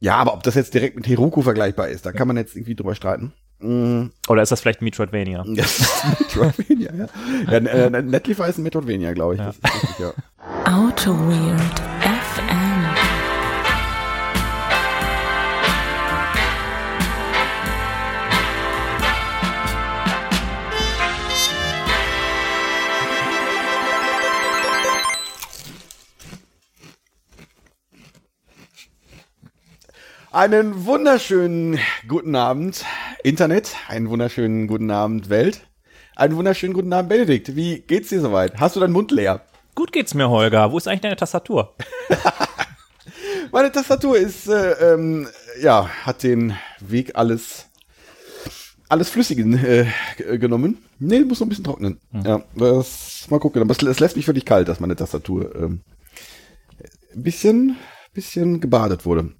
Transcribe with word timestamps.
Ja, 0.00 0.16
aber 0.16 0.32
ob 0.34 0.42
das 0.42 0.54
jetzt 0.54 0.72
direkt 0.72 0.96
mit 0.96 1.06
Heroku 1.06 1.42
vergleichbar 1.42 1.88
ist, 1.88 2.06
da 2.06 2.12
kann 2.12 2.26
man 2.26 2.36
jetzt 2.36 2.56
irgendwie 2.56 2.74
drüber 2.74 2.94
streiten. 2.94 3.32
Mm, 3.58 4.06
Oder 4.28 4.42
ist 4.42 4.50
das 4.50 4.60
vielleicht 4.60 4.80
Metroidvania? 4.80 5.44
Das 5.54 5.78
ist 5.78 6.04
Metroidvania, 6.18 6.94
ja. 6.94 7.06
ja 7.50 7.58
äh, 7.58 8.02
Netlify 8.02 8.48
ist 8.48 8.58
ein 8.58 8.62
Metroidvania, 8.62 9.12
glaube 9.12 9.34
ich. 9.34 9.40
Ja. 9.40 9.46
Das 9.46 9.56
ist 9.56 9.64
richtig, 9.64 9.98
ja. 9.98 10.12
Auto 10.64 11.12
Weird 11.12 11.89
Einen 30.32 30.86
wunderschönen 30.86 31.80
guten 32.06 32.36
Abend, 32.36 32.84
Internet. 33.24 33.74
Einen 33.88 34.08
wunderschönen 34.10 34.68
guten 34.68 34.88
Abend, 34.92 35.28
Welt. 35.28 35.62
Einen 36.14 36.36
wunderschönen 36.36 36.72
guten 36.72 36.92
Abend, 36.92 37.08
Benedikt. 37.08 37.56
Wie 37.56 37.80
geht's 37.80 38.10
dir 38.10 38.20
soweit? 38.20 38.60
Hast 38.60 38.76
du 38.76 38.80
deinen 38.80 38.92
Mund 38.92 39.10
leer? 39.10 39.40
Gut 39.74 39.90
geht's 39.90 40.14
mir, 40.14 40.30
Holger. 40.30 40.70
Wo 40.70 40.78
ist 40.78 40.86
eigentlich 40.86 41.00
deine 41.00 41.16
Tastatur? 41.16 41.74
Meine 43.50 43.72
Tastatur 43.72 44.16
ist, 44.16 44.46
äh, 44.46 44.94
ähm, 44.94 45.26
ja, 45.60 45.88
hat 46.04 46.22
den 46.22 46.56
Weg 46.78 47.16
alles, 47.16 47.66
alles 48.88 49.10
Flüssigen 49.10 49.54
äh, 49.54 49.86
genommen. 50.38 50.78
Nee, 51.00 51.20
muss 51.20 51.40
noch 51.40 51.46
ein 51.46 51.48
bisschen 51.48 51.64
trocknen. 51.64 51.98
Ja, 52.24 52.44
das, 52.54 53.26
mal 53.30 53.40
gucken. 53.40 53.62
Aber 53.62 53.72
es, 53.72 53.82
es 53.82 53.98
lässt 53.98 54.14
mich 54.14 54.26
völlig 54.26 54.44
kalt, 54.44 54.68
dass 54.68 54.78
meine 54.78 54.94
Tastatur 54.94 55.52
ähm, 55.56 55.80
ein 57.16 57.22
bisschen, 57.24 57.76
bisschen 58.14 58.60
gebadet 58.60 59.04
wurde. 59.04 59.32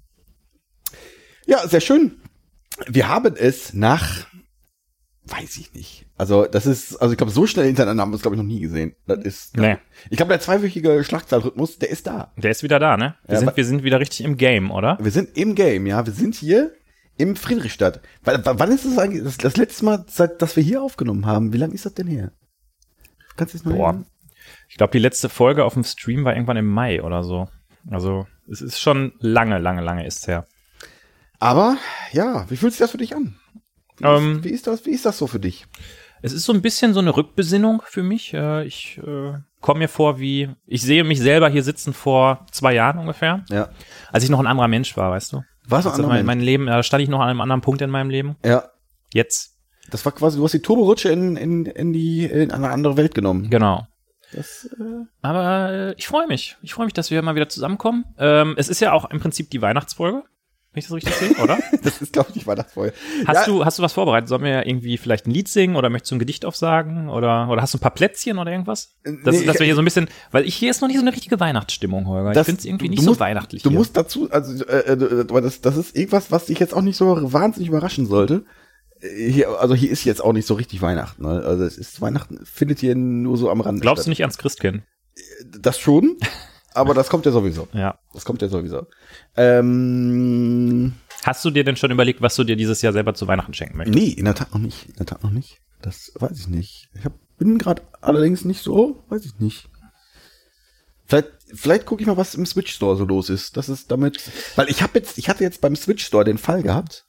Ja, 1.51 1.67
sehr 1.67 1.81
schön. 1.81 2.13
Wir 2.87 3.09
haben 3.09 3.35
es 3.35 3.73
nach, 3.73 4.25
weiß 5.25 5.57
ich 5.57 5.73
nicht. 5.73 6.05
Also 6.17 6.45
das 6.45 6.65
ist, 6.65 6.95
also 6.95 7.11
ich 7.11 7.17
glaube, 7.17 7.33
so 7.33 7.45
schnell 7.45 7.65
hintereinander 7.65 8.03
haben 8.03 8.11
wir 8.11 8.15
es 8.15 8.21
glaube 8.21 8.37
ich 8.37 8.41
noch 8.41 8.47
nie 8.47 8.61
gesehen. 8.61 8.95
Das 9.05 9.19
ist, 9.19 9.57
Nee. 9.57 9.77
ich 10.09 10.15
glaube, 10.15 10.29
der 10.29 10.39
zweiwöchige 10.39 11.03
Schlagzahlrhythmus, 11.03 11.77
der 11.77 11.89
ist 11.89 12.07
da. 12.07 12.31
Der 12.37 12.51
ist 12.51 12.63
wieder 12.63 12.79
da, 12.79 12.95
ne? 12.95 13.15
Wir, 13.25 13.33
Ja, 13.33 13.39
sind, 13.41 13.57
wir 13.57 13.65
sind 13.65 13.83
wieder 13.83 13.99
richtig 13.99 14.21
im 14.21 14.37
Game, 14.37 14.71
oder? 14.71 14.97
Wir 15.01 15.11
sind 15.11 15.37
im 15.37 15.53
Game, 15.55 15.87
ja. 15.87 16.05
Wir 16.05 16.13
sind 16.13 16.35
hier 16.35 16.71
im 17.17 17.35
Friedrichstadt. 17.35 17.99
W 18.23 18.31
wann 18.43 18.71
ist 18.71 18.85
das 18.85 18.97
eigentlich 18.97 19.23
das, 19.23 19.35
das 19.37 19.57
letzte 19.57 19.83
Mal, 19.83 20.05
seit, 20.07 20.41
dass 20.41 20.55
wir 20.55 20.63
hier 20.63 20.81
aufgenommen 20.81 21.25
haben? 21.25 21.51
Wie 21.51 21.57
lange 21.57 21.73
ist 21.73 21.85
das 21.85 21.95
denn 21.95 22.07
her? 22.07 22.31
Kannst 23.35 23.55
du 23.55 23.57
es 23.57 23.65
mal 23.65 23.75
Boah. 23.75 24.03
Ich 24.69 24.77
glaube, 24.77 24.93
die 24.93 24.99
letzte 24.99 25.27
Folge 25.27 25.65
auf 25.65 25.73
dem 25.73 25.83
Stream 25.83 26.23
war 26.23 26.33
irgendwann 26.33 26.55
im 26.55 26.67
Mai 26.67 27.03
oder 27.03 27.23
so. 27.25 27.49
Also, 27.89 28.25
es 28.49 28.61
ist 28.61 28.79
schon 28.79 29.11
lange, 29.19 29.57
lange, 29.57 29.81
lange 29.81 30.05
ist 30.07 30.27
her. 30.27 30.47
Aber 31.41 31.77
ja, 32.13 32.45
wie 32.49 32.55
fühlt 32.55 32.71
sich 32.73 32.79
das 32.79 32.91
für 32.91 32.97
dich 32.97 33.15
an? 33.15 33.35
Wie, 33.97 34.05
Ähm. 34.05 34.37
ist, 34.37 34.43
wie 34.45 34.49
ist 34.49 34.67
das? 34.67 34.85
Wie 34.85 34.91
ist 34.91 35.05
das 35.05 35.17
so 35.17 35.27
für 35.27 35.39
dich? 35.39 35.65
Es 36.21 36.33
ist 36.33 36.45
so 36.45 36.53
ein 36.53 36.61
bisschen 36.61 36.93
so 36.93 36.99
eine 36.99 37.15
Rückbesinnung 37.17 37.81
für 37.85 38.03
mich. 38.03 38.33
Äh, 38.33 38.65
Ich 38.65 38.99
äh, 38.99 39.33
komme 39.59 39.79
mir 39.79 39.87
vor 39.89 40.19
wie, 40.19 40.49
ich 40.67 40.83
sehe 40.83 41.03
mich 41.03 41.19
selber 41.19 41.49
hier 41.49 41.63
sitzen 41.63 41.93
vor 41.93 42.45
zwei 42.51 42.73
Jahren 42.75 42.99
ungefähr, 42.99 43.43
Ja. 43.49 43.69
als 44.11 44.23
ich 44.23 44.29
noch 44.29 44.39
ein 44.39 44.45
anderer 44.47 44.67
Mensch 44.67 44.95
war, 44.97 45.09
weißt 45.11 45.33
du? 45.33 45.41
Was 45.67 45.87
Also 45.87 46.03
mein, 46.07 46.25
mein 46.25 46.39
Leben, 46.41 46.67
da 46.67 46.83
stand 46.83 47.01
ich 47.03 47.09
noch 47.09 47.19
an 47.21 47.29
einem 47.29 47.41
anderen 47.41 47.61
Punkt 47.61 47.81
in 47.81 47.89
meinem 47.89 48.09
Leben. 48.11 48.35
Ja. 48.45 48.69
Jetzt, 49.13 49.57
Das 49.89 50.05
war 50.05 50.11
quasi, 50.11 50.37
du 50.37 50.43
hast 50.43 50.53
die 50.53 50.61
Turborutsche 50.61 51.09
in, 51.09 51.37
in, 51.37 51.65
in 51.65 51.91
die 51.91 52.25
in 52.25 52.51
eine 52.51 52.69
andere 52.69 52.97
Welt 52.97 53.13
genommen. 53.15 53.49
genau. 53.49 53.87
Das, 54.33 54.69
äh, 54.79 55.05
Aber 55.21 55.71
äh, 55.71 55.93
ich 55.97 56.07
freue 56.07 56.25
mich. 56.27 56.55
Ich 56.61 56.73
freue 56.73 56.85
mich, 56.85 56.93
dass 56.93 57.11
wir 57.11 57.21
mal 57.21 57.35
wieder 57.35 57.49
zusammenkommen. 57.49 58.05
Ähm, 58.17 58.53
es 58.57 58.69
ist 58.69 58.79
ja 58.79 58.93
auch 58.93 59.09
im 59.09 59.19
Prinzip 59.19 59.49
die 59.49 59.61
Weihnachtsfolge, 59.61 60.23
wenn 60.73 60.79
ich 60.79 60.85
das 60.85 60.93
richtig 60.95 61.13
sehe, 61.15 61.35
oder? 61.43 61.59
das 61.83 62.01
ist, 62.01 62.13
glaube 62.13 62.29
ich, 62.33 62.41
die 62.41 62.47
Weihnachtsfolge. 62.47 62.93
Hast 63.25 63.45
ja, 63.47 63.53
du 63.53 63.65
hast 63.65 63.77
du 63.79 63.83
was 63.83 63.91
vorbereitet? 63.93 64.29
Sollen 64.29 64.43
wir 64.43 64.65
irgendwie 64.65 64.97
vielleicht 64.97 65.27
ein 65.27 65.31
Lied 65.31 65.47
singen 65.49 65.75
oder 65.75 65.89
möchtest 65.89 66.11
du 66.11 66.15
ein 66.15 66.19
Gedicht 66.19 66.45
aufsagen 66.45 67.09
oder 67.09 67.49
oder 67.49 67.61
hast 67.61 67.73
du 67.73 67.77
ein 67.77 67.81
paar 67.81 67.93
Plätzchen 67.93 68.37
oder 68.37 68.51
irgendwas? 68.51 68.95
Das, 69.03 69.13
Nee, 69.13 69.45
dass 69.45 69.55
ich- 69.55 69.59
wir 69.59 69.65
hier 69.65 69.75
so 69.75 69.81
ein 69.81 69.85
bisschen, 69.85 70.07
weil 70.31 70.45
ich 70.45 70.55
hier 70.55 70.71
ist 70.71 70.81
noch 70.81 70.87
nicht 70.87 70.97
so 70.97 71.03
eine 71.03 71.11
richtige 71.13 71.39
Weihnachtsstimmung, 71.39 72.07
Holger. 72.07 72.29
ich 72.31 72.35
Das- 72.35 72.45
finde 72.45 72.59
es 72.59 72.65
irgendwie 72.65 72.85
du 72.85 72.91
nicht 72.91 73.03
musst- 73.03 73.15
so 73.17 73.19
weihnachtlich. 73.19 73.63
Du 73.63 73.69
hier. 73.69 73.77
musst 73.77 73.97
dazu, 73.97 74.29
also, 74.31 74.63
äh, 74.65 74.93
äh, 74.93 75.25
das, 75.41 75.61
das 75.61 75.75
ist 75.77 75.95
irgendwas, 75.95 76.31
was 76.31 76.45
dich 76.45 76.59
jetzt 76.59 76.73
auch 76.73 76.81
nicht 76.81 76.95
so 76.97 77.33
wahnsinnig 77.33 77.69
überraschen 77.69 78.05
sollte. 78.07 78.45
Äh, 79.01 79.29
Hier, 79.31 79.49
also 79.59 79.75
hier 79.75 79.91
ist 79.91 80.05
jetzt 80.05 80.23
auch 80.23 80.31
nicht 80.33 80.45
so 80.47 80.53
richtig 80.53 80.81
Weihnachten. 80.81 81.23
Ne? 81.23 81.43
Also 81.45 81.63
es 81.65 81.77
ist 81.77 81.99
Weihnachten 82.01 82.39
findet 82.45 82.79
hier 82.79 82.95
nur 82.95 83.35
so 83.37 83.49
am 83.49 83.59
Rand. 83.61 83.81
Glaubst 83.81 84.01
du 84.01 84.03
statt. 84.03 84.09
nicht 84.09 84.21
ans 84.21 84.37
Christkind? 84.37 84.83
Das 85.59 85.79
schon, 85.79 86.15
aber 86.73 86.93
das 86.93 87.09
kommt 87.09 87.25
ja 87.25 87.31
sowieso. 87.31 87.67
Ja. 87.73 87.97
Das 88.13 88.25
kommt 88.25 88.41
ja 88.41 88.47
sowieso. 88.47 88.87
Ähm, 89.35 90.93
Hast 91.23 91.45
du 91.45 91.51
dir 91.51 91.63
denn 91.63 91.75
schon 91.75 91.91
überlegt, 91.91 92.21
was 92.21 92.35
du 92.35 92.43
dir 92.43 92.55
dieses 92.55 92.81
Jahr 92.81 92.93
selber 92.93 93.13
zu 93.13 93.27
Weihnachten 93.27 93.53
schenken 93.53 93.77
möchtest? 93.77 93.97
nee, 93.97 94.09
in 94.09 94.25
der 94.25 94.35
Tat 94.35 94.51
noch 94.53 94.59
nicht. 94.59 94.87
In 94.89 94.95
der 94.95 95.05
Tat 95.05 95.23
noch 95.23 95.31
nicht. 95.31 95.59
Das 95.81 96.11
weiß 96.15 96.39
ich 96.39 96.47
nicht. 96.47 96.89
Ich 96.93 97.05
hab, 97.05 97.13
bin 97.37 97.57
gerade 97.57 97.81
allerdings 98.01 98.45
nicht 98.45 98.61
so, 98.61 99.03
weiß 99.09 99.25
ich 99.25 99.39
nicht. 99.39 99.69
Vielleicht, 101.05 101.29
vielleicht 101.53 101.85
gucke 101.85 102.01
ich 102.01 102.07
mal, 102.07 102.17
was 102.17 102.35
im 102.35 102.45
Switch 102.45 102.71
Store 102.73 102.95
so 102.95 103.03
los 103.05 103.29
ist. 103.29 103.57
Das 103.57 103.67
ist 103.67 103.91
damit, 103.91 104.19
weil 104.55 104.69
ich 104.69 104.81
habe 104.81 104.97
jetzt, 104.97 105.17
ich 105.17 105.27
hatte 105.29 105.43
jetzt 105.43 105.61
beim 105.61 105.75
Switch 105.75 106.05
Store 106.05 106.23
den 106.23 106.37
Fall 106.37 106.63
gehabt. 106.63 107.05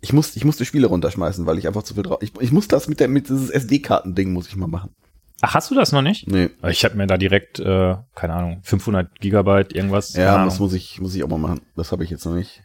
Ich 0.00 0.12
musste, 0.12 0.38
ich 0.38 0.44
musste 0.44 0.64
Spiele 0.64 0.86
runterschmeißen, 0.86 1.46
weil 1.46 1.58
ich 1.58 1.66
einfach 1.66 1.82
zu 1.82 1.94
viel 1.94 2.02
drauf. 2.02 2.18
Ich, 2.22 2.32
ich 2.40 2.52
muss 2.52 2.68
das 2.68 2.88
mit 2.88 3.00
der, 3.00 3.08
mit 3.08 3.28
dieses 3.28 3.50
SD-Karten-Ding 3.50 4.32
muss 4.32 4.48
ich 4.48 4.56
mal 4.56 4.66
machen. 4.66 4.94
Ach, 5.42 5.54
hast 5.54 5.70
du 5.70 5.74
das 5.74 5.92
noch 5.92 6.02
nicht? 6.02 6.28
Nee. 6.28 6.50
Ich 6.68 6.84
habe 6.84 6.96
mir 6.96 7.06
da 7.06 7.16
direkt, 7.16 7.58
äh, 7.60 7.96
keine 8.14 8.34
Ahnung, 8.34 8.60
500 8.62 9.20
Gigabyte 9.20 9.72
irgendwas. 9.72 10.14
Ja, 10.14 10.44
das 10.44 10.58
muss 10.58 10.72
ich, 10.72 11.00
muss 11.00 11.14
ich 11.14 11.24
auch 11.24 11.28
mal 11.28 11.38
machen. 11.38 11.60
Das 11.76 11.92
habe 11.92 12.04
ich 12.04 12.10
jetzt 12.10 12.24
noch 12.26 12.34
nicht. 12.34 12.62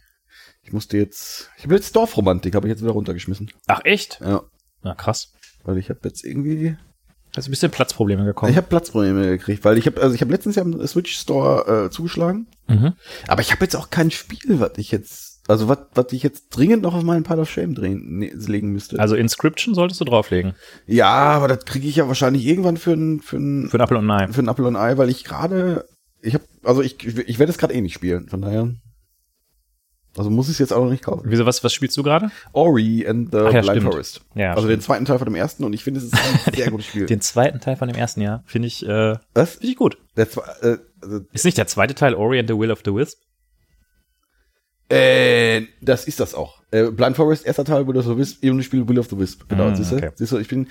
Ich 0.63 0.73
musste 0.73 0.97
jetzt, 0.97 1.51
ich 1.57 1.63
habe 1.63 1.75
jetzt 1.75 1.95
Dorfromantik, 1.95 2.55
habe 2.55 2.67
ich 2.67 2.71
jetzt 2.71 2.81
wieder 2.81 2.91
runtergeschmissen. 2.91 3.51
Ach 3.67 3.81
echt? 3.83 4.19
Ja, 4.21 4.41
Na 4.81 4.95
krass. 4.95 5.31
weil 5.63 5.77
ich 5.77 5.89
habe 5.89 5.99
jetzt 6.03 6.25
irgendwie, 6.25 6.75
Hast 7.35 7.47
du 7.47 7.49
ein 7.49 7.51
bisschen 7.51 7.71
Platzprobleme 7.71 8.25
gekommen? 8.25 8.51
ich 8.51 8.57
habe 8.57 8.67
Platzprobleme 8.67 9.27
gekriegt, 9.27 9.63
weil 9.63 9.77
ich 9.77 9.85
habe, 9.85 10.01
also 10.01 10.15
ich 10.15 10.21
habe 10.21 10.31
letztens 10.31 10.55
ja 10.55 10.63
im 10.63 10.85
Switch 10.87 11.15
Store 11.15 11.85
äh, 11.85 11.89
zugeschlagen, 11.91 12.47
mhm. 12.67 12.93
aber 13.27 13.41
ich 13.41 13.51
habe 13.51 13.63
jetzt 13.63 13.75
auch 13.75 13.89
kein 13.89 14.09
Spiel, 14.09 14.59
was 14.59 14.71
ich 14.77 14.91
jetzt, 14.91 15.24
also 15.47 15.67
was, 15.67 15.79
was 15.93 16.11
ich 16.11 16.23
jetzt 16.23 16.49
dringend 16.49 16.83
noch 16.83 16.95
auf 16.95 17.03
meinen 17.03 17.23
Pile 17.23 17.41
of 17.41 17.49
Shame 17.49 17.75
drehen, 17.75 18.17
ne, 18.17 18.31
legen 18.33 18.71
müsste. 18.71 18.99
Also 18.99 19.15
Inscription 19.15 19.75
solltest 19.75 20.01
du 20.01 20.05
drauflegen. 20.05 20.53
ja, 20.87 21.07
aber 21.07 21.47
das 21.47 21.65
kriege 21.65 21.87
ich 21.87 21.97
ja 21.97 22.07
wahrscheinlich 22.07 22.45
irgendwann 22.45 22.77
für 22.77 22.93
ein, 22.93 23.19
für 23.21 23.37
ein, 23.37 23.69
Für 23.69 23.77
ein 23.77 23.81
Apple 23.81 23.97
und 23.99 24.09
ein 24.09 24.29
Ei. 24.29 24.33
für 24.33 24.41
ein 24.41 24.47
Apple 24.47 24.65
und 24.67 24.75
Ei, 24.75 24.97
weil 24.97 25.09
ich 25.09 25.23
gerade, 25.23 25.87
ich 26.21 26.33
habe, 26.33 26.43
also 26.63 26.81
ich, 26.81 27.03
ich 27.05 27.37
werde 27.39 27.51
es 27.51 27.57
gerade 27.57 27.73
eh 27.73 27.81
nicht 27.81 27.93
spielen, 27.93 28.27
von 28.27 28.41
daher. 28.41 28.71
Also 30.17 30.29
muss 30.29 30.47
ich 30.47 30.53
es 30.53 30.59
jetzt 30.59 30.71
auch 30.71 30.81
noch 30.81 30.91
nicht 30.91 31.03
kaufen. 31.03 31.23
Wieso, 31.25 31.45
was, 31.45 31.61
was 31.65 31.73
spielst 31.73 31.97
du 31.97 32.01
gerade? 32.03 32.31
Ori 32.53 33.05
and 33.05 33.31
the 33.33 33.37
Ach 33.39 33.51
ja, 33.53 33.59
Blind 33.61 33.77
stimmt. 33.81 33.91
Forest. 33.91 34.21
Ja, 34.33 34.51
also 34.51 34.61
stimmt. 34.61 34.71
den 34.71 34.81
zweiten 34.81 35.05
Teil 35.05 35.17
von 35.19 35.25
dem 35.25 35.35
ersten 35.35 35.65
und 35.65 35.73
ich 35.73 35.83
finde, 35.83 35.99
es 35.99 36.05
ist 36.05 36.13
ein 36.15 36.53
sehr 36.53 36.71
gutes 36.71 36.85
Spiel. 36.87 37.05
Den 37.05 37.19
zweiten 37.19 37.59
Teil 37.59 37.75
von 37.75 37.89
dem 37.89 37.97
ersten 37.97 38.21
Jahr 38.21 38.41
finde 38.45 38.69
ich, 38.69 38.85
äh, 38.87 39.17
Was? 39.33 39.55
finde 39.55 39.67
ich 39.67 39.75
gut. 39.75 39.97
Der 40.15 40.25
äh, 40.61 40.77
also, 41.01 41.19
Ist 41.33 41.43
nicht 41.43 41.57
der 41.57 41.67
zweite 41.67 41.95
Teil 41.95 42.13
Ori 42.15 42.39
and 42.39 42.49
the 42.49 42.57
Will 42.57 42.71
of 42.71 42.79
the 42.85 42.93
Wisp? 42.93 43.19
Äh, 44.89 45.63
das 45.81 46.05
ist 46.05 46.19
das 46.19 46.33
auch. 46.35 46.61
Äh, 46.71 46.91
Blind 46.91 47.15
Forest, 47.15 47.45
erster 47.45 47.65
Teil, 47.65 47.87
Will 47.87 47.97
of 47.97 48.05
the 48.05 48.17
Wisp, 48.17 48.43
eben 48.43 48.61
Spiel 48.63 48.87
Will 48.87 48.99
of 48.99 49.09
the 49.09 49.17
Wisp. 49.17 49.43
Genau, 49.49 49.69
Mm, 49.69 49.75
siehst 49.75 49.91
du? 49.91 49.95
okay. 49.97 50.11
Siehst 50.15 50.31
du, 50.31 50.37
ich 50.37 50.47
bin, 50.47 50.67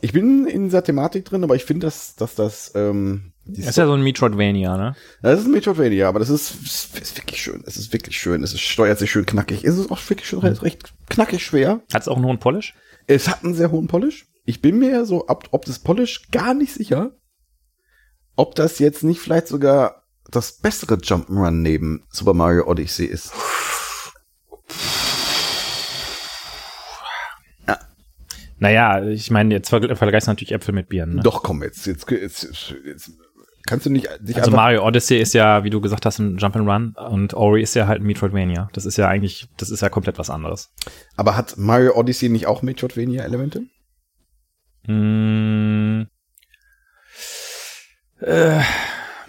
ich 0.00 0.12
bin 0.12 0.46
in 0.46 0.64
dieser 0.64 0.82
Thematik 0.84 1.24
drin, 1.24 1.42
aber 1.44 1.56
ich 1.56 1.64
finde, 1.64 1.86
dass, 1.86 2.14
dass 2.16 2.34
das, 2.34 2.72
ähm, 2.74 3.32
Das 3.44 3.66
ist 3.66 3.76
ja 3.76 3.86
so 3.86 3.92
ein 3.94 4.02
Metroidvania, 4.02 4.76
ne? 4.76 4.94
das 5.22 5.40
ist 5.40 5.46
ein 5.46 5.52
Metroidvania, 5.52 6.08
aber 6.08 6.18
das 6.20 6.28
ist, 6.30 6.54
ist, 6.64 6.98
ist 6.98 7.16
wirklich 7.18 7.42
schön. 7.42 7.62
Es 7.66 7.76
ist 7.76 7.92
wirklich 7.92 8.18
schön. 8.18 8.42
Es 8.42 8.58
steuert 8.58 8.98
sich 8.98 9.10
schön 9.10 9.26
knackig. 9.26 9.64
Es 9.64 9.76
ist 9.76 9.90
auch 9.90 9.98
wirklich 10.08 10.28
schon 10.28 10.38
recht, 10.40 10.62
recht 10.62 10.94
knackig 11.08 11.44
schwer. 11.44 11.80
Hat 11.92 12.02
es 12.02 12.08
auch 12.08 12.16
einen 12.16 12.26
hohen 12.26 12.38
Polish? 12.38 12.74
Es 13.06 13.28
hat 13.28 13.42
einen 13.44 13.54
sehr 13.54 13.70
hohen 13.70 13.86
Polish. 13.88 14.26
Ich 14.44 14.62
bin 14.62 14.78
mir 14.78 15.04
so, 15.04 15.24
ob, 15.28 15.48
ob 15.50 15.64
das 15.66 15.78
Polish 15.78 16.30
gar 16.30 16.54
nicht 16.54 16.72
sicher, 16.72 17.10
ob 18.36 18.54
das 18.54 18.78
jetzt 18.78 19.02
nicht 19.02 19.20
vielleicht 19.20 19.48
sogar 19.48 20.04
das 20.30 20.58
bessere 20.58 20.94
Jump'n'Run 20.96 21.50
neben 21.62 22.04
Super 22.10 22.34
Mario 22.34 22.66
Odyssey 22.66 23.06
ist. 23.06 23.32
Naja, 28.60 29.04
ich 29.04 29.30
meine, 29.30 29.54
jetzt 29.54 29.72
verg- 29.72 29.94
vergleichst 29.94 30.26
du 30.26 30.32
natürlich 30.32 30.52
Äpfel 30.52 30.74
mit 30.74 30.88
Bieren. 30.88 31.14
Ne? 31.16 31.22
Doch, 31.22 31.42
komm, 31.44 31.62
jetzt, 31.62 31.86
jetzt, 31.86 32.10
jetzt, 32.10 32.74
jetzt 32.84 33.12
kannst 33.68 33.86
du 33.86 33.90
nicht 33.90 34.08
Also 34.34 34.50
Mario 34.50 34.84
Odyssey 34.84 35.18
ist 35.20 35.32
ja, 35.32 35.62
wie 35.62 35.70
du 35.70 35.80
gesagt 35.80 36.04
hast, 36.04 36.18
ein 36.18 36.38
Jump'n'Run 36.38 36.96
und 36.96 37.34
Ori 37.34 37.62
ist 37.62 37.74
ja 37.74 37.86
halt 37.86 38.00
ein 38.00 38.06
Metroidvania. 38.06 38.68
Das 38.72 38.84
ist 38.84 38.96
ja 38.96 39.06
eigentlich, 39.06 39.46
das 39.58 39.70
ist 39.70 39.80
ja 39.82 39.88
komplett 39.90 40.18
was 40.18 40.28
anderes. 40.28 40.72
aber 41.16 41.36
hat 41.36 41.56
Mario 41.56 41.94
Odyssey 41.96 42.28
nicht 42.30 42.46
auch 42.48 42.62
Metroidvania-Elemente? 42.62 43.62
Mm, 44.88 46.02
äh, 48.20 48.60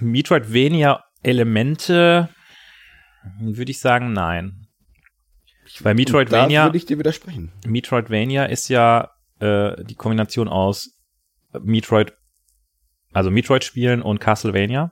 Metroidvania-Elemente 0.02 2.30
würde 3.40 3.72
ich 3.72 3.80
sagen, 3.80 4.14
nein. 4.14 4.68
Weil 5.82 5.94
Da 5.94 5.98
Metroidvania, 5.98 6.64
würde 6.66 6.78
ich 6.78 6.86
dir 6.86 6.98
widersprechen. 6.98 7.52
Metroidvania 7.66 8.46
ist 8.46 8.70
ja 8.70 9.12
äh, 9.40 9.84
die 9.84 9.96
Kombination 9.96 10.48
aus 10.48 10.98
Metroid, 11.62 12.14
also 13.14 13.30
Metroid-Spielen 13.30 14.02
und 14.02 14.20
Castlevania. 14.20 14.92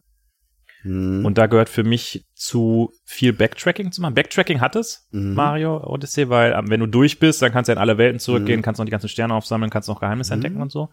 Mhm. 0.84 1.26
Und 1.26 1.38
da 1.40 1.48
gehört 1.48 1.70
für 1.70 1.84
mich 1.84 2.26
zu 2.36 2.92
viel 3.06 3.34
Backtracking 3.34 3.92
zu 3.92 4.02
machen. 4.02 4.14
Backtracking 4.14 4.62
hat 4.62 4.76
es, 4.76 5.08
Mhm. 5.12 5.34
Mario 5.34 5.84
Odyssey, 5.84 6.30
weil 6.30 6.54
ähm, 6.54 6.70
wenn 6.70 6.80
du 6.80 6.86
durch 6.88 7.18
bist, 7.20 7.42
dann 7.42 7.52
kannst 7.52 7.70
du 7.70 7.72
in 7.72 7.80
alle 7.80 7.98
Welten 7.98 8.20
zurückgehen, 8.20 8.60
Mhm. 8.60 8.64
kannst 8.64 8.78
noch 8.80 8.86
die 8.86 8.92
ganzen 8.92 9.10
Sterne 9.10 9.34
aufsammeln, 9.34 9.72
kannst 9.72 9.90
noch 9.90 10.00
Geheimnisse 10.00 10.34
Mhm. 10.34 10.38
entdecken 10.38 10.62
und 10.62 10.72
so. 10.72 10.90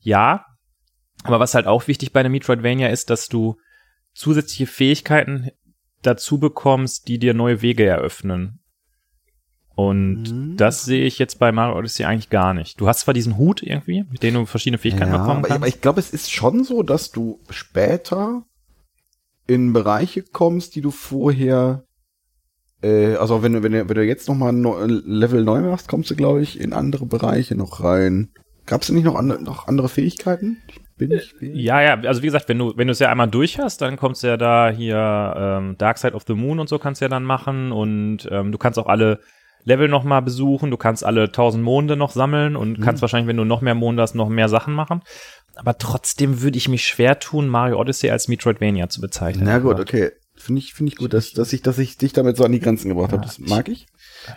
Ja, 0.00 0.44
aber 1.24 1.40
was 1.40 1.54
halt 1.54 1.66
auch 1.66 1.86
wichtig 1.88 2.12
bei 2.12 2.20
einem 2.20 2.32
Metroidvania 2.32 2.88
ist, 2.88 3.10
dass 3.10 3.28
du 3.28 3.56
zusätzliche 4.14 4.66
Fähigkeiten 4.66 5.50
dazu 6.02 6.38
bekommst, 6.38 7.08
die 7.08 7.18
dir 7.18 7.34
neue 7.34 7.62
Wege 7.62 7.84
eröffnen. 7.86 8.58
Und 9.74 10.22
Mhm. 10.30 10.56
das 10.56 10.84
sehe 10.84 11.04
ich 11.04 11.18
jetzt 11.18 11.38
bei 11.38 11.52
Mario 11.52 11.78
Odyssey 11.78 12.04
eigentlich 12.04 12.28
gar 12.30 12.52
nicht. 12.54 12.80
Du 12.80 12.88
hast 12.88 13.00
zwar 13.00 13.14
diesen 13.14 13.38
Hut 13.38 13.62
irgendwie, 13.62 14.04
mit 14.10 14.22
dem 14.22 14.34
du 14.34 14.46
verschiedene 14.46 14.78
Fähigkeiten 14.78 15.12
ja, 15.12 15.18
bekommen 15.18 15.38
aber, 15.38 15.48
kannst. 15.48 15.62
aber 15.62 15.68
ich 15.68 15.80
glaube, 15.80 16.00
es 16.00 16.10
ist 16.10 16.30
schon 16.32 16.64
so, 16.64 16.82
dass 16.82 17.10
du 17.12 17.40
später 17.50 18.44
in 19.46 19.72
Bereiche 19.72 20.22
kommst, 20.22 20.74
die 20.74 20.80
du 20.80 20.90
vorher, 20.90 21.84
äh, 22.82 23.14
also 23.16 23.42
wenn 23.42 23.52
du, 23.54 23.62
wenn 23.62 23.72
du, 23.72 23.88
wenn 23.88 23.94
du 23.94 24.04
jetzt 24.04 24.28
nochmal 24.28 24.52
ein 24.52 24.60
neu- 24.60 24.84
Level 24.84 25.44
neu 25.44 25.60
machst, 25.62 25.88
kommst 25.88 26.10
du, 26.10 26.16
glaube 26.16 26.42
ich, 26.42 26.60
in 26.60 26.72
andere 26.72 27.06
Bereiche 27.06 27.54
noch 27.54 27.82
rein. 27.82 28.32
Gab 28.66 28.82
es 28.82 28.88
denn 28.88 28.96
nicht 28.96 29.04
noch, 29.06 29.14
andere 29.16 29.42
noch 29.42 29.66
andere 29.66 29.88
Fähigkeiten? 29.88 30.58
Ich 31.00 31.36
bin 31.38 31.48
nicht. 31.52 31.56
Ja, 31.56 31.80
ja, 31.80 32.00
also 32.00 32.22
wie 32.22 32.26
gesagt, 32.26 32.48
wenn 32.48 32.58
du, 32.58 32.72
wenn 32.76 32.86
du 32.86 32.92
es 32.92 32.98
ja 32.98 33.08
einmal 33.10 33.28
durch 33.28 33.58
hast, 33.58 33.80
dann 33.80 33.96
kommst 33.96 34.22
du 34.22 34.26
ja 34.28 34.36
da 34.36 34.70
hier 34.70 35.34
ähm, 35.36 35.76
Dark 35.78 35.98
Side 35.98 36.14
of 36.14 36.24
the 36.26 36.34
Moon 36.34 36.58
und 36.58 36.68
so 36.68 36.78
kannst 36.78 37.00
du 37.00 37.04
ja 37.04 37.08
dann 37.08 37.24
machen 37.24 37.72
und 37.72 38.28
ähm, 38.30 38.52
du 38.52 38.58
kannst 38.58 38.78
auch 38.78 38.86
alle 38.86 39.20
Level 39.64 39.88
nochmal 39.88 40.22
besuchen, 40.22 40.70
du 40.70 40.76
kannst 40.78 41.04
alle 41.04 41.32
tausend 41.32 41.62
Monde 41.62 41.96
noch 41.96 42.10
sammeln 42.10 42.56
und 42.56 42.78
Mhm. 42.78 42.82
kannst 42.82 43.02
wahrscheinlich, 43.02 43.28
wenn 43.28 43.36
du 43.36 43.44
noch 43.44 43.60
mehr 43.60 43.74
Monde 43.74 44.02
hast, 44.02 44.14
noch 44.14 44.28
mehr 44.30 44.48
Sachen 44.48 44.72
machen. 44.74 45.02
Aber 45.56 45.76
trotzdem 45.76 46.40
würde 46.40 46.56
ich 46.56 46.68
mich 46.68 46.86
schwer 46.86 47.18
tun, 47.18 47.48
Mario 47.48 47.78
Odyssey 47.78 48.10
als 48.10 48.28
Metroidvania 48.28 48.88
zu 48.88 49.00
bezeichnen. 49.02 49.44
Na 49.44 49.58
gut, 49.58 49.78
okay. 49.78 50.12
Finde 50.36 50.60
ich, 50.60 50.72
finde 50.72 50.92
ich 50.92 50.96
gut, 50.96 51.12
dass, 51.12 51.32
dass 51.32 51.52
ich, 51.52 51.60
dass 51.60 51.78
ich 51.78 51.98
dich 51.98 52.14
damit 52.14 52.38
so 52.38 52.44
an 52.44 52.52
die 52.52 52.60
Grenzen 52.60 52.88
gebracht 52.88 53.12
habe. 53.12 53.20
Ja. 53.22 53.26
Das 53.26 53.38
mag 53.38 53.68
ich. 53.68 53.86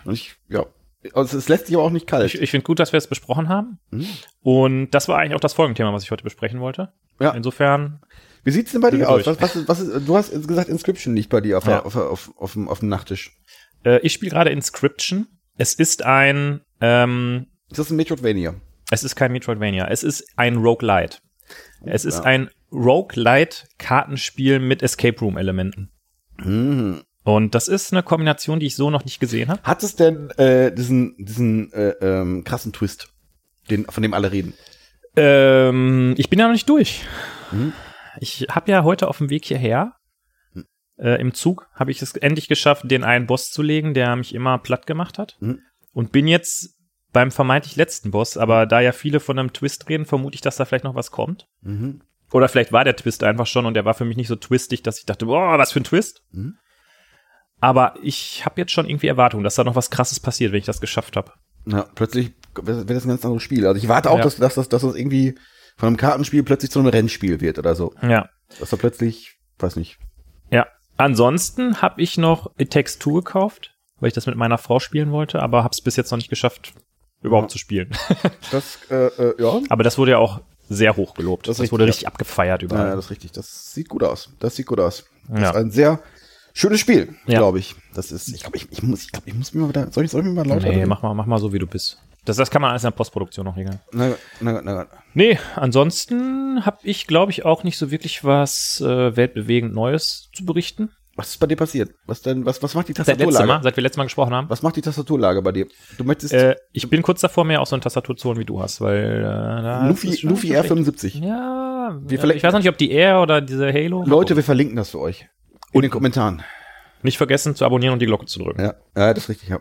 Und 0.04 0.14
ich, 0.16 0.36
ja. 0.50 0.66
Also 1.14 1.38
es 1.38 1.50
lässt 1.50 1.68
sich 1.68 1.76
aber 1.76 1.84
auch 1.84 1.90
nicht 1.92 2.08
kalt. 2.08 2.34
Ich, 2.34 2.42
ich 2.42 2.52
finde 2.52 2.64
gut, 2.64 2.80
dass 2.80 2.92
wir 2.94 2.98
es 2.98 3.08
besprochen 3.08 3.50
haben. 3.50 3.80
Mhm. 3.92 4.08
Und 4.42 4.92
das 4.92 5.08
war 5.08 5.20
eigentlich 5.20 5.36
auch 5.36 5.40
das 5.42 5.54
Folgenthema, 5.54 5.92
was 5.94 6.04
ich 6.04 6.12
heute 6.12 6.24
besprechen 6.24 6.60
wollte. 6.62 6.94
Ja. 7.20 7.32
Insofern, 7.32 8.00
Wie 8.44 8.52
sieht's 8.52 8.72
denn 8.72 8.82
bei 8.82 8.92
dir 8.92 9.10
aus? 9.10 9.26
Was, 9.26 9.42
was, 9.42 9.68
was 9.68 9.80
ist, 9.82 10.08
du 10.08 10.16
hast 10.16 10.32
gesagt, 10.48 10.70
Inscription 10.70 11.16
liegt 11.16 11.30
bei 11.30 11.42
dir 11.42 11.58
auf, 11.58 11.66
Ja. 11.66 11.84
auf, 11.84 11.96
auf, 11.96 12.32
auf, 12.38 12.54
dem, 12.54 12.68
auf 12.70 12.80
dem 12.80 12.90
Nachttisch. 12.90 13.38
äh, 13.86 14.00
ich 14.00 14.14
spiele 14.14 14.32
gerade 14.32 14.50
Inscription. 14.50 15.28
Es 15.58 15.74
ist 15.74 16.04
ein 16.04 16.62
ähm, 16.82 17.48
Ist 17.70 17.80
das 17.80 17.90
ein 17.90 17.96
Metroidvania? 17.98 18.56
Es 18.92 19.04
ist 19.04 19.16
kein 19.16 19.32
Metroidvania. 19.32 19.88
Es 19.90 20.04
ist 20.04 20.26
ein 20.38 20.58
Roguelite. 20.58 21.18
Es 21.86 22.06
ist 22.06 22.20
Ja. 22.20 22.24
ein 22.24 22.50
Roguelite-Kartenspiel 22.72 24.60
mit 24.60 24.82
Escape 24.84 25.20
Room-Elementen. 25.20 25.92
Mhm. 26.38 27.02
Und 27.24 27.56
das 27.56 27.68
ist 27.68 27.94
eine 27.94 28.04
Kombination, 28.04 28.60
die 28.60 28.66
ich 28.66 28.76
so 28.76 28.90
noch 28.90 29.06
nicht 29.06 29.20
gesehen 29.20 29.50
habe. 29.50 29.62
Hat 29.64 29.82
es 29.84 29.96
denn 29.96 30.30
äh, 30.32 30.74
diesen, 30.74 31.16
diesen 31.18 31.72
äh, 31.72 31.92
ähm, 32.02 32.44
krassen 32.44 32.74
Twist, 32.74 33.08
den, 33.70 33.86
von 33.86 34.04
dem 34.04 34.14
alle 34.14 34.32
reden? 34.32 34.54
Ähm, 35.16 36.16
ich 36.18 36.30
bin 36.30 36.40
ja 36.40 36.46
noch 36.46 36.54
nicht 36.54 36.68
durch. 36.68 37.04
Mhm. 37.52 37.74
Ich 38.20 38.48
habe 38.50 38.72
ja 38.72 38.84
heute 38.84 39.08
auf 39.08 39.18
dem 39.20 39.30
Weg 39.30 39.46
hierher 39.46 39.94
Mhm. 40.54 40.66
äh, 40.98 41.20
im 41.22 41.34
Zug 41.34 41.68
habe 41.74 41.92
ich 41.92 42.02
es 42.02 42.16
endlich 42.16 42.48
geschafft, 42.48 42.90
den 42.90 43.04
einen 43.04 43.26
Boss 43.26 43.52
zu 43.52 43.62
legen, 43.62 43.94
der 43.94 44.16
mich 44.16 44.36
immer 44.36 44.58
platt 44.58 44.86
gemacht 44.86 45.18
hat. 45.18 45.38
Mhm. 45.40 45.60
Und 45.94 46.12
bin 46.12 46.28
jetzt 46.28 46.76
beim 47.12 47.32
vermeintlich 47.32 47.76
letzten 47.76 48.12
Boss, 48.12 48.38
aber 48.38 48.66
da 48.66 48.82
ja 48.82 48.92
viele 48.92 49.20
von 49.20 49.38
einem 49.38 49.54
Twist 49.54 49.88
reden, 49.88 50.06
vermute 50.06 50.36
ich, 50.36 50.42
dass 50.42 50.58
da 50.58 50.66
vielleicht 50.66 50.84
noch 50.84 50.96
was 50.96 51.12
kommt. 51.12 51.48
Mhm. 51.62 52.02
Oder 52.32 52.50
vielleicht 52.50 52.72
war 52.72 52.84
der 52.84 52.96
Twist 52.96 53.24
einfach 53.24 53.46
schon 53.46 53.68
und 53.68 53.76
der 53.76 53.86
war 53.86 53.94
für 53.94 54.06
mich 54.06 54.18
nicht 54.18 54.28
so 54.28 54.36
twistig, 54.36 54.82
dass 54.82 54.98
ich 54.98 55.06
dachte, 55.06 55.28
boah, 55.28 55.58
was 55.60 55.72
für 55.72 55.80
ein 55.80 55.84
Twist. 55.84 56.24
Mhm. 56.32 56.58
Aber 57.64 57.94
ich 58.02 58.44
habe 58.46 58.60
jetzt 58.60 58.72
schon 58.74 58.90
irgendwie 58.90 59.08
Erwartungen, 59.08 59.46
dass 59.46 59.56
da 59.56 59.64
noch 59.64 59.76
was 59.76 59.90
Krasses 59.90 60.20
passiert, 60.20 60.52
wenn 60.52 60.60
ich 60.60 60.66
das 60.66 60.82
geschafft 60.82 61.16
habe. 61.16 61.32
Ja, 61.66 61.86
plötzlich 61.96 62.34
wird 62.62 62.90
das 62.90 63.06
ein 63.06 63.10
ganz 63.10 63.24
anderes 63.24 63.42
Spiel. 63.42 63.66
Also 63.66 63.78
ich 63.78 63.88
warte 63.88 64.10
auch, 64.12 64.18
Ja. 64.18 64.24
dass, 64.24 64.36
dass, 64.36 64.56
dass, 64.56 64.68
dass 64.68 64.82
das 64.82 64.96
irgendwie 64.96 65.36
von 65.78 65.88
einem 65.88 65.96
Kartenspiel 65.98 66.44
plötzlich 66.44 66.72
zu 66.72 66.80
einem 66.80 66.90
Rennspiel 66.90 67.40
wird 67.40 67.58
oder 67.60 67.74
so. 67.76 67.94
Ja. 68.02 68.28
Dass 68.60 68.70
da 68.70 68.76
plötzlich, 68.76 69.38
weiß 69.60 69.78
nicht. 69.78 69.98
Ja. 70.52 70.68
Ansonsten 70.98 71.82
habe 71.82 72.02
ich 72.02 72.18
noch 72.18 72.52
It 72.58 72.72
Takes 72.74 73.00
Two 73.00 73.14
gekauft, 73.14 73.74
weil 74.02 74.10
ich 74.10 74.14
das 74.14 74.26
mit 74.28 74.36
meiner 74.36 74.58
Frau 74.58 74.80
spielen 74.80 75.12
wollte, 75.12 75.42
aber 75.42 75.64
habe 75.64 75.72
es 75.72 75.80
bis 75.82 75.96
jetzt 75.96 76.12
noch 76.12 76.18
nicht 76.18 76.30
geschafft, 76.30 76.74
überhaupt 77.22 77.46
Ja. 77.50 77.54
zu 77.54 77.58
spielen. 77.60 77.92
Das, 78.52 78.78
äh, 78.92 79.06
äh, 79.08 79.42
ja. 79.42 79.62
aber 79.70 79.84
das 79.84 79.98
wurde 79.98 80.12
ja 80.12 80.18
auch 80.18 80.42
sehr 80.68 80.98
hoch 80.98 81.14
gelobt. 81.14 81.48
Das 81.48 81.58
Das, 81.58 81.66
ist 81.66 81.72
wurde 81.72 81.86
richtig, 81.86 82.02
richtig 82.02 82.08
abgefeiert 82.08 82.62
Ja, 82.62 82.66
überall. 82.66 82.88
ja, 82.90 82.96
das 82.98 83.06
ist 83.06 83.12
richtig. 83.12 83.32
Das 83.32 83.74
sieht 83.74 83.88
gut 83.90 84.04
aus. 84.04 84.34
Das 84.40 84.56
sieht 84.58 84.66
gut 84.68 84.80
aus. 84.82 85.06
Das 85.30 85.42
Ja. 85.42 85.50
ist 85.52 85.56
ein 85.56 85.72
sehr 85.72 86.00
schönes 86.54 86.80
Spiel, 86.80 87.16
Ja. 87.26 87.40
glaube 87.40 87.60
ich. 87.60 87.76
Das 87.94 88.12
ist, 88.12 88.30
ich 88.30 88.42
glaube, 88.42 88.58
ich, 88.58 88.68
ich 88.72 88.82
muss, 88.84 89.04
ich 89.04 89.12
glaube, 89.12 89.28
ich 89.30 89.36
muss 89.36 89.54
mir 89.54 89.62
mal 89.62 89.70
wieder, 89.70 89.92
soll 89.92 90.06
ich, 90.06 90.12
soll 90.12 90.22
ich 90.22 90.28
mir 90.28 90.34
mal 90.34 90.48
lauter 90.48 90.70
nee, 90.70 90.86
mach 90.86 91.02
mal, 91.02 91.14
mach 91.14 91.26
mal 91.26 91.40
so, 91.40 91.52
wie 91.54 91.60
du 91.60 91.68
bist. 91.68 91.98
Das, 92.26 92.38
das 92.38 92.50
kann 92.50 92.62
man 92.62 92.72
alles 92.72 92.84
in 92.84 92.88
der 92.90 92.96
Postproduktion 92.96 93.46
noch 93.46 93.58
regeln. 93.58 93.80
Na, 93.92 94.14
na, 94.40 94.62
na, 94.64 94.84
gut. 94.84 94.94
Nee, 95.14 95.38
ansonsten 95.56 96.66
habe 96.66 96.78
ich, 96.84 97.06
glaube 97.08 97.32
ich, 97.32 97.44
auch 97.46 97.64
nicht 97.64 97.78
so 97.78 97.92
wirklich 97.92 98.24
was 98.24 98.80
äh, 98.82 99.16
weltbewegend 99.18 99.74
Neues 99.74 100.30
zu 100.34 100.46
berichten. 100.46 100.90
Was 101.16 101.30
ist 101.30 101.38
bei 101.40 101.46
dir 101.46 101.58
passiert? 101.58 101.92
Was 102.08 102.22
denn, 102.24 102.44
was, 102.46 102.64
was 102.64 102.74
macht 102.74 102.88
die 102.88 102.94
Seit 102.94 103.06
letztem 103.08 103.26
Tastaturlage? 103.28 103.48
Mal, 103.60 103.64
seit 103.64 103.76
wir 103.78 103.84
letztes 103.84 103.98
Mal 103.98 104.06
gesprochen 104.06 104.34
haben. 104.34 104.50
Was 104.50 104.64
macht 104.64 104.78
die 104.78 104.82
Tastaturlage 104.82 105.42
bei 105.44 105.52
dir? 105.52 105.68
Du 105.98 106.04
möchtest 106.06 106.34
Äh, 106.34 106.56
ich 106.72 106.90
bin 106.90 107.02
kurz 107.04 107.22
davor, 107.22 107.44
mir 107.44 107.62
auch 107.62 107.68
so 107.68 107.76
eine 107.76 107.82
Tastatur 107.84 108.16
zu 108.18 108.30
holen, 108.30 108.40
wie 108.40 108.46
du 108.46 108.60
hast, 108.62 108.82
weil 108.82 109.24
äh, 109.24 109.88
Luffy, 109.88 110.08
Luffy 110.26 110.48
schlecht. 110.48 110.72
R75. 110.72 111.24
Ja, 111.24 112.00
Wir 112.04 112.20
verlinken- 112.20 112.38
ich 112.38 112.44
weiß 112.44 112.54
noch 112.54 112.60
nicht, 112.62 112.70
ob 112.70 112.78
die 112.80 112.92
R 112.92 113.22
oder 113.22 113.42
diese 113.42 113.72
Halo. 113.72 114.04
Leute, 114.08 114.36
wir 114.36 114.44
verlinken 114.44 114.76
das 114.76 114.90
für 114.92 115.00
euch. 115.00 115.28
In 115.74 115.82
den 115.82 115.92
Kommentaren. 115.92 116.44
Nicht 117.02 117.18
vergessen 117.18 117.56
zu 117.56 117.66
abonnieren 117.66 117.94
und 117.94 118.00
die 118.00 118.06
Glocke 118.06 118.26
zu 118.26 118.40
drücken. 118.40 118.62
Ja, 118.62 118.76
ja, 118.96 119.14
das 119.14 119.26
ist 119.26 119.30
richtig, 119.30 119.50
ja. 119.50 119.60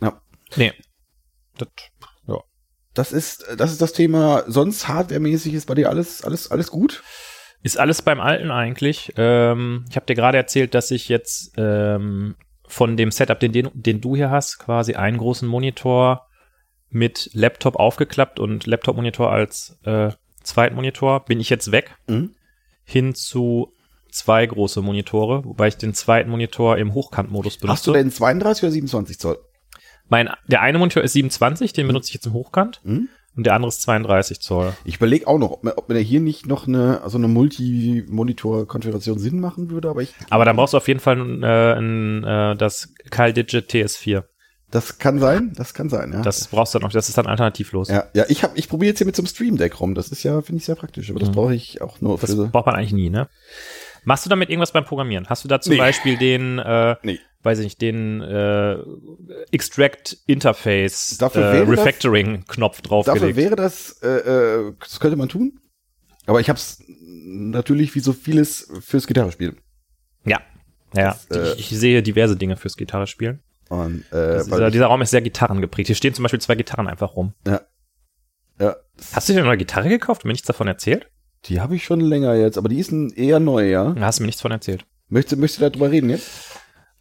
Ja. 0.00 0.20
Nee. 0.56 0.72
Das, 1.58 1.68
ja. 2.26 2.38
Das 2.94 3.12
ist, 3.12 3.44
das 3.56 3.72
ist 3.72 3.82
das 3.82 3.92
Thema. 3.92 4.44
Sonst 4.46 4.88
hardwaremäßig 4.88 5.54
ist 5.54 5.66
bei 5.66 5.74
dir 5.74 5.90
alles, 5.90 6.24
alles, 6.24 6.50
alles 6.50 6.70
gut? 6.70 7.02
Ist 7.62 7.78
alles 7.78 8.02
beim 8.02 8.20
Alten 8.20 8.50
eigentlich. 8.50 9.12
Ähm, 9.16 9.84
ich 9.90 9.96
habe 9.96 10.06
dir 10.06 10.14
gerade 10.14 10.38
erzählt, 10.38 10.74
dass 10.74 10.90
ich 10.90 11.08
jetzt 11.08 11.52
ähm, 11.56 12.36
von 12.66 12.96
dem 12.96 13.10
Setup, 13.10 13.40
den, 13.40 13.52
den, 13.52 13.70
den 13.74 14.00
du 14.00 14.14
hier 14.14 14.30
hast, 14.30 14.58
quasi 14.58 14.94
einen 14.94 15.18
großen 15.18 15.48
Monitor 15.48 16.28
mit 16.90 17.30
Laptop 17.34 17.76
aufgeklappt 17.76 18.38
und 18.38 18.66
Laptop-Monitor 18.66 19.30
als 19.30 19.78
äh, 19.84 20.10
zweiten 20.42 20.76
Monitor, 20.76 21.24
bin 21.24 21.40
ich 21.40 21.50
jetzt 21.50 21.72
weg 21.72 21.96
Mhm. 22.06 22.34
hin 22.84 23.14
zu 23.14 23.74
zwei 24.18 24.44
große 24.46 24.82
Monitore, 24.82 25.44
wobei 25.44 25.68
ich 25.68 25.76
den 25.76 25.94
zweiten 25.94 26.30
Monitor 26.30 26.76
im 26.78 26.92
Hochkantmodus 26.94 27.56
benutze. 27.58 27.72
Hast 27.72 27.86
du 27.86 27.92
denn 27.92 28.10
32 28.10 28.64
oder 28.64 28.72
27 28.72 29.18
Zoll? 29.18 29.38
Mein, 30.08 30.30
der 30.46 30.62
eine 30.62 30.78
Monitor 30.78 31.02
ist 31.02 31.12
27, 31.12 31.72
den 31.72 31.86
benutze 31.86 32.08
ich 32.08 32.14
jetzt 32.14 32.26
im 32.26 32.32
Hochkant 32.32 32.80
Mhm. 32.84 33.08
und 33.36 33.44
der 33.46 33.54
andere 33.54 33.68
ist 33.68 33.82
32 33.82 34.40
Zoll. 34.40 34.72
Ich 34.84 34.96
überlege 34.96 35.26
auch 35.26 35.38
noch, 35.38 35.50
ob 35.50 35.64
mir, 35.64 35.76
ob 35.76 35.88
mir 35.88 35.98
hier 35.98 36.20
nicht 36.20 36.46
noch 36.46 36.66
eine, 36.66 37.02
also 37.02 37.18
eine 37.18 37.28
Multi-Monitor-Konfiguration 37.28 39.18
Sinn 39.18 39.40
machen 39.40 39.70
würde, 39.70 39.88
aber 39.90 40.02
ich, 40.02 40.14
Aber 40.30 40.44
dann 40.44 40.56
brauchst 40.56 40.72
du 40.74 40.78
auf 40.78 40.88
jeden 40.88 41.00
Fall 41.00 41.18
äh, 41.42 41.78
ein, 41.78 42.24
äh, 42.24 42.56
das 42.56 42.92
Kyle 43.10 43.32
Digit 43.32 43.70
TS4. 43.70 44.24
das 44.70 44.98
kann 44.98 45.18
sein, 45.18 45.52
das 45.56 45.74
kann 45.74 45.88
sein, 45.88 46.12
ja. 46.12 46.22
Das 46.22 46.46
brauchst 46.48 46.74
du 46.74 46.78
dann 46.78 46.86
noch, 46.88 46.92
das 46.92 47.08
ist 47.08 47.16
dann 47.18 47.26
alternativlos. 47.26 47.88
ja, 47.88 48.04
ja, 48.14 48.24
ich 48.28 48.42
ich 48.54 48.68
probiere 48.68 48.90
jetzt 48.90 48.98
hier 48.98 49.06
mit 49.06 49.16
so 49.16 49.22
einem 49.22 49.28
Stream 49.28 49.56
Deck 49.56 49.80
rum. 49.80 49.94
Das 49.94 50.08
ist 50.08 50.22
ja, 50.22 50.40
finde 50.42 50.58
ich 50.60 50.64
sehr 50.64 50.74
praktisch, 50.74 51.10
aber 51.10 51.20
das 51.20 51.30
Mhm. 51.30 51.34
brauche 51.34 51.54
ich 51.54 51.80
auch 51.82 52.00
nur 52.00 52.18
für 52.18 52.26
Das 52.26 52.36
so. 52.36 52.48
braucht 52.48 52.66
man 52.66 52.74
eigentlich 52.74 52.92
nie, 52.92 53.10
ne? 53.10 53.28
Machst 54.04 54.24
du 54.26 54.30
damit 54.30 54.48
irgendwas 54.50 54.72
beim 54.72 54.84
Programmieren? 54.84 55.26
Hast 55.28 55.44
du 55.44 55.48
da 55.48 55.60
zum 55.60 55.72
Nee. 55.72 55.78
Beispiel 55.78 56.16
den, 56.16 56.58
äh, 56.58 56.96
Nee. 57.02 57.20
weiß 57.42 57.58
ich 57.60 57.64
nicht, 57.64 57.80
den 57.82 58.20
äh, 58.22 58.76
Extract 59.52 60.18
Interface 60.26 61.16
Dafür 61.18 61.42
äh, 61.44 61.58
Refactoring-Knopf 61.60 62.82
Dafür 62.82 62.88
draufgelegt? 62.88 63.36
wäre 63.36 63.56
das, 63.56 64.00
äh, 64.02 64.08
äh, 64.08 64.72
das 64.80 65.00
könnte 65.00 65.16
man 65.16 65.28
tun. 65.28 65.60
Aber 66.26 66.40
ich 66.40 66.48
habe 66.48 66.58
es 66.58 66.82
natürlich 66.86 67.94
wie 67.94 68.00
so 68.00 68.12
vieles 68.12 68.70
fürs 68.80 69.06
Gitarrespiel. 69.06 69.56
ja. 70.24 70.40
Ja, 70.96 71.18
Das, 71.28 71.36
äh, 71.36 71.52
ich, 71.58 71.70
ich 71.72 71.78
sehe 71.78 72.02
diverse 72.02 72.34
Dinge 72.36 72.56
fürs 72.56 72.76
Gitarrespielen. 72.78 73.42
Und, 73.68 74.04
äh, 74.10 74.42
dieser, 74.42 74.66
ich, 74.68 74.72
dieser 74.72 74.86
Raum 74.86 75.02
ist 75.02 75.10
sehr 75.10 75.20
gitarrengeprägt. 75.20 75.86
Hier 75.88 75.96
stehen 75.96 76.14
zum 76.14 76.22
Beispiel 76.22 76.40
zwei 76.40 76.54
Gitarren 76.54 76.86
einfach 76.88 77.14
rum. 77.14 77.34
ja, 77.46 77.60
Hast 79.12 79.28
du 79.28 79.34
dir 79.34 79.40
eine 79.40 79.48
neue 79.48 79.58
Gitarre 79.58 79.90
gekauft 79.90 80.24
und 80.24 80.28
mir 80.28 80.32
nichts 80.32 80.46
davon 80.46 80.66
erzählt? 80.66 81.10
Die 81.46 81.60
habe 81.60 81.76
ich 81.76 81.84
schon 81.84 82.00
länger 82.00 82.34
jetzt, 82.34 82.58
aber 82.58 82.68
die 82.68 82.78
ist 82.78 82.90
ein 82.90 83.10
eher 83.10 83.40
neu, 83.40 83.68
ja. 83.68 83.92
Da 83.92 84.02
hast 84.02 84.18
du 84.18 84.22
mir 84.22 84.26
nichts 84.26 84.40
davon 84.40 84.52
erzählt. 84.52 84.84
Möchtest, 85.08 85.40
möchtest 85.40 85.62
du 85.62 85.70
darüber 85.70 85.90
reden 85.90 86.10
jetzt? 86.10 86.28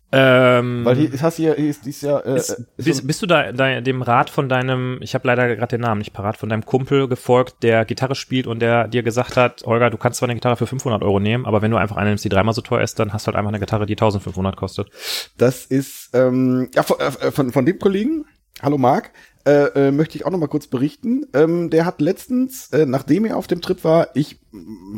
Ähm, 0.10 0.86
Weil 0.86 0.96
hier 0.96 1.22
hast 1.22 1.38
du 1.38 1.44
ja, 1.44 1.54
hier 1.54 1.70
ist, 1.70 1.86
die 1.86 1.90
ist 1.90 2.02
ja, 2.02 2.20
äh, 2.20 2.38
Ist, 2.38 2.52
ist 2.52 2.86
bist, 2.86 3.08
bist 3.08 3.22
du 3.22 3.26
da, 3.26 3.52
da 3.52 3.82
dem 3.82 4.02
Rat 4.02 4.30
von 4.30 4.48
deinem, 4.48 5.00
ich 5.02 5.14
habe 5.14 5.28
leider 5.28 5.54
gerade 5.54 5.76
den 5.76 5.82
Namen 5.82 6.00
nicht 6.00 6.14
parat, 6.14 6.38
von 6.38 6.48
deinem 6.48 6.64
Kumpel 6.64 7.10
gefolgt, 7.10 7.62
der 7.62 7.84
Gitarre 7.84 8.16
spielt 8.16 8.48
und 8.48 8.60
der 8.60 8.88
dir 8.88 9.04
gesagt 9.04 9.36
hat, 9.36 9.64
Holger, 9.66 9.90
du 9.90 9.98
kannst 9.98 10.20
zwar 10.20 10.28
eine 10.28 10.36
Gitarre 10.36 10.56
für 10.56 10.66
500 10.66 11.04
Euro 11.04 11.20
nehmen, 11.20 11.46
aber 11.46 11.62
wenn 11.62 11.72
du 11.72 11.78
einfach 11.78 11.98
eine 11.98 12.12
nimmst, 12.12 12.24
die 12.24 12.30
dreimal 12.30 12.54
so 12.54 12.62
teuer 12.62 12.84
ist, 12.84 13.00
dann 13.00 13.12
hast 13.12 13.28
du 13.28 13.28
halt 13.28 13.36
einfach 13.36 13.50
eine 13.50 13.60
Gitarre, 13.60 13.86
die 13.86 13.96
1500 13.96 14.56
kostet. 14.56 14.90
das 15.38 15.66
ist, 15.66 16.12
ähm, 16.14 16.70
ja, 16.74 16.84
von, 16.84 17.00
äh, 17.02 17.32
von, 17.32 17.52
von 17.52 17.66
dem 17.66 17.78
Kollegen, 17.78 18.24
hallo 18.62 18.78
Marc, 18.78 19.12
äh, 19.48 19.88
äh, 19.88 19.92
möchte 19.92 20.18
ich 20.18 20.26
auch 20.26 20.32
noch 20.32 20.38
mal 20.40 20.48
kurz 20.48 20.68
berichten. 20.68 21.26
Ähm, 21.34 21.70
der 21.70 21.86
hat 21.86 22.02
letztens, 22.02 22.68
äh, 22.74 22.86
nachdem 22.86 23.26
er 23.26 23.38
auf 23.38 23.48
dem 23.48 23.62
Trip 23.62 23.84
war, 23.84 24.10
ich 24.16 24.40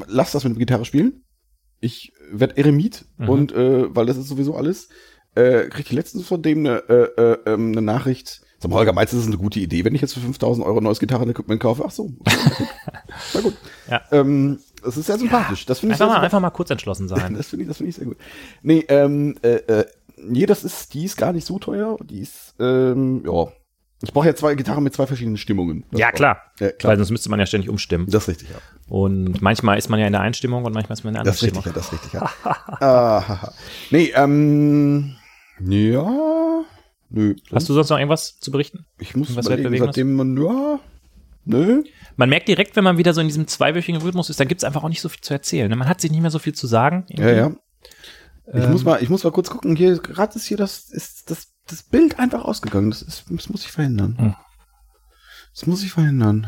lass 0.08 0.32
das 0.32 0.44
mit 0.44 0.54
der 0.56 0.60
Gitarre 0.60 0.86
spielen. 0.86 1.24
ich 1.82 2.12
werd 2.32 2.58
Eremit 2.58 3.06
Mhm. 3.18 3.30
und 3.30 3.52
äh, 3.54 3.96
weil 3.96 4.06
das 4.06 4.18
ist 4.18 4.28
sowieso 4.28 4.56
alles, 4.56 4.90
äh, 5.36 5.70
krieg 5.70 5.86
ich 5.86 5.92
letztens 5.94 6.28
von 6.28 6.42
dem 6.42 6.60
eine, 6.60 6.84
äh, 6.90 7.22
äh, 7.22 7.38
ähm, 7.46 7.72
eine 7.72 7.82
Nachricht. 7.82 8.42
Sag 8.60 8.70
mal, 8.72 8.78
Holger, 8.78 8.92
meinst 8.92 9.14
du, 9.14 9.18
das 9.18 9.24
ist 9.26 9.32
eine 9.32 9.42
gute 9.42 9.62
Idee, 9.62 9.86
wenn 9.86 9.96
ich 9.96 10.02
jetzt 10.02 10.14
für 10.14 10.20
5000 10.20 10.66
Euro 10.66 10.80
ein 10.80 10.84
neues 10.84 11.00
Gitarrenequipment 11.00 11.62
kaufe? 11.62 11.84
Ach 11.88 11.92
so. 11.92 12.12
Na 13.34 13.42
gut. 13.42 13.56
Ja. 13.90 14.02
Ähm, 14.12 14.60
das 14.84 14.98
ist 14.98 15.06
sehr 15.06 15.18
sympathisch. 15.18 15.66
Das 15.66 15.80
finde 15.80 15.96
ich 15.96 16.02
Einfach 16.02 16.16
mal, 16.18 16.22
einfach 16.24 16.40
mal 16.42 16.50
kurz 16.50 16.70
entschlossen 16.70 17.08
sein. 17.14 17.36
Das 17.36 17.48
finde 17.48 17.64
ich, 17.64 17.68
das 17.70 17.78
finde 17.78 17.90
ich 17.92 17.96
sehr 17.96 18.06
gut. 18.06 18.18
Nee, 18.62 18.84
ähm, 18.90 19.36
äh, 19.42 19.56
äh, 19.68 19.86
nee, 20.18 20.46
das 20.46 20.64
ist, 20.66 20.94
die 20.94 21.06
ist 21.06 21.16
gar 21.16 21.32
nicht 21.32 21.46
so 21.48 21.60
teuer. 21.60 21.98
Die 22.04 22.20
ist, 22.20 22.56
ähm, 22.60 23.24
ja. 23.26 23.48
Ich 24.02 24.14
brauche 24.14 24.28
ja 24.28 24.36
zwei 24.36 24.56
Gitarren 24.56 24.84
mit 24.84 24.94
zwei 24.94 25.06
verschiedenen 25.08 25.36
Stimmungen. 25.38 25.84
Das 25.92 26.00
ja, 26.00 26.12
klar. 26.12 26.42
Ja, 26.60 26.72
klar. 26.72 26.92
Weil 26.92 26.98
sonst 26.98 27.12
müsste 27.12 27.30
man 27.30 27.40
ja 27.40 27.46
ständig 27.46 27.70
umstimmen. 27.70 28.08
Das 28.10 28.24
ist 28.24 28.30
richtig, 28.30 28.50
ja. 28.50 28.56
Und 28.88 29.42
manchmal 29.42 29.78
ist 29.78 29.90
man 29.90 30.00
ja 30.00 30.08
in 30.08 30.14
der 30.14 30.22
Einstimmung 30.22 30.64
und 30.64 30.74
manchmal 30.74 30.94
ist 30.98 31.04
man 31.04 31.14
in 31.16 31.16
der 31.16 31.24
Das 31.26 31.44
anderen 31.44 31.64
richtig, 31.64 31.74
Stimmung. 31.74 32.12
ja, 32.14 32.22
das 32.22 32.24
ist 32.24 32.46
richtig, 32.46 32.80
ja. 32.80 32.82
ah, 32.88 33.52
nee, 33.92 34.12
ähm, 34.16 35.16
ja, 35.60 36.64
nö. 37.10 37.36
Hast 37.54 37.68
du 37.68 37.74
sonst 37.74 37.90
noch 37.90 37.98
irgendwas 37.98 38.40
zu 38.40 38.52
berichten? 38.52 38.86
ich 39.00 39.16
muss 39.16 39.36
was 39.36 39.46
seitdem 39.46 40.16
man, 40.16 40.38
ja, 40.38 40.80
nö. 41.46 41.84
Man 42.16 42.30
merkt 42.30 42.48
direkt, 42.48 42.76
wenn 42.78 42.84
man 42.86 42.98
wieder 42.98 43.14
so 43.14 43.20
in 43.22 43.28
diesem 43.28 43.48
zweiwöchigen 43.48 44.02
Rhythmus 44.02 44.30
ist, 44.30 44.40
dann 44.40 44.48
gibt's 44.48 44.64
einfach 44.64 44.84
auch 44.84 44.90
nicht 44.90 45.02
so 45.02 45.10
viel 45.10 45.22
zu 45.22 45.34
erzählen. 45.34 45.70
Man 45.78 45.88
hat 45.90 46.00
sich 46.00 46.12
nicht 46.12 46.22
mehr 46.22 46.32
so 46.32 46.40
viel 46.40 46.54
zu 46.54 46.68
sagen. 46.68 47.06
Ja, 47.10 47.30
ja. 47.32 47.52
Ich 48.52 48.64
Ähm. 48.64 48.72
muss 48.72 48.84
mal, 48.84 49.02
ich 49.04 49.10
muss 49.10 49.24
mal 49.24 49.32
kurz 49.32 49.50
gucken. 49.50 49.76
Hier, 49.76 50.00
gerade 50.00 50.36
ist 50.36 50.46
hier 50.46 50.58
das, 50.58 50.90
ist 50.90 51.30
das, 51.30 51.49
das 51.70 51.84
Bild 51.84 52.20
einfach 52.20 52.44
ausgegangen. 52.46 52.90
Das 52.90 53.02
ist, 53.02 53.26
das 53.30 53.50
muss 53.50 53.64
ich 53.64 53.72
verhindern. 53.72 54.18
Hm. 54.18 54.36
Das 55.54 55.66
muss 55.68 55.84
ich 55.84 55.92
verhindern. 55.92 56.48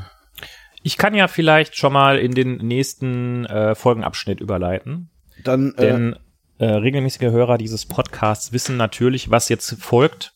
Ich 0.84 0.98
kann 0.98 1.14
ja 1.14 1.28
vielleicht 1.28 1.76
schon 1.78 1.94
mal 1.94 2.18
in 2.18 2.34
den 2.34 2.58
nächsten 2.58 3.46
äh, 3.46 3.76
Folgenabschnitt 3.76 4.40
überleiten. 4.42 5.10
Dann, 5.44 5.74
äh, 5.76 5.82
Denn 5.82 6.16
äh, 6.58 6.66
regelmäßige 6.66 7.32
Hörer 7.32 7.58
dieses 7.58 7.86
Podcasts 7.86 8.52
wissen 8.52 8.78
natürlich, 8.78 9.30
was 9.30 9.50
jetzt 9.50 9.76
folgt. 9.80 10.34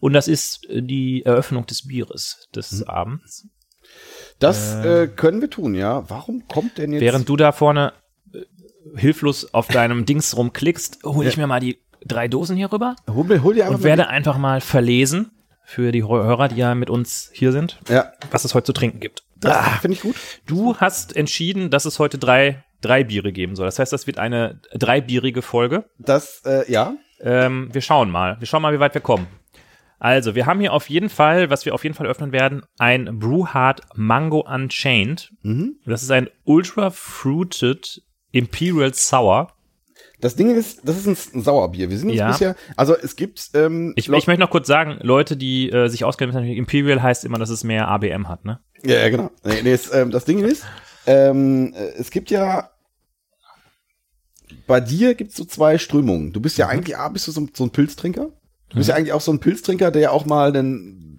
Und 0.00 0.12
das 0.14 0.28
ist 0.28 0.68
äh, 0.68 0.82
die 0.82 1.24
Eröffnung 1.24 1.66
des 1.66 1.86
Bieres 1.86 2.48
des 2.54 2.80
Hm. 2.80 2.88
Abends. 2.88 3.46
das 4.38 4.74
äh, 4.84 5.08
können 5.08 5.40
wir 5.40 5.50
tun, 5.50 5.74
ja. 5.74 6.08
Warum 6.08 6.46
kommt 6.48 6.78
denn 6.78 6.92
jetzt? 6.92 7.00
Während 7.02 7.28
du 7.28 7.36
da 7.36 7.52
vorne 7.52 7.92
äh, 8.32 8.40
hilflos 8.96 9.52
auf 9.54 9.68
deinem 9.68 10.04
Dings 10.06 10.36
rumklickst, 10.36 11.04
hole 11.04 11.28
ich 11.28 11.36
mir 11.36 11.46
mal 11.46 11.60
die 11.60 11.78
drei 12.04 12.28
Dosen 12.28 12.56
hier 12.56 12.72
rüber 12.72 12.96
hol, 13.08 13.42
hol 13.42 13.60
und 13.60 13.82
werde 13.82 14.08
einfach 14.08 14.38
mal 14.38 14.60
verlesen 14.60 15.30
für 15.64 15.92
die 15.92 16.02
Hörer, 16.02 16.48
die 16.48 16.56
ja 16.56 16.74
mit 16.74 16.90
uns 16.90 17.30
hier 17.32 17.52
sind, 17.52 17.78
ja, 17.88 18.12
was 18.30 18.44
es 18.44 18.54
heute 18.54 18.66
zu 18.66 18.72
trinken 18.72 18.98
gibt. 19.00 19.22
das 19.36 19.56
finde 19.80 19.94
ich 19.96 20.02
gut. 20.02 20.16
Du 20.46 20.76
hast 20.76 21.14
entschieden, 21.14 21.70
dass 21.70 21.84
es 21.84 21.98
heute 21.98 22.18
drei, 22.18 22.64
drei 22.80 23.04
Biere 23.04 23.32
geben 23.32 23.54
soll. 23.54 23.66
Das 23.66 23.78
heißt, 23.78 23.92
das 23.92 24.06
wird 24.06 24.18
eine 24.18 24.60
dreibierige 24.72 25.42
Folge. 25.42 25.84
Das, 25.98 26.42
äh, 26.44 26.70
ja. 26.70 26.94
Ähm, 27.20 27.68
wir 27.72 27.82
schauen 27.82 28.10
mal. 28.10 28.36
Wir 28.40 28.46
schauen 28.46 28.62
mal, 28.62 28.74
wie 28.74 28.80
weit 28.80 28.94
wir 28.94 29.00
kommen. 29.00 29.28
Also, 30.00 30.34
wir 30.34 30.46
haben 30.46 30.60
hier 30.60 30.72
auf 30.72 30.88
jeden 30.88 31.10
Fall, 31.10 31.50
was 31.50 31.66
wir 31.66 31.74
auf 31.74 31.84
jeden 31.84 31.94
Fall 31.94 32.06
öffnen 32.06 32.32
werden, 32.32 32.62
ein 32.78 33.18
Brewhard 33.18 33.82
Mango 33.94 34.40
Unchained. 34.40 35.30
Mhm. 35.42 35.76
Das 35.84 36.02
ist 36.02 36.10
ein 36.10 36.28
Ultra 36.44 36.90
Fruited 36.90 38.02
Imperial 38.32 38.94
Sour. 38.94 39.52
Das 40.20 40.36
Ding 40.36 40.54
ist, 40.54 40.80
das 40.84 41.04
ist 41.06 41.34
ein 41.34 41.42
Sauerbier. 41.42 41.90
Wir 41.90 41.98
sind 41.98 42.10
jetzt 42.10 42.18
Ja. 42.18 42.28
bisher, 42.30 42.56
also 42.76 42.94
es 42.96 43.16
gibt, 43.16 43.50
ähm, 43.54 43.92
Ich, 43.96 44.08
ich 44.08 44.26
möchte 44.26 44.40
noch 44.40 44.50
kurz 44.50 44.66
sagen, 44.66 44.98
Leute, 45.00 45.36
die 45.36 45.70
äh, 45.70 45.88
sich 45.88 46.04
auskennen, 46.04 46.34
natürlich, 46.34 46.58
Imperial 46.58 47.02
heißt 47.02 47.24
immer, 47.24 47.38
dass 47.38 47.48
es 47.50 47.64
mehr 47.64 47.88
ABM 47.88 48.28
hat, 48.28 48.44
ne? 48.44 48.60
Ja, 48.84 48.98
ja, 48.98 49.08
genau. 49.08 49.30
Nee, 49.44 49.62
nee, 49.62 49.72
es, 49.72 49.92
ähm, 49.92 50.10
das 50.10 50.24
Ding 50.24 50.40
ist, 50.44 50.64
ähm, 51.06 51.72
äh, 51.74 51.98
es 51.98 52.10
gibt 52.10 52.30
ja 52.30 52.70
bei 54.66 54.80
dir 54.80 55.14
gibt's 55.14 55.36
so 55.36 55.44
zwei 55.44 55.78
Strömungen. 55.78 56.32
Du 56.32 56.40
bist 56.40 56.58
ja 56.58 56.68
eigentlich, 56.68 56.96
A, 56.96 57.08
bist 57.08 57.26
du 57.28 57.32
so, 57.32 57.46
so 57.52 57.64
ein 57.64 57.70
Pilztrinker. 57.70 58.30
Du 58.68 58.76
bist 58.76 58.88
ja 58.88 58.94
eigentlich 58.94 59.12
auch 59.12 59.20
so 59.20 59.32
ein 59.32 59.40
Pilztrinker, 59.40 59.90
der 59.90 60.12
auch 60.12 60.26
mal 60.26 60.56
einen, 60.56 61.09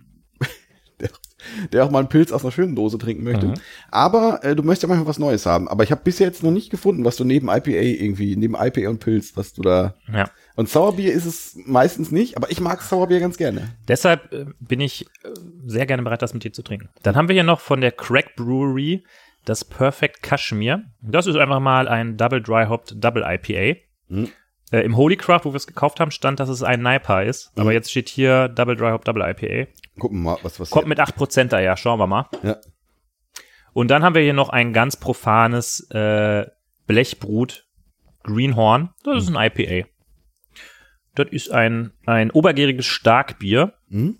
der, 1.71 1.85
auch 1.85 1.91
mal 1.91 1.99
einen 1.99 2.09
Pilz 2.09 2.31
aus 2.31 2.43
einer 2.43 2.51
schönen 2.51 2.75
Dose 2.75 2.97
trinken 2.97 3.23
möchte. 3.23 3.47
Mhm. 3.47 3.53
Aber 3.89 4.43
äh, 4.43 4.55
du 4.55 4.63
möchtest 4.63 4.83
ja 4.83 4.89
manchmal 4.89 5.07
was 5.07 5.19
Neues 5.19 5.45
haben. 5.45 5.67
Aber 5.67 5.83
ich 5.83 5.91
habe 5.91 6.01
bisher 6.03 6.27
jetzt 6.27 6.43
noch 6.43 6.51
nicht 6.51 6.69
gefunden, 6.69 7.05
was 7.05 7.15
du 7.15 7.23
neben 7.23 7.49
IPA 7.49 7.69
irgendwie, 7.69 8.35
neben 8.35 8.55
IPA 8.55 8.89
und 8.89 8.99
Pilz, 8.99 9.33
was 9.35 9.53
du 9.53 9.61
da. 9.61 9.95
Ja. 10.11 10.29
Und 10.55 10.69
Sauerbier 10.69 11.13
ist 11.13 11.25
es 11.25 11.57
meistens 11.65 12.11
nicht, 12.11 12.37
aber 12.37 12.51
ich 12.51 12.59
mag 12.59 12.81
Sauerbier 12.81 13.19
ganz 13.19 13.37
gerne. 13.37 13.75
Deshalb 13.87 14.31
äh, 14.33 14.45
bin 14.59 14.79
ich 14.81 15.05
äh, 15.23 15.29
sehr 15.65 15.85
gerne 15.85 16.03
bereit, 16.03 16.21
das 16.21 16.33
mit 16.33 16.43
dir 16.43 16.53
zu 16.53 16.63
trinken. 16.63 16.89
Dann 17.03 17.15
haben 17.15 17.27
wir 17.27 17.33
hier 17.33 17.43
noch 17.43 17.59
von 17.59 17.81
der 17.81 17.91
Crack 17.91 18.35
Brewery 18.35 19.03
das 19.45 19.65
Perfect 19.65 20.21
Kashmir. 20.21 20.83
Das 21.01 21.27
ist 21.27 21.35
einfach 21.35 21.59
mal 21.59 21.87
ein 21.87 22.17
Double 22.17 22.41
Dry 22.41 22.65
Hopped 22.67 23.03
Double 23.03 23.23
IPA. 23.25 23.79
Mhm. 24.07 24.29
Äh, 24.71 24.81
Im 24.81 24.95
Holy 24.95 25.17
Craft, 25.17 25.41
wo 25.43 25.51
wir 25.51 25.57
es 25.57 25.67
gekauft 25.67 25.99
haben, 25.99 26.11
stand, 26.11 26.39
dass 26.39 26.49
es 26.49 26.63
ein 26.63 26.81
Naipa 26.81 27.21
ist. 27.21 27.51
Aber 27.57 27.73
jetzt 27.73 27.91
steht 27.91 28.09
hier 28.09 28.47
Double 28.47 28.75
Dry 28.75 28.91
Hopped 28.91 29.07
Double 29.07 29.23
IPA. 29.23 29.69
Gucken 29.99 30.21
wir 30.23 30.31
mal, 30.31 30.37
was 30.43 30.59
was. 30.59 30.69
Kommt 30.69 30.87
mit 30.87 30.99
8% 30.99 31.45
daher, 31.45 31.77
schauen 31.77 31.99
wir 31.99 32.07
mal. 32.07 32.27
ja. 32.43 32.57
Und 33.73 33.87
dann 33.89 34.03
haben 34.03 34.15
wir 34.15 34.21
hier 34.21 34.33
noch 34.33 34.49
ein 34.49 34.73
ganz 34.73 34.97
profanes 34.97 35.89
äh, 35.91 36.45
Blechbrut 36.87 37.65
Greenhorn. 38.23 38.89
Das 39.03 39.23
ist 39.23 39.33
ein 39.33 39.51
IPA. 39.51 39.87
Das 41.15 41.27
ist 41.31 41.51
ein, 41.51 41.91
ein 42.05 42.31
obergäriges 42.31 42.85
Starkbier. 42.85 43.73
Mhm. 43.87 44.17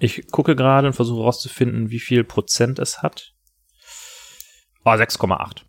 Ich 0.00 0.28
gucke 0.32 0.56
gerade 0.56 0.88
und 0.88 0.92
versuche 0.94 1.20
herauszufinden, 1.20 1.90
wie 1.90 2.00
viel 2.00 2.24
Prozent 2.24 2.80
es 2.80 3.02
hat. 3.02 3.32
Oh, 4.84 4.90
6,8. 4.90 5.62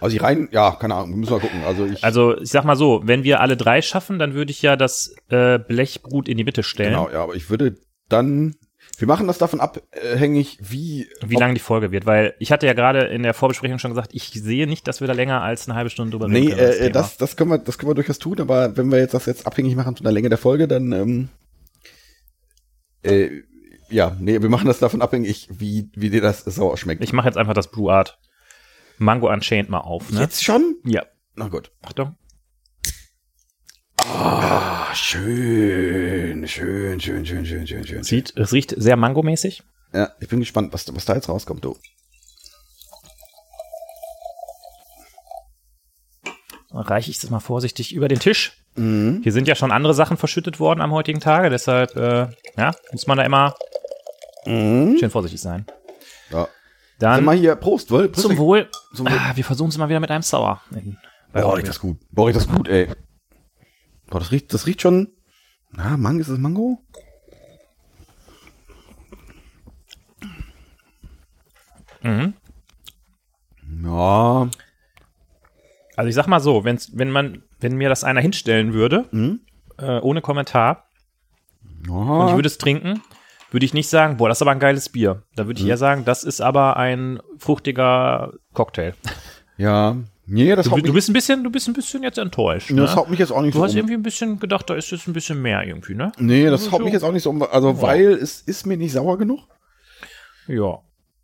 Also 0.00 0.14
die 0.14 0.22
rein, 0.22 0.48
ja, 0.52 0.70
keine 0.72 0.94
Ahnung, 0.94 1.18
müssen 1.18 1.32
wir 1.32 1.40
gucken. 1.40 1.62
Also 1.64 1.84
ich, 1.84 2.02
Also 2.04 2.38
ich 2.38 2.48
sag 2.50 2.64
mal 2.64 2.76
so, 2.76 3.02
wenn 3.04 3.24
wir 3.24 3.40
alle 3.40 3.56
drei 3.56 3.82
schaffen, 3.82 4.18
dann 4.18 4.32
würde 4.32 4.50
ich 4.50 4.62
ja 4.62 4.76
das 4.76 5.14
äh, 5.28 5.58
Blechbrut 5.58 6.28
in 6.28 6.38
die 6.38 6.44
Mitte 6.44 6.62
stellen. 6.62 6.90
genau, 6.92 7.10
ja, 7.10 7.22
aber 7.22 7.34
ich 7.34 7.50
würde 7.50 7.76
dann, 8.08 8.54
wir 8.98 9.08
machen 9.08 9.26
das 9.26 9.38
davon 9.38 9.60
abhängig, 9.60 10.58
wie, 10.62 11.08
Wie 11.26 11.34
lang 11.36 11.54
die 11.54 11.60
Folge 11.60 11.90
wird, 11.90 12.06
weil 12.06 12.34
ich 12.38 12.52
hatte 12.52 12.66
ja 12.66 12.72
gerade 12.72 13.00
in 13.06 13.22
der 13.22 13.34
Vorbesprechung 13.34 13.78
schon 13.78 13.90
gesagt, 13.90 14.10
ich 14.14 14.30
sehe 14.30 14.66
nicht, 14.66 14.86
dass 14.88 15.00
wir 15.00 15.06
da 15.08 15.12
länger 15.12 15.42
als 15.42 15.68
eine 15.68 15.76
halbe 15.76 15.90
Stunde 15.90 16.12
drüber 16.12 16.28
Nee, 16.28 16.38
reden 16.38 16.50
können. 16.50 16.60
über 16.60 16.74
äh, 16.74 16.78
Thema. 16.78 16.90
das, 16.92 17.16
das 17.16 17.36
können 17.36 17.50
wir, 17.50 17.58
das 17.58 17.78
können 17.78 17.90
wir 17.90 17.94
durchaus 17.94 18.18
tun, 18.18 18.40
aber 18.40 18.76
wenn 18.76 18.90
wir 18.90 18.98
jetzt 18.98 19.14
das 19.14 19.26
jetzt 19.26 19.46
abhängig 19.46 19.74
machen 19.76 19.96
von 19.96 20.04
der 20.04 20.12
Länge 20.12 20.28
der 20.28 20.38
Folge, 20.38 20.68
dann, 20.68 20.92
ähm, 20.92 21.28
äh, 23.02 23.42
ja, 23.88 24.16
nee, 24.18 24.40
wir 24.42 24.48
machen 24.48 24.66
das 24.66 24.78
davon 24.80 25.02
abhängig, 25.02 25.48
wie, 25.50 25.90
wie 25.94 26.10
dir 26.10 26.20
das 26.20 26.40
sauer 26.44 26.76
schmeckt. 26.76 27.02
Ich 27.04 27.12
mache 27.12 27.28
jetzt 27.28 27.36
einfach 27.38 27.54
das 27.54 27.70
Blue 27.70 27.92
Art 27.92 28.18
Mango 28.98 29.30
Unchained 29.32 29.68
mal 29.68 29.80
auf, 29.80 30.10
ne? 30.10 30.20
Jetzt 30.20 30.42
schon? 30.42 30.76
Ja. 30.84 31.04
Na 31.34 31.48
gut. 31.48 31.70
Achtung. 31.82 32.16
Ah, 34.04 34.94
schön, 34.94 36.46
schön, 36.46 37.00
schön, 37.00 37.24
schön, 37.26 37.44
schön, 37.46 37.66
schön, 37.66 37.86
schön. 37.86 38.02
Sieht, 38.02 38.36
es 38.36 38.52
riecht 38.52 38.74
sehr 38.76 38.96
mangomäßig. 38.96 39.62
Ja, 39.92 40.10
ich 40.20 40.28
bin 40.28 40.40
gespannt, 40.40 40.72
was, 40.72 40.94
was 40.94 41.04
da 41.04 41.14
jetzt 41.14 41.28
rauskommt, 41.28 41.64
du. 41.64 41.76
Dann 46.70 46.82
reiche 46.82 47.10
ich 47.10 47.18
das 47.20 47.30
mal 47.30 47.40
vorsichtig 47.40 47.94
über 47.94 48.08
den 48.08 48.18
Tisch. 48.18 48.62
Mhm. 48.76 49.20
Hier 49.22 49.32
sind 49.32 49.48
ja 49.48 49.54
schon 49.54 49.72
andere 49.72 49.94
Sachen 49.94 50.18
verschüttet 50.18 50.60
worden 50.60 50.82
am 50.82 50.92
heutigen 50.92 51.20
Tage, 51.20 51.48
deshalb 51.48 51.96
äh, 51.96 52.28
ja, 52.56 52.72
muss 52.92 53.06
man 53.06 53.16
da 53.18 53.24
immer 53.24 53.54
Mhm. 54.44 54.96
schön 55.00 55.10
vorsichtig 55.10 55.40
sein. 55.40 55.66
Ja. 56.30 56.46
Dann 57.00 57.24
mal 57.24 57.34
hier, 57.36 57.56
Prost, 57.56 57.90
wohl. 57.90 58.08
Prost, 58.08 58.26
zum 58.28 58.38
Wohl. 58.38 58.70
Zum 58.94 59.06
Wohl. 59.06 59.18
Ah, 59.18 59.32
wir 59.34 59.44
versuchen 59.44 59.70
es 59.70 59.78
mal 59.78 59.88
wieder 59.88 59.98
mit 60.00 60.10
einem 60.10 60.22
Sauer. 60.22 60.60
Boah, 61.32 61.56
riecht 61.56 61.68
das 61.68 61.80
gut. 61.80 61.98
Boah, 62.12 62.28
riecht 62.28 62.36
das 62.36 62.46
gut, 62.48 62.68
ey. 62.68 62.88
Boah, 64.08 64.18
das 64.20 64.30
riecht, 64.32 64.52
das 64.54 64.66
riecht 64.66 64.82
schon. 64.82 65.12
Na, 65.72 65.96
Mango, 65.96 66.20
ist 66.20 66.30
das 66.30 66.38
Mango? 66.38 66.78
Mhm. 72.02 72.34
Ja. 73.84 74.48
Also 75.96 76.08
ich 76.08 76.14
sag 76.14 76.26
mal 76.28 76.40
so, 76.40 76.64
wenn's, 76.64 76.90
wenn 76.94 77.10
man, 77.10 77.42
wenn 77.60 77.76
mir 77.76 77.88
das 77.88 78.04
einer 78.04 78.20
hinstellen 78.20 78.74
würde, 78.74 79.06
Mhm. 79.10 79.40
äh, 79.78 79.98
ohne 80.00 80.20
Kommentar, 80.20 80.84
und 81.88 82.24
ich 82.24 82.30
ja. 82.30 82.34
würde 82.34 82.46
es 82.48 82.58
trinken, 82.58 83.00
würde 83.50 83.64
ich 83.64 83.72
nicht 83.74 83.88
sagen, 83.88 84.16
boah, 84.16 84.28
das 84.28 84.38
ist 84.38 84.42
aber 84.42 84.50
ein 84.52 84.58
geiles 84.58 84.88
Bier. 84.88 85.22
Da 85.36 85.46
würde 85.46 85.58
ich 85.58 85.64
Mhm. 85.64 85.70
eher 85.70 85.76
sagen, 85.78 86.04
das 86.04 86.24
ist 86.24 86.40
aber 86.40 86.76
ein 86.76 87.20
fruchtiger 87.38 88.32
Cocktail. 88.52 88.94
Ja. 89.56 89.96
Nee, 90.28 90.54
das 90.56 90.66
Du, 90.68 90.76
du 90.76 90.92
bist 90.92 91.08
ein 91.08 91.12
bisschen, 91.12 91.44
du 91.44 91.50
bist 91.50 91.68
ein 91.68 91.72
bisschen 91.72 92.02
jetzt 92.02 92.18
enttäuscht. 92.18 92.70
Ne? 92.70 92.82
das 92.82 92.96
haut 92.96 93.08
mich 93.10 93.18
jetzt 93.20 93.30
auch 93.30 93.42
nicht 93.42 93.54
Du 93.54 93.58
so 93.58 93.64
hast 93.64 93.72
um. 93.72 93.76
irgendwie 93.78 93.94
ein 93.94 94.02
bisschen 94.02 94.38
gedacht, 94.40 94.68
da 94.68 94.74
ist 94.74 94.90
jetzt 94.90 95.06
ein 95.06 95.12
bisschen 95.12 95.40
mehr 95.40 95.62
irgendwie, 95.64 95.94
ne? 95.94 96.10
Nee, 96.18 96.46
das 96.50 96.64
So. 96.64 96.72
haut 96.72 96.82
mich 96.84 96.92
jetzt 96.92 97.04
auch 97.04 97.12
nicht 97.12 97.22
so 97.22 97.30
um. 97.30 97.42
Also, 97.42 97.80
weil 97.80 98.08
es 98.12 98.40
ist 98.40 98.66
mir 98.66 98.76
nicht 98.76 98.92
sauer 98.92 99.18
genug. 99.18 99.40
Ja. 100.48 100.78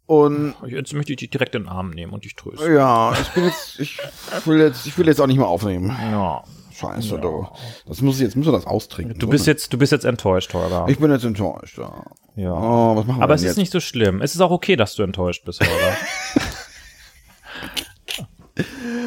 Und 0.07 0.55
Jetzt 0.67 0.93
möchte 0.95 1.13
ich 1.13 1.19
dich 1.19 1.31
direkt 1.31 1.55
in 1.55 1.63
den 1.63 1.69
Arm 1.69 1.91
nehmen 1.91 2.13
und 2.13 2.25
dich 2.25 2.35
trösten. 2.37 2.75
ja, 2.75 3.13
ich 3.21 3.29
bin 3.31 3.45
jetzt, 3.45 3.81
ich 3.81 3.99
will 4.47 4.59
jetzt, 4.61 4.87
ich 4.87 4.99
will 4.99 5.07
jetzt 5.07 5.21
auch 5.21 5.27
nicht 5.27 5.39
mehr 5.39 5.47
aufnehmen. 5.49 5.89
Ja. 6.13 6.43
Scheiße, 6.75 7.19
du. 7.19 7.47
Das 7.87 8.01
muss 8.01 8.17
ich, 8.17 8.23
jetzt 8.23 8.35
müssen 8.35 8.49
wir 8.49 8.57
das 8.57 8.67
austrinken. 8.67 9.19
Du 9.19 9.29
bist 9.29 9.47
jetzt, 9.47 9.73
du 9.73 9.79
bist 9.79 9.93
jetzt 9.93 10.05
enttäuscht, 10.05 10.53
Holger. 10.55 10.87
Ich 10.89 10.99
bin 10.99 11.11
jetzt 11.13 11.25
enttäuscht, 11.25 11.79
ja. 11.79 12.05
ja. 12.37 12.53
Oh, 12.53 12.97
was 12.97 13.07
machen 13.07 13.19
wir 13.21 13.25
Aber 13.25 13.35
es 13.35 13.43
ist 13.43 13.49
jetzt? 13.49 13.57
nicht 13.59 13.73
so 13.73 13.79
schlimm. 13.81 14.21
Es 14.23 14.35
ist 14.35 14.41
auch 14.41 14.51
okay, 14.51 14.75
dass 14.75 14.95
du 14.95 15.03
enttäuscht 15.03 15.45
bist, 15.45 15.61
Holger. 15.61 15.97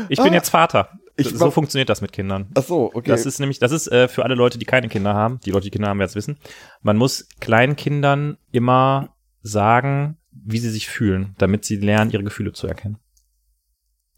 Ich 0.09 0.19
bin 0.19 0.29
Ah. 0.31 0.33
jetzt 0.33 0.49
Vater. 0.49 0.89
Ich 1.17 1.29
so 1.29 1.49
funktioniert 1.49 1.89
das 1.89 2.01
mit 2.01 2.11
Kindern. 2.11 2.49
Ach 2.55 2.63
so, 2.63 2.91
okay. 2.93 3.09
Das 3.09 3.25
ist 3.25 3.39
nämlich, 3.39 3.59
das 3.59 3.71
ist 3.71 3.87
äh, 3.87 4.07
für 4.09 4.23
alle 4.25 4.35
Leute, 4.35 4.57
die 4.57 4.65
keine 4.65 4.89
Kinder 4.89 5.13
haben, 5.13 5.39
die 5.45 5.51
Leute, 5.51 5.63
die 5.65 5.71
Kinder 5.71 5.87
haben, 5.87 5.99
werden 5.99 6.09
es 6.09 6.15
wissen. 6.15 6.37
Man 6.81 6.97
muss 6.97 7.27
kleinen 7.39 7.75
Kindern 7.77 8.37
immer 8.51 9.15
sagen, 9.41 10.17
wie 10.31 10.57
sie 10.59 10.69
sich 10.69 10.89
fühlen, 10.89 11.33
damit 11.37 11.63
sie 11.63 11.77
lernen, 11.77 12.11
ihre 12.11 12.23
Gefühle 12.23 12.51
zu 12.51 12.67
erkennen. 12.67 12.97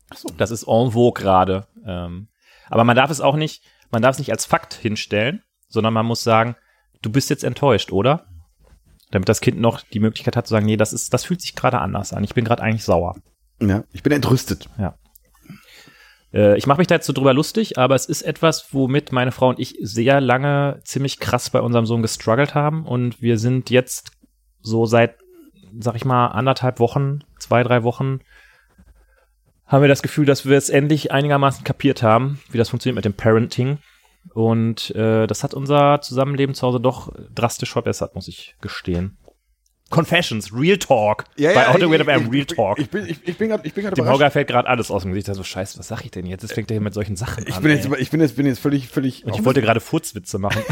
Ach 0.09 0.17
so. 0.17 0.29
Das 0.37 0.49
ist 0.51 0.63
en 0.63 0.91
vogue 0.91 1.21
gerade. 1.21 1.67
Ähm, 1.85 2.29
aber 2.69 2.83
man 2.83 2.95
darf 2.95 3.11
es 3.11 3.21
auch 3.21 3.35
nicht, 3.35 3.63
man 3.91 4.01
darf 4.01 4.13
es 4.15 4.19
nicht 4.19 4.31
als 4.31 4.45
Fakt 4.45 4.73
hinstellen, 4.73 5.43
sondern 5.67 5.93
man 5.93 6.05
muss 6.05 6.23
sagen, 6.23 6.55
du 7.03 7.11
bist 7.11 7.29
jetzt 7.29 7.43
enttäuscht, 7.43 7.91
oder? 7.91 8.25
Damit 9.11 9.29
das 9.29 9.39
Kind 9.41 9.59
noch 9.59 9.81
die 9.81 9.99
Möglichkeit 9.99 10.35
hat 10.35 10.47
zu 10.47 10.51
sagen, 10.51 10.65
nee, 10.65 10.77
das 10.77 10.93
ist, 10.93 11.13
das 11.13 11.25
fühlt 11.25 11.41
sich 11.41 11.55
gerade 11.55 11.79
anders 11.79 12.11
an. 12.11 12.23
Ich 12.23 12.33
bin 12.33 12.43
gerade 12.43 12.63
eigentlich 12.63 12.83
sauer. 12.83 13.15
ja, 13.61 13.83
ich 13.91 14.01
bin 14.03 14.11
entrüstet. 14.13 14.67
Äh, 16.33 16.57
ich 16.57 16.67
mache 16.67 16.79
mich 16.79 16.87
da 16.87 16.95
jetzt 16.95 17.07
so 17.07 17.13
drüber 17.13 17.33
lustig, 17.33 17.77
aber 17.77 17.95
es 17.95 18.05
ist 18.05 18.21
etwas, 18.21 18.73
womit 18.73 19.11
meine 19.11 19.31
Frau 19.31 19.49
und 19.49 19.59
ich 19.59 19.77
sehr 19.81 20.21
lange 20.21 20.79
ziemlich 20.83 21.19
krass 21.19 21.49
bei 21.49 21.61
unserem 21.61 21.85
Sohn 21.85 22.01
gestruggelt 22.01 22.55
haben 22.55 22.85
und 22.85 23.21
wir 23.21 23.37
sind 23.37 23.69
jetzt 23.69 24.11
so 24.61 24.85
seit, 24.85 25.15
sag 25.79 25.95
ich 25.95 26.05
mal, 26.05 26.27
anderthalb 26.27 26.79
Wochen, 26.79 27.19
zwei, 27.39 27.63
drei 27.63 27.83
Wochen, 27.83 28.19
haben 29.65 29.81
wir 29.81 29.89
das 29.89 30.01
Gefühl, 30.01 30.25
dass 30.25 30.45
wir 30.45 30.57
es 30.57 30.69
endlich 30.69 31.11
einigermaßen 31.11 31.63
kapiert 31.63 32.01
haben, 32.01 32.39
wie 32.49 32.57
das 32.57 32.69
funktioniert 32.69 32.95
mit 32.95 33.05
dem 33.05 33.13
Parenting. 33.13 33.79
Und 34.33 34.95
äh, 34.95 35.27
das 35.27 35.43
hat 35.43 35.53
unser 35.53 36.01
Zusammenleben 36.01 36.55
zu 36.55 36.65
Hause 36.65 36.79
doch 36.79 37.13
drastisch 37.33 37.71
verbessert, 37.71 38.15
muss 38.15 38.27
ich 38.27 38.55
gestehen. 38.61 39.17
Confessions, 39.89 40.53
Real 40.53 40.77
Talk. 40.77 41.25
bei 41.37 41.67
Auto 41.67 41.91
ich, 41.93 42.01
FM, 42.01 42.25
ich, 42.25 42.31
Real 42.31 42.45
Talk. 42.45 42.79
Ich 42.79 42.89
bin, 42.89 43.05
ich, 43.05 43.19
ich 43.25 43.37
bin 43.37 43.49
gerade, 43.49 43.65
ich 43.65 43.73
bin 43.73 43.83
gerade 43.83 43.95
Dem. 43.95 44.05
Holger 44.05 44.29
fällt 44.31 44.47
gerade 44.47 44.67
alles 44.67 44.91
aus 44.91 45.03
dem 45.03 45.11
Gesicht. 45.11 45.29
Also 45.29 45.43
scheiße, 45.43 45.79
was 45.79 45.87
sag 45.87 46.03
ich 46.03 46.11
denn 46.11 46.25
jetzt? 46.25 46.41
Jetzt 46.41 46.53
fängt 46.53 46.69
er 46.71 46.75
hier 46.75 46.81
mit 46.81 46.93
solchen 46.93 47.15
Sachen 47.15 47.45
Ich 47.47 47.55
an. 47.55 47.63
bin 47.63 47.71
jetzt, 47.71 47.85
ey. 47.85 47.97
ich 47.99 48.09
bin 48.09 48.19
jetzt, 48.19 48.35
bin 48.35 48.45
jetzt 48.45 48.59
völlig, 48.59 48.87
völlig. 48.89 49.25
Und 49.25 49.35
ich 49.35 49.45
wollte 49.45 49.61
gerade 49.61 49.79
Furzwitze 49.79 50.39
machen. 50.39 50.61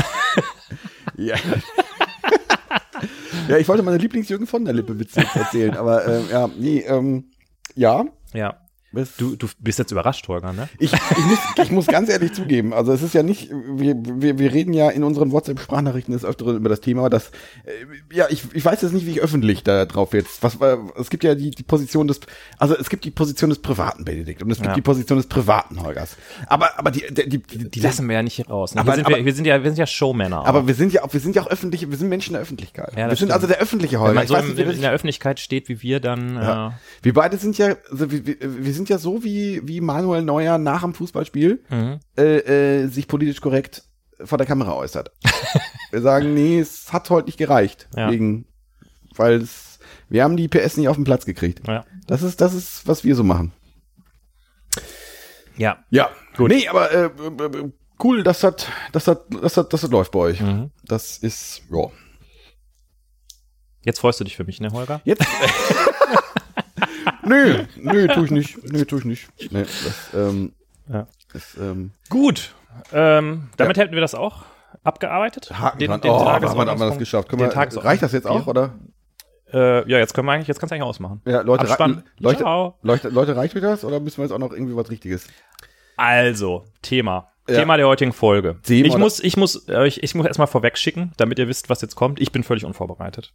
Ja. 1.17 1.38
ja, 3.48 3.57
ich 3.57 3.69
wollte 3.69 3.84
meine 3.84 3.98
Lieblings-Jürgen 3.98 4.48
von 4.48 4.65
der 4.65 4.74
Lippe 4.74 5.00
Witze 5.00 5.24
erzählen, 5.34 5.77
aber 5.77 6.05
ähm, 6.05 6.24
ja, 6.29 6.50
nee, 6.57 6.79
ähm, 6.79 7.31
ja. 7.75 8.03
ja. 8.34 8.64
Du, 9.17 9.35
du 9.35 9.47
bist 9.59 9.79
jetzt 9.79 9.91
überrascht, 9.91 10.27
Holger, 10.27 10.53
ne? 10.53 10.69
Ich, 10.79 10.91
ich, 10.93 11.25
muss, 11.25 11.39
ich 11.63 11.71
muss 11.71 11.87
ganz 11.87 12.09
ehrlich 12.09 12.33
zugeben, 12.33 12.73
also 12.73 12.91
es 12.93 13.01
ist 13.01 13.13
ja 13.13 13.23
nicht, 13.23 13.49
wir, 13.51 13.95
wir, 13.97 14.39
wir 14.39 14.53
reden 14.53 14.73
ja 14.73 14.89
in 14.89 15.03
unseren 15.03 15.31
WhatsApp-Sprachnachrichten 15.31 16.13
des 16.13 16.25
Öfteren 16.25 16.55
über 16.57 16.69
das 16.69 16.81
Thema, 16.81 17.09
dass, 17.09 17.29
äh, 17.65 17.71
ja, 18.15 18.25
ich, 18.29 18.43
ich 18.53 18.63
weiß 18.63 18.81
jetzt 18.81 18.93
nicht, 18.93 19.05
wie 19.05 19.11
ich 19.11 19.21
öffentlich 19.21 19.63
da 19.63 19.85
drauf 19.85 20.13
jetzt, 20.13 20.41
was, 20.43 20.55
äh, 20.61 20.77
es 20.99 21.09
gibt 21.09 21.23
ja 21.23 21.35
die, 21.35 21.51
die 21.51 21.63
Position 21.63 22.07
des, 22.07 22.19
also 22.57 22.75
es 22.77 22.89
gibt 22.89 23.05
die 23.05 23.11
Position 23.11 23.49
des 23.49 23.59
privaten 23.59 24.05
Benedikt 24.05 24.41
und 24.43 24.49
es 24.51 24.57
gibt 24.57 24.67
Ja. 24.69 24.73
die 24.75 24.81
Position 24.81 25.17
des 25.17 25.27
privaten 25.27 25.81
Holgers. 25.81 26.15
Aber, 26.47 26.77
aber 26.79 26.91
die, 26.91 27.03
die, 27.11 27.29
die, 27.29 27.39
die, 27.39 27.69
Die 27.71 27.79
lassen 27.79 28.07
wir 28.07 28.15
ja 28.15 28.23
nicht 28.23 28.35
hier 28.35 28.47
raus. 28.47 28.75
Ne? 28.75 28.81
Aber- 28.81 28.91
hier 28.91 28.95
sind 28.97 29.05
aber- 29.07 29.17
wir, 29.17 29.25
wir, 29.25 29.33
sind 29.33 29.45
ja, 29.45 29.63
wir 29.63 29.69
sind 29.69 29.77
ja 29.79 29.87
Showmänner. 29.87 30.41
auch. 30.41 30.45
aber 30.45 30.67
wir 30.67 30.73
sind 30.75 30.93
ja 30.93 31.03
auch, 31.03 31.13
wir 31.13 31.19
sind 31.19 31.35
ja 31.35 31.41
auch 31.43 31.47
öffentliche, 31.47 31.89
wir 31.89 31.97
sind 31.97 32.09
Menschen 32.09 32.33
der 32.33 32.41
Öffentlichkeit. 32.41 32.91
Ja, 32.91 32.97
wir 32.97 33.03
das 33.09 33.19
sind 33.19 33.27
stimmt. 33.27 33.31
also 33.33 33.47
der 33.47 33.57
öffentliche 33.57 33.95
wenn 33.95 34.01
Holger. 34.01 34.13
man 34.15 34.23
Ich 34.23 34.29
so 34.29 34.33
weiß 34.35 34.43
im, 34.43 34.47
nicht, 34.49 34.57
wie 34.57 34.61
in 34.61 34.67
das- 34.69 34.79
der 34.79 34.91
Öffentlichkeit 34.91 35.39
steht 35.39 35.69
wie 35.69 35.81
wir, 35.81 35.99
dann 35.99 36.35
Ja. 36.35 36.67
äh, 36.67 36.71
Wir 37.01 37.13
beide 37.13 37.37
sind 37.37 37.57
ja, 37.57 37.75
also 37.89 38.11
wir, 38.11 38.23
wir, 38.25 38.73
sind 38.73 38.89
ja 38.89 38.97
so 38.97 39.23
wie, 39.23 39.61
wie 39.67 39.81
Manuel 39.81 40.21
Neuer 40.21 40.57
nach 40.57 40.81
dem 40.81 40.93
Fußballspiel 40.93 41.63
mhm. 41.69 41.99
äh, 42.17 42.83
äh, 42.83 42.87
sich 42.87 43.07
politisch 43.07 43.41
korrekt 43.41 43.83
vor 44.23 44.37
der 44.37 44.47
Kamera 44.47 44.73
äußert. 44.73 45.11
wir 45.91 46.01
sagen, 46.01 46.33
nee, 46.33 46.59
es 46.59 46.91
hat 46.93 47.09
heute 47.09 47.27
nicht 47.27 47.37
gereicht. 47.37 47.87
Ja. 47.95 48.11
Wegen, 48.11 48.45
weil 49.15 49.41
es, 49.41 49.79
wir 50.09 50.23
haben 50.23 50.37
die 50.37 50.47
PS 50.47 50.77
nicht 50.77 50.87
auf 50.87 50.95
den 50.95 51.05
Platz 51.05 51.25
gekriegt. 51.25 51.67
ja. 51.67 51.85
Das 52.07 52.21
ist, 52.21 52.39
das 52.39 52.53
ist, 52.53 52.87
was 52.87 53.03
wir 53.03 53.15
so 53.15 53.23
machen. 53.23 53.51
ja. 55.57 55.83
Ja, 55.89 56.09
gut. 56.37 56.51
Nee, 56.51 56.67
aber 56.67 56.91
äh, 56.91 57.05
äh, 57.05 57.71
cool, 58.03 58.23
dass 58.23 58.41
das, 58.41 58.67
dass 58.91 59.05
das, 59.05 59.17
dass 59.29 59.53
das, 59.53 59.69
dass 59.69 59.81
das 59.81 59.89
läuft 59.89 60.11
bei 60.11 60.19
euch. 60.19 60.41
Mhm. 60.41 60.71
Das 60.83 61.17
ist, 61.17 61.63
ja. 61.71 61.89
Jetzt 63.85 63.99
freust 63.99 64.19
du 64.19 64.23
dich 64.23 64.36
für 64.36 64.43
mich, 64.43 64.60
ne, 64.60 64.71
Holger? 64.71 65.01
Jetzt. 65.05 65.25
nö, 67.25 67.63
nö, 67.77 68.07
tu 68.07 68.23
ich 68.25 68.31
nicht. 68.31 68.71
Nö, 68.71 68.85
tu 68.85 68.97
ich 68.97 69.05
nicht. 69.05 69.29
Nee, 69.51 69.63
das, 69.63 70.09
ähm, 70.13 70.53
Ja. 70.91 71.07
das, 71.33 71.55
ähm, 71.59 71.91
Gut. 72.09 72.53
Ähm, 72.93 73.49
damit 73.57 73.77
hätten 73.77 73.93
wir 73.93 74.01
das 74.01 74.15
auch 74.15 74.43
abgearbeitet. 74.83 75.51
Haken 75.57 75.79
dran. 75.88 76.01
oh, 76.03 76.25
haben 76.25 76.43
wir, 76.43 76.49
haben 76.49 76.79
wir 76.79 76.89
das 76.89 76.97
geschafft. 76.97 77.29
Können 77.29 77.41
den 77.41 77.51
wir, 77.51 77.83
reicht 77.85 78.01
das 78.03 78.11
jetzt 78.11 78.27
auch, 78.27 78.41
Ja. 78.45 78.47
oder? 78.47 78.73
Äh, 79.53 79.89
ja, 79.89 79.99
jetzt 79.99 80.13
können 80.13 80.27
wir 80.27 80.33
eigentlich, 80.33 80.47
jetzt 80.47 80.59
kannst 80.59 80.71
du 80.71 80.75
eigentlich 80.75 80.88
ausmachen. 80.88 81.21
Ja, 81.25 81.41
Leute, 81.41 81.61
Abspann. 81.67 81.93
rei- 81.93 82.03
Leute. 82.19 82.73
Leute, 82.81 83.09
Leute, 83.09 83.35
reicht 83.35 83.55
euch 83.55 83.61
das 83.61 83.85
oder 83.85 83.99
müssen 83.99 84.17
wir 84.17 84.23
jetzt 84.25 84.33
auch 84.33 84.39
noch 84.39 84.51
irgendwie 84.51 84.75
was 84.75 84.89
Richtiges? 84.89 85.27
Also, 85.97 86.65
Thema. 86.81 87.29
Ja. 87.47 87.59
Thema 87.59 87.77
der 87.77 87.88
heutigen 87.88 88.11
Folge. 88.11 88.59
Thema 88.63 88.88
ich 88.88 88.97
muss, 88.97 89.19
ich 89.19 89.38
muss, 89.38 89.67
äh, 89.69 89.85
ich, 89.88 90.01
ich 90.03 90.15
muss 90.15 90.25
erstmal 90.25 90.47
vorweg 90.47 90.77
schicken, 90.77 91.13
damit 91.17 91.38
ihr 91.38 91.47
wisst, 91.47 91.69
was 91.69 91.81
jetzt 91.81 91.95
kommt. 91.95 92.19
Ich 92.19 92.31
bin 92.31 92.43
völlig 92.43 92.65
unvorbereitet. 92.65 93.33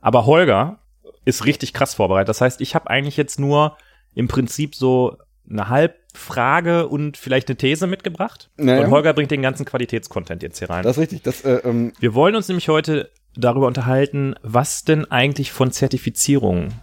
Aber 0.00 0.26
Holger 0.26 0.80
ist 1.24 1.44
richtig 1.44 1.72
krass 1.72 1.94
vorbereitet. 1.94 2.28
Das 2.28 2.40
heißt, 2.40 2.60
ich 2.60 2.74
habe 2.74 2.90
eigentlich 2.90 3.16
jetzt 3.16 3.38
nur 3.38 3.76
im 4.14 4.28
Prinzip 4.28 4.74
so 4.74 5.18
eine 5.48 5.68
Halbfrage 5.68 6.88
und 6.88 7.16
vielleicht 7.16 7.48
eine 7.48 7.56
These 7.56 7.86
mitgebracht. 7.86 8.50
Naja. 8.56 8.84
Und 8.84 8.90
Holger 8.90 9.12
bringt 9.12 9.30
den 9.30 9.42
ganzen 9.42 9.66
Qualitätscontent 9.66 10.42
jetzt 10.42 10.58
hier 10.58 10.70
rein. 10.70 10.82
Das 10.82 10.96
ist 10.96 11.02
richtig. 11.02 11.22
Das, 11.22 11.44
äh, 11.44 11.60
ähm, 11.64 11.92
Wir 11.98 12.14
wollen 12.14 12.36
uns 12.36 12.48
nämlich 12.48 12.68
heute 12.68 13.10
darüber 13.34 13.66
unterhalten, 13.66 14.34
was 14.42 14.84
denn 14.84 15.10
eigentlich 15.10 15.52
von 15.52 15.72
Zertifizierungen 15.72 16.74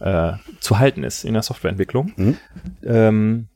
äh, 0.00 0.32
zu 0.60 0.78
halten 0.78 1.02
ist 1.02 1.24
in 1.24 1.34
der 1.34 1.42
Softwareentwicklung. 1.42 2.12
Mhm. 2.16 2.36
Ähm, 2.84 3.48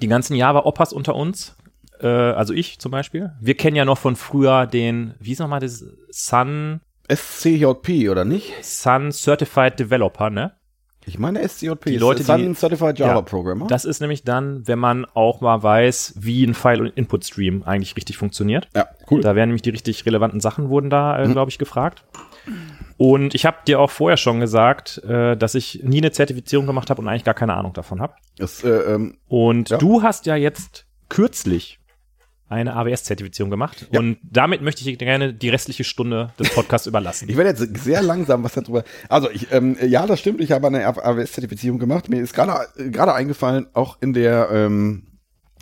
die 0.00 0.08
ganzen 0.08 0.36
Java-Oppas 0.36 0.92
unter 0.92 1.14
uns, 1.14 1.56
äh, 2.00 2.06
also 2.06 2.54
ich 2.54 2.78
zum 2.78 2.92
Beispiel, 2.92 3.32
wir 3.40 3.56
kennen 3.56 3.76
ja 3.76 3.84
noch 3.84 3.98
von 3.98 4.16
früher 4.16 4.66
den, 4.66 5.14
wie 5.18 5.32
ist 5.32 5.40
nochmal 5.40 5.60
das, 5.60 5.84
Sun, 6.10 6.80
SCJP, 7.14 8.08
oder 8.10 8.24
nicht? 8.24 8.52
Sun 8.64 9.10
Certified 9.12 9.78
Developer, 9.78 10.30
ne? 10.30 10.52
Ich 11.06 11.18
meine 11.18 11.40
SCJP. 11.46 11.86
Die 11.90 11.96
Leute, 11.96 12.22
Sun 12.22 12.38
die- 12.52 12.54
Certified 12.54 12.98
Java 12.98 13.14
Ja. 13.14 13.20
Programmer. 13.22 13.66
Das 13.66 13.84
ist 13.84 14.00
nämlich 14.00 14.22
dann, 14.22 14.68
wenn 14.68 14.78
man 14.78 15.06
auch 15.14 15.40
mal 15.40 15.62
weiß, 15.62 16.14
wie 16.18 16.44
ein 16.44 16.54
File- 16.54 16.82
und 16.82 16.88
Input-Stream 16.88 17.62
eigentlich 17.64 17.96
richtig 17.96 18.16
funktioniert. 18.18 18.68
ja, 18.76 18.86
cool. 19.10 19.20
Da 19.22 19.34
werden 19.34 19.48
nämlich 19.48 19.62
die 19.62 19.70
richtig 19.70 20.04
relevanten 20.06 20.40
Sachen 20.40 20.68
wurden 20.68 20.90
da, 20.90 21.20
äh, 21.22 21.26
glaube 21.28 21.50
ich, 21.50 21.58
gefragt. 21.58 22.04
Und 22.98 23.34
ich 23.34 23.46
habe 23.46 23.56
dir 23.66 23.80
auch 23.80 23.90
vorher 23.90 24.18
schon 24.18 24.40
gesagt, 24.40 24.98
äh, 25.04 25.36
dass 25.36 25.54
ich 25.54 25.80
nie 25.82 25.98
eine 25.98 26.12
Zertifizierung 26.12 26.66
gemacht 26.66 26.90
habe 26.90 27.00
und 27.00 27.08
eigentlich 27.08 27.24
gar 27.24 27.34
keine 27.34 27.54
Ahnung 27.54 27.72
davon 27.72 28.00
habe. 28.00 28.14
Äh, 28.38 28.68
ähm, 28.68 29.16
Und 29.26 29.70
Ja. 29.70 29.78
du 29.78 30.02
hast 30.02 30.26
ja 30.26 30.36
jetzt 30.36 30.86
kürzlich 31.08 31.79
eine 32.50 32.74
AWS-Zertifizierung 32.76 33.50
gemacht. 33.50 33.88
Ja. 33.92 34.00
Und 34.00 34.18
damit 34.22 34.60
möchte 34.60 34.80
ich 34.80 34.86
dir 34.86 34.96
gerne 34.96 35.32
die 35.32 35.48
restliche 35.48 35.84
Stunde 35.84 36.32
des 36.38 36.52
Podcasts 36.52 36.86
überlassen. 36.86 37.28
ich 37.28 37.36
werde 37.36 37.50
jetzt 37.50 37.84
sehr 37.84 38.02
langsam 38.02 38.42
was 38.42 38.52
darüber. 38.52 38.84
Also, 39.08 39.30
ich, 39.30 39.50
ähm, 39.52 39.76
ja, 39.80 40.06
das 40.06 40.20
stimmt. 40.20 40.40
Ich 40.40 40.52
habe 40.52 40.66
eine 40.66 40.84
AWS-Zertifizierung 40.86 41.78
gemacht. 41.78 42.08
Mir 42.08 42.20
ist 42.20 42.34
gerade 42.34 42.66
gerade 42.90 43.14
eingefallen, 43.14 43.68
auch 43.72 43.98
in 44.00 44.12
der 44.12 44.50
ähm, 44.50 45.06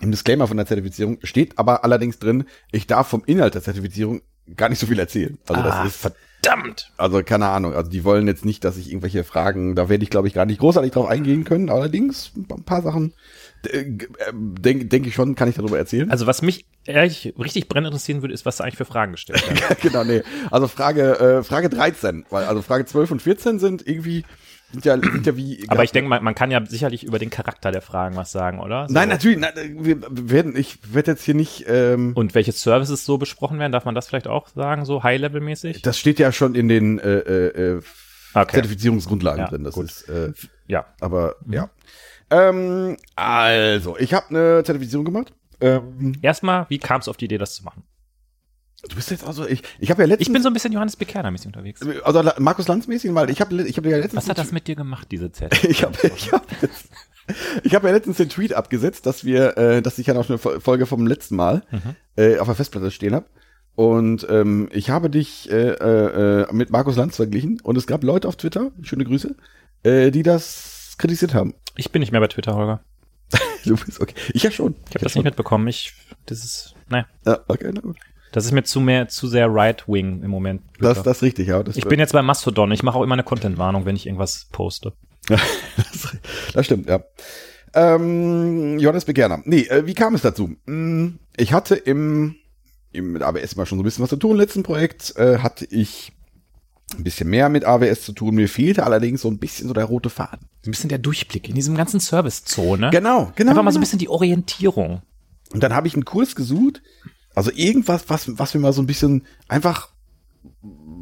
im 0.01 0.11
Disclaimer 0.11 0.47
von 0.47 0.57
der 0.57 0.67
Zertifizierung 0.67 1.19
steht 1.23 1.59
aber 1.59 1.85
allerdings 1.85 2.19
drin, 2.19 2.45
ich 2.71 2.87
darf 2.87 3.09
vom 3.09 3.25
Inhalt 3.27 3.55
der 3.55 3.63
Zertifizierung 3.63 4.23
gar 4.57 4.69
nicht 4.69 4.79
so 4.79 4.87
viel 4.87 4.99
erzählen. 4.99 5.39
Also 5.47 5.61
Ah, 5.61 5.65
das 5.65 5.89
ist 5.89 6.01
verdammt! 6.41 6.93
Also 6.97 7.23
keine 7.23 7.49
Ahnung, 7.49 7.75
also 7.75 7.91
die 7.91 8.05
wollen 8.05 8.27
jetzt 8.27 8.45
nicht, 8.45 8.65
dass 8.65 8.77
ich 8.77 8.91
irgendwelche 8.91 9.25
Fragen, 9.25 9.75
da 9.75 9.89
werde 9.89 10.05
ich 10.05 10.11
glaube 10.11 10.29
ich 10.29 10.35
gar 10.35 10.47
nicht 10.47 10.61
großartig 10.61 10.93
drauf 10.93 11.09
eingehen 11.09 11.45
können, 11.45 11.69
allerdings 11.69 12.33
ein 12.37 12.65
paar 12.65 12.83
Sachen, 12.83 13.13
denke 13.65 14.87
denk 14.87 15.07
ich 15.07 15.15
schon, 15.15 15.35
kann 15.35 15.49
ich 15.49 15.57
darüber 15.57 15.79
erzählen. 15.79 16.11
Also 16.11 16.27
was 16.27 16.43
mich 16.43 16.65
ehrlich 16.85 17.35
richtig 17.39 17.69
brennend 17.69 17.89
interessieren 17.89 18.23
würde, 18.23 18.35
ist, 18.35 18.47
was 18.47 18.57
da 18.57 18.65
eigentlich 18.65 18.77
für 18.77 18.85
Fragen 18.85 19.13
gestellt 19.13 19.43
werden. 19.47 19.77
genau, 19.83 20.05
nee. 20.05 20.23
Also 20.51 20.69
Frage, 20.69 21.19
äh, 21.19 21.43
Frage 21.43 21.69
13, 21.69 22.27
weil 22.31 22.45
also 22.45 22.63
Frage 22.63 22.85
12 22.87 23.11
und 23.11 23.23
14 23.23 23.59
sind 23.59 23.87
irgendwie, 23.87 24.25
sind 24.73 24.85
ja, 24.85 24.99
sind 24.99 25.27
ja 25.27 25.37
wie. 25.37 25.65
Aber 25.69 25.85
ich 25.85 25.93
denke, 25.93 26.09
man, 26.09 26.23
man 26.23 26.35
kann 26.35 26.51
ja 26.51 26.65
sicherlich 26.65 27.05
über 27.05 27.19
den 27.19 27.31
Charakter 27.31 27.73
der 27.73 27.83
Fragen 27.83 28.17
was 28.17 28.31
sagen, 28.33 28.61
oder? 28.61 28.87
So. 28.89 28.95
Nein, 28.95 29.09
natürlich, 29.09 29.39
nein, 29.39 29.53
wir 29.81 29.99
werden, 30.09 30.57
ich 30.57 30.79
werde 30.95 31.13
jetzt 31.13 31.25
hier 31.25 31.35
nicht, 31.35 31.65
ähm, 31.69 32.13
Und 32.15 32.35
welche 32.35 32.53
Services 32.53 33.05
so 33.05 33.19
besprochen 33.19 33.59
werden, 33.59 33.73
darf 33.73 33.85
man 33.85 33.95
das 33.95 34.09
vielleicht 34.09 34.29
auch 34.29 34.49
sagen, 34.49 34.85
so 34.85 35.03
High-Level-mäßig? 35.03 35.83
das 35.83 35.99
steht 35.99 36.19
ja 36.19 36.33
schon 36.33 36.55
in 36.55 36.69
den 36.69 36.99
äh, 36.99 37.19
äh, 37.19 37.77
äh, 37.77 37.83
Okay. 38.35 38.57
Zertifizierungsgrundlagen 38.57 39.41
Ja, 39.41 39.49
drin. 39.49 39.65
Das 39.65 39.75
gut. 39.75 39.87
ist, 39.87 40.09
äh, 40.09 40.33
Ja. 40.67 40.85
aber 41.01 41.37
ja. 41.51 41.71
Ähm, 42.31 42.97
also, 43.17 43.97
ich 43.99 44.13
habe 44.15 44.29
eine 44.31 44.63
Zertifizierung 44.65 45.05
gemacht. 45.05 45.33
Ähm, 45.61 46.13
Erstmal, 46.23 46.67
wie 46.69 46.79
kam 46.79 47.01
es 47.01 47.09
auf 47.09 47.17
die 47.17 47.25
Idee, 47.27 47.39
das 47.39 47.55
zu 47.55 47.65
machen? 47.65 47.83
du 48.89 48.95
bist 48.95 49.11
jetzt 49.11 49.27
also, 49.27 49.45
ich, 49.45 49.63
ich 49.81 49.91
habe 49.91 50.03
ja 50.03 50.07
letztens, 50.09 50.29
Ich 50.29 50.33
bin 50.33 50.41
so 50.41 50.49
ein 50.49 50.53
bisschen 50.53 50.73
Johannes 50.73 50.97
Bekerner-mäßig 50.97 51.47
unterwegs. 51.47 51.81
also 52.05 52.23
Markus 52.39 52.69
Lanz 52.69 52.87
mäßig, 52.87 53.13
weil 53.13 53.29
ich 53.29 53.41
habe, 53.41 53.61
ich 53.63 53.77
habe 53.77 53.91
ja 53.91 53.97
letztens, 53.97 54.23
Was 54.23 54.31
hat 54.31 54.39
das 54.39 54.53
mit 54.53 54.69
dir 54.69 54.77
gemacht, 54.77 55.09
diese 55.11 55.33
Zeit? 55.33 55.65
ich 55.65 55.83
habe, 55.83 55.97
ich 56.07 56.31
habe, 56.33 56.45
ich 57.65 57.75
habe 57.75 57.89
ja 57.89 57.93
letztens 57.95 58.19
den 58.19 58.29
Tweet 58.29 58.53
abgesetzt, 58.55 59.05
dass 59.07 59.25
wir, 59.25 59.57
äh, 59.59 59.83
dass 59.83 59.99
ich 59.99 60.07
ja 60.07 60.15
noch 60.15 60.29
eine 60.29 60.39
Fol- 60.39 60.61
Folge 60.61 60.87
vom 60.87 61.07
letzten 61.09 61.35
Mal 61.35 61.63
äh, 62.17 62.39
auf 62.39 62.47
der 62.47 62.55
Festplatte 62.55 62.91
stehen 62.93 63.15
habe. 63.17 63.27
Und 63.75 64.27
ähm, 64.31 64.69
ich 64.73 64.91
habe 64.91 65.11
dich 65.11 65.51
äh, 65.51 65.71
äh, 65.71 66.43
äh, 66.43 66.53
mit 66.53 66.71
Markus 66.71 66.95
Lanz 66.97 67.17
verglichen 67.17 67.61
und 67.63 67.77
es 67.77 67.87
gab 67.89 68.05
Leute 68.05 68.29
auf 68.29 68.37
Twitter, 68.37 68.71
schöne 68.83 69.05
Grüße, 69.05 69.35
äh, 69.83 70.11
die 70.13 70.23
das 70.23 70.78
kritisiert 70.99 71.35
haben. 71.35 71.55
Ich 71.77 71.91
bin 71.91 72.01
nicht 72.01 72.13
mehr 72.13 72.21
bei 72.21 72.29
Twitter, 72.29 72.55
Holger. 72.55 72.81
du 73.65 73.77
bist 73.77 74.01
okay. 74.01 74.15
Ich 74.33 74.43
ja 74.43 74.51
schon. 74.51 74.75
Ich 74.89 74.95
habe 74.95 75.05
das 75.05 75.15
nicht 75.15 75.25
mitbekommen. 75.25 75.67
Ich, 75.69 75.93
das 76.27 76.45
ist, 76.45 76.75
naja, 76.89 77.07
Ja, 77.27 77.41
okay, 77.49 77.71
na 77.73 77.81
gut. 77.81 77.97
das 78.33 78.45
ist 78.47 78.53
mir 78.53 78.63
zu 78.65 78.81
mehr, 78.81 79.09
zu 79.09 79.29
sehr 79.29 79.47
right-wing 79.53 80.23
im 80.23 80.31
Moment. 80.31 80.63
Das, 80.81 81.03
das 81.03 81.19
ist 81.19 81.23
richtig, 81.23 81.49
ja. 81.49 81.63
Ich 81.75 81.87
bin 81.87 81.99
jetzt 81.99 82.13
bei 82.13 82.23
Mastodon. 82.23 82.73
Ich 82.73 82.83
mache 82.83 82.99
auch 82.99 83.03
immer 83.03 83.15
eine 83.15 83.25
Content-Warnung, 83.25 83.85
wenn 83.85 83.97
ich 83.97 84.07
irgendwas 84.07 84.47
poste. 84.53 84.93
das, 85.29 86.17
das 86.55 86.65
stimmt, 86.67 86.89
ja. 86.89 87.03
Ähm, 87.75 88.79
Johannes 88.79 89.05
Begerner. 89.05 89.43
Nee, 89.45 89.63
äh, 89.69 89.87
wie 89.87 89.95
kam 89.95 90.15
es 90.15 90.23
dazu? 90.23 90.57
Hm, 90.67 91.19
Ich 91.37 91.53
hatte 91.53 91.75
im, 91.77 92.37
im 92.93 93.13
mit 93.13 93.23
AWS 93.23 93.57
mal 93.57 93.67
schon 93.67 93.79
so 93.79 93.83
ein 93.83 93.85
bisschen 93.85 94.03
was 94.03 94.09
zu 94.11 94.17
tun. 94.17 94.33
Im 94.33 94.37
letzten 94.39 94.63
Projekt 94.63 95.15
äh, 95.17 95.39
hatte 95.39 95.67
ich 95.67 96.13
ein 96.97 97.05
bisschen 97.05 97.29
mehr 97.29 97.51
mit 97.51 97.67
AWS 97.67 98.03
zu 98.03 98.13
tun. 98.13 98.35
Mir 98.37 98.49
fehlte 98.49 98.85
allerdings 98.85 99.21
so 99.21 99.29
ein 99.29 99.39
bisschen 99.39 99.69
so 99.69 99.75
der 99.75 99.85
rote 99.85 100.09
Faden. 100.09 100.49
Ein 100.69 100.73
bisschen 100.73 100.91
der 100.91 100.99
Durchblick 100.99 101.49
in 101.49 101.55
diesem 101.55 101.75
ganzen 101.77 101.99
Service-Zone. 101.99 102.91
Genau, 102.91 103.33
genau. 103.35 103.51
Einfach 103.53 103.63
mal 103.63 103.73
so 103.73 103.79
ein 103.79 103.81
genau. 103.81 103.81
bisschen 103.81 103.99
die 103.99 104.09
Orientierung. 104.11 105.01
Und 105.51 105.63
dann 105.63 105.73
habe 105.75 105.89
ich 105.89 105.95
einen 105.95 106.05
Kurs 106.05 106.37
gesucht, 106.37 106.83
also 107.35 107.51
irgendwas, 107.55 108.05
was, 108.09 108.39
was 108.39 108.53
mir 108.53 108.61
mal 108.61 108.75
so 108.75 108.83
ein 108.83 108.87
bisschen 108.87 109.25
einfach 109.49 109.89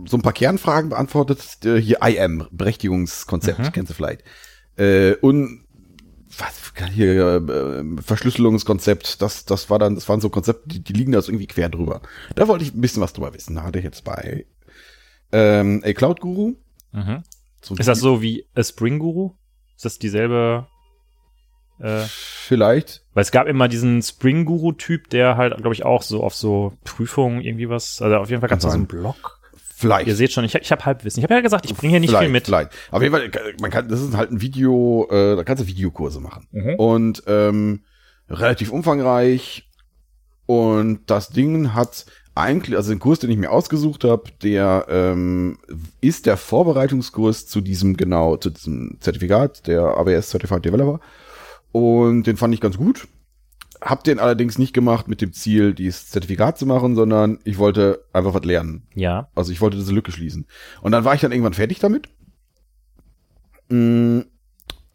so 0.07 0.17
ein 0.17 0.23
paar 0.23 0.33
Kernfragen 0.33 0.91
beantwortet. 0.91 1.65
Äh, 1.65 1.81
Hier 1.81 2.01
IM, 2.01 2.47
Berechtigungskonzept, 2.53 3.59
Mhm. 3.59 3.73
kennst 3.73 3.91
du 3.91 3.95
vielleicht. 3.95 4.23
Äh, 4.77 5.15
und 5.17 5.65
was 6.39 6.73
hier 6.93 7.37
äh, 7.49 8.03
Verschlüsselungskonzept, 8.03 9.21
das, 9.21 9.47
das 9.47 9.69
war 9.69 9.81
dann, 9.81 9.97
das 9.97 10.09
waren 10.09 10.21
so 10.21 10.29
Konzepte, 10.29 10.69
die, 10.69 10.85
die 10.85 10.93
liegen 10.93 11.11
da 11.11 11.23
so 11.23 11.33
irgendwie 11.33 11.47
quer 11.49 11.69
drüber. 11.71 12.03
Da 12.37 12.47
wollte 12.47 12.65
ich 12.65 12.73
ein 12.75 12.81
bisschen 12.81 13.03
was 13.03 13.15
drüber 13.15 13.35
wissen. 13.35 13.57
Da 13.57 13.65
hatte 13.65 13.79
ich 13.79 13.85
jetzt 13.85 14.05
bei 14.05 14.47
ähm, 15.33 15.83
A 15.85 15.93
Cloud 15.93 16.21
Guru. 16.21 16.55
Mhm. 16.93 17.25
So 17.63 17.75
Ist 17.75 17.89
das 17.89 17.99
so 17.99 18.23
wie 18.23 18.47
a 18.55 18.63
Spring 18.63 18.99
Guru? 19.01 19.33
Ist 19.77 19.85
das 19.85 19.99
dieselbe? 19.99 20.67
Äh, 21.79 22.05
Vielleicht. 22.09 23.03
weil 23.13 23.23
es 23.23 23.31
gab 23.31 23.47
immer 23.47 23.69
diesen 23.69 24.01
Spring 24.01 24.47
Guru 24.47 24.73
Typ, 24.73 25.11
der 25.11 25.37
halt, 25.37 25.55
glaube 25.59 25.75
ich, 25.75 25.85
auch 25.85 26.03
so 26.03 26.23
auf 26.23 26.35
so 26.35 26.73
Prüfungen 26.85 27.43
irgendwie 27.43 27.69
was. 27.69 28.01
Also 28.01 28.17
auf 28.17 28.31
jeden 28.31 28.41
Fall 28.41 28.49
ganz 28.49 28.63
so 28.63 28.71
einen 28.71 28.87
Blog. 28.87 29.41
Vielleicht. 29.79 30.07
Ihr 30.09 30.17
seht 30.17 30.33
schon, 30.33 30.43
ich, 30.45 30.55
ich 30.55 30.73
habe 30.73 30.87
Halbwissen. 30.87 31.21
Ich 31.21 31.25
habe 31.25 31.35
ja 31.35 31.41
gesagt, 31.43 31.67
ich 31.67 31.75
bringe 31.75 31.91
hier 31.91 32.01
nicht 32.01 32.09
vielleicht, 32.09 32.25
viel 32.25 32.33
mit. 32.33 32.47
Vielleicht. 32.47 32.71
Auf 32.91 33.03
jeden 33.03 33.15
Fall, 33.15 33.31
man 33.61 33.71
kann, 33.71 33.89
das 33.89 34.01
ist 34.01 34.17
halt 34.17 34.31
ein 34.31 34.41
Video, 34.41 35.07
äh, 35.11 35.37
da 35.37 35.45
kannst 35.45 35.63
du 35.63 35.67
Videokurse 35.67 36.19
machen. 36.21 36.49
Mhm. 36.51 36.75
Und 36.77 37.23
ähm, 37.27 37.85
relativ 38.31 38.73
umfangreich. 38.73 39.69
Und 40.47 41.11
das 41.11 41.29
Ding 41.29 41.75
hat 41.75 42.07
eigentlich, 42.37 42.77
also 42.77 42.91
den 42.91 42.99
Kurs, 42.99 43.19
den 43.19 43.31
ich 43.31 43.39
mir 43.39 43.51
ausgesucht 43.51 44.05
habe, 44.05 44.25
der 44.43 44.87
ähm, 44.89 45.59
ist 46.01 46.27
der 46.27 46.37
Vorbereitungskurs 46.37 47.47
zu 47.47 47.61
diesem 47.61 47.97
genau, 47.97 48.37
zu 48.37 48.51
diesem 48.51 48.99
Zertifikat, 49.01 49.67
der 49.67 49.83
AWS 49.83 50.31
Certified 50.31 50.65
Developer. 50.65 51.01
Und 51.73 52.25
den 52.25 52.37
fand 52.37 52.53
ich 52.55 52.61
ganz 52.61 52.77
gut. 52.77 53.09
Hab 53.81 54.05
den 54.05 54.19
allerdings 54.19 54.59
nicht 54.59 54.73
gemacht 54.73 55.09
mit 55.09 55.21
dem 55.21 55.33
Ziel, 55.33 55.75
dieses 55.75 56.09
Zertifikat 56.09 56.59
zu 56.59 56.67
machen, 56.67 56.95
sondern 56.95 57.39
ich 57.45 57.59
wollte 57.59 58.05
einfach 58.13 58.35
was 58.35 58.45
lernen. 58.45 58.87
Ja. 58.95 59.29
Also 59.35 59.53
ich 59.53 59.61
wollte 59.61 59.77
diese 59.77 59.93
Lücke 59.93 60.13
schließen. 60.13 60.47
Und 60.83 60.93
dann 60.93 61.05
war 61.05 61.15
ich 61.15 61.21
dann 61.21 61.33
irgendwann 61.33 61.55
fertig 61.55 61.79
damit. 61.79 62.09
Mm, 63.69 64.21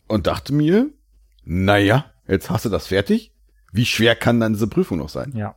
Und 0.07 0.27
dachte 0.27 0.53
mir, 0.53 0.89
naja, 1.43 2.05
jetzt 2.27 2.49
hast 2.49 2.65
du 2.65 2.69
das 2.69 2.87
fertig. 2.87 3.33
Wie 3.71 3.85
schwer 3.85 4.15
kann 4.15 4.39
dann 4.39 4.53
diese 4.53 4.67
Prüfung 4.67 4.97
noch 4.97 5.09
sein? 5.09 5.33
Ja. 5.35 5.55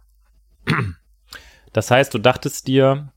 Das 1.75 1.91
heißt, 1.91 2.15
du 2.15 2.19
dachtest 2.19 2.67
dir, 2.67 3.09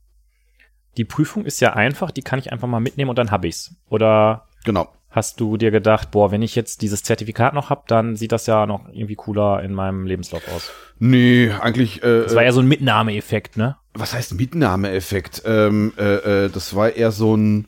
die 0.98 1.04
Prüfung 1.06 1.46
ist 1.46 1.60
ja 1.60 1.72
einfach, 1.72 2.10
die 2.10 2.22
kann 2.22 2.38
ich 2.38 2.52
einfach 2.52 2.68
mal 2.68 2.80
mitnehmen 2.80 3.08
und 3.08 3.16
dann 3.18 3.30
hab 3.30 3.44
ich's. 3.44 3.74
Oder 3.88 4.44
Genau. 4.64 4.92
hast 5.10 5.40
du 5.40 5.56
dir 5.56 5.70
gedacht, 5.70 6.10
boah, 6.10 6.30
wenn 6.32 6.42
ich 6.42 6.54
jetzt 6.54 6.82
dieses 6.82 7.02
Zertifikat 7.02 7.54
noch 7.54 7.70
hab, 7.70 7.86
dann 7.86 8.16
sieht 8.16 8.32
das 8.32 8.46
ja 8.46 8.66
noch 8.66 8.88
irgendwie 8.92 9.14
cooler 9.14 9.62
in 9.62 9.72
meinem 9.72 10.06
Lebenslauf 10.06 10.46
aus. 10.48 10.70
Nee, 10.98 11.50
eigentlich, 11.60 12.02
äh, 12.02 12.24
Das 12.24 12.34
war 12.34 12.42
ja 12.44 12.52
so 12.52 12.60
ein 12.60 12.68
Mitnahmeeffekt, 12.68 13.56
ne? 13.56 13.76
was 13.94 14.12
heißt 14.14 14.34
Mitnahmeeffekt? 14.34 15.42
Ähm, 15.44 15.92
äh, 15.98 16.44
äh, 16.44 16.50
das 16.50 16.74
war 16.76 16.90
eher 16.90 17.10
so 17.10 17.36
ein, 17.36 17.66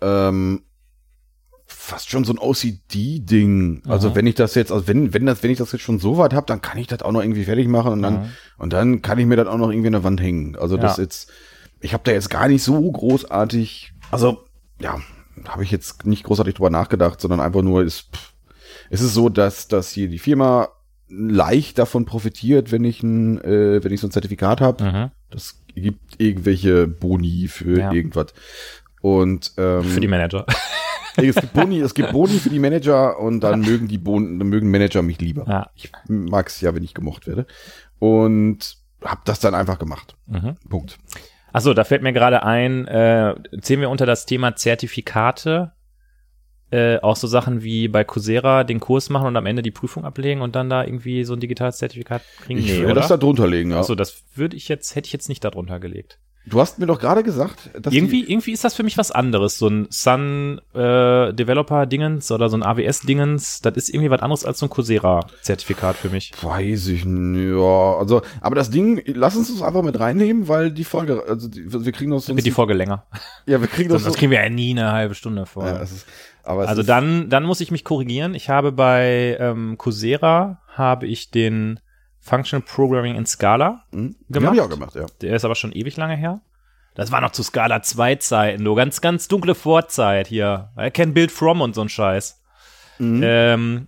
ähm, 0.00 0.62
fast 1.88 2.10
schon 2.10 2.24
so 2.24 2.32
ein 2.32 2.38
OCD-Ding. 2.38 3.82
Also 3.86 4.14
wenn 4.14 4.26
ich 4.26 4.34
das 4.34 4.54
jetzt, 4.54 4.70
also 4.72 4.86
wenn, 4.86 5.14
wenn 5.14 5.26
das, 5.26 5.42
wenn 5.42 5.50
ich 5.50 5.58
das 5.58 5.72
jetzt 5.72 5.82
schon 5.82 5.98
so 5.98 6.18
weit 6.18 6.34
habe, 6.34 6.46
dann 6.46 6.60
kann 6.60 6.78
ich 6.78 6.86
das 6.86 7.02
auch 7.02 7.12
noch 7.12 7.22
irgendwie 7.22 7.44
fertig 7.44 7.66
machen 7.68 7.92
und 7.92 8.02
dann, 8.02 8.14
Mhm. 8.14 8.28
und 8.58 8.72
dann 8.72 9.02
kann 9.02 9.18
ich 9.18 9.26
mir 9.26 9.36
das 9.36 9.46
auch 9.48 9.56
noch 9.58 9.70
irgendwie 9.70 9.88
an 9.88 9.92
der 9.94 10.04
Wand 10.04 10.20
hängen. 10.20 10.56
Also 10.56 10.76
das 10.76 10.96
Ja. 10.98 11.02
jetzt, 11.04 11.30
ich 11.80 11.92
habe 11.94 12.02
da 12.04 12.12
jetzt 12.12 12.30
gar 12.30 12.48
nicht 12.48 12.62
so 12.62 12.90
großartig, 12.90 13.92
also 14.10 14.44
ja, 14.80 15.00
habe 15.46 15.64
ich 15.64 15.70
jetzt 15.70 16.04
nicht 16.06 16.24
großartig 16.24 16.54
drüber 16.54 16.70
nachgedacht, 16.70 17.20
sondern 17.20 17.40
einfach 17.40 17.62
nur 17.62 17.82
ist, 17.82 18.08
pff, 18.14 18.32
es 18.90 19.00
ist 19.00 19.14
so, 19.14 19.28
dass, 19.28 19.68
dass 19.68 19.90
hier 19.90 20.08
die 20.08 20.18
Firma 20.18 20.68
leicht 21.08 21.78
davon 21.78 22.04
profitiert, 22.04 22.70
wenn 22.70 22.84
ich 22.84 23.02
ein, 23.02 23.40
äh, 23.42 23.82
wenn 23.82 23.92
ich 23.92 24.00
so 24.00 24.06
ein 24.08 24.10
Zertifikat 24.10 24.60
habe. 24.60 24.84
Mhm. 24.84 25.10
Das 25.30 25.60
gibt 25.74 26.20
irgendwelche 26.20 26.86
Boni 26.86 27.48
für 27.48 27.78
Ja. 27.78 27.92
irgendwas. 27.92 28.34
Und 29.00 29.52
ähm, 29.56 29.84
Für 29.84 30.00
die 30.00 30.08
Manager. 30.08 30.44
es 31.26 31.36
gibt 31.36 31.52
Boni, 31.52 31.80
es 31.80 31.94
gibt 31.94 32.12
Boni 32.12 32.38
für 32.38 32.50
die 32.50 32.58
Manager 32.58 33.18
und 33.18 33.40
dann 33.40 33.60
mögen 33.60 33.88
die 33.88 34.02
dann 34.02 34.38
mögen 34.38 34.70
Manager 34.70 35.02
mich 35.02 35.20
lieber. 35.20 35.44
Ja. 35.48 35.70
Ich 35.74 35.90
mag 36.08 36.48
es 36.48 36.60
ja, 36.60 36.74
wenn 36.74 36.84
ich 36.84 36.94
gemocht 36.94 37.26
werde. 37.26 37.46
Und 37.98 38.76
habe 39.04 39.20
das 39.24 39.40
dann 39.40 39.54
einfach 39.54 39.78
gemacht. 39.78 40.16
Mhm. 40.26 40.56
Punkt. 40.68 40.98
Achso, 41.52 41.74
da 41.74 41.84
fällt 41.84 42.02
mir 42.02 42.12
gerade 42.12 42.42
ein, 42.42 42.86
äh, 42.86 43.34
zählen 43.60 43.80
wir 43.80 43.90
unter 43.90 44.06
das 44.06 44.26
Thema 44.26 44.54
Zertifikate 44.56 45.72
äh, 46.70 46.98
auch 46.98 47.16
so 47.16 47.26
Sachen 47.26 47.62
wie 47.62 47.88
bei 47.88 48.04
Coursera 48.04 48.64
den 48.64 48.78
Kurs 48.80 49.08
machen 49.08 49.28
und 49.28 49.36
am 49.36 49.46
Ende 49.46 49.62
die 49.62 49.70
Prüfung 49.70 50.04
ablegen 50.04 50.42
und 50.42 50.54
dann 50.54 50.68
da 50.68 50.84
irgendwie 50.84 51.24
so 51.24 51.32
ein 51.32 51.40
digitales 51.40 51.78
Zertifikat 51.78 52.22
kriegen? 52.42 52.60
Ich 52.60 52.66
nee, 52.66 52.76
würde 52.78 52.92
oder? 52.92 53.00
das 53.00 53.08
da 53.08 53.16
drunter 53.16 53.46
legen, 53.46 53.70
ja. 53.70 53.78
Achso, 53.78 53.94
das 53.94 54.22
würde 54.34 54.56
ich 54.56 54.68
jetzt, 54.68 54.94
hätte 54.94 55.06
ich 55.06 55.12
jetzt 55.12 55.28
nicht 55.28 55.42
darunter 55.44 55.80
gelegt. 55.80 56.18
Du 56.48 56.60
hast 56.60 56.78
mir 56.78 56.86
doch 56.86 56.98
gerade 56.98 57.22
gesagt, 57.22 57.70
dass 57.80 57.92
Irgendwie, 57.92 58.24
irgendwie 58.24 58.52
ist 58.52 58.64
das 58.64 58.74
für 58.74 58.82
mich 58.82 58.98
was 58.98 59.10
anderes. 59.10 59.58
So 59.58 59.68
ein 59.68 59.86
Sun 59.90 60.60
äh, 60.74 61.32
Developer 61.32 61.86
Dingens 61.86 62.30
oder 62.30 62.48
so 62.48 62.56
ein 62.56 62.62
AWS 62.62 63.00
Dingens, 63.00 63.60
das 63.60 63.76
ist 63.76 63.88
irgendwie 63.90 64.10
was 64.10 64.20
anderes 64.20 64.44
als 64.44 64.58
so 64.58 64.66
ein 64.66 64.70
Coursera 64.70 65.26
Zertifikat 65.42 65.96
für 65.96 66.08
mich. 66.08 66.32
weiß 66.40 66.88
ich 66.88 67.04
nicht, 67.04 67.56
ja, 67.56 67.96
also, 67.98 68.22
aber 68.40 68.54
das 68.54 68.70
Ding, 68.70 69.02
lass 69.06 69.36
uns 69.36 69.52
das 69.52 69.62
einfach 69.62 69.82
mit 69.82 69.98
reinnehmen, 69.98 70.48
weil 70.48 70.70
die 70.70 70.84
Folge, 70.84 71.22
also 71.28 71.48
die, 71.48 71.72
wir 71.72 71.92
kriegen 71.92 72.10
das 72.10 72.28
wird 72.28 72.44
die 72.44 72.50
Folge 72.50 72.74
länger. 72.74 73.06
ja, 73.46 73.60
wir 73.60 73.68
kriegen 73.68 73.88
das 73.88 74.02
Sonst 74.02 74.16
kriegen 74.16 74.30
wir 74.30 74.42
ja 74.42 74.48
nie 74.48 74.70
eine 74.70 74.92
halbe 74.92 75.14
Stunde 75.14 75.46
vor. 75.46 75.66
ja, 75.66 75.76
ist, 75.78 76.06
Also 76.44 76.82
dann, 76.82 77.28
dann 77.28 77.44
muss 77.44 77.60
ich 77.60 77.70
mich 77.70 77.84
korrigieren. 77.84 78.34
Ich 78.34 78.48
habe 78.48 78.72
bei 78.72 79.36
ähm, 79.38 79.76
Coursera 79.78 80.60
habe 80.74 81.06
ich 81.06 81.30
den 81.30 81.80
Functional 82.28 82.64
Programming 82.64 83.16
in 83.16 83.26
Scala. 83.26 83.84
hm, 83.92 84.16
die 84.28 84.32
gemacht. 84.32 84.48
hab 84.48 84.54
ich 84.54 84.60
auch 84.60 84.70
gemacht, 84.70 84.94
ja. 84.94 85.06
Der 85.20 85.36
ist 85.36 85.44
aber 85.44 85.54
schon 85.54 85.72
ewig 85.72 85.96
lange 85.96 86.16
her. 86.16 86.40
Das 86.94 87.12
war 87.12 87.20
noch 87.20 87.30
zu 87.32 87.42
Scala 87.42 87.82
2 87.82 88.16
Zeiten, 88.16 88.62
nur 88.62 88.76
ganz, 88.76 89.00
ganz 89.00 89.28
dunkle 89.28 89.54
Vorzeit 89.54 90.26
hier. 90.26 90.70
I 90.78 90.90
can 90.90 91.14
build 91.14 91.30
from 91.30 91.60
und 91.60 91.74
so 91.74 91.80
ein 91.82 91.88
Scheiß. 91.88 92.42
Mhm. 92.98 93.20
Ähm, 93.22 93.86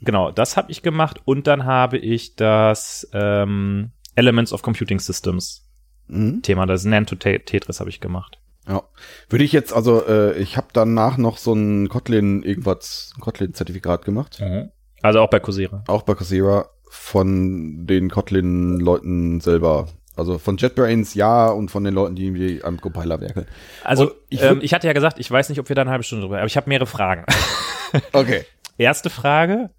genau, 0.00 0.30
das 0.30 0.56
habe 0.56 0.70
ich 0.70 0.82
gemacht 0.82 1.20
und 1.24 1.46
dann 1.46 1.64
habe 1.64 1.98
ich 1.98 2.36
das 2.36 3.08
ähm, 3.12 3.90
Elements 4.14 4.52
of 4.52 4.62
Computing 4.62 5.00
Systems 5.00 5.66
Mhm. 6.08 6.42
Thema, 6.42 6.66
das 6.66 6.84
Nanto 6.84 7.16
Tetris 7.16 7.80
habe 7.80 7.90
ich 7.90 8.00
gemacht. 8.00 8.38
Ja. 8.68 8.82
Würde 9.28 9.44
ich 9.44 9.52
jetzt, 9.52 9.72
also 9.72 10.04
äh, 10.06 10.36
ich 10.38 10.56
habe 10.56 10.68
danach 10.72 11.18
noch 11.18 11.38
so 11.38 11.52
ein 11.52 11.88
Kotlin 11.88 12.42
irgendwas, 12.42 13.12
ein 13.16 13.20
Kotlin-Zertifikat 13.20 14.04
gemacht. 14.04 14.42
Also 15.02 15.20
auch 15.20 15.30
bei 15.30 15.38
Coursera. 15.40 15.84
Auch 15.86 16.02
bei 16.02 16.14
Coursera 16.14 16.68
von 16.98 17.86
den 17.86 18.10
Kotlin-Leuten 18.10 19.40
selber. 19.40 19.88
Also 20.16 20.38
von 20.38 20.56
JetBrains 20.56 21.14
ja 21.14 21.48
und 21.48 21.70
von 21.70 21.84
den 21.84 21.92
Leuten, 21.92 22.16
die 22.16 22.24
irgendwie 22.24 22.64
am 22.64 22.80
Compiler 22.80 23.20
werkeln. 23.20 23.46
Also 23.84 24.12
ich 24.30 24.42
ähm, 24.42 24.60
ich 24.62 24.72
hatte 24.72 24.86
ja 24.86 24.94
gesagt, 24.94 25.18
ich 25.18 25.30
weiß 25.30 25.50
nicht, 25.50 25.58
ob 25.60 25.68
wir 25.68 25.76
da 25.76 25.82
eine 25.82 25.90
halbe 25.90 26.04
Stunde 26.04 26.22
drüber, 26.24 26.38
aber 26.38 26.46
ich 26.46 26.56
habe 26.56 26.68
mehrere 26.68 26.86
Fragen. 26.86 27.24
Okay. 28.12 28.44
Erste 28.78 29.08
Frage 29.08 29.70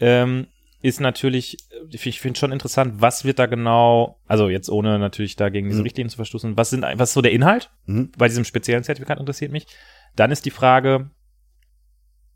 ähm, 0.00 0.46
ist 0.82 1.00
natürlich, 1.00 1.56
ich 1.90 2.20
finde 2.20 2.38
schon 2.38 2.52
interessant, 2.52 2.96
was 2.98 3.24
wird 3.24 3.38
da 3.38 3.46
genau, 3.46 4.18
also 4.28 4.48
jetzt 4.48 4.68
ohne 4.68 4.98
natürlich 4.98 5.34
da 5.36 5.48
gegen 5.48 5.68
diese 5.68 5.78
Mhm. 5.80 5.84
Richtlinien 5.84 6.10
zu 6.10 6.16
verstoßen, 6.16 6.56
was 6.56 6.70
sind, 6.70 6.82
was 6.82 7.10
ist 7.10 7.14
so 7.14 7.22
der 7.22 7.32
Inhalt 7.32 7.70
Mhm. 7.86 8.12
bei 8.18 8.28
diesem 8.28 8.44
speziellen 8.44 8.84
Zertifikat 8.84 9.18
interessiert 9.18 9.50
mich. 9.50 9.66
Dann 10.14 10.30
ist 10.30 10.44
die 10.44 10.50
Frage, 10.50 11.10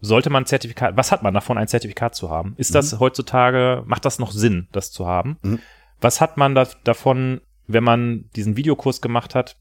sollte 0.00 0.30
man 0.30 0.46
Zertifikat, 0.46 0.96
was 0.96 1.12
hat 1.12 1.22
man 1.22 1.35
davon, 1.35 1.59
ein 1.59 1.68
Zertifikat 1.68 2.14
zu 2.14 2.30
haben? 2.30 2.54
Ist 2.56 2.74
das 2.74 2.98
heutzutage, 3.00 3.82
macht 3.87 4.04
das 4.04 4.18
noch 4.18 4.30
Sinn, 4.30 4.68
das 4.72 4.92
zu 4.92 5.06
haben? 5.06 5.38
Mhm. 5.42 5.61
Was 6.00 6.20
hat 6.20 6.37
man 6.37 6.54
da, 6.54 6.66
davon, 6.85 7.40
wenn 7.66 7.85
man 7.85 8.28
diesen 8.37 8.56
Videokurs 8.56 9.00
gemacht 9.00 9.35
hat, 9.35 9.56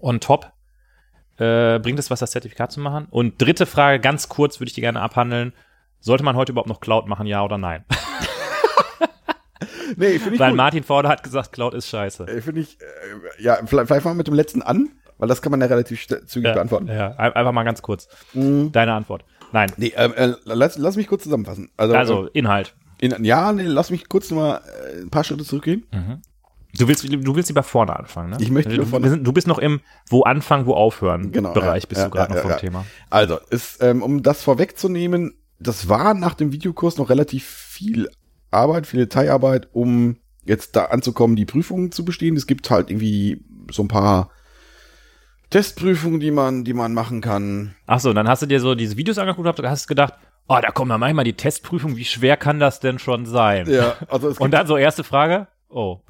on 0.00 0.20
top? 0.20 0.52
Äh, 1.38 1.78
bringt 1.80 1.98
es 1.98 2.10
was, 2.10 2.20
das 2.20 2.30
Zertifikat 2.30 2.72
zu 2.72 2.80
machen? 2.80 3.06
Und 3.10 3.40
dritte 3.40 3.66
Frage, 3.66 4.00
ganz 4.00 4.28
kurz 4.28 4.58
würde 4.58 4.68
ich 4.68 4.74
die 4.74 4.80
gerne 4.80 5.00
abhandeln. 5.00 5.52
Sollte 6.00 6.24
man 6.24 6.36
heute 6.36 6.52
überhaupt 6.52 6.68
noch 6.68 6.80
Cloud 6.80 7.06
machen, 7.06 7.26
ja 7.26 7.44
oder 7.44 7.58
nein? 7.58 7.84
Nee, 9.96 10.18
finde 10.18 10.34
ich 10.34 10.40
Weil 10.40 10.50
gut. 10.50 10.56
Martin 10.56 10.82
Vorder 10.82 11.08
hat 11.08 11.22
gesagt, 11.22 11.52
Cloud 11.52 11.72
ist 11.72 11.88
scheiße. 11.88 12.26
Finde 12.42 12.60
ich, 12.60 12.78
äh, 12.80 13.42
ja, 13.42 13.54
vielleicht, 13.64 13.88
vielleicht 13.88 14.02
fangen 14.02 14.16
wir 14.16 14.18
mit 14.18 14.26
dem 14.26 14.34
letzten 14.34 14.62
an, 14.62 14.90
weil 15.18 15.28
das 15.28 15.42
kann 15.42 15.50
man 15.50 15.60
ja 15.60 15.66
relativ 15.66 16.06
zügig 16.26 16.52
beantworten. 16.52 16.88
Ja, 16.88 17.12
ein- 17.16 17.32
einfach 17.32 17.52
mal 17.52 17.64
ganz 17.64 17.82
kurz. 17.82 18.08
Mhm. 18.34 18.72
Deine 18.72 18.92
Antwort. 18.94 19.24
Nein. 19.52 19.70
Nee, 19.76 19.92
ähm, 19.96 20.12
äh, 20.16 20.32
lass, 20.44 20.76
lass 20.78 20.96
mich 20.96 21.06
kurz 21.06 21.22
zusammenfassen. 21.22 21.70
Also, 21.76 21.94
Also, 21.94 22.26
Inhalt. 22.32 22.74
äh, 23.00 23.06
in, 23.06 23.24
ja, 23.24 23.52
nee, 23.52 23.62
lass 23.62 23.90
mich 23.90 24.08
kurz 24.08 24.30
noch 24.30 24.38
mal 24.38 24.60
äh, 24.96 25.02
ein 25.02 25.10
paar 25.10 25.24
Schritte 25.24 25.44
zurückgehen. 25.44 25.84
Du 26.78 26.88
willst, 26.88 27.04
du 27.04 27.34
willst 27.36 27.48
lieber 27.48 27.62
vorne 27.62 27.96
anfangen, 27.96 28.30
ne? 28.30 28.36
Ich 28.40 28.50
möchte 28.50 28.68
du, 28.70 28.74
lieber 28.76 28.86
vorne- 28.86 29.04
wir 29.04 29.10
sind, 29.10 29.24
du 29.24 29.32
bist 29.32 29.46
noch 29.46 29.58
im 29.58 29.80
wo 30.10 30.24
anfangen, 30.24 30.66
wo 30.66 30.74
aufhören 30.74 31.32
Genau, 31.32 31.52
Bereich, 31.54 31.84
ja, 31.84 31.88
bist 31.88 32.00
ja, 32.00 32.04
du 32.06 32.10
gerade 32.10 32.30
ja, 32.30 32.34
noch 32.36 32.42
vom 32.42 32.50
ja. 32.50 32.56
Thema. 32.58 32.84
Also, 33.08 33.38
ist, 33.50 33.82
ähm, 33.82 34.02
um 34.02 34.22
das 34.22 34.42
vorwegzunehmen, 34.42 35.34
das 35.58 35.88
war 35.88 36.12
nach 36.12 36.34
dem 36.34 36.52
Videokurs 36.52 36.98
noch 36.98 37.08
relativ 37.08 37.46
viel 37.46 38.10
Arbeit, 38.50 38.86
viel 38.86 39.00
Detailarbeit, 39.00 39.68
um 39.72 40.16
jetzt 40.44 40.76
da 40.76 40.86
anzukommen, 40.86 41.34
die 41.36 41.46
Prüfungen 41.46 41.92
zu 41.92 42.04
bestehen. 42.04 42.36
Es 42.36 42.46
gibt 42.46 42.68
halt 42.70 42.90
irgendwie 42.90 43.42
so 43.70 43.82
ein 43.82 43.88
paar 43.88 44.30
Testprüfungen, 45.50 46.20
die 46.20 46.30
man, 46.30 46.64
die 46.64 46.74
man 46.74 46.92
machen 46.92 47.20
kann. 47.20 47.74
Ach 47.86 48.00
so, 48.00 48.12
dann 48.12 48.28
hast 48.28 48.42
du 48.42 48.46
dir 48.46 48.60
so 48.60 48.74
diese 48.74 48.96
Videos 48.96 49.18
angeguckt 49.18 49.58
und 49.58 49.68
hast 49.68 49.86
gedacht, 49.86 50.14
oh, 50.48 50.58
da 50.60 50.70
kommen 50.70 50.90
ja 50.90 50.98
manchmal 50.98 51.24
die 51.24 51.34
Testprüfung, 51.34 51.96
wie 51.96 52.04
schwer 52.04 52.36
kann 52.36 52.58
das 52.58 52.80
denn 52.80 52.98
schon 52.98 53.26
sein? 53.26 53.68
Ja, 53.68 53.96
also 54.08 54.28
es 54.28 54.38
Und 54.38 54.50
dann 54.52 54.66
so 54.66 54.76
erste 54.76 55.04
Frage, 55.04 55.48
oh. 55.68 56.00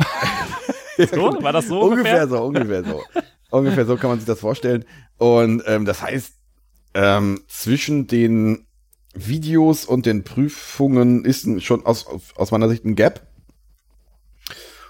so, 0.99 1.43
war 1.43 1.53
das 1.53 1.69
so 1.69 1.81
ungefähr? 1.81 2.23
ungefähr 2.23 2.29
so, 2.29 2.45
ungefähr 2.45 2.85
so. 2.85 3.03
ungefähr 3.51 3.87
so 3.87 3.97
kann 3.97 4.11
man 4.11 4.19
sich 4.19 4.27
das 4.27 4.41
vorstellen. 4.41 4.85
Und 5.19 5.63
ähm, 5.67 5.85
das 5.85 6.03
heißt, 6.03 6.35
ähm, 6.95 7.43
zwischen 7.47 8.07
den 8.07 8.67
Videos 9.15 9.85
und 9.85 10.07
den 10.07 10.25
Prüfungen 10.25 11.25
ist 11.25 11.63
schon 11.63 11.85
aus, 11.85 12.07
aus 12.37 12.51
meiner 12.51 12.69
Sicht 12.69 12.85
ein 12.85 12.97
Gap. 12.97 13.27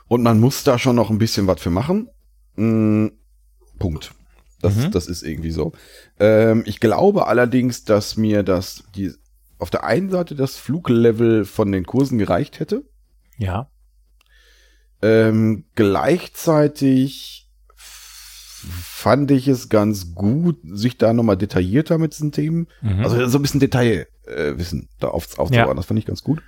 Und 0.09 0.23
man 0.23 0.39
muss 0.39 0.63
da 0.63 0.79
schon 0.79 0.97
noch 0.97 1.11
ein 1.11 1.19
bisschen 1.19 1.47
was 1.47 1.61
für 1.61 1.71
machen. 1.71 2.09
Mm, 2.55 3.09
Punkt. 3.79 4.13
Das, 4.61 4.75
Mhm. 4.77 4.91
das 4.91 5.07
ist 5.07 5.23
irgendwie 5.23 5.51
so. 5.51 5.73
Ähm, 6.19 6.63
ich 6.67 6.81
glaube 6.81 7.27
allerdings, 7.27 7.85
dass 7.85 8.17
mir 8.17 8.43
das 8.43 8.85
die 8.95 9.13
auf 9.59 9.71
der 9.71 9.85
einen 9.85 10.11
Seite 10.11 10.35
das 10.35 10.57
Fluglevel 10.57 11.45
von 11.45 11.73
den 11.73 11.85
Kursen 11.87 12.19
gereicht 12.19 12.61
hätte. 12.61 12.85
Ja. 13.39 13.71
Ähm, 15.03 15.65
gleichzeitig 15.75 17.49
fand 18.97 19.31
ich 19.31 19.47
es 19.47 19.69
ganz 19.69 20.15
gut, 20.15 20.57
sich 20.65 20.97
da 20.97 21.13
nochmal 21.13 21.37
detaillierter 21.37 21.99
mit 21.99 22.15
diesen 22.15 22.33
Themen, 22.33 22.67
Mhm. 22.81 23.05
also 23.05 23.27
so 23.29 23.39
ein 23.39 23.43
bisschen 23.43 23.61
Detailwissen 23.61 24.07
äh, 24.27 24.59
Wissen 24.59 24.89
da 25.01 25.09
auf, 25.09 25.39
aufzubauen. 25.39 25.69
Ja. 25.69 25.75
Das 25.75 25.85
fand 25.85 25.99
ich 26.01 26.07
ganz 26.07 26.23
gut. 26.23 26.39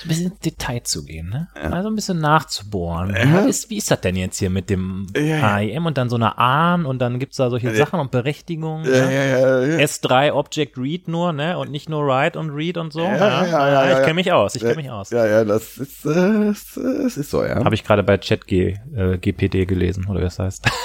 So 0.00 0.04
ein 0.04 0.08
bisschen 0.08 0.30
ins 0.30 0.38
Detail 0.40 0.82
zu 0.84 1.04
gehen, 1.04 1.28
ne? 1.28 1.48
Also 1.54 1.88
ein 1.90 1.94
bisschen 1.96 2.18
nachzubohren. 2.20 3.10
Ja. 3.14 3.34
Was 3.34 3.46
ist, 3.46 3.68
wie 3.70 3.76
ist 3.76 3.90
das 3.90 4.00
denn 4.00 4.16
jetzt 4.16 4.38
hier 4.38 4.48
mit 4.48 4.70
dem 4.70 5.06
Ja, 5.14 5.22
ja. 5.22 5.54
AIM 5.56 5.84
und 5.86 5.98
dann 5.98 6.08
so 6.08 6.16
eine 6.16 6.38
AN 6.38 6.86
und 6.86 6.98
dann 7.00 7.18
gibt's 7.18 7.36
da 7.36 7.50
solche 7.50 7.68
Ja. 7.68 7.74
Sachen 7.74 8.00
und 8.00 8.10
Berechtigungen. 8.10 8.84
Ja, 8.86 9.06
ne? 9.06 9.14
ja, 9.14 9.24
ja, 9.24 9.64
ja. 9.66 9.84
S3 9.84 10.32
Object 10.32 10.78
Read 10.78 11.08
nur, 11.08 11.32
ne? 11.34 11.58
Und 11.58 11.70
nicht 11.70 11.88
nur 11.90 12.06
Write 12.06 12.38
und 12.38 12.50
Read 12.50 12.78
und 12.78 12.92
so. 12.92 13.00
Ja, 13.00 13.16
ja, 13.16 13.46
ja, 13.46 13.68
ja, 13.72 13.84
ich 13.84 13.90
ja. 13.90 14.00
kenne 14.00 14.14
mich 14.14 14.32
aus, 14.32 14.54
ich 14.54 14.62
kenne 14.62 14.76
mich 14.76 14.90
aus. 14.90 15.10
Ja, 15.10 15.26
ja, 15.26 15.44
das 15.44 15.76
ist, 15.76 16.06
äh, 16.06 16.44
das, 16.46 16.76
äh, 16.76 17.02
das 17.02 17.16
ist 17.18 17.30
so, 17.30 17.44
ja. 17.44 17.62
Habe 17.62 17.74
ich 17.74 17.84
gerade 17.84 18.02
bei 18.02 18.16
ChatG 18.18 18.78
äh, 18.96 19.18
GPD 19.18 19.66
gelesen, 19.66 20.06
oder 20.08 20.20
wie 20.20 20.24
das 20.24 20.38
heißt. 20.38 20.64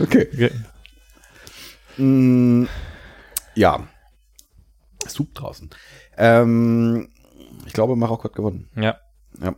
Okay. 0.00 0.28
Mm, 1.96 2.64
ja. 3.54 3.86
Soup 5.06 5.34
draußen. 5.34 5.70
Ähm, 6.16 7.08
ich 7.66 7.72
glaube, 7.72 7.96
Marokko 7.96 8.24
hat 8.24 8.34
gewonnen. 8.34 8.68
ja. 8.76 8.96
Ja. 9.42 9.54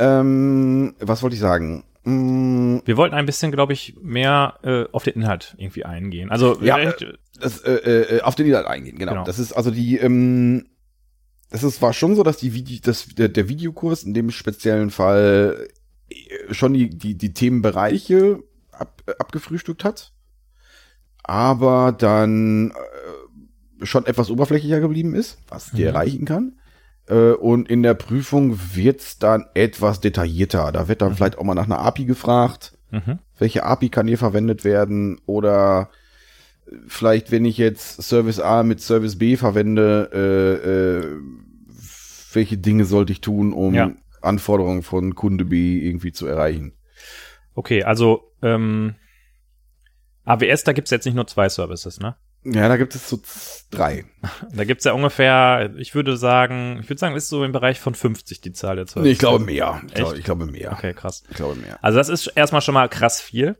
Ähm, 0.00 0.94
was 0.98 1.22
wollte 1.22 1.34
ich 1.34 1.40
sagen? 1.40 1.84
Mm, 2.04 2.78
Wir 2.86 2.96
wollten 2.96 3.14
ein 3.14 3.26
bisschen, 3.26 3.52
glaube 3.52 3.72
ich, 3.74 3.94
mehr 4.00 4.58
äh, 4.62 4.84
auf 4.92 5.04
den 5.04 5.14
Inhalt 5.14 5.54
irgendwie 5.58 5.84
eingehen. 5.84 6.30
Also 6.30 6.58
Ja, 6.60 6.76
vielleicht, 6.76 7.06
das, 7.38 7.60
äh, 7.60 8.16
äh, 8.16 8.20
auf 8.22 8.34
den 8.34 8.46
Inhalt 8.46 8.66
eingehen, 8.66 8.98
genau. 8.98 9.12
Genau. 9.12 9.24
Das 9.24 9.38
ist 9.38 9.52
also 9.52 9.70
die, 9.70 9.98
ähm, 9.98 10.66
das 11.50 11.62
ist, 11.62 11.82
war 11.82 11.92
schon 11.92 12.16
so, 12.16 12.22
dass 12.22 12.38
die 12.38 12.54
Vide 12.54 12.80
das, 12.82 13.06
der, 13.08 13.28
der 13.28 13.48
Videokurs 13.48 14.02
in 14.04 14.14
dem 14.14 14.30
speziellen 14.30 14.90
Fall 14.90 15.68
äh, 16.08 16.54
schon 16.54 16.72
die, 16.72 16.88
die, 16.90 17.16
die 17.18 17.34
Themenbereiche 17.34 18.42
ab, 18.80 19.02
äh, 19.06 19.12
abgefrühstückt 19.18 19.84
hat, 19.84 20.12
aber 21.22 21.92
dann 21.92 22.70
äh, 22.70 23.86
schon 23.86 24.06
etwas 24.06 24.30
oberflächlicher 24.30 24.80
geblieben 24.80 25.14
ist, 25.14 25.38
was 25.48 25.70
die 25.70 25.82
Mhm. 25.82 25.88
erreichen 25.88 26.24
kann. 26.24 26.52
Äh, 27.08 27.32
Und 27.32 27.68
in 27.70 27.82
der 27.82 27.94
Prüfung 27.94 28.58
wird's 28.74 29.18
dann 29.18 29.46
etwas 29.54 30.00
detaillierter. 30.00 30.70
Da 30.72 30.88
wird 30.88 31.02
dann 31.02 31.14
vielleicht 31.16 31.38
auch 31.38 31.44
mal 31.44 31.54
nach 31.54 31.64
einer 31.66 31.80
API 31.80 32.04
gefragt 32.04 32.76
mhm. 32.90 33.18
welche 33.38 33.64
API 33.64 33.88
kann 33.88 34.06
hier 34.08 34.18
verwendet 34.18 34.64
werden 34.64 35.20
oder 35.26 35.90
vielleicht, 36.86 37.30
wenn 37.30 37.44
ich 37.44 37.56
jetzt 37.56 38.02
Service 38.02 38.38
A 38.40 38.62
mit 38.62 38.80
Service 38.80 39.16
B 39.18 39.36
verwende, 39.36 40.10
äh, 40.12 41.00
äh, 41.08 41.16
welche 42.32 42.58
Dinge 42.58 42.84
sollte 42.84 43.12
ich 43.12 43.20
tun, 43.20 43.52
um 43.52 43.74
Ja. 43.74 43.92
Anforderungen 44.22 44.82
von 44.82 45.14
Kunde 45.14 45.44
B 45.44 45.78
irgendwie 45.78 46.12
zu 46.12 46.26
erreichen? 46.26 46.72
Okay, 47.54 47.82
also 47.84 48.32
ähm, 48.42 48.94
AWS, 50.24 50.64
da 50.64 50.72
gibt's 50.72 50.90
jetzt 50.90 51.04
nicht 51.04 51.14
nur 51.14 51.26
zwei 51.26 51.48
Services, 51.48 52.00
ne? 52.00 52.16
Ja, 52.42 52.68
da 52.68 52.76
gibt 52.78 52.94
es 52.94 53.08
so 53.08 53.20
drei. 53.70 54.04
Da 54.54 54.64
gibt's 54.64 54.84
ja 54.84 54.92
ungefähr, 54.92 55.72
ich 55.76 55.94
würde 55.94 56.16
sagen, 56.16 56.78
ich 56.82 56.88
würde 56.88 56.98
sagen, 56.98 57.14
ist 57.14 57.28
so 57.28 57.44
im 57.44 57.52
Bereich 57.52 57.78
von 57.80 57.94
50 57.94 58.40
die 58.40 58.52
Zahl 58.52 58.76
der 58.76 58.86
Services. 58.86 59.04
Nee, 59.04 59.12
ich 59.12 59.18
glaube 59.18 59.44
mehr. 59.44 59.80
Ich 59.86 59.92
Echt? 59.92 59.94
glaube, 59.96 60.18
ich 60.18 60.24
glaube 60.24 60.46
mehr. 60.46 60.72
Okay, 60.72 60.94
krass. 60.94 61.22
Ich 61.30 61.36
glaube 61.36 61.56
mehr. 61.56 61.78
Also 61.82 61.98
das 61.98 62.08
ist 62.08 62.28
erstmal 62.28 62.62
schon 62.62 62.74
mal 62.74 62.88
krass 62.88 63.20
viel. 63.20 63.56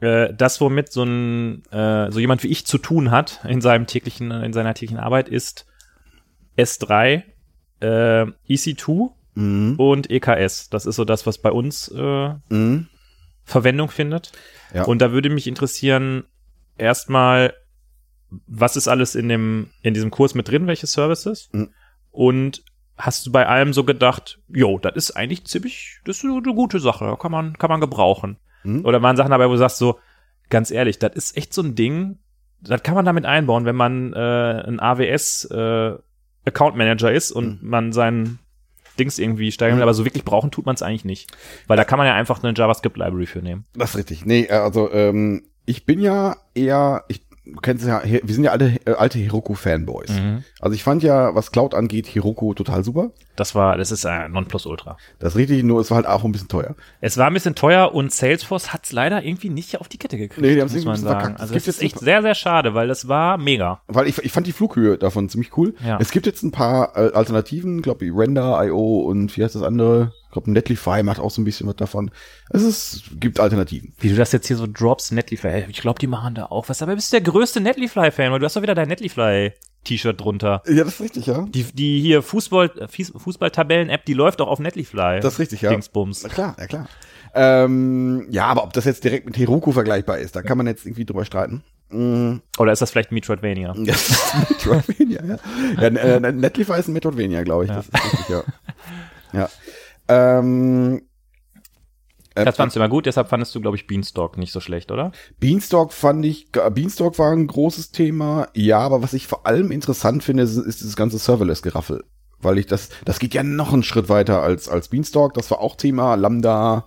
Äh, 0.00 0.32
das, 0.34 0.60
womit 0.60 0.92
so 0.92 1.02
ein 1.04 1.64
äh, 1.72 2.10
so 2.12 2.18
jemand 2.20 2.42
wie 2.42 2.48
ich 2.48 2.66
zu 2.66 2.78
tun 2.78 3.10
hat 3.10 3.40
in 3.48 3.60
seinem 3.60 3.86
täglichen, 3.86 4.30
in 4.30 4.52
seiner 4.52 4.74
täglichen 4.74 4.98
Arbeit, 5.02 5.28
ist 5.28 5.66
S3, 6.56 7.22
äh, 7.80 8.26
EC2 8.48 9.10
Mhm. 9.34 9.76
und 9.78 10.10
EKS. 10.10 10.68
Das 10.68 10.84
ist 10.84 10.96
so 10.96 11.04
das, 11.04 11.24
was 11.26 11.38
bei 11.38 11.50
uns 11.52 11.88
äh, 11.96 12.34
Mhm. 12.48 12.88
Verwendung 13.48 13.90
findet. 13.90 14.32
Ja. 14.72 14.84
Und 14.84 15.00
da 15.00 15.12
würde 15.12 15.30
mich 15.30 15.46
interessieren, 15.46 16.24
erstmal, 16.76 17.54
was 18.46 18.76
ist 18.76 18.88
alles 18.88 19.14
in 19.14 19.28
dem, 19.28 19.70
in 19.82 19.94
diesem 19.94 20.10
Kurs 20.10 20.34
mit 20.34 20.48
drin, 20.48 20.66
welche 20.66 20.86
Services? 20.86 21.48
Mhm. 21.52 21.70
Und 22.10 22.62
hast 22.96 23.26
du 23.26 23.32
bei 23.32 23.46
allem 23.46 23.72
so 23.72 23.84
gedacht, 23.84 24.40
jo, 24.48 24.78
das 24.78 24.94
ist 24.96 25.10
eigentlich 25.12 25.46
ziemlich, 25.46 26.00
das 26.04 26.18
ist 26.18 26.24
eine 26.24 26.42
gute 26.42 26.80
Sache, 26.80 27.16
kann 27.18 27.32
man, 27.32 27.56
kann 27.56 27.70
man 27.70 27.80
gebrauchen. 27.80 28.38
Mhm. 28.64 28.84
Oder 28.84 29.02
waren 29.02 29.16
Sachen 29.16 29.30
dabei, 29.30 29.48
wo 29.48 29.52
du 29.52 29.58
sagst 29.58 29.78
so, 29.78 29.98
ganz 30.50 30.70
ehrlich, 30.70 30.98
das 30.98 31.14
ist 31.14 31.36
echt 31.36 31.54
so 31.54 31.62
ein 31.62 31.74
Ding, 31.74 32.18
das 32.60 32.82
kann 32.82 32.94
man 32.94 33.04
damit 33.04 33.24
einbauen, 33.24 33.64
wenn 33.64 33.76
man 33.76 34.12
äh, 34.12 34.62
ein 34.66 34.80
AWS 34.80 35.44
äh, 35.50 35.94
Account 36.44 36.76
Manager 36.76 37.12
ist 37.12 37.30
und 37.30 37.62
man 37.62 37.92
seinen 37.92 38.40
Dings 38.98 39.18
irgendwie 39.18 39.52
steigern 39.52 39.76
will, 39.76 39.80
Mhm. 39.80 39.88
aber 39.88 39.94
so 39.94 40.04
wirklich 40.04 40.24
brauchen 40.24 40.50
tut 40.50 40.66
man 40.66 40.74
es 40.74 40.82
eigentlich 40.82 41.04
nicht. 41.04 41.30
Weil 41.66 41.76
da 41.76 41.84
kann 41.84 41.98
man 41.98 42.06
ja 42.06 42.14
einfach 42.14 42.42
eine 42.42 42.52
JavaScript 42.56 42.96
Library 42.96 43.26
für 43.26 43.40
nehmen. 43.40 43.64
Das 43.74 43.90
ist 43.90 43.96
richtig. 43.96 44.24
Nee, 44.26 44.42
äh, 44.44 44.52
also 44.52 44.90
ähm, 44.92 45.44
ich 45.66 45.84
bin 45.86 46.00
ja 46.00 46.36
eher, 46.54 47.04
ich 47.08 47.22
du 47.54 47.60
kennst 47.60 47.86
ja, 47.86 48.02
wir 48.04 48.34
sind 48.34 48.44
ja 48.44 48.52
alle 48.52 48.76
äh, 48.84 48.92
alte 48.92 49.18
Heroku-Fanboys. 49.18 50.10
Mhm. 50.10 50.44
Also 50.60 50.74
ich 50.74 50.82
fand 50.82 51.02
ja, 51.02 51.34
was 51.34 51.52
Cloud 51.52 51.74
angeht, 51.74 52.06
Heroku 52.06 52.54
total 52.54 52.84
super. 52.84 53.10
Das 53.36 53.54
war, 53.54 53.76
das 53.76 53.92
ist 53.92 54.04
ein 54.04 54.32
Nonplusultra. 54.32 54.96
Das 55.18 55.36
richtig, 55.36 55.62
nur 55.62 55.80
es 55.80 55.90
war 55.90 55.96
halt 55.96 56.06
auch 56.06 56.24
ein 56.24 56.32
bisschen 56.32 56.48
teuer. 56.48 56.74
Es 57.00 57.16
war 57.16 57.28
ein 57.28 57.34
bisschen 57.34 57.54
teuer 57.54 57.94
und 57.94 58.12
Salesforce 58.12 58.72
hat 58.72 58.84
es 58.84 58.92
leider 58.92 59.22
irgendwie 59.22 59.48
nicht 59.48 59.80
auf 59.80 59.88
die 59.88 59.98
Kette 59.98 60.18
gekriegt. 60.18 60.40
Nee, 60.40 60.54
die 60.54 60.58
irgendwie 60.58 60.78
ein 60.78 60.84
bisschen 60.84 61.04
sagen. 61.04 61.20
verkackt. 61.20 61.36
Es 61.36 61.40
Also 61.42 61.54
das 61.54 61.62
ist 61.62 61.66
jetzt 61.66 61.82
echt 61.82 62.00
sehr, 62.00 62.22
sehr 62.22 62.34
schade, 62.34 62.74
weil 62.74 62.88
das 62.88 63.06
war 63.08 63.38
mega. 63.38 63.80
Weil 63.86 64.08
ich, 64.08 64.18
ich 64.18 64.32
fand 64.32 64.46
die 64.46 64.52
Flughöhe 64.52 64.98
davon 64.98 65.28
ziemlich 65.28 65.56
cool. 65.56 65.74
Ja. 65.84 65.98
Es 66.00 66.10
gibt 66.10 66.26
jetzt 66.26 66.42
ein 66.42 66.50
paar 66.50 66.96
äh, 66.96 67.12
Alternativen, 67.12 67.82
glaube 67.82 68.04
ich, 68.04 68.12
Render.io 68.12 69.00
und 69.00 69.36
wie 69.36 69.44
heißt 69.44 69.54
das 69.54 69.62
andere? 69.62 70.12
Ich 70.28 70.32
glaube, 70.32 70.50
Netlify 70.50 71.02
macht 71.02 71.20
auch 71.20 71.30
so 71.30 71.40
ein 71.40 71.44
bisschen 71.44 71.66
was 71.66 71.76
davon. 71.76 72.10
Es 72.50 72.62
ist, 72.62 73.04
gibt 73.18 73.40
Alternativen. 73.40 73.94
Wie 73.98 74.10
du 74.10 74.14
das 74.14 74.30
jetzt 74.32 74.46
hier 74.46 74.56
so 74.56 74.66
drops, 74.70 75.10
Netlify. 75.10 75.64
Ich 75.68 75.80
glaube, 75.80 75.98
die 75.98 76.06
machen 76.06 76.34
da 76.34 76.46
auch 76.46 76.68
was. 76.68 76.82
Aber 76.82 76.92
du 76.92 76.96
bist 76.96 77.12
der 77.14 77.22
größte 77.22 77.60
Netlify-Fan, 77.62 78.30
weil 78.30 78.38
du 78.38 78.44
hast 78.44 78.54
doch 78.54 78.60
wieder 78.60 78.74
dein 78.74 78.88
Netlify-T-Shirt 78.88 80.20
drunter. 80.20 80.62
Ja, 80.66 80.84
das 80.84 80.94
ist 80.94 81.00
richtig, 81.00 81.26
ja. 81.26 81.46
Die, 81.48 81.62
die 81.62 82.02
hier 82.02 82.20
Fußball, 82.22 82.70
äh, 82.78 82.88
Fußballtabellen-App, 82.88 84.04
die 84.04 84.12
läuft 84.12 84.42
auch 84.42 84.48
auf 84.48 84.58
Netlify. 84.58 85.20
Das 85.22 85.34
ist 85.34 85.38
richtig, 85.38 85.62
ja. 85.62 85.70
Dingsbums. 85.70 86.24
Na 86.24 86.28
klar, 86.28 86.56
ja 86.58 86.66
klar. 86.66 86.88
Ähm, 87.34 88.26
ja, 88.30 88.46
aber 88.46 88.64
ob 88.64 88.74
das 88.74 88.84
jetzt 88.84 89.04
direkt 89.04 89.24
mit 89.24 89.38
Heroku 89.38 89.72
vergleichbar 89.72 90.18
ist, 90.18 90.36
da 90.36 90.42
kann 90.42 90.58
man 90.58 90.66
jetzt 90.66 90.84
irgendwie 90.84 91.06
drüber 91.06 91.24
streiten. 91.24 91.62
Mm, 91.90 92.36
Oder 92.58 92.72
ist 92.72 92.82
das 92.82 92.90
vielleicht 92.90 93.12
Metroidvania? 93.12 93.74
Ja, 93.78 93.84
das 93.92 94.10
ist 94.10 94.50
Metroidvania, 94.50 95.24
ja. 95.24 95.38
ja 95.80 95.88
äh, 96.16 96.32
Netlify 96.32 96.78
ist 96.78 96.88
ein 96.88 96.92
Metroidvania, 96.92 97.44
glaube 97.44 97.64
ich. 97.64 97.70
Ja. 97.70 97.76
Das 97.76 97.88
ist 97.88 97.94
richtig, 97.94 98.28
ja. 98.28 98.42
Ja. 99.32 99.48
Ähm, 100.08 101.02
äh, 102.34 102.44
Das 102.44 102.56
fandst 102.56 102.76
du 102.76 102.80
immer 102.80 102.88
gut, 102.88 103.06
deshalb 103.06 103.28
fandest 103.28 103.54
du, 103.54 103.60
glaube 103.60 103.76
ich, 103.76 103.86
Beanstalk 103.86 104.38
nicht 104.38 104.52
so 104.52 104.60
schlecht, 104.60 104.90
oder? 104.90 105.12
Beanstalk 105.40 105.92
fand 105.92 106.24
ich, 106.24 106.50
Beanstalk 106.52 107.18
war 107.18 107.32
ein 107.32 107.46
großes 107.46 107.90
Thema, 107.90 108.48
ja, 108.54 108.78
aber 108.78 109.02
was 109.02 109.12
ich 109.12 109.26
vor 109.26 109.46
allem 109.46 109.70
interessant 109.70 110.22
finde, 110.22 110.44
ist, 110.44 110.56
ist 110.56 110.80
dieses 110.80 110.96
ganze 110.96 111.18
Serverless-Geraffel. 111.18 112.04
Weil 112.40 112.58
ich 112.58 112.66
das, 112.66 112.90
das 113.04 113.18
geht 113.18 113.34
ja 113.34 113.42
noch 113.42 113.72
einen 113.72 113.82
Schritt 113.82 114.08
weiter 114.08 114.42
als, 114.42 114.68
als 114.68 114.88
Beanstalk, 114.88 115.34
das 115.34 115.50
war 115.50 115.60
auch 115.60 115.76
Thema, 115.76 116.14
Lambda, 116.14 116.86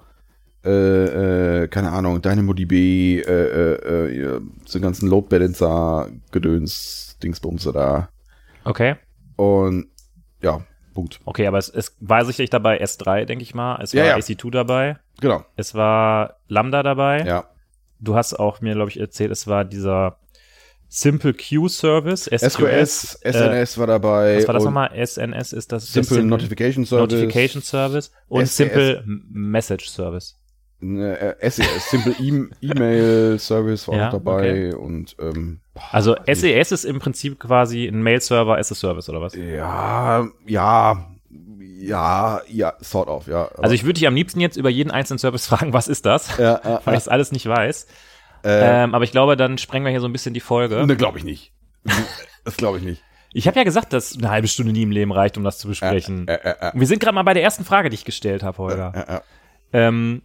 äh, 0.64 1.64
äh, 1.64 1.68
keine 1.68 1.92
Ahnung, 1.92 2.22
DynamoDB, 2.22 2.72
äh, 2.72 3.22
äh, 3.22 4.36
äh, 4.36 4.42
so 4.66 4.80
ganzen 4.80 5.10
Load 5.10 5.28
Balancer, 5.30 6.10
Gedöns, 6.32 7.18
Dingsbumse 7.22 7.74
da. 7.74 8.10
Okay. 8.64 8.96
Und 9.36 9.88
ja, 10.42 10.62
Punkt. 10.93 11.19
Okay, 11.25 11.47
aber 11.47 11.58
es, 11.58 11.69
es 11.69 11.95
war 11.99 12.25
sicherlich 12.25 12.49
dabei 12.49 12.82
S3, 12.84 13.25
denke 13.25 13.43
ich 13.43 13.54
mal. 13.56 13.80
Es 13.82 13.93
Ja, 13.93 14.01
war 14.04 14.10
ja. 14.10 14.15
AC2 14.17 14.51
dabei. 14.51 14.97
Genau. 15.19 15.43
Es 15.56 15.73
war 15.75 16.38
Lambda 16.47 16.84
dabei. 16.84 17.23
Ja. 17.25 17.45
Du 17.99 18.15
hast 18.15 18.34
auch 18.34 18.62
mir, 18.62 18.73
glaube 18.73 18.89
ich, 18.89 18.99
erzählt, 18.99 19.32
es 19.32 19.47
war 19.47 19.63
dieser 19.65 20.17
Simple 20.89 21.34
Queue 21.34 21.69
Service, 21.69 22.25
SQS. 22.25 22.51
SQS, 22.54 23.19
SNS 23.23 23.77
war 23.77 23.88
dabei. 23.88 24.34
Äh, 24.34 24.38
was 24.39 24.47
war 24.47 24.54
das 24.56 24.63
nochmal? 24.65 24.89
SNS 25.08 25.54
ist 25.54 25.71
das 25.71 25.89
der 25.93 26.04
Simple 26.04 26.25
Notification 26.25 26.86
Service. 26.86 27.13
Notification 27.13 27.62
Service 27.62 28.12
und 28.27 28.45
SES. 28.45 28.58
Simple 28.58 28.97
M- 28.97 29.25
Message 29.32 29.88
Service. 29.89 30.38
Äh, 30.82 31.36
SES, 31.49 31.89
Simple 31.91 32.13
E- 32.19 32.49
E-Mail 32.62 33.39
Service 33.39 33.88
war 33.88 33.95
Ja, 33.95 34.08
auch 34.10 34.13
dabei 34.13 34.75
und 34.75 35.15
ähm, 35.21 35.61
Also 35.92 36.16
SES 36.28 36.72
ist 36.72 36.84
im 36.86 37.00
Prinzip 37.00 37.40
quasi 37.40 37.86
ein 37.88 38.02
Mail-Server 38.04 38.58
as 38.58 38.72
a 38.72 38.76
Service 38.76 39.08
oder 39.10 39.22
was? 39.22 39.36
Ja, 39.36 40.28
ja, 40.46 41.06
ja, 41.80 42.42
ja, 42.48 42.74
sort 42.80 43.08
of, 43.08 43.28
ja. 43.28 43.48
Also 43.58 43.74
ich 43.74 43.84
würde 43.84 43.94
dich 43.94 44.08
am 44.08 44.16
liebsten 44.16 44.40
jetzt 44.42 44.58
über 44.58 44.70
jeden 44.70 44.92
einzelnen 44.92 45.18
Service 45.20 45.48
fragen, 45.48 45.74
was 45.74 45.88
ist 45.88 46.06
das? 46.06 46.38
ja, 46.38 46.56
äh, 46.58 46.80
Weil 46.86 46.94
ich 46.96 47.00
das 47.00 47.08
alles 47.08 47.32
nicht 47.32 47.46
weiß. 47.48 47.88
äh, 48.44 48.84
Ähm, 48.84 48.94
aber 48.96 49.04
ich 49.06 49.12
glaube, 49.12 49.38
dann 49.38 49.58
sprengen 49.58 49.86
wir 49.86 49.92
hier 49.92 50.02
so 50.02 50.08
ein 50.08 50.12
bisschen 50.14 50.34
die 50.34 50.40
Folge. 50.42 50.86
ne, 50.86 50.96
glaube 50.96 51.18
ich 51.18 51.24
nicht. 51.24 51.52
Das 52.44 52.58
glaube 52.58 52.80
ich 52.80 52.84
nicht. 52.84 53.04
Ich 53.34 53.48
habe 53.48 53.58
ja 53.60 53.64
gesagt, 53.64 53.94
dass 53.94 54.18
eine 54.18 54.32
halbe 54.32 54.48
Stunde 54.48 54.72
nie 54.74 54.82
im 54.82 54.90
Leben 54.90 55.12
reicht, 55.12 55.38
um 55.38 55.44
das 55.44 55.60
zu 55.60 55.68
besprechen. 55.68 56.28
Äh, 56.28 56.72
Wir 56.74 56.88
sind 56.88 57.00
gerade 57.00 57.14
mal 57.14 57.22
bei 57.22 57.36
der 57.36 57.44
ersten 57.44 57.64
Frage, 57.64 57.90
die 57.90 57.94
ich 57.94 58.04
gestellt 58.04 58.42
habe, 58.42 58.58
Holger. 58.58 59.22
äh, 59.72 59.78
äh. 59.78 59.88
Ähm, 59.88 60.24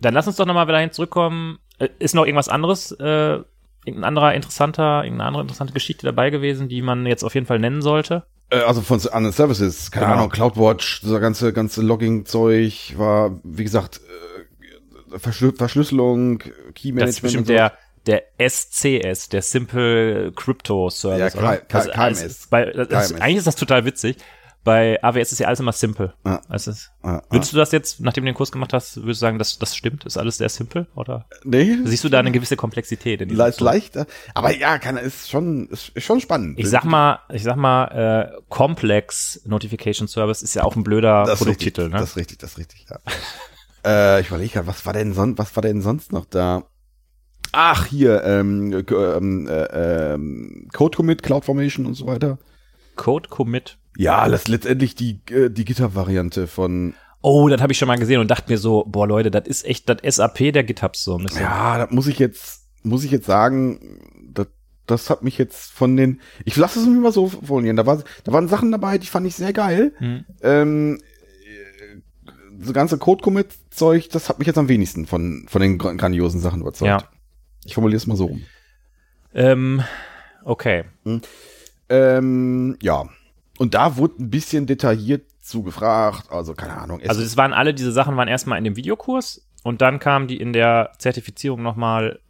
dann 0.00 0.12
lass 0.12 0.26
uns 0.26 0.36
doch 0.36 0.44
nochmal 0.44 0.68
wieder 0.68 0.78
hin 0.78 0.92
zurückkommen. 0.92 1.58
Äh, 1.78 1.88
Ist 1.98 2.14
noch 2.14 2.26
irgendwas 2.26 2.50
anderes, 2.50 2.92
äh, 2.92 3.38
irgendein 3.84 4.08
anderer 4.08 4.34
interessanter, 4.34 5.02
irgendeine 5.04 5.28
andere 5.28 5.42
interessante 5.42 5.72
Geschichte 5.72 6.06
dabei 6.06 6.30
gewesen, 6.30 6.68
die 6.68 6.82
man 6.82 7.06
jetzt 7.06 7.24
auf 7.24 7.34
jeden 7.34 7.46
Fall 7.46 7.58
nennen 7.58 7.82
sollte? 7.82 8.24
Äh, 8.50 8.60
Also 8.60 8.80
von 8.82 8.98
anderen 9.12 9.32
Services, 9.32 9.90
keine 9.90 10.06
Genau. 10.06 10.16
Ahnung, 10.18 10.30
CloudWatch, 10.30 11.00
dieser 11.02 11.20
ganze, 11.20 11.52
ganze 11.52 11.82
Logging-Zeug 11.82 12.94
war, 12.96 13.38
wie 13.44 13.64
gesagt, 13.64 14.00
äh, 15.12 15.18
Verschlü 15.18 15.52
Verschlüsselung, 15.56 16.38
Key 16.74 16.92
Management. 16.92 17.00
Das 17.02 17.10
ist 17.10 17.20
bestimmt 17.22 17.46
so. 17.48 17.52
der, 17.52 17.72
der 18.06 18.22
SCS, 18.38 19.28
der 19.28 19.42
Simple 19.42 20.32
Crypto 20.36 20.88
Service. 20.90 21.34
Ja, 21.34 21.40
oder? 21.40 21.56
K- 21.58 21.64
K- 21.66 21.66
Das- 21.68 21.90
KMS. 22.18 22.46
Bei, 22.48 22.64
das, 22.66 22.88
das, 22.88 23.08
KMS. 23.08 23.20
eigentlich 23.20 23.36
ist 23.38 23.46
das 23.46 23.56
total 23.56 23.84
witzig. 23.84 24.16
Bei 24.62 25.02
AWS 25.02 25.32
ist 25.32 25.38
ja 25.38 25.46
alles 25.46 25.60
immer 25.60 25.72
simple. 25.72 26.12
Ja. 26.26 26.42
Also 26.48 26.72
ah. 27.02 27.22
Würdest 27.30 27.52
du 27.52 27.56
das 27.56 27.72
jetzt, 27.72 28.00
nachdem 28.00 28.24
du 28.24 28.30
den 28.30 28.34
Kurs 28.34 28.52
gemacht 28.52 28.74
hast, 28.74 28.96
würdest 28.98 29.22
du 29.22 29.26
sagen, 29.26 29.38
dass 29.38 29.58
das 29.58 29.74
stimmt? 29.74 30.04
Ist 30.04 30.18
alles 30.18 30.36
sehr 30.36 30.50
simpel? 30.50 30.86
Oder 30.94 31.26
Nee, 31.44 31.78
siehst 31.84 32.04
du 32.04 32.10
da 32.10 32.18
eine 32.18 32.30
gewisse 32.30 32.56
Komplexität 32.56 33.22
in 33.22 33.30
diesem 33.30 33.38
leicht, 33.38 33.60
leichter. 33.60 34.06
Aber 34.34 34.54
ja, 34.54 34.78
kann, 34.78 34.98
ist 34.98 35.30
schon, 35.30 35.68
ist, 35.68 35.90
ist 35.94 36.04
schon 36.04 36.20
spannend. 36.20 36.58
Ich 36.58 36.68
sag 36.68 36.84
mal, 36.84 37.20
ich 37.32 37.42
sag 37.42 37.56
mal, 37.56 38.32
äh, 38.34 38.42
Complex 38.50 39.40
Notification 39.46 40.08
Service 40.08 40.42
ist 40.42 40.54
ja 40.54 40.64
auch 40.64 40.76
ein 40.76 40.82
blöder 40.82 41.24
das 41.24 41.38
Produkttitel, 41.38 41.82
richtig, 41.82 41.94
ne? 41.94 42.00
Das 42.00 42.10
ist 42.10 42.16
richtig, 42.16 42.38
das 42.38 42.50
ist 42.52 42.58
richtig, 42.58 42.86
ja. 42.90 42.98
äh, 44.16 44.20
ich 44.20 44.28
überlege 44.28 44.52
gerade, 44.52 44.66
was 44.66 44.84
war 44.84 44.92
denn 44.92 45.14
sonst, 45.14 45.38
was 45.38 45.56
war 45.56 45.62
denn 45.62 45.80
sonst 45.80 46.12
noch 46.12 46.26
da? 46.26 46.64
Ach, 47.52 47.86
hier, 47.86 48.22
ähm, 48.24 48.72
äh, 48.72 48.92
ähm, 48.92 49.48
äh, 49.48 50.12
ähm, 50.12 50.68
Code 50.72 50.96
Commit, 50.96 51.22
Cloud 51.22 51.46
Formation 51.46 51.86
und 51.86 51.94
so 51.94 52.06
weiter. 52.06 52.38
Code 52.96 53.28
Commit. 53.28 53.78
Ja, 53.96 54.28
das 54.28 54.42
ist 54.42 54.48
letztendlich 54.48 54.94
die, 54.94 55.20
äh, 55.30 55.50
die 55.50 55.64
GitHub-Variante 55.64 56.46
von, 56.46 56.94
Oh, 57.22 57.48
das 57.48 57.60
habe 57.60 57.72
ich 57.72 57.78
schon 57.78 57.88
mal 57.88 57.98
gesehen 57.98 58.18
und 58.20 58.30
dachte 58.30 58.50
mir 58.50 58.56
so, 58.56 58.84
boah 58.86 59.06
Leute, 59.06 59.30
das 59.30 59.46
ist 59.46 59.66
echt 59.66 59.88
das 59.90 59.98
SAP 60.16 60.52
der 60.52 60.64
GitHubs 60.64 61.04
so 61.04 61.18
ein 61.18 61.24
bisschen. 61.24 61.42
ja, 61.42 61.76
da 61.76 61.88
muss 61.94 62.06
ich 62.06 62.18
jetzt, 62.18 62.66
muss 62.82 63.04
ich 63.04 63.10
jetzt 63.10 63.26
sagen, 63.26 64.00
das, 64.32 64.46
das 64.86 65.10
hat 65.10 65.22
mich 65.22 65.36
jetzt 65.36 65.70
von 65.70 65.96
den, 65.98 66.20
ich 66.46 66.56
lasse 66.56 66.80
es 66.80 66.86
mir 66.86 66.98
mal 66.98 67.12
so 67.12 67.28
formulieren, 67.28 67.76
da, 67.76 67.84
war, 67.84 68.02
da 68.24 68.32
waren 68.32 68.48
Sachen 68.48 68.72
dabei, 68.72 68.96
die 68.96 69.06
fand 69.06 69.26
ich 69.26 69.34
sehr 69.34 69.52
geil. 69.52 69.92
Hm. 69.98 70.24
Ähm, 70.42 70.98
äh, 71.44 72.00
so 72.64 72.72
ganze 72.72 72.96
Code-Commit-Zeug, 72.96 74.08
das 74.10 74.30
hat 74.30 74.38
mich 74.38 74.46
jetzt 74.46 74.56
am 74.58 74.68
wenigsten 74.68 75.04
von, 75.06 75.44
von 75.46 75.60
den 75.60 75.76
gran- 75.76 75.98
grandiosen 75.98 76.40
Sachen 76.40 76.62
überzeugt. 76.62 77.02
Ja. 77.02 77.08
Ich 77.66 77.74
formuliere 77.74 77.98
es 77.98 78.06
mal 78.06 78.16
so 78.16 78.26
rum. 78.26 78.42
Ähm, 79.34 79.82
okay. 80.44 80.84
Ähm, 81.88 82.76
ja. 82.82 83.04
Und 83.60 83.74
da 83.74 83.98
wurde 83.98 84.14
ein 84.22 84.30
bisschen 84.30 84.64
detailliert 84.64 85.26
zugefragt, 85.42 86.32
also 86.32 86.54
keine 86.54 86.78
Ahnung. 86.78 86.98
Also 87.06 87.20
es 87.20 87.36
waren 87.36 87.52
alle 87.52 87.74
diese 87.74 87.92
Sachen 87.92 88.16
waren 88.16 88.26
erstmal 88.26 88.56
in 88.56 88.64
dem 88.64 88.74
Videokurs 88.74 89.42
und 89.64 89.82
dann 89.82 89.98
kamen 89.98 90.28
die 90.28 90.38
in 90.38 90.54
der 90.54 90.92
Zertifizierung 90.96 91.62
nochmal 91.62 92.20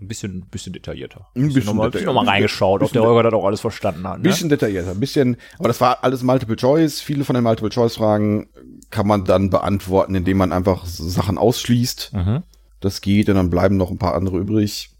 ein 0.00 0.06
bisschen, 0.06 0.42
bisschen 0.42 0.72
detaillierter. 0.72 1.26
Ein 1.34 1.48
bisschen 1.48 1.64
nochmal, 1.64 1.88
detailliert. 1.90 2.14
noch 2.14 2.22
mal 2.22 2.30
reingeschaut, 2.30 2.80
ob 2.82 2.92
der 2.92 3.00
Bisschen- 3.00 3.08
Holger 3.08 3.22
das 3.24 3.32
auch 3.34 3.44
alles 3.44 3.60
verstanden 3.60 4.06
hat. 4.06 4.18
ein 4.18 4.22
Ne? 4.22 4.28
bisschen 4.28 4.48
detaillierter, 4.50 4.92
ein 4.92 5.00
bisschen, 5.00 5.36
aber 5.58 5.66
das 5.66 5.80
war 5.80 6.04
alles 6.04 6.22
Multiple 6.22 6.54
Choice. 6.54 7.00
Viele 7.00 7.24
von 7.24 7.34
den 7.34 7.42
Multiple 7.42 7.70
Choice 7.70 7.96
Fragen 7.96 8.48
kann 8.90 9.08
man 9.08 9.24
dann 9.24 9.50
beantworten, 9.50 10.14
indem 10.14 10.36
man 10.36 10.52
einfach 10.52 10.86
Sachen 10.86 11.38
ausschließt. 11.38 12.12
Mhm. 12.14 12.44
Das 12.78 13.00
geht 13.00 13.28
und 13.28 13.34
dann 13.34 13.50
bleiben 13.50 13.76
noch 13.76 13.90
ein 13.90 13.98
paar 13.98 14.14
andere 14.14 14.38
übrig. 14.38 14.90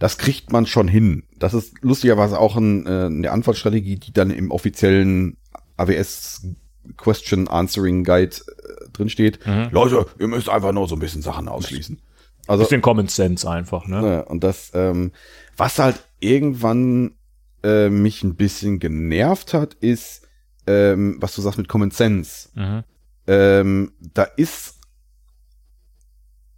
Das 0.00 0.16
kriegt 0.18 0.50
man 0.50 0.66
schon 0.66 0.88
hin. 0.88 1.24
Das 1.38 1.54
ist 1.54 1.74
lustigerweise 1.82 2.40
auch 2.40 2.56
ein, 2.56 2.86
äh, 2.86 3.04
eine 3.04 3.30
Antwortstrategie, 3.30 3.96
die 3.96 4.12
dann 4.12 4.30
im 4.30 4.50
offiziellen 4.50 5.36
AWS 5.76 6.46
Question 6.96 7.48
Answering 7.48 8.02
Guide 8.02 8.34
äh, 8.34 8.90
drin 8.92 9.10
steht. 9.10 9.46
Mhm. 9.46 9.68
Leute, 9.70 10.06
ihr 10.18 10.26
müsst 10.26 10.48
einfach 10.48 10.72
nur 10.72 10.88
so 10.88 10.96
ein 10.96 11.00
bisschen 11.00 11.20
Sachen 11.20 11.48
ausschließen. 11.48 12.00
Also 12.46 12.64
Bisschen 12.64 12.80
Common 12.80 13.08
Sense 13.08 13.48
einfach, 13.48 13.86
ne? 13.86 14.00
Ne, 14.00 14.24
und 14.24 14.42
das, 14.42 14.72
ähm, 14.74 15.12
was 15.56 15.78
halt 15.78 16.02
irgendwann 16.18 17.12
äh, 17.62 17.90
mich 17.90 18.24
ein 18.24 18.36
bisschen 18.36 18.78
genervt 18.78 19.52
hat, 19.52 19.74
ist, 19.74 20.26
ähm, 20.66 21.18
was 21.20 21.34
du 21.34 21.42
sagst 21.42 21.58
mit 21.58 21.68
Common 21.68 21.90
Sense. 21.90 22.48
Mhm. 22.54 22.84
Ähm, 23.26 23.92
da 24.14 24.22
ist 24.22 24.79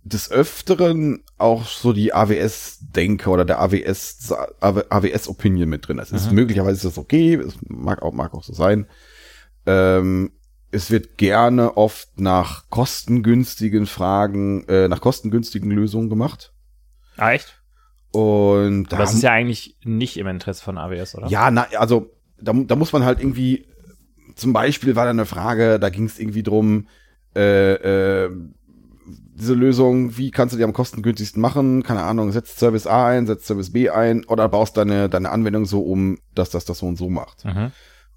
des 0.05 0.31
Öfteren 0.31 1.23
auch 1.39 1.67
so 1.67 1.93
die 1.93 2.13
AWS-Denke 2.13 3.31
oder 3.31 3.45
der 3.45 3.61
AWS, 3.61 4.33
AWS-Opinion 4.61 5.69
mit 5.69 5.87
drin. 5.87 5.99
Es 5.99 6.11
ist 6.13 6.29
Mhm. 6.31 6.35
möglicherweise 6.37 6.77
ist 6.77 6.85
das 6.85 6.99
okay, 6.99 7.35
es 7.35 7.55
mag 7.69 8.03
auch, 8.03 8.13
mag 8.13 8.35
auch 8.35 8.43
so 8.43 8.53
sein. 8.53 8.87
Ähm, 9.67 10.33
es 10.73 10.91
wird 10.91 11.19
gerne 11.19 11.77
oft 11.77 12.19
nach 12.21 12.69
kostengünstigen 12.71 13.87
Fragen, 13.87 14.67
äh, 14.69 14.89
nach 14.89 15.01
kostengünstigen 15.01 15.71
Lösungen 15.71 16.09
gemacht. 16.09 16.53
Ah, 17.17 17.33
echt? 17.33 17.61
Und 18.11 18.93
da 18.93 18.99
das 18.99 19.15
ist 19.15 19.23
ja 19.23 19.31
eigentlich 19.33 19.77
nicht 19.85 20.17
im 20.17 20.27
Interesse 20.27 20.63
von 20.63 20.79
AWS, 20.79 21.15
oder? 21.15 21.29
ja, 21.29 21.51
na, 21.51 21.67
also 21.79 22.11
da, 22.41 22.53
da 22.53 22.75
muss 22.77 22.93
man 22.93 23.05
halt 23.05 23.21
irgendwie, 23.21 23.67
zum 24.35 24.53
Beispiel 24.53 24.97
war 24.97 25.05
da 25.05 25.11
eine 25.11 25.27
Frage, 25.27 25.79
da 25.79 25.91
ging 25.91 26.05
es 26.07 26.19
irgendwie 26.19 26.43
drum, 26.43 26.89
äh, 27.37 28.25
äh, 28.25 28.31
diese 29.35 29.55
Lösung, 29.55 30.17
wie 30.17 30.31
kannst 30.31 30.53
du 30.53 30.59
die 30.59 30.65
am 30.65 30.73
kostengünstigsten 30.73 31.41
machen? 31.41 31.83
Keine 31.83 32.03
Ahnung, 32.03 32.33
setzt 32.33 32.59
Service 32.59 32.87
A 32.87 33.09
ein, 33.09 33.27
setzt 33.27 33.47
Service 33.47 33.73
B 33.73 33.89
ein 33.89 34.25
oder 34.25 34.49
baust 34.49 34.77
deine, 34.77 35.09
deine 35.09 35.31
Anwendung 35.31 35.65
so 35.65 35.81
um, 35.83 36.19
dass 36.35 36.51
das 36.51 36.65
das 36.65 36.79
so 36.79 36.87
und 36.87 36.97
so 36.97 37.09
macht. 37.09 37.45
Mhm. 37.45 37.73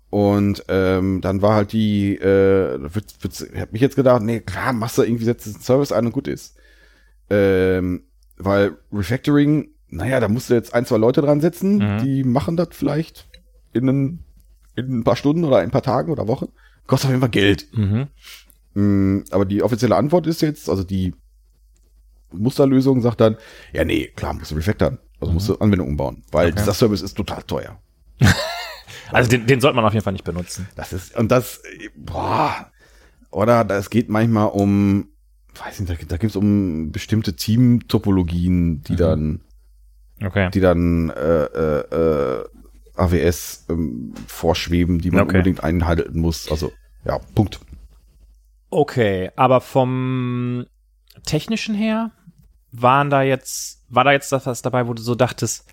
Und 0.10 0.63
ähm, 0.67 1.21
dann 1.21 1.41
war 1.41 1.56
halt 1.56 1.71
die, 1.73 2.15
äh, 2.15 2.78
wird, 2.80 3.23
wird, 3.23 3.49
ich 3.54 3.60
hab 3.60 3.71
mich 3.73 3.82
jetzt 3.82 3.95
gedacht, 3.95 4.21
nee, 4.21 4.39
klar, 4.39 4.73
machst 4.73 4.97
du 4.97 5.04
irgendwie, 5.04 5.25
setzt 5.25 5.47
einen 5.47 5.62
Service 5.62 5.91
ein 5.91 6.06
und 6.06 6.12
gut 6.12 6.28
ist. 6.28 6.56
Ähm, 7.30 8.04
weil 8.38 8.78
Refactoring, 8.91 9.69
naja, 9.89 10.19
da 10.19 10.28
musst 10.28 10.49
du 10.49 10.54
jetzt 10.54 10.73
ein, 10.73 10.86
zwei 10.86 10.97
Leute 10.97 11.21
dran 11.21 11.41
setzen, 11.41 11.78
Mhm. 11.78 11.97
die 12.04 12.23
machen 12.23 12.58
das 12.58 12.69
vielleicht 12.71 13.28
in 13.73 13.88
ein, 13.89 14.19
in 14.75 14.99
ein 14.99 15.04
paar 15.04 15.15
Stunden 15.15 15.43
oder 15.45 15.58
ein 15.58 15.71
paar 15.71 15.82
Tagen 15.82 16.12
oder 16.12 16.28
Wochen. 16.28 16.47
Kostet 16.88 17.08
auf 17.08 17.12
jeden 17.12 17.21
Fall 17.21 17.30
Geld. 17.30 17.67
Mhm. 17.73 18.08
Mm, 18.75 19.21
Aber 19.31 19.45
die 19.45 19.63
offizielle 19.63 19.95
Antwort 19.95 20.27
ist 20.27 20.41
jetzt, 20.41 20.69
also 20.69 20.83
die 20.83 21.13
Musterlösung 22.31 23.01
sagt 23.01 23.21
dann, 23.21 23.38
ja, 23.73 23.83
nee, 23.83 24.07
klar, 24.15 24.33
musst 24.33 24.51
du 24.51 24.55
refactoren. 24.55 24.99
Also 25.19 25.33
musst 25.33 25.47
du 25.49 25.55
Anwendung 25.55 25.88
umbauen, 25.88 26.23
weil 26.31 26.47
Okay. 26.49 26.59
dieser 26.59 26.73
Service 26.73 27.01
ist 27.01 27.15
total 27.15 27.41
teuer. 27.43 27.79
Also 29.11 29.29
den, 29.29 29.45
den 29.45 29.61
sollte 29.61 29.75
man 29.75 29.85
auf 29.85 29.93
jeden 29.93 30.03
Fall 30.03 30.13
nicht 30.13 30.25
benutzen. 30.25 30.67
Das 30.76 30.91
ist, 30.91 31.15
und 31.15 31.30
das, 31.30 31.61
boah, 31.95 32.71
oder 33.30 33.63
das 33.63 33.89
geht 33.91 34.09
manchmal 34.09 34.47
um, 34.47 35.09
weiß 35.53 35.80
nicht, 35.80 35.91
da, 35.91 35.95
da 36.07 36.17
gibt 36.17 36.32
es 36.32 36.36
um 36.36 36.91
bestimmte 36.91 37.36
Team-Topologien, 37.36 38.82
die 38.82 38.93
Mhm. 38.93 38.97
dann, 38.97 39.41
Okay. 40.23 40.49
die 40.51 40.59
dann 40.59 41.09
äh, 41.11 41.43
äh, 41.43 42.39
äh, 42.41 42.45
AWS 42.95 43.65
ähm, 43.69 44.13
vorschweben, 44.28 44.99
die 44.99 45.11
man 45.11 45.21
Okay. 45.21 45.38
unbedingt 45.38 45.63
einhalten 45.63 46.19
muss. 46.19 46.49
Also, 46.49 46.71
ja, 47.05 47.19
Punkt. 47.36 47.59
Okay, 48.76 49.32
aber 49.38 49.61
vom 49.61 50.65
technischen 51.26 51.76
her 51.76 52.11
waren 52.73 53.09
da 53.09 53.21
jetzt, 53.21 53.86
war 53.88 54.03
da 54.03 54.11
jetzt 54.11 54.34
das 54.34 54.45
was 54.47 54.61
dabei, 54.61 54.86
wo 54.89 54.93
du 54.93 55.01
so 55.01 55.15
dachtest, 55.15 55.65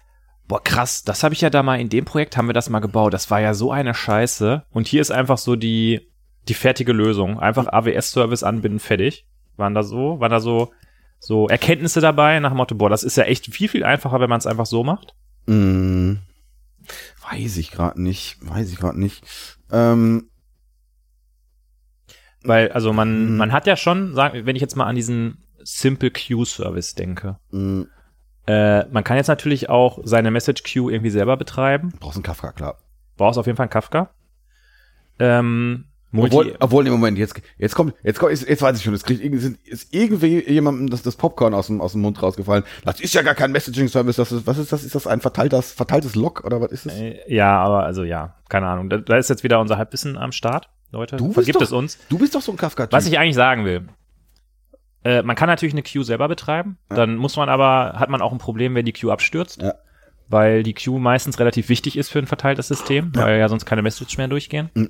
boah 0.47 0.63
krass, 0.63 1.03
das 1.03 1.25
habe 1.25 1.35
ich 1.35 1.41
ja 1.41 1.51
da 1.51 1.65
mal 1.65 1.81
in 1.81 1.89
dem 1.89 2.05
Projekt 2.05 2.37
haben 2.37 2.47
wir 2.47 2.53
das 2.53 2.71
mal 2.71 2.79
gebaut, 2.79 3.13
das 3.13 3.29
war 3.29 3.41
ja 3.41 3.55
so 3.55 3.73
eine 3.73 3.93
Scheiße 3.93 4.67
und 4.71 4.87
hier 4.87 5.01
ist 5.01 5.11
einfach 5.11 5.39
so 5.39 5.57
die 5.57 6.13
die 6.47 6.55
fertige 6.55 6.93
Lösung, 6.93 7.41
einfach 7.41 7.67
AWS 7.67 8.13
Service 8.13 8.45
anbinden, 8.45 8.79
fertig. 8.79 9.27
Waren 9.57 9.75
da 9.75 9.83
so, 9.83 10.21
waren 10.21 10.31
da 10.31 10.39
so 10.39 10.71
so 11.19 11.49
Erkenntnisse 11.49 12.01
dabei 12.01 12.39
nach 12.39 12.51
dem 12.51 12.59
Motto, 12.59 12.77
boah, 12.77 12.89
das 12.89 13.03
ist 13.03 13.17
ja 13.17 13.25
echt 13.25 13.53
viel 13.53 13.69
viel 13.69 13.83
einfacher, 13.83 14.21
wenn 14.21 14.31
man 14.31 14.39
es 14.39 14.47
einfach 14.47 14.67
so 14.67 14.85
macht. 14.85 15.17
Mm, 15.47 16.19
Weiß 17.31 17.57
ich 17.57 17.71
gerade 17.71 18.01
nicht. 18.01 18.37
Weiß 18.43 18.71
ich 18.71 18.79
gerade 18.79 18.99
nicht. 18.99 19.25
Ähm, 19.71 20.29
Weil, 22.45 22.73
also 22.73 22.93
man, 22.93 23.33
Mhm. 23.33 23.37
man 23.37 23.53
hat 23.53 23.67
ja 23.67 23.77
schon, 23.77 24.15
sagen, 24.15 24.47
wenn 24.47 24.57
ich 24.57 24.63
jetzt 24.63 24.77
mal 24.77 24.87
an 24.87 24.97
diesen 24.97 25.39
Simple 25.63 26.11
Queue 26.11 26.45
Service 26.45 26.95
denke, 26.95 27.37
mh, 27.51 27.87
äh, 28.49 28.85
man 28.89 29.05
kann 29.05 29.17
jetzt 29.17 29.29
natürlich 29.29 29.69
auch 29.69 30.01
seine 30.03 30.31
Message 30.33 30.63
Queue 30.65 30.91
irgendwie 30.93 31.11
selber 31.11 31.37
betreiben. 31.37 31.93
brauchst 32.01 32.17
einen 32.17 32.25
Kafka, 32.25 32.53
klar. 32.53 32.79
Brauchst 33.17 33.39
auf 33.39 33.47
jeden 33.47 33.57
Fall 33.57 33.65
einen 33.65 33.71
Kafka. 33.71 34.11
Ähm, 35.19 35.85
Multi 36.15 36.37
Obwohl, 36.37 36.57
obwohl, 36.61 36.87
im 36.87 36.93
Moment, 36.93 37.17
jetzt, 37.17 37.41
jetzt 37.57 37.75
kommt, 37.75 37.95
jetzt 38.03 38.19
kommt, 38.19 38.33
jetzt, 38.33 38.47
jetzt 38.47 38.61
weiß 38.61 38.77
ich 38.77 38.83
schon, 38.85 38.93
es 38.93 39.03
kriegt, 39.03 39.23
irgendwie- 39.25 39.39
sind- 39.41 39.59
ist 39.67 39.95
irgendwie 39.95 40.45
jemandem 40.47 40.91
das, 40.91 41.03
das 41.03 41.17
Popcorn 41.17 41.55
aus 41.55 41.69
dem, 41.69 41.81
aus 41.81 41.93
dem 41.93 42.03
Mund 42.03 42.21
rausgefallen. 42.23 42.65
Das 42.85 43.01
ist 43.01 43.15
ja 43.15 43.23
gar 43.23 43.35
kein 43.35 43.51
Messaging-Service, 43.51 44.17
das 44.17 44.31
ist, 44.31 44.47
was 44.47 44.59
ist 44.59 44.73
das? 44.73 44.85
Ist 44.85 44.95
das 44.95 45.07
ein 45.07 45.21
verteiltes, 45.23 45.73
verteiltes 45.73 46.15
Log 46.15 46.45
oder 46.45 46.61
was 46.61 46.71
ist 46.71 46.85
das? 46.85 46.93
Äh, 46.97 47.19
Ja, 47.29 47.57
aber 47.65 47.85
also 47.85 48.05
ja, 48.05 48.35
keine 48.51 48.67
Ahnung. 48.67 48.91
Da, 48.91 48.99
da 48.99 49.17
ist 49.17 49.31
jetzt 49.31 49.43
wieder 49.43 49.59
unser 49.59 49.79
Halbwissen 49.79 50.19
am 50.19 50.33
Start, 50.33 50.69
Leute. 50.93 51.17
Du 51.17 51.33
Vergibt 51.33 51.57
doch- 51.57 51.63
es 51.63 51.73
uns. 51.73 51.99
Du 52.09 52.19
bist 52.19 52.35
doch 52.35 52.43
so 52.43 52.53
ein 52.53 52.57
Kafka-Typ. 52.59 52.93
Was 52.93 53.07
ich 53.07 53.19
eigentlich 53.19 53.35
sagen 53.35 53.65
will. 53.65 53.89
Äh, 55.05 55.23
man 55.23 55.35
kann 55.35 55.49
natürlich 55.49 55.75
eine 55.75 55.83
Queue 55.83 56.05
selber 56.05 56.29
betreiben, 56.29 56.79
dann 56.89 57.17
muss 57.17 57.35
man 57.37 57.49
aber, 57.49 57.95
hat 57.99 58.09
man 58.09 58.23
auch 58.23 58.31
ein 58.31 58.39
Problem, 58.39 58.75
wenn 58.77 58.85
die 58.85 58.93
Queue 58.93 59.13
abstürzt. 59.13 59.61
Ja. 59.61 59.75
Weil 60.29 60.63
die 60.63 60.75
Queue 60.75 61.01
meistens 61.01 61.41
relativ 61.41 61.69
wichtig 61.69 61.99
ist 61.99 62.09
für 62.09 62.21
ein 62.21 62.27
verteiltes 62.27 62.69
System, 62.69 63.11
weil 63.15 63.39
ja 63.39 63.49
sonst 63.49 63.65
keine 63.67 63.83
Messages 63.83 64.17
mehr 64.17 64.29
durchgehen. 64.29 64.71
Mhm. 64.75 64.89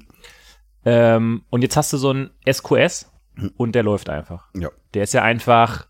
Ähm, 0.84 1.44
und 1.48 1.62
jetzt 1.62 1.76
hast 1.76 1.92
du 1.92 1.96
so 1.96 2.12
ein 2.12 2.30
SQS 2.46 3.10
Mhm. 3.34 3.52
und 3.56 3.74
der 3.74 3.82
läuft 3.82 4.10
einfach. 4.10 4.48
Ja. 4.54 4.68
Der 4.92 5.04
ist 5.04 5.14
ja 5.14 5.22
einfach 5.22 5.86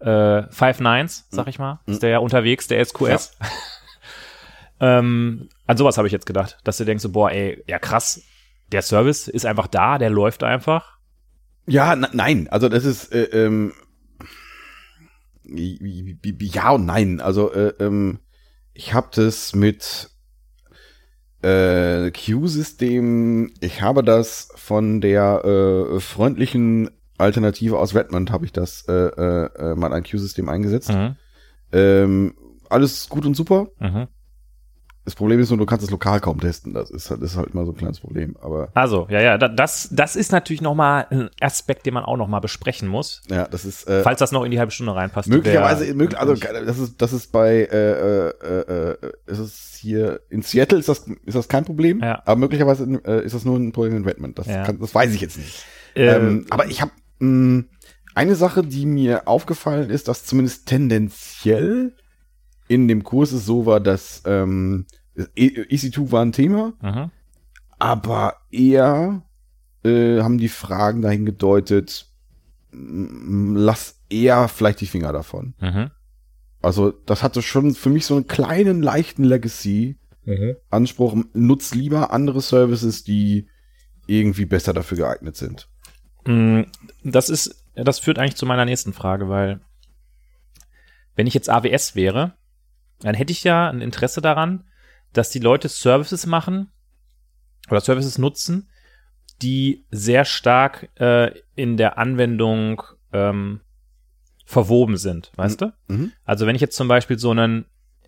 äh, 0.00 0.42
Five 0.50 0.80
Nines, 0.80 1.26
sag 1.30 1.48
ich 1.48 1.58
mal. 1.58 1.80
Ist 1.86 2.02
der 2.02 2.10
ja 2.10 2.18
unterwegs, 2.18 2.66
der 2.68 2.84
SQS. 2.84 3.38
ähm, 4.80 5.48
an 5.66 5.76
sowas 5.76 5.96
habe 5.96 6.06
ich 6.08 6.12
jetzt 6.12 6.26
gedacht, 6.26 6.58
dass 6.64 6.76
du 6.76 6.84
denkst, 6.84 7.02
so, 7.02 7.10
boah, 7.10 7.30
ey, 7.30 7.62
ja 7.66 7.78
krass, 7.78 8.22
der 8.74 8.82
Service 8.82 9.28
ist 9.28 9.46
einfach 9.46 9.68
da, 9.68 9.98
der 9.98 10.10
läuft 10.10 10.42
einfach. 10.42 10.98
Ja, 11.66 11.96
nein, 11.96 12.48
also 12.50 12.68
das 12.68 12.84
ist, 12.84 13.12
äh, 13.14 13.24
ähm, 13.24 13.72
ja 15.44 16.70
und 16.70 16.84
nein. 16.84 17.20
Also, 17.20 17.52
äh, 17.52 17.72
ähm, 17.78 18.18
ich 18.72 18.92
habe 18.92 19.08
das 19.14 19.54
mit 19.54 20.10
äh, 21.42 22.10
Q-System, 22.10 23.52
ich 23.60 23.82
habe 23.82 24.02
das 24.02 24.48
von 24.56 25.00
der 25.00 25.44
äh, 25.44 26.00
freundlichen 26.00 26.90
Alternative 27.16 27.78
aus 27.78 27.94
Redmond, 27.94 28.32
habe 28.32 28.44
ich 28.44 28.52
das 28.52 28.86
äh, 28.88 28.92
äh, 28.92 29.44
äh, 29.56 29.74
mal 29.76 29.92
ein 29.92 30.02
Q-System 30.02 30.48
eingesetzt. 30.48 30.90
Mhm. 30.90 31.16
Ähm, 31.72 32.34
alles 32.68 33.08
gut 33.08 33.24
und 33.24 33.34
super. 33.34 33.68
Mhm. 33.78 34.08
Das 35.04 35.14
Problem 35.14 35.38
ist 35.38 35.50
nur, 35.50 35.58
du 35.58 35.66
kannst 35.66 35.84
es 35.84 35.90
lokal 35.90 36.18
kaum 36.20 36.40
testen. 36.40 36.72
Das 36.72 36.90
ist 36.90 37.10
halt, 37.10 37.22
das 37.22 37.32
ist 37.32 37.36
halt 37.36 37.50
immer 37.52 37.66
so 37.66 37.72
ein 37.72 37.76
kleines 37.76 38.00
Problem. 38.00 38.36
Aber 38.40 38.70
Also, 38.72 39.06
ja, 39.10 39.20
ja, 39.20 39.36
da- 39.36 39.48
das, 39.48 39.90
das 39.92 40.16
ist 40.16 40.32
natürlich 40.32 40.62
nochmal 40.62 41.06
ein 41.10 41.28
Aspekt, 41.42 41.84
den 41.84 41.92
man 41.92 42.04
auch 42.04 42.16
nochmal 42.16 42.40
besprechen 42.40 42.88
muss. 42.88 43.20
ja, 43.28 43.46
das 43.46 43.66
ist 43.66 43.86
äh, 43.86 44.02
Falls 44.02 44.18
das 44.20 44.32
noch 44.32 44.44
in 44.44 44.50
die 44.50 44.58
halbe 44.58 44.72
Stunde 44.72 44.94
reinpasst. 44.94 45.28
Möglicherweise, 45.28 45.86
wär- 45.86 45.94
möglich, 45.94 46.18
also 46.18 46.34
das 46.34 46.78
ist, 46.78 47.02
das 47.02 47.12
ist 47.12 47.32
bei, 47.32 47.68
äh, 47.70 48.28
äh, 48.28 48.92
äh, 48.92 48.96
ist 49.26 49.38
es 49.38 49.76
hier 49.78 50.20
in 50.30 50.40
Seattle 50.40 50.78
ist 50.78 50.88
das, 50.88 51.06
ist 51.26 51.34
das 51.34 51.48
kein 51.48 51.66
Problem, 51.66 52.00
Ja. 52.00 52.22
aber 52.24 52.36
möglicherweise 52.36 52.84
äh, 53.04 53.24
ist 53.26 53.34
das 53.34 53.44
nur 53.44 53.58
ein 53.58 53.72
Problem 53.72 53.96
in 53.98 54.04
Redmond. 54.04 54.38
Das, 54.38 54.46
Ja. 54.46 54.62
kann, 54.64 54.78
das 54.80 54.94
weiß 54.94 55.12
ich 55.12 55.20
jetzt 55.20 55.36
nicht. 55.36 55.64
ähm, 55.96 56.08
Ähm, 56.28 56.46
aber 56.48 56.66
ich 56.66 56.80
habe 56.80 56.92
eine 58.16 58.34
Sache, 58.36 58.62
die 58.62 58.86
mir 58.86 59.28
aufgefallen 59.28 59.90
ist, 59.90 60.08
dass 60.08 60.24
zumindest 60.24 60.66
tendenziell 60.66 61.94
in 62.68 62.88
dem 62.88 63.04
Kurs 63.04 63.32
es 63.32 63.44
so 63.46 63.66
war, 63.66 63.80
dass 63.80 64.22
ähm, 64.26 64.86
E- 65.16 65.62
EC2 65.70 66.10
war 66.12 66.22
ein 66.22 66.32
Thema, 66.32 66.72
mhm. 66.82 67.10
aber 67.78 68.36
eher 68.50 69.22
äh, 69.84 70.20
haben 70.22 70.38
die 70.38 70.48
Fragen 70.48 71.02
dahin 71.02 71.24
gedeutet, 71.24 72.06
lass 72.72 74.00
eher 74.10 74.48
vielleicht 74.48 74.80
die 74.80 74.86
Finger 74.86 75.12
davon. 75.12 75.54
Mhm. 75.60 75.90
Also 76.62 76.90
das 76.90 77.22
hatte 77.22 77.42
schon 77.42 77.74
für 77.74 77.90
mich 77.90 78.06
so 78.06 78.16
einen 78.16 78.26
kleinen, 78.26 78.82
leichten 78.82 79.22
Legacy-Anspruch. 79.22 81.16
Nutz 81.34 81.74
lieber 81.74 82.10
andere 82.12 82.40
Services, 82.40 83.04
die 83.04 83.48
irgendwie 84.06 84.46
besser 84.46 84.72
dafür 84.72 84.96
geeignet 84.98 85.36
sind. 85.36 85.68
Mm, 86.26 86.62
Das 87.04 87.28
ist, 87.28 87.64
das 87.74 87.98
führt 87.98 88.18
eigentlich 88.18 88.36
zu 88.36 88.46
meiner 88.46 88.64
nächsten 88.64 88.92
Frage, 88.94 89.28
weil 89.28 89.60
wenn 91.16 91.26
ich 91.26 91.34
jetzt 91.34 91.50
AWS 91.50 91.94
wäre, 91.94 92.32
dann 93.00 93.14
hätte 93.14 93.32
ich 93.32 93.44
ja 93.44 93.68
ein 93.68 93.80
Interesse 93.80 94.20
daran, 94.20 94.64
dass 95.12 95.30
die 95.30 95.38
Leute 95.38 95.68
Services 95.68 96.26
machen 96.26 96.70
oder 97.70 97.80
Services 97.80 98.18
nutzen, 98.18 98.68
die 99.42 99.84
sehr 99.90 100.24
stark 100.24 100.88
äh, 101.00 101.32
in 101.54 101.76
der 101.76 101.98
Anwendung 101.98 102.82
ähm, 103.12 103.60
verwoben 104.46 104.96
sind, 104.96 105.32
weißt 105.36 105.60
du? 105.62 105.72
Mhm. 105.88 106.12
Also 106.24 106.46
wenn 106.46 106.54
ich 106.56 106.60
jetzt 106.62 106.76
zum 106.76 106.88
Beispiel 106.88 107.18
so 107.18 107.30
einen 107.30 107.64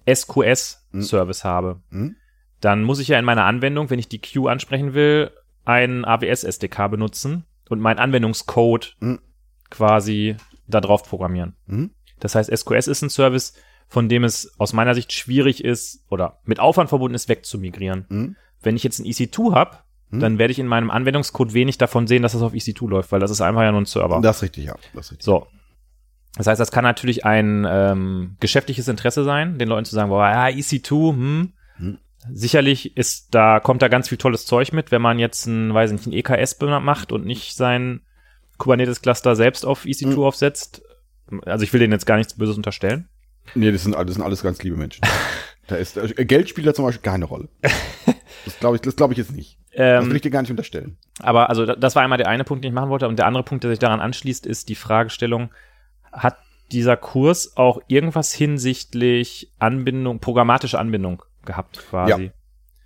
SQS-Service 0.08 1.44
habe, 1.44 1.80
Mhm. 1.90 2.16
dann 2.60 2.84
muss 2.84 2.98
ich 2.98 3.08
ja 3.08 3.18
in 3.18 3.24
meiner 3.24 3.44
Anwendung, 3.44 3.90
wenn 3.90 3.98
ich 3.98 4.08
die 4.08 4.20
Queue 4.20 4.50
ansprechen 4.50 4.94
will, 4.94 5.30
einen 5.64 6.04
AWS-SDK 6.04 6.88
benutzen 6.88 7.44
und 7.68 7.80
meinen 7.80 7.98
Anwendungscode 7.98 8.96
Mhm. 9.00 9.20
quasi 9.70 10.36
da 10.66 10.80
drauf 10.80 11.02
programmieren. 11.04 11.56
Mhm. 11.66 11.90
Das 12.20 12.34
heißt, 12.34 12.50
SQS 12.56 12.86
ist 12.88 13.02
ein 13.02 13.10
Service, 13.10 13.54
von 13.88 14.08
dem 14.08 14.24
es 14.24 14.52
aus 14.58 14.72
meiner 14.72 14.94
Sicht 14.94 15.12
schwierig 15.12 15.64
ist 15.64 16.04
oder 16.10 16.38
mit 16.44 16.60
Aufwand 16.60 16.88
verbunden 16.88 17.14
ist, 17.14 17.28
wegzumigrieren. 17.28 18.06
Mhm. 18.08 18.36
Wenn 18.62 18.76
ich 18.76 18.82
jetzt 18.82 18.98
ein 18.98 19.06
EC2 19.06 19.54
habe, 19.54 19.78
Mhm. 20.08 20.20
dann 20.20 20.38
werde 20.38 20.52
ich 20.52 20.60
in 20.60 20.68
meinem 20.68 20.90
Anwendungscode 20.92 21.52
wenig 21.52 21.78
davon 21.78 22.06
sehen, 22.06 22.22
dass 22.22 22.32
das 22.32 22.42
auf 22.42 22.52
EC2 22.52 22.88
läuft, 22.88 23.10
weil 23.10 23.18
das 23.18 23.32
ist 23.32 23.40
einfach 23.40 23.62
ja 23.62 23.72
nur 23.72 23.80
ein 23.80 23.86
Server. 23.86 24.20
Das 24.20 24.36
ist 24.36 24.42
richtig, 24.44 24.64
ja. 24.66 24.76
Das 24.94 25.06
ist 25.06 25.12
richtig. 25.12 25.24
So. 25.24 25.48
Das 26.36 26.46
heißt, 26.46 26.60
das 26.60 26.70
kann 26.70 26.84
natürlich 26.84 27.24
ein 27.24 27.66
ähm, 27.68 28.36
geschäftliches 28.38 28.86
Interesse 28.86 29.24
sein, 29.24 29.58
den 29.58 29.68
Leuten 29.68 29.84
zu 29.84 29.94
sagen, 29.96 30.10
boah, 30.10 30.28
ja, 30.28 30.46
EC2, 30.46 31.12
hm. 31.12 31.52
Hm. 31.78 31.98
Sicherlich 32.32 32.96
ist 32.96 33.34
da, 33.34 33.58
kommt 33.58 33.82
da 33.82 33.88
ganz 33.88 34.08
viel 34.08 34.18
tolles 34.18 34.46
Zeug 34.46 34.72
mit, 34.72 34.90
wenn 34.92 35.02
man 35.02 35.18
jetzt 35.18 35.46
ein, 35.46 35.74
weiß 35.74 35.90
ich 35.92 36.06
nicht, 36.06 36.28
ein 36.28 36.36
EKS 36.36 36.56
macht 36.60 37.10
und 37.10 37.24
nicht 37.26 37.56
sein 37.56 38.02
Kubernetes-Cluster 38.58 39.34
selbst 39.36 39.64
auf 39.66 39.84
EC2 39.86 40.12
Hm. 40.14 40.18
aufsetzt. 40.22 40.82
Also 41.44 41.64
ich 41.64 41.72
will 41.72 41.80
denen 41.80 41.92
jetzt 41.92 42.06
gar 42.06 42.16
nichts 42.16 42.34
Böses 42.34 42.56
unterstellen. 42.56 43.08
Nee, 43.54 43.70
das 43.72 43.84
sind, 43.84 43.94
alles- 43.94 44.06
das 44.08 44.14
sind 44.16 44.24
alles 44.24 44.42
ganz 44.42 44.62
liebe 44.62 44.76
Menschen. 44.76 45.02
da 45.68 45.76
ist, 45.76 45.96
äh, 45.96 46.24
Geld 46.24 46.48
spielt 46.48 46.66
da 46.66 46.74
zum 46.74 46.84
Beispiel 46.84 47.02
keine 47.02 47.24
Rolle. 47.26 47.48
Das 48.44 48.58
glaube 48.60 48.76
ich, 48.76 48.82
das 48.82 48.96
glaube 48.96 49.12
ich 49.12 49.18
jetzt 49.18 49.32
nicht. 49.32 49.58
Das 49.72 50.04
will 50.04 50.10
Ähm, 50.10 50.16
ich 50.16 50.22
dir 50.22 50.30
gar 50.30 50.40
nicht 50.42 50.50
unterstellen. 50.50 50.96
aber 51.20 51.50
also 51.50 51.66
da- 51.66 51.76
das 51.76 51.94
war 51.96 52.02
einmal 52.02 52.18
der 52.18 52.28
eine 52.28 52.44
Punkt, 52.44 52.64
den 52.64 52.70
ich 52.70 52.74
machen 52.74 52.90
wollte. 52.90 53.08
Und 53.08 53.18
der 53.18 53.26
andere 53.26 53.42
Punkt, 53.44 53.64
der 53.64 53.70
sich 53.70 53.78
daran 53.78 54.00
anschließt, 54.00 54.46
ist 54.46 54.68
die 54.68 54.74
Fragestellung, 54.74 55.50
hat 56.12 56.36
dieser 56.72 56.96
Kurs 56.96 57.56
auch 57.56 57.80
irgendwas 57.88 58.32
hinsichtlich 58.32 59.52
Anbindung, 59.58 60.18
programmatische 60.20 60.78
Anbindung 60.78 61.22
gehabt 61.44 61.82
quasi? 61.90 62.32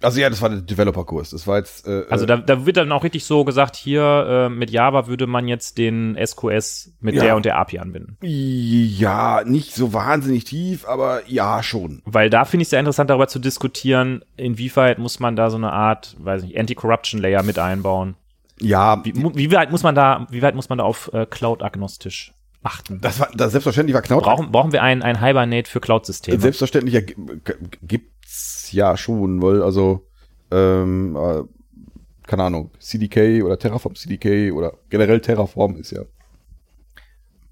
Also 0.02 0.18
ja, 0.20 0.30
das 0.30 0.40
war 0.40 0.48
der 0.48 0.60
Developer-Kurs. 0.62 1.30
Das 1.30 1.46
war 1.46 1.58
jetzt. 1.58 1.86
Äh, 1.86 2.04
Also 2.08 2.24
da, 2.26 2.38
da 2.38 2.64
wird 2.64 2.76
dann 2.78 2.90
auch 2.92 3.04
richtig 3.04 3.24
so 3.24 3.44
gesagt, 3.44 3.76
hier 3.76 4.02
äh, 4.02 4.48
mit 4.48 4.70
Java 4.70 5.06
würde 5.08 5.26
man 5.26 5.46
jetzt 5.46 5.76
den 5.78 6.16
SQS 6.24 6.92
mit 7.00 7.14
Ja. 7.14 7.22
der 7.22 7.36
und 7.36 7.44
der 7.44 7.58
API 7.58 7.78
anbinden. 7.80 8.16
ja, 8.22 9.42
nicht 9.44 9.74
so 9.74 9.92
wahnsinnig 9.92 10.44
tief, 10.44 10.86
aber 10.86 11.22
ja 11.26 11.62
schon. 11.62 12.02
Weil 12.06 12.30
da 12.30 12.44
finde 12.44 12.62
ich 12.62 12.66
es 12.66 12.70
sehr 12.70 12.80
interessant, 12.80 13.10
darüber 13.10 13.28
zu 13.28 13.38
diskutieren, 13.38 14.22
inwieweit 14.36 14.98
muss 14.98 15.20
man 15.20 15.36
da 15.36 15.50
so 15.50 15.56
eine 15.56 15.72
Art, 15.72 16.16
weiß 16.18 16.42
nicht, 16.44 16.58
Anti-Corruption-Layer 16.58 17.42
mit 17.42 17.58
einbauen. 17.58 18.14
Ja, 18.60 19.02
Wie, 19.04 19.14
wie 19.14 19.52
weit 19.52 19.70
muss 19.70 19.82
man 19.82 19.94
da, 19.94 20.26
wie 20.30 20.42
weit 20.42 20.54
muss 20.54 20.68
man 20.68 20.78
da 20.78 20.84
auf 20.84 21.10
äh, 21.14 21.24
Cloud-agnostisch 21.26 22.32
achten? 22.62 23.00
das 23.00 23.18
war 23.20 23.28
das 23.34 23.52
selbstverständlich 23.52 23.94
war 23.94 24.02
Knaut. 24.02 24.22
Brauchen, 24.22 24.52
brauchen 24.52 24.72
wir 24.72 24.82
ein, 24.82 25.02
ein 25.02 25.18
Hibernate 25.24 25.70
für 25.70 25.80
Cloud-Systeme? 25.80 26.38
Selbstverständlich 26.38 26.94
ja, 26.94 27.00
g- 27.00 27.14
g- 27.14 27.54
gibt's 27.82 28.10
ja 28.72 28.96
schon, 28.96 29.42
weil 29.42 29.62
also 29.62 30.06
ähm, 30.50 31.16
äh, 31.16 31.42
keine 32.26 32.44
Ahnung, 32.44 32.70
CDK 32.78 33.42
oder 33.42 33.58
Terraform 33.58 33.94
CDK 33.96 34.52
oder 34.52 34.74
generell 34.88 35.20
Terraform 35.20 35.76
ist 35.76 35.90
ja. 35.90 36.02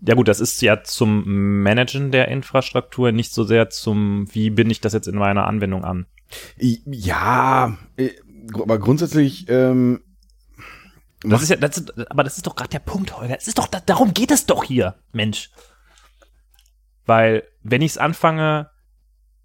Ja 0.01 0.15
gut, 0.15 0.29
das 0.29 0.39
ist 0.39 0.63
ja 0.63 0.85
zum 0.85 1.63
Managen 1.63 2.13
der 2.13 2.29
Infrastruktur, 2.29 3.11
nicht 3.11 3.33
so 3.33 3.43
sehr 3.43 3.71
zum, 3.71 4.33
wie 4.33 4.51
binde 4.51 4.71
ich 4.71 4.81
das 4.81 4.93
jetzt 4.93 5.09
in 5.09 5.17
meiner 5.17 5.49
Anwendung 5.49 5.85
an. 5.85 6.07
Ja, 6.57 7.77
äh, 7.97 8.11
aber 8.55 8.79
grundsätzlich 8.79 9.47
ähm, 9.49 10.01
Das 11.23 11.43
ist 11.43 11.49
ja, 11.49 11.57
das 11.57 11.79
ist, 11.79 12.11
aber 12.11 12.23
das 12.23 12.37
ist 12.37 12.47
doch 12.47 12.55
gerade 12.55 12.71
der 12.71 12.79
Punkt, 12.79 13.17
Holger. 13.17 13.35
Das 13.35 13.49
ist 13.49 13.59
doch, 13.59 13.67
da, 13.67 13.81
darum 13.81 14.15
geht 14.15 14.31
es 14.31 14.47
doch 14.47 14.63
hier, 14.63 14.95
Mensch. 15.13 15.51
Weil, 17.07 17.43
wenn 17.63 17.83
ich 17.83 17.93
es 17.93 17.99
anfange, 17.99 18.71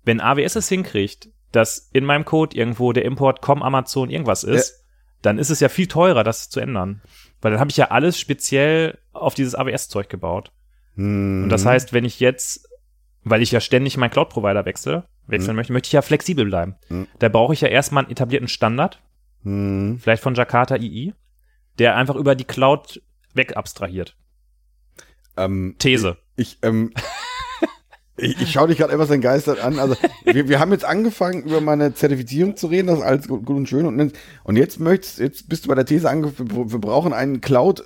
wenn 0.03 0.21
AWS 0.21 0.55
es 0.57 0.69
hinkriegt, 0.69 1.29
dass 1.51 1.89
in 1.93 2.03
meinem 2.05 2.25
Code 2.25 2.55
irgendwo 2.57 2.91
der 2.93 3.05
Import 3.05 3.41
com 3.41 3.61
Amazon 3.61 4.09
irgendwas 4.09 4.43
ist, 4.43 4.83
dann 5.21 5.37
ist 5.37 5.49
es 5.49 5.59
ja 5.59 5.69
viel 5.69 5.87
teurer, 5.87 6.23
das 6.23 6.49
zu 6.49 6.59
ändern. 6.59 7.01
Weil 7.41 7.51
dann 7.51 7.59
habe 7.59 7.69
ich 7.71 7.77
ja 7.77 7.91
alles 7.91 8.19
speziell 8.19 8.97
auf 9.13 9.33
dieses 9.35 9.55
AWS-Zeug 9.55 10.09
gebaut. 10.09 10.51
hm, 10.95 11.43
Und 11.43 11.49
das 11.49 11.65
heißt, 11.65 11.93
wenn 11.93 12.05
ich 12.05 12.19
jetzt, 12.19 12.67
weil 13.23 13.41
ich 13.41 13.51
ja 13.51 13.59
ständig 13.61 13.97
meinen 13.97 14.09
Cloud-Provider 14.11 14.65
wechsle, 14.65 15.05
wechseln 15.27 15.55
möchte, 15.55 15.71
möchte 15.71 15.87
ich 15.87 15.93
ja 15.93 16.01
flexibel 16.01 16.45
bleiben. 16.45 16.75
Mhm. 16.89 17.07
Da 17.19 17.29
brauche 17.29 17.53
ich 17.53 17.61
ja 17.61 17.69
erstmal 17.69 18.03
einen 18.03 18.11
etablierten 18.11 18.47
Standard, 18.49 19.01
Hm. 19.43 19.99
vielleicht 20.01 20.23
von 20.23 20.35
Jakarta 20.35 20.75
II, 20.77 21.13
der 21.79 21.95
einfach 21.97 22.15
über 22.15 22.33
die 22.35 22.45
Cloud 22.45 23.01
weg 23.33 23.55
abstrahiert. 23.57 24.15
Ähm, 25.37 25.75
These. 25.79 26.17
Ich, 26.35 26.59
ähm, 26.61 26.93
ich, 28.17 28.39
ich 28.41 28.51
schaue 28.51 28.67
dich 28.67 28.77
gerade 28.77 28.93
etwas 28.93 29.09
entgeistert 29.09 29.59
an. 29.59 29.79
Also, 29.79 29.95
wir, 30.25 30.47
wir 30.47 30.59
haben 30.59 30.71
jetzt 30.71 30.85
angefangen, 30.85 31.43
über 31.43 31.61
meine 31.61 31.93
Zertifizierung 31.93 32.55
zu 32.55 32.67
reden, 32.67 32.87
das 32.87 32.99
ist 32.99 33.05
alles 33.05 33.27
gut, 33.27 33.45
gut 33.45 33.57
und 33.57 33.69
schön. 33.69 33.85
Und, 33.85 34.13
und 34.43 34.55
jetzt 34.55 34.79
möchtest, 34.79 35.19
jetzt 35.19 35.49
bist 35.49 35.65
du 35.65 35.69
bei 35.69 35.75
der 35.75 35.85
These 35.85 36.09
angefangen, 36.09 36.51
wir, 36.51 36.71
wir 36.71 36.79
brauchen 36.79 37.13
einen 37.13 37.41
Cloud. 37.41 37.83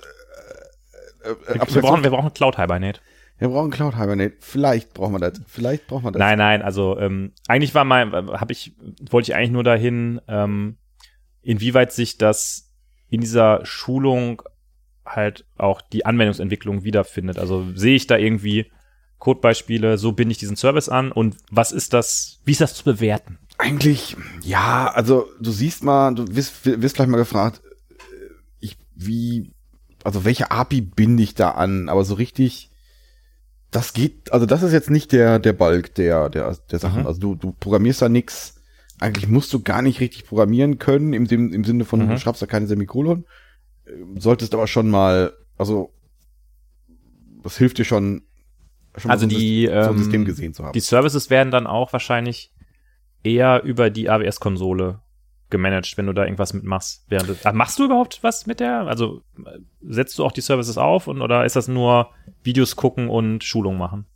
Äh, 1.24 1.30
äh, 1.30 1.58
Wir 1.74 1.82
brauchen, 1.82 2.02
wir 2.02 2.10
brauchen 2.10 2.32
Cloud 2.34 2.56
Hibernate. 2.56 3.00
wir 3.38 3.48
brauchen 3.48 3.70
Cloud 3.70 3.96
Hibernate. 3.96 4.36
Vielleicht 4.40 4.94
brauchen 4.94 5.14
wir 5.14 5.18
das. 5.18 5.40
Vielleicht 5.46 5.86
brauchen 5.86 6.04
wir 6.04 6.12
das. 6.12 6.20
Nein, 6.20 6.38
nein, 6.38 6.62
also 6.62 6.98
ähm, 6.98 7.32
eigentlich 7.46 7.74
war 7.74 7.84
mal, 7.84 8.12
habe 8.12 8.52
ich, 8.52 8.74
wollte 9.10 9.30
ich 9.30 9.36
eigentlich 9.36 9.50
nur 9.52 9.64
dahin, 9.64 10.20
ähm, 10.28 10.76
inwieweit 11.42 11.92
sich 11.92 12.18
das 12.18 12.70
in 13.08 13.20
dieser 13.22 13.64
Schulung 13.64 14.42
halt 15.06 15.46
auch 15.56 15.80
die 15.80 16.04
Anwendungsentwicklung 16.04 16.84
wiederfindet. 16.84 17.38
Also 17.38 17.64
sehe 17.74 17.96
ich 17.96 18.06
da 18.06 18.18
irgendwie 18.18 18.70
Codebeispiele, 19.18 19.98
so 19.98 20.12
binde 20.12 20.32
ich 20.32 20.38
diesen 20.38 20.56
Service 20.56 20.88
an 20.88 21.10
und 21.12 21.36
was 21.50 21.72
ist 21.72 21.92
das, 21.92 22.40
wie 22.44 22.52
ist 22.52 22.60
das 22.60 22.74
zu 22.74 22.84
bewerten? 22.84 23.38
Eigentlich, 23.58 24.16
ja, 24.42 24.86
also 24.92 25.26
du 25.40 25.50
siehst 25.50 25.82
mal, 25.82 26.14
du 26.14 26.24
wirst, 26.36 26.64
wirst 26.64 26.96
vielleicht 26.96 27.10
mal 27.10 27.16
gefragt, 27.16 27.60
äh, 27.90 27.94
ich, 28.60 28.76
wie, 28.94 29.52
also 30.04 30.24
welche 30.24 30.50
API 30.52 30.80
binde 30.80 31.22
ich 31.24 31.34
da 31.34 31.50
an? 31.50 31.88
Aber 31.88 32.04
so 32.04 32.14
richtig, 32.14 32.70
das 33.72 33.92
geht, 33.92 34.32
also 34.32 34.46
das 34.46 34.62
ist 34.62 34.72
jetzt 34.72 34.90
nicht 34.90 35.10
der, 35.12 35.38
der 35.40 35.52
Balk 35.52 35.94
der, 35.96 36.30
der, 36.30 36.56
der 36.70 36.78
Sachen. 36.78 37.00
Mhm. 37.00 37.06
Also 37.06 37.20
du, 37.20 37.34
du 37.34 37.52
programmierst 37.52 38.00
da 38.00 38.08
nix. 38.08 38.54
Eigentlich 39.00 39.28
musst 39.28 39.52
du 39.52 39.62
gar 39.62 39.82
nicht 39.82 40.00
richtig 40.00 40.24
programmieren 40.26 40.78
können, 40.78 41.12
im, 41.12 41.26
Sim- 41.26 41.52
im 41.52 41.64
Sinne 41.64 41.84
von, 41.84 42.00
Mhm. 42.04 42.10
du 42.10 42.18
schreibst 42.18 42.40
da 42.42 42.46
keine 42.46 42.66
Semikolon. 42.66 43.26
Ähm, 43.86 44.20
Solltest 44.20 44.54
aber 44.54 44.66
schon 44.68 44.88
mal, 44.88 45.32
also, 45.56 45.92
das 47.42 47.56
hilft 47.58 47.78
dir 47.78 47.84
schon, 47.84 48.22
schon 48.98 49.10
Also 49.10 49.28
so 49.28 49.36
die, 49.36 49.66
so 49.66 49.72
ein 49.72 49.90
ähm, 49.90 49.98
System 49.98 50.24
gesehen 50.24 50.54
zu 50.54 50.64
haben. 50.64 50.72
Die 50.72 50.80
Services 50.80 51.30
werden 51.30 51.50
dann 51.50 51.66
auch 51.66 51.92
wahrscheinlich 51.92 52.52
eher 53.22 53.62
über 53.62 53.90
die 53.90 54.08
AWS-Konsole 54.08 55.00
gemanagt, 55.50 55.96
wenn 55.96 56.06
du 56.06 56.12
da 56.12 56.24
irgendwas 56.24 56.52
mitmachst. 56.52 57.04
Während 57.08 57.30
du, 57.30 57.34
ah, 57.44 57.52
machst 57.52 57.78
du 57.78 57.84
überhaupt 57.84 58.22
was 58.22 58.46
mit 58.46 58.60
der? 58.60 58.86
Also 58.86 59.22
äh, 59.38 59.58
setzt 59.82 60.18
du 60.18 60.24
auch 60.24 60.32
die 60.32 60.40
Services 60.40 60.78
auf 60.78 61.06
und 61.06 61.22
oder 61.22 61.44
ist 61.44 61.56
das 61.56 61.68
nur 61.68 62.10
Videos 62.42 62.76
gucken 62.76 63.08
und 63.08 63.44
Schulung 63.44 63.78
machen? 63.78 64.06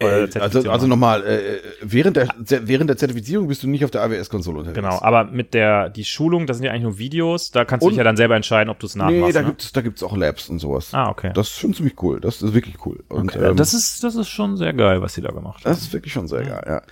Oder 0.00 0.34
Äh, 0.34 0.38
also, 0.40 0.70
also 0.70 0.86
nochmal, 0.86 1.24
äh, 1.24 1.60
während, 1.80 2.16
der, 2.16 2.28
während 2.38 2.90
der 2.90 2.96
Zertifizierung 2.96 3.46
bist 3.48 3.62
du 3.62 3.68
nicht 3.68 3.84
auf 3.84 3.90
der 3.90 4.02
AWS-Konsole 4.02 4.58
unterwegs. 4.58 4.76
Genau, 4.76 5.00
aber 5.00 5.24
mit 5.24 5.54
der, 5.54 5.90
die 5.90 6.04
Schulung, 6.04 6.46
das 6.46 6.56
sind 6.56 6.66
ja 6.66 6.72
eigentlich 6.72 6.82
nur 6.84 6.98
Videos, 6.98 7.50
da 7.50 7.64
kannst 7.64 7.82
du 7.82 7.86
Und- 7.86 7.92
dich 7.92 7.98
ja 7.98 8.04
dann 8.04 8.16
selber 8.16 8.34
entscheiden, 8.36 8.70
ob 8.70 8.78
du 8.80 8.86
es 8.86 8.96
nachmachst. 8.96 9.20
Nee, 9.20 9.32
da 9.32 9.42
ne? 9.42 9.46
gibt's, 9.48 9.72
da 9.72 9.80
gibt's 9.80 10.02
auch 10.02 10.16
Labs 10.16 10.48
und 10.48 10.58
sowas. 10.58 10.92
Ah, 10.92 11.08
okay. 11.10 11.30
Das 11.34 11.48
ist 11.48 11.58
schon 11.58 11.74
ziemlich 11.74 12.02
cool. 12.02 12.20
Das 12.20 12.42
ist 12.42 12.54
wirklich 12.54 12.84
cool. 12.86 13.04
Und, 13.08 13.36
okay. 13.36 13.50
ähm, 13.50 13.56
das 13.56 13.74
ist, 13.74 14.02
das 14.02 14.14
ist 14.16 14.28
schon 14.28 14.56
sehr 14.56 14.72
geil, 14.72 15.02
was 15.02 15.14
sie 15.14 15.20
da 15.20 15.30
gemacht 15.30 15.64
haben. 15.64 15.72
das 15.72 15.82
ist 15.82 15.92
wirklich 15.92 16.12
schon 16.12 16.26
sehr 16.28 16.42
geil, 16.42 16.64
ja. 16.66 16.82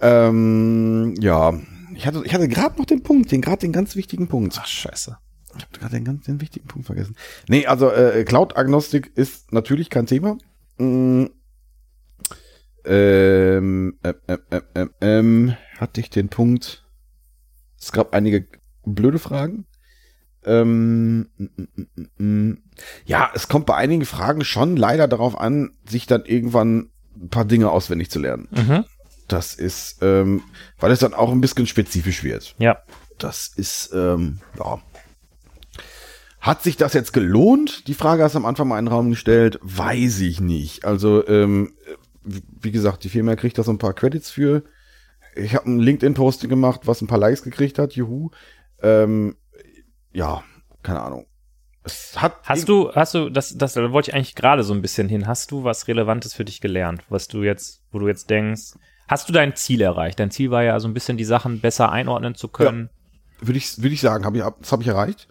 Ähm, 0.00 1.14
ja. 1.20 1.54
Ich 1.94 2.06
hatte, 2.06 2.22
ich 2.24 2.32
hatte 2.34 2.48
gerade 2.48 2.78
noch 2.78 2.86
den 2.86 3.02
Punkt, 3.02 3.32
den 3.32 3.40
gerade 3.40 3.58
den 3.60 3.72
ganz 3.72 3.96
wichtigen 3.96 4.28
Punkt. 4.28 4.56
Ach, 4.60 4.66
scheiße. 4.66 5.16
Ich 5.56 5.64
habe 5.64 5.78
gerade 5.78 5.96
den 5.96 6.04
ganz 6.04 6.26
den 6.26 6.40
wichtigen 6.40 6.68
Punkt 6.68 6.86
vergessen. 6.86 7.16
Nee, 7.48 7.66
also 7.66 7.90
äh, 7.90 8.24
Cloud-Agnostik 8.24 9.10
ist 9.16 9.52
natürlich 9.52 9.90
kein 9.90 10.06
Thema. 10.06 10.36
Mm, 10.76 11.24
ähm, 12.88 13.98
ähm, 14.02 14.14
ähm, 14.26 14.38
ähm, 14.50 14.62
ähm, 14.74 14.90
ähm, 15.00 15.56
hatte 15.78 16.00
ich 16.00 16.10
den 16.10 16.28
Punkt. 16.28 16.84
Es 17.78 17.92
gab 17.92 18.14
einige 18.14 18.46
blöde 18.84 19.18
Fragen. 19.18 19.66
Ähm, 20.44 21.28
mm, 21.36 21.44
mm, 21.76 22.24
mm. 22.24 22.62
ja, 23.04 23.30
es 23.34 23.48
kommt 23.48 23.66
bei 23.66 23.74
einigen 23.74 24.06
Fragen 24.06 24.44
schon 24.44 24.76
leider 24.76 25.06
darauf 25.06 25.38
an, 25.38 25.72
sich 25.86 26.06
dann 26.06 26.24
irgendwann 26.24 26.90
ein 27.16 27.28
paar 27.28 27.44
Dinge 27.44 27.70
auswendig 27.70 28.10
zu 28.10 28.18
lernen. 28.18 28.48
Mhm. 28.50 28.84
Das 29.26 29.54
ist, 29.54 29.98
ähm, 30.00 30.42
weil 30.78 30.90
es 30.90 31.00
dann 31.00 31.12
auch 31.12 31.30
ein 31.30 31.42
bisschen 31.42 31.66
spezifisch 31.66 32.24
wird. 32.24 32.54
Ja. 32.58 32.78
Das 33.18 33.48
ist, 33.48 33.90
ähm, 33.92 34.40
ja. 34.58 34.80
Hat 36.40 36.62
sich 36.62 36.76
das 36.76 36.94
jetzt 36.94 37.12
gelohnt? 37.12 37.88
Die 37.88 37.94
Frage 37.94 38.22
hast 38.22 38.34
du 38.34 38.38
am 38.38 38.46
Anfang 38.46 38.68
mal 38.68 38.78
in 38.78 38.86
den 38.86 38.92
Raum 38.92 39.10
gestellt. 39.10 39.58
Weiß 39.60 40.20
ich 40.20 40.40
nicht. 40.40 40.84
Also, 40.84 41.26
ähm, 41.26 41.74
wie 42.60 42.70
gesagt, 42.70 43.04
die 43.04 43.08
Firma 43.08 43.36
kriegt 43.36 43.58
da 43.58 43.62
so 43.62 43.72
ein 43.72 43.78
paar 43.78 43.94
Credits 43.94 44.30
für. 44.30 44.64
Ich 45.34 45.54
habe 45.54 45.70
ein 45.70 45.78
LinkedIn-Posting 45.78 46.50
gemacht, 46.50 46.82
was 46.84 47.00
ein 47.00 47.06
paar 47.06 47.18
Likes 47.18 47.42
gekriegt 47.42 47.78
hat. 47.78 47.94
Juhu. 47.94 48.30
Ähm, 48.82 49.36
ja, 50.12 50.42
keine 50.82 51.02
Ahnung. 51.02 51.26
Es 51.84 52.20
hat 52.20 52.36
Hast 52.42 52.68
du, 52.68 52.92
hast 52.92 53.14
du, 53.14 53.30
das, 53.30 53.56
das 53.56 53.74
da 53.74 53.92
wollte 53.92 54.10
ich 54.10 54.14
eigentlich 54.14 54.34
gerade 54.34 54.62
so 54.62 54.74
ein 54.74 54.82
bisschen 54.82 55.08
hin. 55.08 55.26
Hast 55.26 55.50
du 55.50 55.64
was 55.64 55.88
Relevantes 55.88 56.34
für 56.34 56.44
dich 56.44 56.60
gelernt, 56.60 57.02
was 57.08 57.28
du 57.28 57.42
jetzt, 57.42 57.82
wo 57.92 57.98
du 57.98 58.08
jetzt 58.08 58.28
denkst, 58.30 58.74
hast 59.06 59.28
du 59.28 59.32
dein 59.32 59.56
Ziel 59.56 59.80
erreicht? 59.80 60.20
Dein 60.20 60.30
Ziel 60.30 60.50
war 60.50 60.62
ja 60.62 60.78
so 60.80 60.88
ein 60.88 60.94
bisschen 60.94 61.16
die 61.16 61.24
Sachen 61.24 61.60
besser 61.60 61.90
einordnen 61.90 62.34
zu 62.34 62.48
können. 62.48 62.90
würde 63.40 63.58
ich, 63.58 63.78
würde 63.78 63.94
ich 63.94 64.00
sagen, 64.00 64.24
hab 64.24 64.34
ich, 64.34 64.42
das 64.60 64.72
habe 64.72 64.82
ich 64.82 64.88
erreicht. 64.88 65.28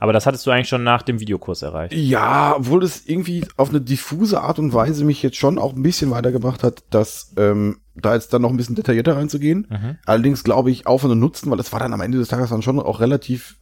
Aber 0.00 0.14
das 0.14 0.24
hattest 0.24 0.46
du 0.46 0.50
eigentlich 0.50 0.68
schon 0.68 0.82
nach 0.82 1.02
dem 1.02 1.20
Videokurs 1.20 1.60
erreicht. 1.60 1.92
Ja, 1.92 2.56
obwohl 2.56 2.82
es 2.82 3.06
irgendwie 3.06 3.46
auf 3.58 3.68
eine 3.68 3.82
diffuse 3.82 4.40
Art 4.40 4.58
und 4.58 4.72
Weise 4.72 5.04
mich 5.04 5.22
jetzt 5.22 5.36
schon 5.36 5.58
auch 5.58 5.76
ein 5.76 5.82
bisschen 5.82 6.10
weitergebracht 6.10 6.64
hat, 6.64 6.82
dass 6.88 7.34
ähm, 7.36 7.82
da 7.94 8.14
jetzt 8.14 8.32
dann 8.32 8.40
noch 8.40 8.48
ein 8.48 8.56
bisschen 8.56 8.76
detaillierter 8.76 9.16
reinzugehen. 9.16 9.66
Mhm. 9.68 9.98
Allerdings 10.06 10.42
glaube 10.42 10.70
ich 10.70 10.86
Aufwand 10.86 11.12
und 11.12 11.20
Nutzen, 11.20 11.50
weil 11.50 11.58
das 11.58 11.70
war 11.74 11.80
dann 11.80 11.92
am 11.92 12.00
Ende 12.00 12.16
des 12.16 12.28
Tages 12.28 12.48
dann 12.48 12.62
schon 12.62 12.80
auch 12.80 13.00
relativ 13.00 13.58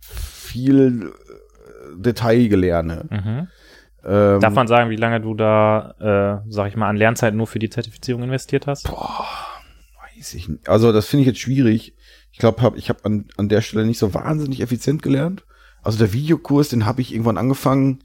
viel 0.00 1.10
äh, 1.10 2.00
Detailgelerne. 2.00 3.06
Mhm. 3.10 3.48
Ähm, 4.04 4.40
Darf 4.40 4.54
man 4.54 4.68
sagen, 4.68 4.90
wie 4.90 4.96
lange 4.96 5.20
du 5.20 5.34
da, 5.34 6.42
äh, 6.46 6.50
sag 6.50 6.68
ich 6.68 6.76
mal, 6.76 6.88
an 6.88 6.96
Lernzeit 6.96 7.34
nur 7.34 7.48
für 7.48 7.58
die 7.58 7.68
Zertifizierung 7.68 8.22
investiert 8.22 8.68
hast? 8.68 8.88
boah, 8.88 9.26
weiß 10.14 10.34
ich 10.34 10.48
nicht. 10.48 10.68
Also 10.68 10.92
das 10.92 11.06
finde 11.06 11.22
ich 11.22 11.26
jetzt 11.26 11.40
schwierig. 11.40 11.96
Ich 12.30 12.38
glaube, 12.38 12.62
hab, 12.62 12.76
ich 12.76 12.88
habe 12.88 13.04
an, 13.04 13.26
an 13.36 13.48
der 13.48 13.60
Stelle 13.60 13.84
nicht 13.84 13.98
so 13.98 14.14
wahnsinnig 14.14 14.60
effizient 14.60 15.02
gelernt. 15.02 15.44
Also 15.82 15.98
der 15.98 16.12
Videokurs, 16.12 16.68
den 16.68 16.86
habe 16.86 17.00
ich 17.00 17.12
irgendwann 17.12 17.38
angefangen, 17.38 18.00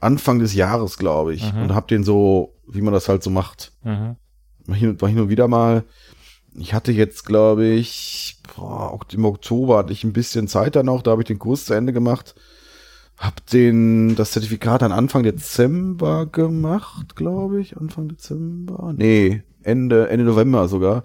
Anfang 0.00 0.38
des 0.38 0.54
Jahres, 0.54 0.98
glaube 0.98 1.34
ich. 1.34 1.52
Mhm. 1.52 1.62
Und 1.62 1.74
habe 1.74 1.88
den 1.88 2.04
so, 2.04 2.54
wie 2.66 2.82
man 2.82 2.94
das 2.94 3.08
halt 3.08 3.22
so 3.22 3.30
macht. 3.30 3.72
Mhm. 3.82 4.16
war 4.66 4.76
hin, 4.76 5.00
war 5.00 5.08
hin 5.08 5.20
und 5.20 5.28
wieder 5.28 5.48
mal. 5.48 5.84
Ich 6.54 6.74
hatte 6.74 6.92
jetzt, 6.92 7.24
glaube 7.24 7.66
ich, 7.66 8.40
boah, 8.54 8.92
auch 8.92 9.04
im 9.12 9.24
Oktober 9.24 9.78
hatte 9.78 9.92
ich 9.92 10.04
ein 10.04 10.12
bisschen 10.12 10.48
Zeit 10.48 10.76
dann 10.76 10.88
auch, 10.88 11.02
da 11.02 11.12
habe 11.12 11.22
ich 11.22 11.28
den 11.28 11.38
Kurs 11.38 11.66
zu 11.66 11.74
Ende 11.74 11.92
gemacht. 11.92 12.34
Hab 13.16 13.44
den, 13.46 14.14
das 14.14 14.30
Zertifikat 14.30 14.82
dann 14.82 14.92
Anfang 14.92 15.24
Dezember 15.24 16.26
gemacht, 16.26 17.16
glaube 17.16 17.60
ich. 17.60 17.76
Anfang 17.76 18.08
Dezember? 18.08 18.94
Nee, 18.96 19.42
Ende, 19.62 20.08
Ende 20.08 20.24
November 20.24 20.68
sogar. 20.68 21.02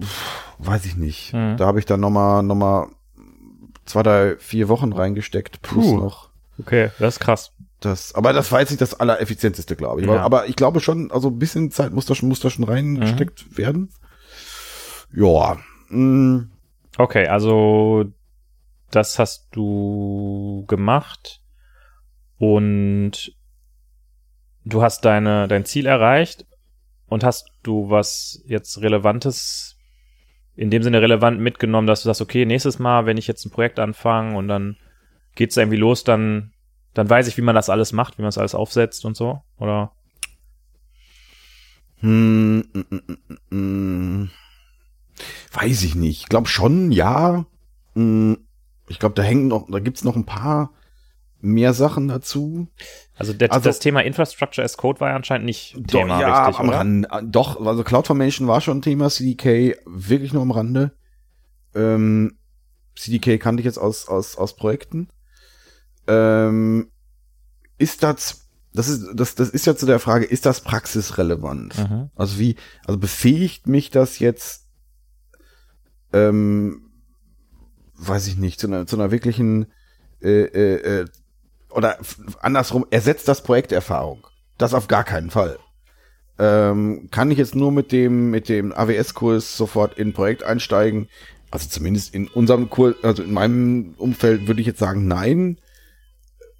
Pff, 0.00 0.54
weiß 0.58 0.86
ich 0.86 0.96
nicht. 0.96 1.32
Mhm. 1.34 1.56
Da 1.56 1.66
habe 1.66 1.80
ich 1.80 1.86
dann 1.86 2.00
nochmal, 2.00 2.44
noch 2.44 2.54
mal 2.54 2.88
zwei, 3.84 4.02
drei, 4.02 4.36
vier 4.38 4.68
Wochen 4.68 4.92
reingesteckt, 4.92 5.62
plus 5.62 5.86
Puh. 5.86 5.96
noch 5.98 6.30
Okay, 6.58 6.90
das 6.98 7.14
ist 7.14 7.20
krass. 7.20 7.52
das, 7.80 8.14
aber 8.14 8.32
das 8.32 8.52
war 8.52 8.60
jetzt 8.60 8.70
nicht 8.70 8.80
das 8.82 8.94
allereffizienteste, 8.98 9.74
glaube 9.74 10.00
ich. 10.02 10.06
Aber, 10.06 10.16
Ja. 10.16 10.22
aber 10.22 10.46
ich 10.48 10.56
glaube 10.56 10.80
schon, 10.80 11.10
also 11.10 11.28
ein 11.28 11.38
bisschen 11.38 11.70
Zeit 11.70 11.92
muss 11.92 12.06
da 12.06 12.14
schon, 12.14 12.28
muss 12.28 12.40
da 12.40 12.50
schon 12.50 12.64
reingesteckt 12.64 13.56
werden. 13.56 13.90
Ja. 15.14 15.58
mm, 15.88 16.36
Mh, 16.36 16.46
Okay, 16.98 17.26
also 17.26 18.04
das 18.90 19.18
hast 19.18 19.48
du 19.52 20.64
gemacht 20.68 21.40
und 22.38 23.32
du 24.64 24.82
hast 24.82 25.04
deine, 25.06 25.48
dein 25.48 25.64
Ziel 25.64 25.86
erreicht 25.86 26.44
und 27.06 27.24
hast 27.24 27.48
du 27.62 27.88
was 27.88 28.42
jetzt 28.46 28.80
Relevantes, 28.82 29.71
in 30.56 30.70
dem 30.70 30.82
Sinne 30.82 31.00
relevant 31.00 31.40
mitgenommen, 31.40 31.86
dass 31.86 32.02
du 32.02 32.08
sagst, 32.08 32.20
okay, 32.20 32.44
nächstes 32.44 32.78
Mal, 32.78 33.06
wenn 33.06 33.16
ich 33.16 33.26
jetzt 33.26 33.44
ein 33.44 33.50
Projekt 33.50 33.78
anfange 33.78 34.36
und 34.36 34.48
dann 34.48 34.76
geht's 35.34 35.56
irgendwie 35.56 35.78
los, 35.78 36.04
dann, 36.04 36.52
dann 36.94 37.08
weiß 37.08 37.26
ich, 37.28 37.36
wie 37.36 37.42
man 37.42 37.54
das 37.54 37.70
alles 37.70 37.92
macht, 37.92 38.18
wie 38.18 38.22
man 38.22 38.28
das 38.28 38.38
alles 38.38 38.54
aufsetzt 38.54 39.04
und 39.04 39.16
so, 39.16 39.40
oder? 39.58 39.92
hm, 42.00 42.58
mm, 42.72 42.84
mm, 42.90 43.16
mm, 43.50 43.56
mm. 43.56 44.30
weiß 45.52 45.82
ich 45.84 45.94
nicht. 45.94 46.22
Ich 46.22 46.28
glaube 46.28 46.48
schon, 46.48 46.90
ja. 46.92 47.44
Mh, 47.94 48.36
Ich 48.88 48.98
glaube, 48.98 49.14
da 49.14 49.22
hängen 49.22 49.48
noch, 49.48 49.68
da 49.70 49.78
gibt's 49.78 50.04
noch 50.04 50.16
ein 50.16 50.26
paar 50.26 50.72
mehr 51.42 51.74
Sachen 51.74 52.08
dazu. 52.08 52.68
Also, 53.16 53.32
der, 53.32 53.52
Also- 53.52 53.64
das 53.68 53.78
Thema 53.80 54.00
Infrastructure 54.00 54.64
as 54.64 54.76
Code 54.76 55.00
war 55.00 55.10
ja 55.10 55.16
anscheinend 55.16 55.44
nicht 55.44 55.74
Thema, 55.88 56.14
doch, 56.14 56.20
ja, 56.20 56.46
richtig, 56.46 56.60
am 56.60 56.68
oder? 56.68 56.78
Rande. 56.78 57.08
Doch, 57.24 57.64
also 57.66 57.84
CloudFormation 57.84 58.48
war 58.48 58.60
schon 58.60 58.78
ein 58.78 58.82
Thema, 58.82 59.10
CDK 59.10 59.76
wirklich 59.84 60.32
nur 60.32 60.42
am 60.42 60.50
Rande. 60.52 60.92
Ähm, 61.74 62.38
CDK 62.96 63.38
kannte 63.38 63.60
ich 63.60 63.64
jetzt 63.66 63.78
aus, 63.78 64.08
aus, 64.08 64.36
aus 64.36 64.56
Projekten. 64.56 65.08
Ähm, 66.06 66.90
ist 67.78 68.02
das, 68.02 68.48
das 68.72 68.88
ist, 68.88 69.06
das, 69.14 69.34
das 69.34 69.50
ist 69.50 69.66
ja 69.66 69.76
zu 69.76 69.86
der 69.86 69.98
Frage, 69.98 70.24
ist 70.24 70.46
das 70.46 70.60
praxisrelevant? 70.60 71.76
Mhm. 71.78 72.10
Also 72.14 72.38
wie, 72.38 72.56
also 72.84 72.98
befähigt 72.98 73.66
mich 73.66 73.90
das 73.90 74.18
jetzt, 74.18 74.68
ähm, 76.12 76.90
weiß 77.94 78.26
ich 78.28 78.36
nicht, 78.36 78.60
zu 78.60 78.66
einer, 78.68 78.86
zu 78.86 78.96
einer 78.96 79.10
wirklichen, 79.10 79.66
äh, 80.22 80.42
äh, 80.44 81.00
äh, 81.00 81.04
oder 81.74 81.98
andersrum, 82.40 82.86
ersetzt 82.90 83.28
das 83.28 83.42
Projekterfahrung? 83.42 84.26
Das 84.58 84.74
auf 84.74 84.88
gar 84.88 85.04
keinen 85.04 85.30
Fall. 85.30 85.58
Ähm, 86.38 87.08
kann 87.10 87.30
ich 87.30 87.38
jetzt 87.38 87.54
nur 87.54 87.72
mit 87.72 87.92
dem, 87.92 88.30
mit 88.30 88.48
dem 88.48 88.72
AWS-Kurs 88.72 89.56
sofort 89.56 89.98
in 89.98 90.08
ein 90.08 90.12
Projekt 90.12 90.42
einsteigen? 90.42 91.08
Also 91.50 91.68
zumindest 91.68 92.14
in 92.14 92.28
unserem 92.28 92.70
Kurs, 92.70 92.96
also 93.02 93.22
in 93.22 93.32
meinem 93.32 93.94
Umfeld 93.98 94.46
würde 94.46 94.60
ich 94.60 94.66
jetzt 94.66 94.80
sagen, 94.80 95.06
nein. 95.06 95.58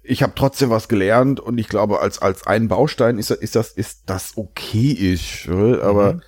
Ich 0.03 0.21
habe 0.21 0.33
trotzdem 0.35 0.69
was 0.69 0.87
gelernt 0.87 1.39
und 1.39 1.57
ich 1.57 1.69
glaube, 1.69 2.01
als, 2.01 2.19
als 2.19 2.45
ein 2.45 2.67
Baustein 2.67 3.17
ist, 3.17 3.31
ist 3.31 3.55
das, 3.55 3.71
ist 3.71 4.03
das 4.05 4.33
okay-ish, 4.35 5.47
äh, 5.47 5.81
aber 5.81 6.21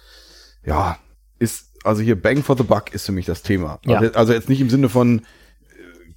ja, 0.65 0.97
ist, 1.39 1.67
also 1.83 2.01
hier 2.01 2.19
Bang 2.19 2.41
for 2.41 2.57
the 2.57 2.63
Buck 2.63 2.93
ist 2.93 3.05
für 3.05 3.11
mich 3.11 3.25
das 3.25 3.43
Thema. 3.43 3.79
Ja. 3.85 3.99
Also, 3.99 4.13
also 4.13 4.33
jetzt 4.33 4.49
nicht 4.49 4.61
im 4.61 4.69
Sinne 4.69 4.89
von, 4.89 5.21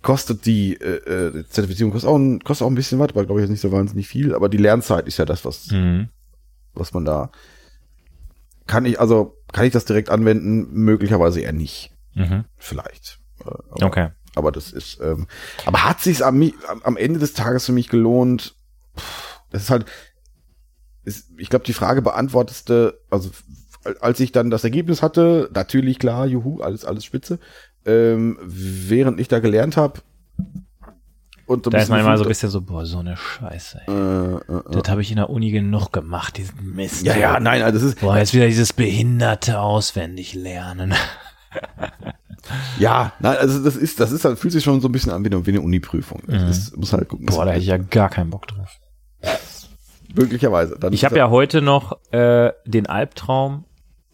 kostet 0.03 0.47
die 0.47 0.75
äh, 0.81 0.97
äh, 1.39 1.45
Zertifizierung, 1.49 1.93
kostet 1.93 2.09
auch, 2.11 2.17
ein, 2.17 2.41
kostet 2.41 2.65
auch 2.65 2.71
ein 2.71 2.75
bisschen 2.77 2.99
was, 2.99 3.09
aber 3.11 3.25
glaube 3.25 3.41
ich 3.41 3.45
jetzt 3.45 3.51
nicht 3.51 3.61
so 3.61 3.73
wahnsinnig 3.73 4.07
viel, 4.09 4.35
aber 4.35 4.49
die 4.49 4.57
Lernzeit 4.59 5.07
ist 5.07 5.19
ja 5.19 5.25
das, 5.25 5.45
was, 5.45 5.71
Mhm. 5.71 6.09
was 6.75 6.93
man 6.95 7.05
da, 7.05 7.31
kann 8.67 8.85
ich, 8.85 9.01
also, 9.01 9.35
kann 9.53 9.65
ich 9.65 9.73
das 9.73 9.87
direkt 9.87 10.11
anwenden? 10.11 10.69
Möglicherweise 10.73 11.41
eher 11.41 11.53
nicht. 11.53 11.91
Mhm. 12.15 12.45
Vielleicht. 12.57 13.19
Äh, 13.41 13.49
Aber, 13.49 13.87
Okay. 13.87 14.09
aber 14.35 14.53
das 14.53 14.73
ist, 14.73 15.01
ähm, 15.01 15.27
aber 15.65 15.85
hat 15.85 16.01
sich's 16.01 16.23
am, 16.23 16.53
am, 16.83 16.97
Ende 16.97 17.19
des 17.19 17.33
Tages 17.33 17.65
für 17.67 17.73
mich 17.73 17.89
gelohnt? 17.89 18.55
Puh, 18.95 19.03
Das 19.51 19.63
ist 19.63 19.71
halt, 19.71 19.87
ist, 21.05 21.31
ich 21.39 21.49
glaube, 21.49 21.65
die 21.65 21.73
Frage 21.73 22.03
beantworteste, 22.03 23.01
also 23.11 23.31
als 24.01 24.21
ich 24.21 24.33
dann 24.33 24.51
das 24.51 24.65
Ergebnis 24.65 25.03
hatte, 25.03 25.49
natürlich 25.55 25.99
klar, 25.99 26.27
juhu, 26.27 26.61
alles, 26.61 26.85
alles 26.85 27.05
spitze, 27.05 27.39
ähm, 27.87 28.39
während 28.43 29.21
ich 29.21 29.29
da 29.29 29.39
gelernt 29.41 29.77
habe. 29.77 30.01
Und 31.47 31.65
so 31.65 31.71
Da 31.71 31.79
ist 31.79 31.89
man 31.89 32.01
immer 32.01 32.19
so 32.19 32.25
ein 32.25 32.29
bisschen 32.29 32.51
so, 32.51 32.61
boah, 32.61 32.85
so 32.85 32.99
eine 32.99 33.17
Scheiße. 33.17 33.81
Äh, 33.89 33.93
äh, 33.93 34.35
äh. 34.59 34.63
Das 34.71 34.91
habe 34.91 35.01
ich 35.01 35.11
in 35.11 35.17
der 35.17 35.31
Uni 35.31 35.51
genug 35.51 35.93
gemacht, 35.93 36.37
diesen 36.37 36.75
Mist. 36.75 37.07
Ja, 37.07 37.17
ja, 37.17 37.41
nein, 37.41 37.63
also 37.63 37.79
das 37.79 37.89
ist, 37.89 38.01
Boah, 38.01 38.19
jetzt 38.19 38.35
wieder 38.35 38.47
dieses 38.47 38.75
behinderte 38.75 39.59
auswendig 39.59 40.35
lernen. 40.35 40.93
ja, 42.79 43.13
nein, 43.21 43.37
also 43.39 43.63
das 43.65 43.77
ist, 43.77 43.99
das 43.99 44.13
ist 44.13 44.25
halt, 44.27 44.39
fühlt 44.39 44.53
sich 44.53 44.63
schon 44.65 44.81
so 44.83 44.89
ein 44.89 44.93
bisschen 44.93 45.11
an 45.13 45.25
wie 45.25 45.29
eine, 45.31 45.47
wie 45.47 45.51
eine 45.51 45.63
Uni-Prüfung. 45.63 46.23
Das 46.27 46.73
Mhm. 46.73 46.81
muss 46.81 46.93
halt 46.93 47.09
gucken. 47.09 47.27
Boah, 47.27 47.47
da 47.47 47.53
hätte 47.53 47.63
ich 47.63 47.69
ja 47.69 47.79
gar 47.79 48.11
keinen 48.11 48.29
Bock 48.31 48.47
drauf. 48.47 48.69
möglicherweise. 50.15 50.77
Dann 50.79 50.93
Ich 50.93 51.05
habe 51.05 51.17
ja 51.17 51.31
heute 51.31 51.63
noch 51.63 51.99
äh, 52.13 52.53
den 52.67 52.87
Albtraum, 52.87 53.65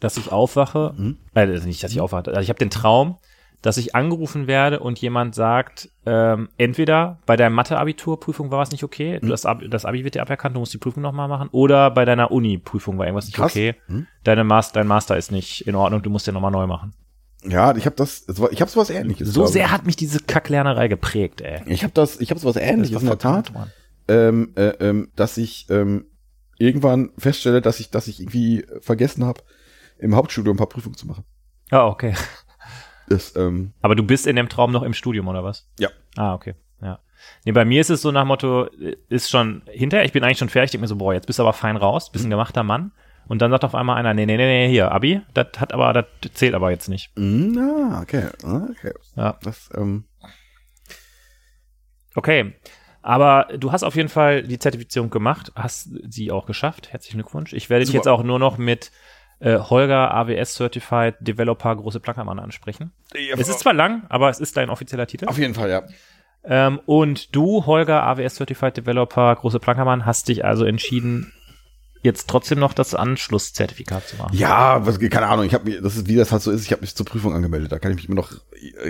dass 0.01 0.17
ich 0.17 0.33
aufwache. 0.33 0.95
Mhm. 0.97 1.17
Äh, 1.35 1.41
also 1.41 1.67
nicht, 1.67 1.83
dass 1.83 1.93
ich 1.93 2.01
aufwache. 2.01 2.29
Also 2.29 2.41
ich 2.41 2.49
habe 2.49 2.59
den 2.59 2.71
Traum, 2.71 3.17
dass 3.65 3.79
ich 3.79 3.95
angerufen 3.95 4.47
werde 4.47 4.81
und 4.81 4.99
jemand 5.01 5.35
sagt, 5.35 5.89
ähm, 6.05 6.51
entweder 6.59 7.19
bei 7.25 7.35
deiner 7.37 7.55
Mathe-Abiturprüfung 7.55 8.51
war 8.51 8.59
was 8.59 8.71
nicht 8.73 8.85
okay, 8.85 9.19
Mhm. 9.23 9.27
du 9.29 9.33
hast 9.33 9.47
Ab 9.47 9.63
das 9.71 9.87
Abi 9.87 10.05
wird 10.05 10.15
dir 10.17 10.21
aberkannt, 10.21 10.55
du 10.55 10.61
musst 10.61 10.75
die 10.75 10.79
Prüfung 10.79 11.03
nochmal 11.03 11.29
machen, 11.29 11.49
oder 11.51 11.91
bei 11.91 12.05
deiner 12.05 12.31
Uni-Prüfung 12.31 12.99
war 12.99 13.07
irgendwas 13.07 13.25
nicht 13.25 13.37
Krass. 13.37 13.53
okay, 13.53 13.75
Mhm. 13.89 14.07
deine 14.23 14.45
Mas 14.45 14.73
dein 14.73 14.87
Master 14.87 15.17
ist 15.17 15.33
nicht 15.33 15.67
in 15.67 15.75
Ordnung, 15.77 16.03
du 16.03 16.11
musst 16.11 16.27
den 16.27 16.35
nochmal 16.35 16.51
neu 16.51 16.67
machen. 16.67 16.93
Ja, 17.47 17.75
ich 17.75 17.87
habe 17.87 17.97
das, 17.97 18.27
ich 18.51 18.61
habe 18.61 18.71
sowas 18.71 18.91
ähnliches. 18.91 19.29
So 19.33 19.47
sehr 19.47 19.71
hat 19.71 19.87
mich 19.87 19.97
diese 19.97 20.21
Kacklernerei 20.21 20.89
geprägt, 20.89 21.41
ey. 21.41 21.63
ich 21.67 21.83
habe 21.85 21.93
das, 21.95 22.21
ich 22.21 22.31
habe 22.31 22.41
sowas 22.41 22.57
ähnliches 22.57 23.01
in 23.03 23.09
der 23.09 23.19
Tat, 23.19 23.51
ähm, 24.09 24.53
äh, 24.57 24.69
ähm, 24.81 25.11
dass 25.17 25.37
ich 25.39 25.67
ähm, 25.71 26.05
irgendwann 26.59 27.11
feststelle, 27.19 27.61
dass 27.63 27.81
ich, 27.81 27.91
dass 27.91 28.09
ich 28.09 28.21
irgendwie 28.21 28.65
vergessen 28.81 29.25
habe, 29.25 29.41
im 29.99 30.15
Hauptstudium 30.15 30.55
ein 30.55 30.59
paar 30.59 30.69
Prüfungen 30.69 30.97
zu 30.97 31.07
machen. 31.07 31.25
Ah, 31.71 31.87
okay. 31.87 32.15
Das, 33.09 33.37
ähm, 33.37 33.73
Aber 33.83 33.95
du 33.95 34.03
bist 34.03 34.27
in 34.27 34.37
dem 34.37 34.49
Traum 34.49 34.73
noch 34.73 34.83
im 34.83 34.95
Studium, 34.95 35.29
oder 35.29 35.45
was? 35.45 35.69
Ja. 35.79 35.89
Ah, 36.17 36.35
okay. 36.35 36.55
Ja. 36.81 37.01
Nee, 37.45 37.53
bei 37.53 37.65
mir 37.65 37.81
ist 37.81 37.91
es 37.91 38.03
so 38.03 38.11
nach 38.11 38.25
Motto, 38.25 38.69
ist 39.09 39.31
schon 39.31 39.63
hinterher, 39.67 40.05
ich 40.05 40.13
bin 40.13 40.25
eigentlich 40.25 40.39
schon 40.39 40.49
fertig, 40.49 40.69
ich 40.69 40.71
denke 40.73 40.83
mir 40.83 40.89
so, 40.89 40.97
boah, 40.97 41.15
jetzt 41.15 41.27
bist 41.27 41.39
du 41.39 41.43
aber 41.43 41.53
fein 41.53 41.77
raus, 41.77 42.11
bist 42.13 42.25
ein 42.25 42.31
gemachter 42.31 42.63
Mann. 42.63 42.93
Und 43.27 43.41
dann 43.41 43.51
sagt 43.51 43.65
auf 43.65 43.75
einmal 43.75 43.97
einer, 43.97 44.13
nee, 44.13 44.27
nee, 44.27 44.37
nee, 44.37 44.67
nee, 44.67 44.69
hier, 44.69 44.93
Abi, 44.93 45.23
das 45.33 45.47
hat 45.59 45.73
aber, 45.73 45.93
das 45.93 46.07
zählt 46.35 46.55
aber 46.55 46.71
jetzt 46.71 46.89
nicht. 46.89 47.11
mh, 47.17 47.59
ah, 47.61 48.03
okay, 48.03 48.29
ah, 48.45 48.69
okay. 48.71 48.93
Ja. 49.17 49.39
Das, 49.43 49.71
ähm, 49.75 50.05
Okay. 52.15 52.55
Aber 53.03 53.49
du 53.59 53.71
hast 53.71 53.83
auf 53.83 53.97
jeden 53.97 54.09
Fall 54.09 54.45
die 54.45 54.59
Zertifizierung 54.59 55.11
gemacht, 55.11 55.53
hast 55.55 55.91
sie 56.09 56.31
auch 56.31 56.47
geschafft. 56.47 56.93
Herzlichen 56.93 57.19
Glückwunsch. 57.19 57.53
Ich 57.53 57.69
werde 57.69 57.85
dich 57.85 57.93
Super. 57.93 57.99
jetzt 57.99 58.09
auch 58.09 58.23
nur 58.23 58.39
noch 58.39 58.57
mit 58.57 58.93
äh, 59.41 59.59
Holger 59.59 60.15
AWS 60.15 60.55
Certified 60.55 61.17
Developer 61.21 61.75
Große 61.77 62.01
Plackermann 62.01 62.39
ansprechen. 62.39 62.93
Es 63.37 63.49
ist 63.49 63.61
zwar 63.61 63.75
lang, 63.75 64.05
aber 64.09 64.31
es 64.31 64.41
ist 64.41 64.57
dein 64.57 64.71
offizieller 64.71 65.07
Titel. 65.07 65.27
auf 65.27 65.39
jeden 65.39 65.55
Fall, 65.55 65.71
ja. 65.71 65.83
Ähm, 66.45 66.81
und 66.85 67.35
du, 67.35 67.65
Holger, 67.65 68.03
AWS 68.03 68.37
Certified 68.37 68.77
Developer, 68.77 69.35
große 69.35 69.61
Plankermann, 69.61 70.05
hast 70.05 70.29
dich 70.29 70.45
also 70.45 70.65
entschieden, 70.65 71.33
jetzt 72.03 72.29
trotzdem 72.29 72.59
noch 72.59 72.75
das 72.75 72.95
Anschlusszertifikat 72.95 74.07
zu 74.07 74.17
machen. 74.17 74.37
Ja, 74.37 74.87
was, 74.87 75.01
keine 75.01 75.27
Ahnung, 75.27 75.47
ich 75.47 75.55
habe 75.55 75.65
mir, 75.65 75.81
das 75.81 75.97
ist, 75.97 76.07
wie 76.07 76.17
das 76.17 76.33
halt 76.33 76.43
so 76.43 76.51
ist, 76.51 76.63
ich 76.63 76.71
habe 76.71 76.83
mich 76.83 76.95
zur 76.95 77.07
Prüfung 77.07 77.33
angemeldet, 77.33 77.73
da 77.73 77.79
kann 77.79 77.93
ich 77.93 77.97
mich 77.97 78.09
immer 78.09 78.17
noch, 78.17 78.31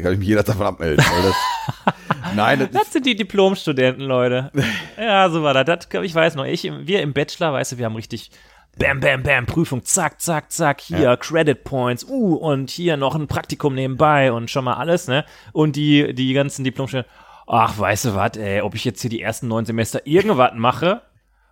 kann 0.02 0.12
ich 0.12 0.18
mich 0.18 0.26
jederzeit 0.26 0.56
davon 0.56 0.66
abmelden. 0.66 1.04
Das, 1.22 1.94
nein, 2.34 2.58
das 2.58 2.70
Das 2.72 2.92
sind 2.92 3.06
die 3.06 3.14
Diplomstudenten, 3.14 4.04
Leute. 4.04 4.50
ja, 4.98 5.30
so 5.30 5.44
war 5.44 5.54
das. 5.54 5.86
das. 5.88 6.02
Ich 6.02 6.14
weiß 6.14 6.34
noch, 6.34 6.44
ich, 6.44 6.64
wir 6.64 7.02
im 7.02 7.12
Bachelor, 7.12 7.52
weißt 7.52 7.72
du, 7.72 7.78
wir 7.78 7.86
haben 7.86 7.94
richtig 7.94 8.32
Bam, 8.78 9.00
bam, 9.00 9.22
bam, 9.22 9.46
Prüfung, 9.46 9.84
zack, 9.84 10.20
zack, 10.20 10.50
zack, 10.50 10.80
hier, 10.80 11.16
Credit 11.16 11.62
Points, 11.62 12.04
uh, 12.04 12.34
und 12.34 12.70
hier 12.70 12.96
noch 12.96 13.14
ein 13.14 13.28
Praktikum 13.28 13.74
nebenbei 13.74 14.32
und 14.32 14.50
schon 14.50 14.64
mal 14.64 14.74
alles, 14.74 15.06
ne? 15.06 15.24
Und 15.52 15.76
die, 15.76 16.12
die 16.12 16.32
ganzen 16.32 16.64
Diplomstudenten, 16.64 17.12
ach, 17.46 17.78
weißt 17.78 18.06
du 18.06 18.14
was, 18.14 18.36
ey, 18.36 18.62
ob 18.62 18.74
ich 18.74 18.84
jetzt 18.84 19.00
hier 19.00 19.10
die 19.10 19.22
ersten 19.22 19.46
neun 19.46 19.64
Semester 19.64 20.06
irgendwas 20.06 20.52
mache 20.54 21.02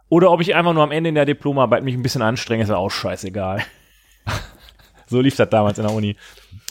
oder 0.08 0.30
ob 0.30 0.40
ich 0.40 0.54
einfach 0.54 0.72
nur 0.72 0.82
am 0.82 0.90
Ende 0.90 1.10
in 1.10 1.14
der 1.14 1.24
Diplomarbeit 1.24 1.84
mich 1.84 1.94
ein 1.94 2.02
bisschen 2.02 2.22
anstrenge, 2.22 2.64
ist 2.64 2.70
ja 2.70 2.76
auch 2.76 2.90
scheißegal. 2.90 3.62
so 5.06 5.20
lief 5.20 5.36
das 5.36 5.48
damals 5.48 5.78
in 5.78 5.86
der 5.86 5.94
Uni. 5.94 6.16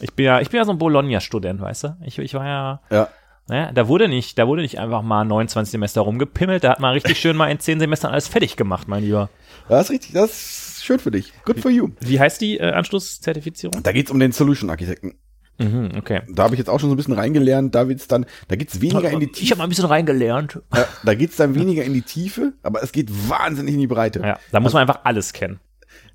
Ich 0.01 0.13
bin 0.13 0.25
ja, 0.25 0.41
ich 0.41 0.49
bin 0.49 0.57
ja 0.57 0.65
so 0.65 0.71
ein 0.71 0.77
Bologna-Student, 0.77 1.61
weißt 1.61 1.83
du? 1.85 1.97
Ich, 2.03 2.19
ich 2.19 2.33
war 2.33 2.45
ja, 2.45 2.81
ja, 2.91 3.07
naja, 3.47 3.71
da 3.73 3.87
wurde 3.87 4.07
nicht, 4.07 4.37
da 4.39 4.47
wurde 4.47 4.61
nicht 4.61 4.79
einfach 4.79 5.01
mal 5.01 5.23
29 5.25 5.71
Semester 5.71 6.01
rumgepimmelt, 6.01 6.63
da 6.63 6.71
hat 6.71 6.79
man 6.79 6.93
richtig 6.93 7.19
schön 7.19 7.35
mal 7.35 7.47
in 7.51 7.59
10 7.59 7.79
Semestern 7.79 8.11
alles 8.11 8.27
fertig 8.27 8.55
gemacht, 8.55 8.87
mein 8.87 9.03
Lieber. 9.03 9.29
das 9.67 9.85
ist 9.85 9.91
richtig, 9.91 10.11
das 10.13 10.31
ist 10.31 10.83
schön 10.85 10.99
für 10.99 11.11
dich. 11.11 11.33
Good 11.45 11.59
for 11.59 11.71
you. 11.71 11.89
Wie 11.99 12.19
heißt 12.19 12.39
die 12.41 12.57
äh, 12.59 12.71
Anschlusszertifizierung? 12.71 13.83
Da 13.83 13.91
geht's 13.91 14.11
um 14.11 14.19
den 14.19 14.31
Solution 14.31 14.69
Architekten. 14.69 15.15
Mhm, 15.59 15.91
okay. 15.97 16.21
Da 16.29 16.43
habe 16.43 16.55
ich 16.55 16.59
jetzt 16.59 16.69
auch 16.69 16.79
schon 16.79 16.89
so 16.89 16.95
ein 16.95 16.97
bisschen 16.97 17.13
reingelernt, 17.13 17.75
da 17.75 17.87
wird's 17.87 18.07
dann, 18.07 18.25
da 18.47 18.55
geht's 18.55 18.81
weniger 18.81 19.11
in 19.11 19.19
die 19.19 19.25
Ich 19.27 19.31
Tiefe. 19.33 19.51
habe 19.51 19.57
mal 19.59 19.63
ein 19.65 19.69
bisschen 19.69 19.85
reingelernt. 19.85 20.59
Da 21.03 21.13
geht's 21.13 21.35
dann 21.35 21.53
weniger 21.55 21.83
in 21.83 21.93
die 21.93 22.01
Tiefe, 22.01 22.53
aber 22.63 22.81
es 22.81 22.91
geht 22.91 23.09
wahnsinnig 23.29 23.73
in 23.75 23.79
die 23.79 23.87
Breite. 23.87 24.21
Ja, 24.21 24.39
da 24.51 24.59
muss 24.59 24.73
man 24.73 24.81
einfach 24.81 25.01
alles 25.03 25.33
kennen. 25.33 25.59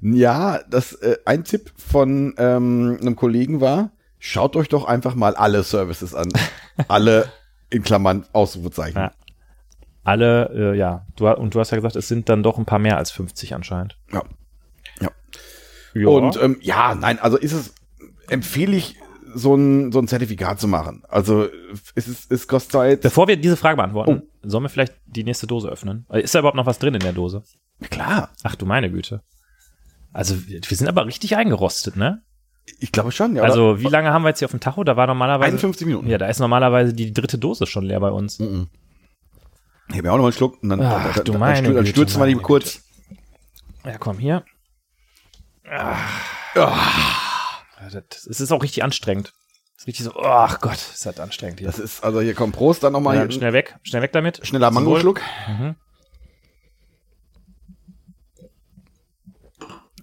Ja, 0.00 0.60
das 0.68 0.94
äh, 0.94 1.16
ein 1.26 1.44
Tipp 1.44 1.70
von 1.76 2.34
ähm, 2.38 2.98
einem 3.00 3.14
Kollegen 3.14 3.60
war, 3.60 3.90
schaut 4.26 4.56
euch 4.56 4.68
doch 4.68 4.84
einfach 4.84 5.14
mal 5.14 5.34
alle 5.36 5.62
Services 5.62 6.14
an. 6.14 6.28
alle 6.88 7.30
in 7.70 7.82
Klammern 7.82 8.26
Ausrufezeichen. 8.32 8.98
Ja. 8.98 9.12
Alle, 10.04 10.72
äh, 10.74 10.78
ja, 10.78 11.06
du, 11.16 11.28
und 11.28 11.54
du 11.54 11.60
hast 11.60 11.70
ja 11.70 11.76
gesagt, 11.76 11.96
es 11.96 12.06
sind 12.06 12.28
dann 12.28 12.42
doch 12.42 12.58
ein 12.58 12.64
paar 12.64 12.78
mehr 12.78 12.96
als 12.96 13.10
50 13.10 13.54
anscheinend. 13.54 13.98
Ja. 14.12 14.22
ja. 15.00 15.10
Ja. 15.94 16.08
Und 16.08 16.40
ähm, 16.40 16.58
ja, 16.60 16.94
nein, 16.94 17.18
also 17.18 17.36
ist 17.36 17.52
es, 17.52 17.74
empfehle 18.28 18.76
ich, 18.76 18.96
so 19.34 19.54
ein, 19.54 19.92
so 19.92 19.98
ein 19.98 20.08
Zertifikat 20.08 20.60
zu 20.60 20.68
machen. 20.68 21.02
Also 21.08 21.48
es 21.94 22.08
ist, 22.08 22.32
es 22.32 22.48
kostet 22.48 22.72
Zeit. 22.72 23.00
Bevor 23.02 23.28
wir 23.28 23.36
diese 23.36 23.56
Frage 23.56 23.76
beantworten, 23.76 24.22
sollen 24.42 24.64
wir 24.64 24.68
vielleicht 24.68 24.94
die 25.06 25.24
nächste 25.24 25.46
Dose 25.46 25.68
öffnen? 25.68 26.06
Äh, 26.08 26.22
Ist 26.22 26.34
da 26.34 26.38
überhaupt 26.38 26.56
noch 26.56 26.66
was 26.66 26.78
drin 26.78 26.94
in 26.94 27.00
der 27.00 27.12
Dose? 27.12 27.42
Klar, 27.90 28.30
Ach 28.44 28.54
du 28.54 28.64
meine 28.64 28.90
Güte. 28.90 29.22
Also 30.12 30.36
wir 30.46 30.62
sind 30.62 30.88
aber 30.88 31.04
richtig 31.04 31.36
eingerostet, 31.36 31.96
ne? 31.96 32.22
Ich 32.78 32.92
glaube 32.92 33.12
schon. 33.12 33.36
Ja, 33.36 33.42
also 33.42 33.80
wie 33.80 33.88
lange 33.88 34.12
haben 34.12 34.22
wir 34.22 34.28
jetzt 34.28 34.40
hier 34.40 34.46
auf 34.46 34.52
dem 34.52 34.60
Tacho? 34.60 34.84
Da 34.84 34.96
war 34.96 35.06
normalerweise 35.06 35.52
51 35.52 35.86
Minuten. 35.86 36.08
Ja, 36.08 36.18
da 36.18 36.26
ist 36.26 36.40
normalerweise 36.40 36.92
die 36.92 37.12
dritte 37.12 37.38
Dose 37.38 37.66
schon 37.66 37.84
leer 37.84 38.00
bei 38.00 38.10
uns. 38.10 38.38
Mhm. 38.38 38.68
Ich 39.88 39.96
habe 39.96 40.08
ja 40.08 40.12
auch 40.12 40.16
noch 40.16 40.22
mal 40.22 40.28
einen 40.28 40.36
Schluck 40.36 40.62
und 40.62 40.68
dann, 40.70 40.80
Ach, 40.82 41.14
dann, 41.14 41.24
du 41.24 41.32
dann, 41.32 41.40
meine 41.40 41.68
dann, 41.68 41.76
dann 41.76 41.86
stürzen 41.86 42.20
wir 42.20 42.26
die 42.26 42.34
kurz. 42.34 42.82
Ja, 43.84 43.98
komm, 43.98 44.18
hier. 44.18 44.44
Ah. 45.70 45.96
Ja, 46.54 46.76
das, 47.92 48.26
es 48.26 48.40
ist 48.40 48.50
auch 48.50 48.62
richtig 48.62 48.82
anstrengend. 48.82 49.32
Es 49.76 49.82
ist 49.82 49.86
richtig 49.86 50.04
so, 50.06 50.16
ach 50.20 50.60
Gott, 50.60 50.74
ist 50.74 51.04
das 51.06 51.20
anstrengend 51.20 51.60
hier. 51.60 51.68
Das 51.68 51.78
ist, 51.78 52.02
also 52.02 52.20
hier 52.20 52.34
kommt 52.34 52.56
Prost, 52.56 52.82
dann 52.82 52.92
nochmal 52.92 53.16
ja, 53.16 53.22
hier 53.22 53.30
schnell 53.30 53.52
weg, 53.52 53.76
schnell 53.82 54.02
weg 54.02 54.12
damit. 54.12 54.44
schneller. 54.46 54.70
Mangoschluck. 54.70 55.20
Mhm. 55.46 55.76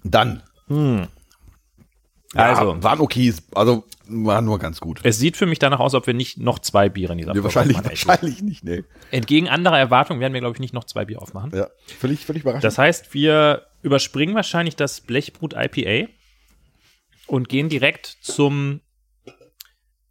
Dann. 0.04 0.42
Hm. 0.68 1.08
Ja, 2.34 2.54
Also, 2.54 2.82
waren 2.82 3.00
okay. 3.00 3.32
Also 3.54 3.84
war 4.06 4.42
nur 4.42 4.58
ganz 4.58 4.80
gut. 4.80 5.00
Es 5.02 5.18
sieht 5.18 5.36
für 5.36 5.46
mich 5.46 5.58
danach 5.58 5.80
aus, 5.80 5.94
ob 5.94 6.06
wir 6.06 6.14
nicht 6.14 6.38
noch 6.38 6.58
zwei 6.58 6.88
Biere 6.88 7.12
in 7.12 7.18
dieser 7.18 7.34
Nee, 7.34 7.42
wahrscheinlich. 7.42 7.78
Echt. 7.78 8.06
wahrscheinlich 8.06 8.42
nicht, 8.42 8.64
nee. 8.64 8.82
Entgegen 9.10 9.48
anderer 9.48 9.78
Erwartungen 9.78 10.20
werden 10.20 10.34
wir, 10.34 10.40
glaube 10.40 10.56
ich, 10.56 10.60
nicht 10.60 10.74
noch 10.74 10.84
zwei 10.84 11.04
Bier 11.04 11.22
aufmachen. 11.22 11.52
Ja, 11.54 11.68
völlig, 11.98 12.26
völlig 12.26 12.42
überraschend. 12.42 12.64
Das 12.64 12.76
heißt, 12.78 13.14
wir 13.14 13.66
überspringen 13.82 14.34
wahrscheinlich 14.34 14.76
das 14.76 15.00
Blechbrut 15.00 15.54
IPA 15.56 16.08
und 17.26 17.48
gehen 17.48 17.68
direkt 17.68 18.06
zum 18.20 18.80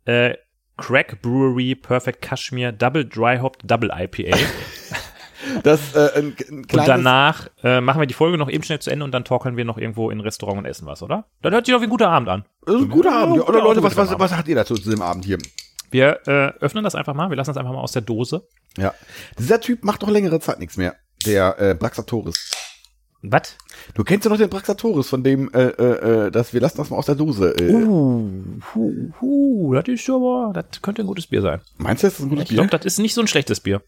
äh, 0.06 0.36
Crack 0.78 1.22
Brewery 1.22 1.76
Perfect 1.76 2.22
Kashmir 2.22 2.72
Double 2.72 3.06
Dry 3.06 3.38
Hop 3.40 3.58
Double 3.64 3.92
IPA. 3.94 4.36
Das, 5.64 5.96
äh, 5.96 6.10
ein, 6.16 6.36
ein 6.50 6.58
und 6.58 6.74
danach 6.88 7.48
äh, 7.64 7.80
machen 7.82 8.00
wir 8.02 8.06
die 8.06 8.14
Folge 8.14 8.38
noch 8.38 8.50
eben 8.50 8.64
schnell 8.64 8.80
zu 8.80 8.90
Ende 8.92 9.06
und 9.06 9.12
dann 9.12 9.24
talkeln 9.24 9.56
wir 9.58 9.66
noch 9.66 9.78
irgendwo 9.78 10.10
in 10.10 10.18
ein 10.20 10.22
Restaurant 10.22 10.60
und 10.60 10.66
essen 10.66 10.86
was, 10.86 11.02
oder? 11.02 11.26
Dann 11.42 11.54
hört 11.54 11.66
sich 11.66 11.74
doch 11.74 11.82
wie 11.82 11.86
ein 11.86 11.90
guter 11.90 12.10
Abend 12.10 12.28
an. 12.30 12.46
das 12.66 12.76
ist 12.76 12.82
ein 12.82 12.90
guter 12.90 13.14
Abend. 13.14 13.38
Ja, 13.38 13.44
Oder 13.44 13.62
Leute, 13.62 13.82
was, 13.82 13.96
was, 13.96 14.10
guter 14.10 14.20
was 14.20 14.36
habt 14.36 14.48
ihr 14.48 14.56
dazu 14.56 14.76
zu 14.76 14.90
dem 14.90 15.02
Abend 15.02 15.24
hier? 15.26 15.38
Wir 15.90 16.20
äh, 16.28 16.54
öffnen 16.60 16.84
das 16.84 16.96
einfach 16.96 17.14
mal. 17.14 17.30
Wir 17.30 17.38
lassen 17.38 17.52
das 17.52 17.58
einfach 17.58 17.72
mal 17.72 17.80
aus 17.82 17.92
der 17.94 18.02
Dose. 18.02 18.48
Ja. 18.78 18.94
Dieser 19.40 19.62
Typ 19.62 19.84
macht 19.84 20.04
doch 20.04 20.10
längere 20.10 20.40
Zeit 20.40 20.60
nichts 20.60 20.76
mehr. 20.76 20.96
Der 21.26 21.58
äh, 21.60 21.76
Braxatoris. 21.76 22.52
Was? 23.22 23.56
Du 23.94 24.04
kennst 24.04 24.26
ja 24.26 24.32
noch 24.32 24.38
den 24.38 24.50
Braxatoris, 24.50 25.08
von 25.08 25.24
dem, 25.24 25.50
äh, 25.54 25.68
äh, 25.68 26.26
äh, 26.26 26.32
das, 26.32 26.54
wir 26.54 26.60
lassen 26.60 26.78
das 26.78 26.90
mal 26.90 26.98
aus 26.98 27.06
der 27.06 27.16
Dose. 27.16 27.52
Äh, 27.58 27.72
Uh, 27.74 28.30
hu, 28.76 29.12
hu, 29.22 29.74
das 29.76 29.88
ist 29.88 30.10
aber, 30.10 30.52
das 30.54 30.82
könnte 30.82 31.04
ein 31.04 31.08
gutes 31.08 31.28
Bier 31.28 31.42
sein. 31.42 31.62
Meinst 31.78 32.04
du, 32.04 32.08
das 32.08 32.16
ist 32.20 32.26
ein 32.26 32.30
gutes 32.30 32.44
Ich 32.44 32.50
Bier? 32.50 32.58
glaube, 32.58 32.72
das 32.72 32.86
ist 32.86 32.98
nicht 33.00 33.14
so 33.14 33.22
ein 33.22 33.28
schlechtes 33.28 33.62
Bier. 33.62 33.82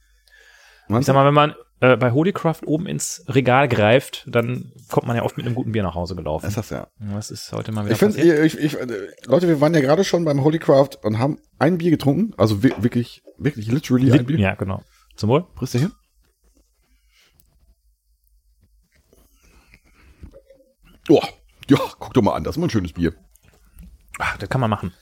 Ich 0.86 0.90
Meinst 0.90 1.08
sag 1.08 1.14
du? 1.14 1.20
mal, 1.20 1.26
wenn 1.26 1.34
man 1.34 1.54
äh, 1.82 1.98
bei 1.98 2.12
Holycraft 2.12 2.62
oben 2.66 2.88
ins 2.88 3.24
Regal 3.28 3.68
greift, 3.68 4.24
dann 4.28 4.72
kommt 4.90 5.08
man 5.08 5.16
ja 5.18 5.24
oft 5.24 5.36
mit 5.38 5.46
einem 5.46 5.56
guten 5.56 5.72
Bier 5.74 5.84
nach 5.84 5.96
Hause 5.96 6.16
gelaufen. 6.16 6.44
Das 6.46 6.52
ist 6.52 6.58
das 6.58 6.70
ja. 6.70 6.88
Was 7.00 7.32
ist 7.32 7.52
heute 7.52 7.72
mal 7.72 7.86
wieder 7.86 7.94
Ich 7.94 8.00
finde, 8.00 8.46
ich, 8.46 8.58
ich, 8.58 8.80
äh, 8.80 8.88
Leute, 9.26 9.48
wir 9.48 9.60
waren 9.62 9.74
ja 9.74 9.82
gerade 9.82 10.04
schon 10.04 10.24
beim 10.26 10.44
Holycraft 10.44 10.92
und 11.04 11.20
haben 11.20 11.40
ein 11.60 11.78
Bier 11.78 11.92
getrunken. 11.92 12.34
Also 12.38 12.64
wi- 12.64 12.74
wirklich, 12.78 13.24
wirklich, 13.38 13.68
literally 13.68 14.12
ein 14.12 14.26
Bier. 14.26 14.40
Ja, 14.40 14.56
genau. 14.56 14.84
Zum 15.16 15.30
Wohl. 15.30 15.46
Du 15.60 15.66
hin? 15.66 15.92
Oh, 21.10 21.22
ja, 21.70 21.78
guck 22.00 22.14
doch 22.14 22.22
mal 22.22 22.34
an, 22.36 22.44
das 22.44 22.56
ist 22.56 22.60
mal 22.60 22.68
ein 22.68 22.72
schönes 22.72 22.94
Bier. 22.94 23.14
Ach, 24.18 24.38
das 24.38 24.50
kann 24.50 24.62
man 24.62 24.70
machen. 24.70 24.94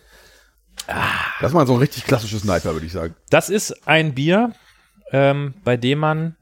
Das 1.40 1.52
ist 1.52 1.54
mal 1.54 1.66
so 1.68 1.74
ein 1.74 1.80
richtig 1.80 2.04
klassisches 2.06 2.42
Sniper, 2.42 2.74
würde 2.74 2.86
ich 2.86 2.92
sagen. 2.92 3.16
Das 3.30 3.50
ist 3.50 3.88
ein 3.88 4.14
Bier, 4.14 4.54
ähm, 5.12 5.54
bei 5.64 5.78
dem 5.78 6.00
man 6.00 6.36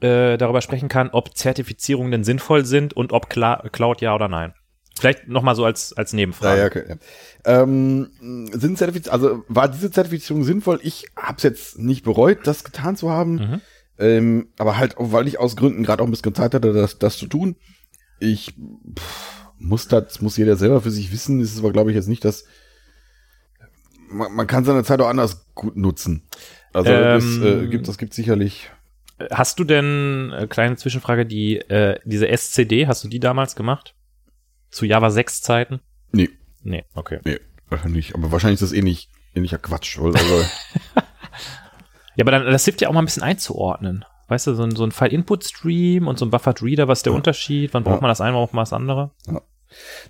äh, 0.00 0.36
darüber 0.36 0.60
sprechen 0.60 0.88
kann, 0.88 1.10
ob 1.10 1.36
Zertifizierungen 1.36 2.10
denn 2.10 2.24
sinnvoll 2.24 2.64
sind 2.64 2.94
und 2.94 3.12
ob 3.12 3.28
Cla 3.30 3.68
Cloud 3.72 4.00
ja 4.00 4.14
oder 4.14 4.28
nein. 4.28 4.54
Vielleicht 4.98 5.28
noch 5.28 5.42
mal 5.42 5.54
so 5.54 5.64
als, 5.64 5.92
als 5.96 6.12
Nebenfrage. 6.12 6.56
Ja, 6.56 6.64
ja, 6.64 6.66
okay. 6.66 6.84
Ja. 6.88 7.62
Ähm, 7.62 8.10
sind 8.52 8.78
Zertifiz 8.78 9.08
also 9.08 9.44
war 9.48 9.68
diese 9.68 9.90
Zertifizierung 9.90 10.42
sinnvoll? 10.42 10.80
Ich 10.82 11.06
habe 11.16 11.36
es 11.36 11.44
jetzt 11.44 11.78
nicht 11.78 12.04
bereut, 12.04 12.38
das 12.44 12.64
getan 12.64 12.96
zu 12.96 13.10
haben. 13.10 13.34
Mhm. 13.34 13.60
Ähm, 13.98 14.48
aber 14.58 14.76
halt, 14.76 14.94
weil 14.98 15.28
ich 15.28 15.38
aus 15.38 15.56
Gründen 15.56 15.84
gerade 15.84 16.02
auch 16.02 16.06
ein 16.06 16.10
bisschen 16.10 16.34
Zeit 16.34 16.54
hatte, 16.54 16.72
das, 16.72 16.98
das 16.98 17.16
zu 17.16 17.26
tun. 17.26 17.56
Ich 18.20 18.54
pff, 18.98 19.50
muss 19.58 19.88
das, 19.88 20.20
muss 20.20 20.36
jeder 20.36 20.56
selber 20.56 20.80
für 20.80 20.90
sich 20.90 21.12
wissen. 21.12 21.40
Es 21.40 21.52
ist 21.52 21.58
aber, 21.60 21.72
glaube 21.72 21.90
ich, 21.90 21.96
jetzt 21.96 22.08
nicht 22.08 22.24
das. 22.24 22.44
Man, 24.08 24.32
man 24.32 24.46
kann 24.46 24.64
seine 24.64 24.84
Zeit 24.84 25.00
auch 25.00 25.08
anders 25.08 25.46
gut 25.54 25.76
nutzen. 25.76 26.22
Also 26.72 26.90
Ähm, 26.90 27.16
es 27.16 27.38
äh, 27.38 27.66
gibt, 27.68 27.88
das 27.88 27.98
gibt 27.98 28.14
sicherlich. 28.14 28.70
Hast 29.32 29.58
du 29.58 29.64
denn, 29.64 30.32
äh, 30.32 30.46
kleine 30.46 30.76
Zwischenfrage, 30.76 31.26
die, 31.26 31.56
äh, 31.58 31.98
diese 32.04 32.28
SCD, 32.28 32.86
hast 32.86 33.02
du 33.04 33.08
die 33.08 33.20
damals 33.20 33.56
gemacht? 33.56 33.94
Zu 34.70 34.84
Java 34.84 35.10
6 35.10 35.40
Zeiten? 35.42 35.80
Nee, 36.12 36.30
Nee, 36.62 36.84
okay. 36.94 37.20
nee, 37.24 37.38
wahrscheinlich. 37.68 38.14
Aber 38.14 38.30
wahrscheinlich 38.32 38.60
ist 38.60 38.70
das 38.70 38.76
ähnlich, 38.76 39.08
ähnlicher 39.34 39.58
Quatsch. 39.58 39.98
weil- 40.00 40.14
Also, 40.16 40.44
Ja, 42.16 42.24
aber 42.24 42.32
dann, 42.32 42.46
das 42.46 42.64
hilft 42.64 42.80
ja 42.80 42.88
auch 42.88 42.92
mal 42.92 43.00
ein 43.02 43.04
bisschen 43.04 43.22
einzuordnen. 43.22 44.04
Weißt 44.26 44.46
du, 44.48 44.54
so 44.54 44.62
ein, 44.64 44.74
so 44.76 44.84
ein 44.84 44.90
File-Input-Stream 44.92 46.06
und 46.08 46.18
so 46.18 46.26
ein 46.26 46.30
Buffered 46.30 46.62
Reader, 46.62 46.88
was 46.88 46.98
ist 46.98 47.06
der 47.06 47.12
Ja. 47.12 47.16
Unterschied? 47.16 47.72
Wann 47.74 47.84
braucht 47.84 47.96
Ja. 47.96 48.00
man 48.02 48.08
das 48.10 48.20
eine, 48.20 48.32
wann 48.34 48.40
braucht 48.42 48.54
man 48.54 48.62
das 48.62 48.72
andere? 48.72 49.12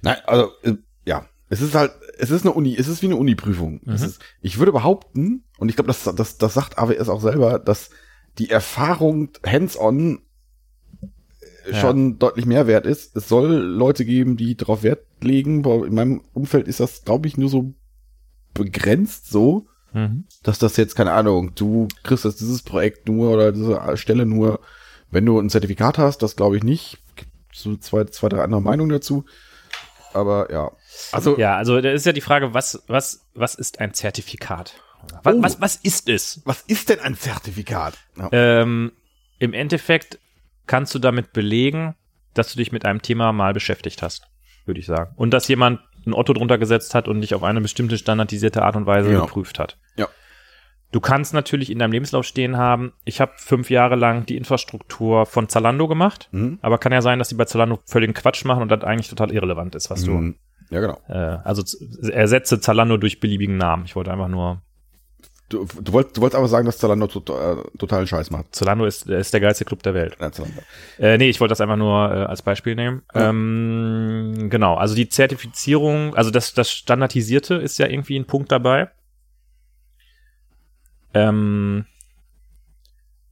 Nein, 0.03 0.17
also 0.27 0.51
äh, 0.63 0.75
ja, 1.05 1.27
es 1.51 1.61
ist 1.61 1.75
halt, 1.75 1.93
es 2.19 2.31
ist 2.31 2.43
eine 2.45 2.53
Uni, 2.55 2.75
es 2.77 2.89
ist 2.89 3.03
wie 3.03 3.07
eine 3.07 3.17
Uni-Prüfung. 3.17 3.81
Mhm. 3.85 4.15
ich 4.41 4.59
würde 4.59 4.73
behaupten, 4.73 5.45
und 5.59 5.69
ich 5.69 5.77
glaube, 5.77 5.89
das, 5.89 6.03
das, 6.03 6.39
das 6.39 6.55
sagt 6.55 6.79
AWS 6.79 7.09
auch 7.09 7.21
selber, 7.21 7.59
dass 7.59 7.91
die 8.39 8.51
Erfahrung 8.51 9.31
hands-on 9.45 10.21
äh, 11.67 11.73
Ja. 11.73 11.81
schon 11.81 12.19
deutlich 12.19 12.47
mehr 12.47 12.67
wert 12.67 12.87
ist. 12.87 13.17
Es 13.17 13.29
soll 13.29 13.49
Leute 13.53 14.05
geben, 14.05 14.37
die 14.37 14.57
darauf 14.57 14.83
Wert 14.83 15.05
legen. 15.21 15.65
In 15.65 15.95
meinem 15.95 16.23
Umfeld 16.33 16.67
ist 16.69 16.81
das, 16.81 17.05
glaube 17.05 17.27
ich, 17.29 17.37
nur 17.37 17.49
so 17.49 17.75
begrenzt 18.55 19.29
so, 19.31 19.67
Mhm. 19.95 20.25
dass 20.43 20.59
das 20.59 20.77
jetzt, 20.77 20.97
keine 20.97 21.13
Ahnung, 21.13 21.55
du 21.55 21.89
kriegst 22.03 22.25
jetzt 22.25 22.41
dieses 22.41 22.63
Projekt 22.63 23.09
nur 23.09 23.31
oder 23.33 23.53
diese 23.53 23.97
Stelle 23.97 24.27
nur, 24.27 24.61
wenn 25.11 25.25
du 25.25 25.39
ein 25.39 25.49
Zertifikat 25.51 25.97
hast, 25.99 26.19
das 26.23 26.37
glaube 26.37 26.57
ich 26.59 26.63
nicht. 26.63 26.99
Gibt 27.17 27.31
so 27.55 27.77
zwei, 27.77 28.05
zwei, 28.05 28.29
drei 28.29 28.43
andere 28.43 28.61
Meinungen 28.63 28.91
dazu. 28.91 29.25
Aber 30.13 30.51
ja. 30.53 30.73
Also, 31.13 31.39
Ja, 31.39 31.57
also 31.57 31.81
da 31.81 31.91
ist 31.91 32.05
ja 32.07 32.13
die 32.13 32.21
Frage, 32.21 32.53
was, 32.55 32.83
was, 32.87 33.27
was 33.35 33.55
ist 33.55 33.81
ein 33.81 33.95
Zertifikat? 33.95 34.75
Was, 35.23 35.35
Oh. 35.37 35.43
was, 35.43 35.61
was 35.61 35.77
ist 35.77 36.09
es? 36.09 36.43
was 36.45 36.63
ist 36.63 36.89
denn 36.89 37.01
ein 37.01 37.17
Zertifikat? 37.17 37.99
Ja. 38.17 38.29
Ähm, 38.33 38.93
Im 39.39 39.53
Endeffekt 39.53 40.19
kannst 40.67 40.95
du 40.95 40.99
damit 40.99 41.33
belegen, 41.33 41.95
dass 42.35 42.53
du 42.53 42.59
dich 42.59 42.73
mit 42.73 42.85
einem 42.85 43.03
Thema 43.03 43.33
mal 43.33 43.53
beschäftigt 43.55 44.03
hast, 44.03 44.25
würde 44.67 44.81
ich 44.81 44.87
sagen. 44.87 45.13
Und 45.17 45.31
dass 45.33 45.49
jemand 45.49 45.81
ein 46.07 46.15
Otto 46.15 46.33
drunter 46.33 46.59
gesetzt 46.59 46.95
hat 46.95 47.09
und 47.09 47.21
dich 47.21 47.35
auf 47.35 47.43
eine 47.43 47.61
bestimmte 47.61 47.99
standardisierte 47.99 48.63
Art 48.63 48.77
und 48.77 48.87
Weise 48.87 49.13
Ja. 49.13 49.21
geprüft 49.21 49.59
hat. 49.59 49.79
Ja. 49.97 50.09
Du 50.93 51.01
kannst 51.01 51.35
natürlich 51.35 51.71
in 51.71 51.79
deinem 51.79 51.93
Lebenslauf 51.93 52.25
stehen 52.25 52.57
haben, 52.57 52.93
ich 53.05 53.21
habe 53.21 53.33
fünf 53.37 53.69
Jahre 53.71 53.95
lang 53.97 54.25
die 54.25 54.37
Infrastruktur 54.37 55.27
von 55.27 55.49
Zalando 55.49 55.87
gemacht, 55.89 56.29
Mhm. 56.33 56.59
aber 56.63 56.79
kann 56.79 56.93
ja 56.93 57.03
sein, 57.03 57.19
dass 57.19 57.29
die 57.29 57.35
bei 57.35 57.45
Zalando 57.45 57.81
völligen 57.85 58.15
Quatsch 58.15 58.45
machen 58.45 58.63
und 58.63 58.69
das 58.71 58.83
eigentlich 58.85 59.09
total 59.09 59.33
irrelevant 59.33 59.75
ist, 59.75 59.91
was 59.91 60.05
du. 60.05 60.13
Mhm. 60.13 60.37
Ja, 60.71 60.81
genau. 60.81 61.01
Äh, 61.09 61.39
also 61.45 61.63
ersetze 62.11 62.61
Zalando 62.61 62.97
durch 62.99 63.21
beliebigen 63.21 63.57
Namen. 63.57 63.85
Ich 63.87 63.97
wollte 63.97 64.13
einfach 64.13 64.29
nur. 64.29 64.63
Du, 65.49 65.67
du, 65.81 65.93
wolltest, 65.95 66.17
du 66.17 66.21
wolltest 66.21 66.37
aber 66.37 66.49
sagen, 66.49 66.67
dass 66.67 66.77
Zalando 66.77 67.07
tot, 67.07 67.31
äh, 67.31 67.57
totalen 67.79 68.07
Scheiß 68.07 68.31
macht. 68.31 68.55
Zalando 68.55 68.85
ist, 68.85 69.07
ist 69.07 69.33
der 69.33 69.41
geilste 69.41 69.65
Club 69.65 69.83
der 69.83 69.95
Welt. 69.95 70.17
Ja, 70.21 70.31
Zalando. 70.31 70.61
Äh, 70.99 71.17
nee, 71.17 71.31
ich 71.31 71.41
wollte 71.41 71.53
das 71.53 71.63
einfach 71.63 71.77
nur 71.77 72.11
äh, 72.11 72.25
als 72.25 72.43
Beispiel 72.43 72.75
nehmen. 72.75 73.03
Ja. 73.15 73.31
Ähm, 73.31 74.49
genau, 74.51 74.75
also 74.75 74.95
die 74.95 75.09
Zertifizierung, 75.09 76.15
also 76.15 76.31
das, 76.31 76.53
das 76.53 76.71
Standardisierte 76.71 77.55
ist 77.55 77.79
ja 77.79 77.87
irgendwie 77.87 78.19
ein 78.19 78.27
Punkt 78.27 78.53
dabei. 78.53 78.91
Ähm, 81.15 81.87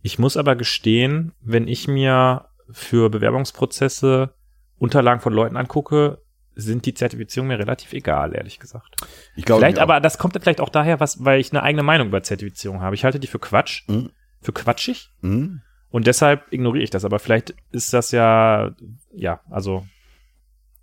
ich 0.00 0.18
muss 0.18 0.38
aber 0.38 0.56
gestehen, 0.56 1.32
wenn 1.42 1.68
ich 1.68 1.86
mir 1.86 2.46
für 2.70 3.10
Bewerbungsprozesse 3.10 4.32
Unterlagen 4.78 5.20
von 5.20 5.32
Leuten 5.32 5.56
angucke, 5.56 6.22
sind 6.56 6.86
die 6.86 6.94
Zertifizierungen 6.94 7.54
mir 7.54 7.62
relativ 7.62 7.92
egal, 7.92 8.34
ehrlich 8.34 8.58
gesagt. 8.58 8.96
Ich 9.36 9.44
glaube, 9.44 9.60
vielleicht 9.60 9.78
aber, 9.78 10.00
das 10.00 10.16
kommt 10.18 10.36
vielleicht 10.40 10.60
auch 10.60 10.70
daher, 10.70 10.98
was, 11.00 11.22
weil 11.24 11.38
ich 11.38 11.52
eine 11.52 11.62
eigene 11.62 11.82
Meinung 11.82 12.08
über 12.08 12.22
Zertifizierung 12.22 12.80
habe. 12.80 12.94
Ich 12.94 13.04
halte 13.04 13.20
die 13.20 13.26
für 13.26 13.38
Quatsch, 13.38 13.86
Mhm. 13.88 14.10
für 14.40 14.52
quatschig. 14.52 15.10
Mhm. 15.20 15.60
Und 15.90 16.06
deshalb 16.06 16.50
ignoriere 16.52 16.82
ich 16.84 16.90
das. 16.90 17.04
Aber 17.04 17.18
vielleicht 17.18 17.54
ist 17.70 17.92
das 17.92 18.10
ja, 18.10 18.74
ja, 19.12 19.40
also, 19.50 19.86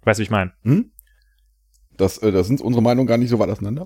weißt 0.03 0.19
du, 0.19 0.21
wie 0.21 0.25
ich 0.25 0.29
meine? 0.31 0.53
Mhm. 0.61 0.91
Das, 1.97 2.19
äh, 2.19 2.31
das 2.31 2.47
sind 2.47 2.61
unsere 2.61 2.81
Meinungen 2.83 3.07
gar 3.07 3.17
nicht 3.17 3.29
so 3.29 3.39
weit 3.39 3.49
auseinander. 3.49 3.85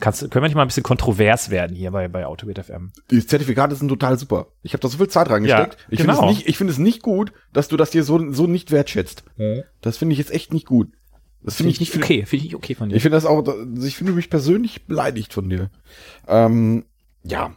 Kannst, 0.00 0.20
können 0.22 0.42
wir 0.42 0.48
nicht 0.48 0.56
mal 0.56 0.62
ein 0.62 0.68
bisschen 0.68 0.82
kontrovers 0.82 1.50
werden 1.50 1.76
hier 1.76 1.90
bei, 1.92 2.08
bei 2.08 2.26
Autogate 2.26 2.64
FM? 2.64 2.92
Die 3.10 3.24
Zertifikate 3.24 3.76
sind 3.76 3.88
total 3.88 4.18
super. 4.18 4.48
Ich 4.62 4.72
habe 4.72 4.80
da 4.80 4.88
so 4.88 4.98
viel 4.98 5.08
Zeit 5.08 5.30
reingesteckt. 5.30 5.74
Ja, 5.74 5.86
ich 5.88 5.98
genau. 5.98 6.14
finde 6.14 6.30
es 6.30 6.36
nicht, 6.36 6.48
ich 6.48 6.58
finde 6.58 6.72
es 6.72 6.78
nicht 6.78 7.02
gut, 7.02 7.32
dass 7.52 7.68
du 7.68 7.76
das 7.76 7.92
hier 7.92 8.02
so, 8.02 8.32
so 8.32 8.46
nicht 8.46 8.72
wertschätzt. 8.72 9.24
Das 9.80 9.96
finde 9.96 10.14
ich 10.14 10.18
jetzt 10.18 10.32
echt 10.32 10.52
nicht 10.52 10.66
gut. 10.66 10.88
Das 11.44 11.56
Finde 11.56 11.72
ich 11.72 11.80
nicht 11.80 11.94
okay. 11.94 12.24
Finde 12.24 12.36
ich 12.36 12.44
nicht 12.44 12.54
okay 12.54 12.74
von 12.74 12.88
dir. 12.88 12.96
Ich 12.96 13.02
finde 13.02 13.16
das 13.16 13.26
auch, 13.26 13.46
ich 13.82 13.96
finde 13.96 14.12
mich 14.12 14.30
persönlich 14.30 14.86
beleidigt 14.86 15.34
von 15.34 15.50
dir. 15.50 15.70
Ähm, 16.26 16.86
ja. 17.22 17.54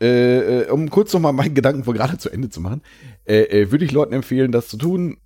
Äh, 0.00 0.62
äh, 0.62 0.70
um 0.70 0.90
kurz 0.90 1.12
noch 1.12 1.20
mal 1.20 1.30
meinen 1.30 1.54
Gedanken 1.54 1.84
von 1.84 1.94
gerade 1.94 2.18
zu 2.18 2.30
Ende 2.30 2.50
zu 2.50 2.60
machen, 2.60 2.82
äh, 3.24 3.42
äh, 3.42 3.70
würde 3.70 3.84
ich 3.84 3.92
Leuten 3.92 4.12
empfehlen, 4.12 4.50
das 4.50 4.66
zu 4.66 4.76
tun. 4.76 5.18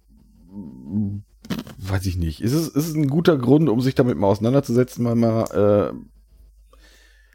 Weiß 1.78 2.04
ich 2.04 2.18
nicht. 2.18 2.42
Ist 2.42 2.52
es, 2.52 2.68
ist 2.68 2.88
es 2.88 2.94
ein 2.94 3.08
guter 3.08 3.38
Grund, 3.38 3.70
um 3.70 3.80
sich 3.80 3.94
damit 3.94 4.18
mal 4.18 4.26
auseinanderzusetzen, 4.26 5.02
mal, 5.02 5.14
mal 5.14 5.92
äh, 5.94 5.96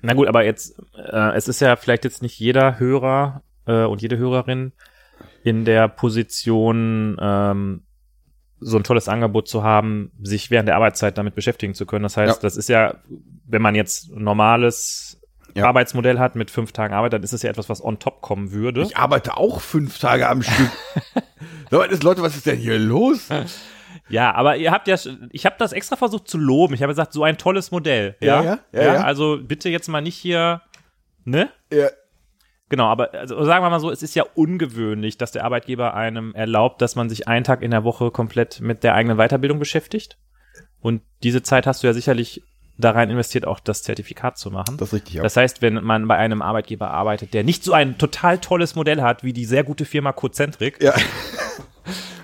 Na 0.01 0.13
gut, 0.13 0.27
aber 0.27 0.43
jetzt, 0.43 0.79
äh, 0.95 1.35
es 1.35 1.47
ist 1.47 1.59
ja 1.61 1.75
vielleicht 1.75 2.03
jetzt 2.03 2.21
nicht 2.21 2.39
jeder 2.39 2.79
Hörer 2.79 3.43
äh, 3.67 3.83
und 3.83 4.01
jede 4.01 4.17
Hörerin 4.17 4.71
in 5.43 5.65
der 5.65 5.87
Position, 5.87 7.17
ähm, 7.19 7.83
so 8.59 8.77
ein 8.77 8.83
tolles 8.83 9.07
Angebot 9.09 9.47
zu 9.47 9.63
haben, 9.63 10.11
sich 10.21 10.51
während 10.51 10.67
der 10.67 10.75
Arbeitszeit 10.75 11.17
damit 11.17 11.33
beschäftigen 11.35 11.73
zu 11.73 11.85
können. 11.85 12.03
Das 12.03 12.17
heißt, 12.17 12.37
Ja. 12.37 12.41
das 12.41 12.57
ist 12.57 12.69
ja, 12.69 12.95
wenn 13.47 13.61
man 13.61 13.73
jetzt 13.75 14.11
ein 14.11 14.23
normales 14.23 15.19
Ja. 15.55 15.65
Arbeitsmodell 15.65 16.17
hat 16.19 16.35
mit 16.35 16.49
fünf 16.51 16.71
Tagen 16.71 16.93
Arbeit, 16.93 17.13
dann 17.13 17.23
ist 17.23 17.33
es 17.33 17.41
ja 17.41 17.49
etwas, 17.49 17.69
was 17.69 17.83
on 17.83 17.99
top 17.99 18.21
kommen 18.21 18.51
würde. 18.51 18.83
Ich 18.83 18.97
arbeite 18.97 19.35
auch 19.37 19.61
fünf 19.61 19.97
Tage 19.99 20.29
am 20.29 20.43
Stück. 20.43 20.69
Leute, 21.69 22.21
was 22.21 22.35
ist 22.35 22.45
denn 22.45 22.57
hier 22.57 22.77
los? 22.79 23.27
Ja, 24.09 24.33
aber 24.33 24.57
ihr 24.57 24.71
habt 24.71 24.87
ja, 24.87 24.97
ich 25.31 25.45
habe 25.45 25.55
das 25.57 25.73
extra 25.73 25.95
versucht 25.95 26.27
zu 26.27 26.37
loben. 26.37 26.73
Ich 26.73 26.81
habe 26.81 26.91
gesagt, 26.91 27.13
so 27.13 27.23
ein 27.23 27.37
tolles 27.37 27.71
Modell. 27.71 28.15
Ja, 28.19 28.43
Ja, 28.43 28.43
ja, 28.43 28.59
ja, 28.81 28.93
ja. 28.93 29.01
Also 29.03 29.39
bitte 29.41 29.69
jetzt 29.69 29.87
mal 29.87 30.01
nicht 30.01 30.17
hier, 30.17 30.61
ne? 31.23 31.49
Ja. 31.71 31.89
Genau, 32.69 32.85
aber 32.85 33.13
also 33.13 33.43
sagen 33.43 33.65
wir 33.65 33.69
mal 33.69 33.81
so, 33.81 33.91
es 33.91 34.01
ist 34.01 34.15
ja 34.15 34.23
ungewöhnlich, 34.33 35.17
dass 35.17 35.33
der 35.33 35.43
Arbeitgeber 35.43 35.93
einem 35.93 36.33
erlaubt, 36.33 36.81
dass 36.81 36.95
man 36.95 37.09
sich 37.09 37.27
einen 37.27 37.43
Tag 37.43 37.61
in 37.63 37.71
der 37.71 37.83
Woche 37.83 38.11
komplett 38.11 38.61
mit 38.61 38.83
der 38.83 38.95
eigenen 38.95 39.17
Weiterbildung 39.17 39.59
beschäftigt. 39.59 40.17
Und 40.79 41.01
diese 41.21 41.43
Zeit 41.43 41.67
hast 41.67 41.83
du 41.83 41.87
ja 41.87 41.93
sicherlich 41.93 42.43
da 42.77 42.91
rein 42.91 43.09
investiert, 43.09 43.45
auch 43.45 43.59
das 43.59 43.83
Zertifikat 43.83 44.37
zu 44.37 44.51
machen. 44.51 44.77
Das 44.77 44.89
ist 44.89 44.93
richtig, 44.93 45.15
ja. 45.15 45.23
Das 45.23 45.37
heißt, 45.37 45.61
wenn 45.61 45.83
man 45.83 46.07
bei 46.07 46.15
einem 46.15 46.41
Arbeitgeber 46.41 46.91
arbeitet, 46.91 47.33
der 47.33 47.43
nicht 47.43 47.63
so 47.63 47.73
ein 47.73 47.97
total 47.97 48.39
tolles 48.39 48.75
Modell 48.75 49.01
hat 49.01 49.23
wie 49.23 49.33
die 49.33 49.45
sehr 49.45 49.63
gute 49.63 49.85
Firma 49.85 50.13
Cocentric, 50.13 50.81
ja. 50.81 50.93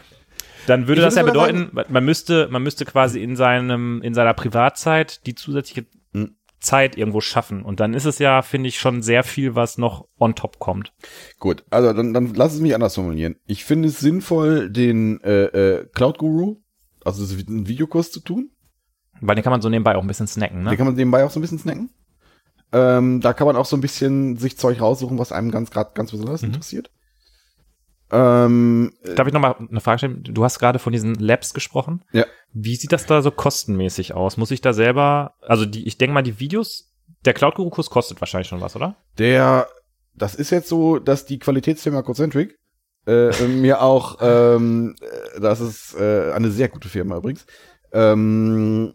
dann 0.68 0.88
würde 0.88 1.02
Ich 1.02 1.06
das 1.06 1.16
ja 1.16 1.24
würde 1.24 1.34
bedeuten, 1.34 1.70
man 1.90 2.06
müsste, 2.06 2.48
man 2.50 2.62
müsste 2.64 2.86
quasi 2.86 3.22
in 3.22 3.36
seinem, 3.36 4.02
in 4.02 4.14
seiner 4.14 4.34
Privatzeit 4.34 5.26
die 5.26 5.36
zusätzliche 5.36 5.86
Hm. 6.14 6.36
Zeit 6.60 6.98
irgendwo 6.98 7.22
schaffen. 7.22 7.64
Und 7.64 7.80
dann 7.80 7.94
ist 7.94 8.06
es 8.06 8.18
ja, 8.20 8.42
finde 8.42 8.70
ich, 8.70 8.80
schon 8.80 9.02
sehr 9.02 9.24
viel, 9.24 9.56
was 9.56 9.78
noch 9.78 10.08
on 10.20 10.36
top 10.36 10.60
kommt. 10.60 10.94
Gut, 11.40 11.64
also 11.70 11.94
dann, 11.94 12.14
dann 12.14 12.34
lass 12.34 12.54
es 12.54 12.62
mich 12.62 12.74
anders 12.74 12.96
formulieren. 12.96 13.36
Ich 13.46 13.64
finde 13.66 13.90
es 13.90 14.00
sinnvoll, 14.00 14.70
den 14.70 15.22
äh, 15.22 15.46
äh, 15.46 15.86
Cloud 15.94 16.18
Guru, 16.18 16.58
also 17.06 17.24
einen 17.48 17.68
Videokurs 17.68 18.12
zu 18.12 18.20
tun. 18.22 18.52
Weil 19.22 19.36
den 19.36 19.44
kann 19.44 19.52
man 19.52 19.62
so 19.62 19.70
nebenbei 19.70 19.96
auch 19.96 20.02
ein 20.02 20.08
bisschen 20.08 20.28
snacken, 20.28 20.64
ne? 20.64 20.70
Den 20.72 20.78
kann 20.78 20.88
man 20.88 20.96
nebenbei 20.96 21.24
auch 21.26 21.32
so 21.32 21.40
ein 21.40 21.42
bisschen 21.42 21.60
snacken. 21.60 21.90
Ähm, 22.72 23.22
da 23.22 23.34
kann 23.34 23.48
man 23.48 23.56
auch 23.56 23.66
so 23.66 23.78
ein 23.78 23.82
bisschen 23.82 24.38
sich 24.38 24.58
Zeug 24.58 24.82
raussuchen, 24.82 25.18
was 25.18 25.32
einem 25.32 25.52
ganz 25.52 25.72
gerade 25.72 25.92
ganz 25.94 26.12
besonders 26.12 26.42
Mhm. 26.42 26.50
interessiert. 26.50 26.92
Ähm, 28.12 28.94
äh, 29.04 29.16
Darf 29.16 29.28
ich 29.28 29.34
noch 29.34 29.42
mal 29.42 29.56
eine 29.70 29.82
Frage 29.82 29.98
stellen? 30.00 30.24
Du 30.24 30.44
hast 30.44 30.60
gerade 30.60 30.80
von 30.80 30.94
diesen 30.94 31.16
Labs 31.16 31.54
gesprochen. 31.54 32.04
Ja. 32.14 32.26
Wie 32.54 32.76
sieht 32.76 32.92
das 32.94 33.06
da 33.06 33.22
so 33.22 33.32
kostenmäßig 33.32 34.14
aus? 34.14 34.38
Muss 34.38 34.52
ich 34.52 34.62
da 34.62 34.74
selber, 34.74 35.34
also 35.42 35.66
die, 35.66 35.86
ich 35.88 35.98
denke 35.98 36.14
mal, 36.14 36.22
die 36.24 36.40
Videos, 36.40 36.94
der 37.26 37.34
Cloud 37.34 37.56
Guru 37.56 37.70
Kurs 37.70 37.90
kostet 37.90 38.22
wahrscheinlich 38.22 38.48
schon 38.48 38.62
was, 38.62 38.76
oder? 38.76 38.96
der, 39.18 39.68
das 40.14 40.34
ist 40.36 40.50
jetzt 40.50 40.68
so, 40.70 40.98
dass 41.00 41.26
die 41.26 41.38
Qualitätsfirma 41.40 42.02
Concentric 42.02 42.58
äh, 43.06 43.32
mir 43.48 43.82
auch, 43.82 44.18
ähm, 44.22 44.96
äh, 45.02 45.40
das 45.42 45.60
ist 45.60 45.96
äh, 46.00 46.32
eine 46.34 46.50
sehr 46.50 46.70
gute 46.70 46.90
Firma 46.90 47.18
übrigens, 47.18 47.46
ähm, 47.92 48.94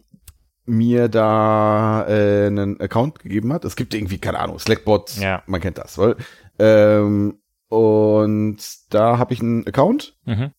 mir 0.65 1.07
da 1.09 2.05
äh, 2.07 2.47
einen 2.47 2.79
Account 2.79 3.19
gegeben 3.19 3.51
hat. 3.53 3.65
Es 3.65 3.75
gibt 3.75 3.93
irgendwie, 3.93 4.17
keine 4.17 4.39
Ahnung, 4.39 4.59
Slackbot, 4.59 5.17
Ja. 5.17 5.43
man 5.45 5.61
kennt 5.61 5.77
das, 5.77 5.97
weil, 5.97 6.15
ähm, 6.59 7.39
und 7.73 8.57
da 8.89 9.17
habe 9.17 9.33
ich 9.33 9.41
einen 9.41 9.67
Account 9.67 10.15
Mhm. 10.25 10.51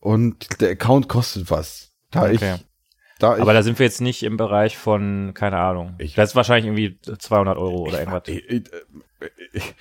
und 0.00 0.60
der 0.60 0.70
Account 0.70 1.08
kostet 1.08 1.50
was. 1.50 1.92
Da 2.10 2.22
Okay. 2.24 2.54
ich, 2.56 2.64
da 3.18 3.34
Aber 3.34 3.52
da 3.52 3.62
sind 3.62 3.78
wir 3.78 3.86
jetzt 3.86 4.00
nicht 4.00 4.22
im 4.22 4.36
Bereich 4.36 4.76
von, 4.78 5.32
keine 5.34 5.58
Ahnung. 5.58 5.94
Ich- 5.98 6.14
das 6.14 6.30
ist 6.30 6.36
wahrscheinlich 6.36 6.66
irgendwie 6.66 6.98
200 7.18 7.56
Euro 7.58 7.82
oder 7.86 7.98
irgendwas. 8.00 8.22
ich, 8.26 8.44
ich, 9.52 9.74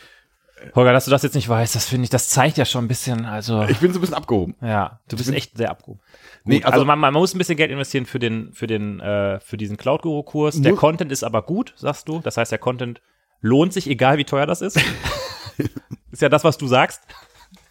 Holger, 0.76 0.94
dass 0.94 1.06
du 1.06 1.12
das 1.12 1.24
jetzt 1.24 1.34
nicht 1.34 1.50
weißt, 1.50 1.74
das 1.74 1.88
finde 1.88 2.04
ich, 2.04 2.12
das 2.12 2.30
zeigt 2.30 2.58
ja 2.58 2.66
schon 2.66 2.86
ein 2.86 2.88
bisschen, 2.88 3.26
also, 3.26 3.64
ich 3.64 3.80
bin 3.80 3.92
so 3.94 3.98
ein 3.98 4.02
bisschen 4.02 4.16
abgehoben. 4.16 4.56
ja, 4.62 5.00
du 5.10 5.18
bist 5.18 5.32
echt 5.34 5.58
sehr 5.58 5.72
abgehoben. 5.72 6.02
Nee, 6.44 6.58
also, 6.64 6.74
also- 6.74 6.86
man, 6.86 7.00
man 7.00 7.14
muss 7.16 7.34
ein 7.34 7.40
bisschen 7.40 7.58
Geld 7.58 7.72
investieren 7.72 8.06
für 8.06 8.20
den, 8.20 8.54
für 8.54 8.68
den, 8.68 9.00
äh, 9.00 9.40
für 9.40 9.58
diesen 9.58 9.78
Cloud 9.78 10.04
Guru 10.04 10.22
Kurs. 10.24 10.62
Der 10.62 10.74
Content 10.74 11.12
ist 11.12 11.24
aber 11.24 11.42
gut, 11.42 11.74
sagst 11.78 12.08
du. 12.10 12.20
Das 12.20 12.38
heißt, 12.38 12.52
der 12.52 12.60
Content 12.60 13.02
lohnt 13.40 13.74
sich, 13.74 13.90
egal 13.90 14.20
wie 14.20 14.24
teuer 14.26 14.46
das 14.46 14.62
ist. 14.62 14.80
ist 16.12 16.22
ja 16.22 16.30
das, 16.30 16.44
was 16.44 16.58
du 16.58 16.68
sagst. 16.68 17.02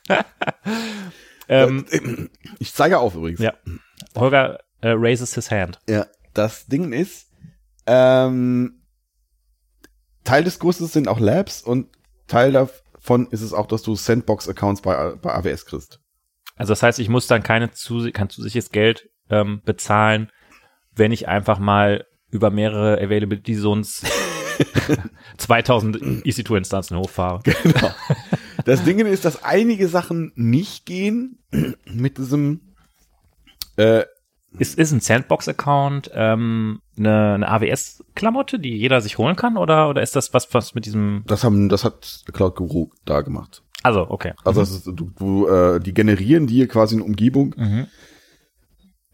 ähm, 1.49 1.86
Ich 2.59 2.72
zeige 2.72 2.99
auf 2.99 3.14
übrigens. 3.14 3.41
ja. 3.41 3.55
Holger 4.16 4.61
äh, 4.80 4.91
raises 4.97 5.34
his 5.34 5.51
hand. 5.51 5.78
Ja, 5.88 6.07
das 6.34 6.66
Ding 6.66 6.93
ist, 6.93 7.28
ähm, 7.86 8.82
Teil 10.24 10.45
des 10.45 10.59
Kurses 10.59 10.93
sind 10.93 11.09
auch 11.09 11.20
Labs 11.20 11.62
und 11.62 11.88
Teil 12.26 12.53
davon 12.53 13.28
ist 13.30 13.43
es 13.43 13.53
auch, 13.53 13.66
dass 13.66 13.82
du 13.82 13.95
Sandbox-Accounts 13.95 14.82
bei, 14.82 15.14
bei 15.16 15.34
AWS 15.34 15.66
kriegst. 15.66 16.01
Also 16.57 16.72
das 16.72 16.82
heißt, 16.82 16.99
ich 16.99 17.09
muss 17.09 17.26
dann 17.26 17.43
keine 17.43 17.70
zu, 17.70 18.11
kein 18.12 18.28
zusätzliches 18.28 18.70
Geld 18.70 19.09
ähm, 19.30 19.62
bezahlen, 19.64 20.30
wenn 20.93 21.12
ich 21.12 21.28
einfach 21.28 21.59
mal 21.59 22.07
über 22.30 22.51
mehrere 22.51 22.99
Availability 23.03 23.57
Zones 23.59 24.03
2000 25.38 25.96
EC2-Instanzen 26.24 26.96
hochfahre. 26.96 27.40
Genau. 27.62 27.90
Das 28.64 28.84
Ding 28.84 28.98
ist, 28.98 29.24
dass 29.24 29.42
einige 29.42 29.88
Sachen 29.88 30.32
nicht 30.34 30.84
gehen 30.86 31.38
mit 31.92 32.18
diesem, 32.18 32.61
äh, 33.76 34.04
Ist, 34.58 34.78
ist 34.78 34.92
ein 34.92 35.00
Sandbox-Account 35.00 36.11
ähm, 36.14 36.80
eine, 36.98 37.34
eine 37.34 37.48
AWS-Klamotte, 37.48 38.58
die 38.58 38.76
jeder 38.76 39.00
sich 39.00 39.16
holen 39.18 39.36
kann? 39.36 39.56
Oder, 39.56 39.88
oder 39.88 40.02
ist 40.02 40.14
das 40.16 40.34
was, 40.34 40.52
was 40.52 40.74
mit 40.74 40.84
diesem... 40.86 41.22
das 41.26 41.44
haben, 41.44 41.68
das 41.68 41.84
hat 41.84 42.24
Cloud 42.32 42.56
Guru 42.56 42.90
da 43.04 43.22
gemacht. 43.22 43.62
Also, 43.82 44.11
okay. 44.11 44.34
Also 44.44 44.61
das 44.61 44.70
ist, 44.70 44.86
du, 44.86 45.11
du, 45.18 45.46
äh, 45.48 45.80
die 45.80 45.94
generieren 45.94 46.46
dir 46.46 46.68
quasi 46.68 46.96
eine 46.96 47.04
Umgebung. 47.04 47.54
Mhm. 47.56 47.86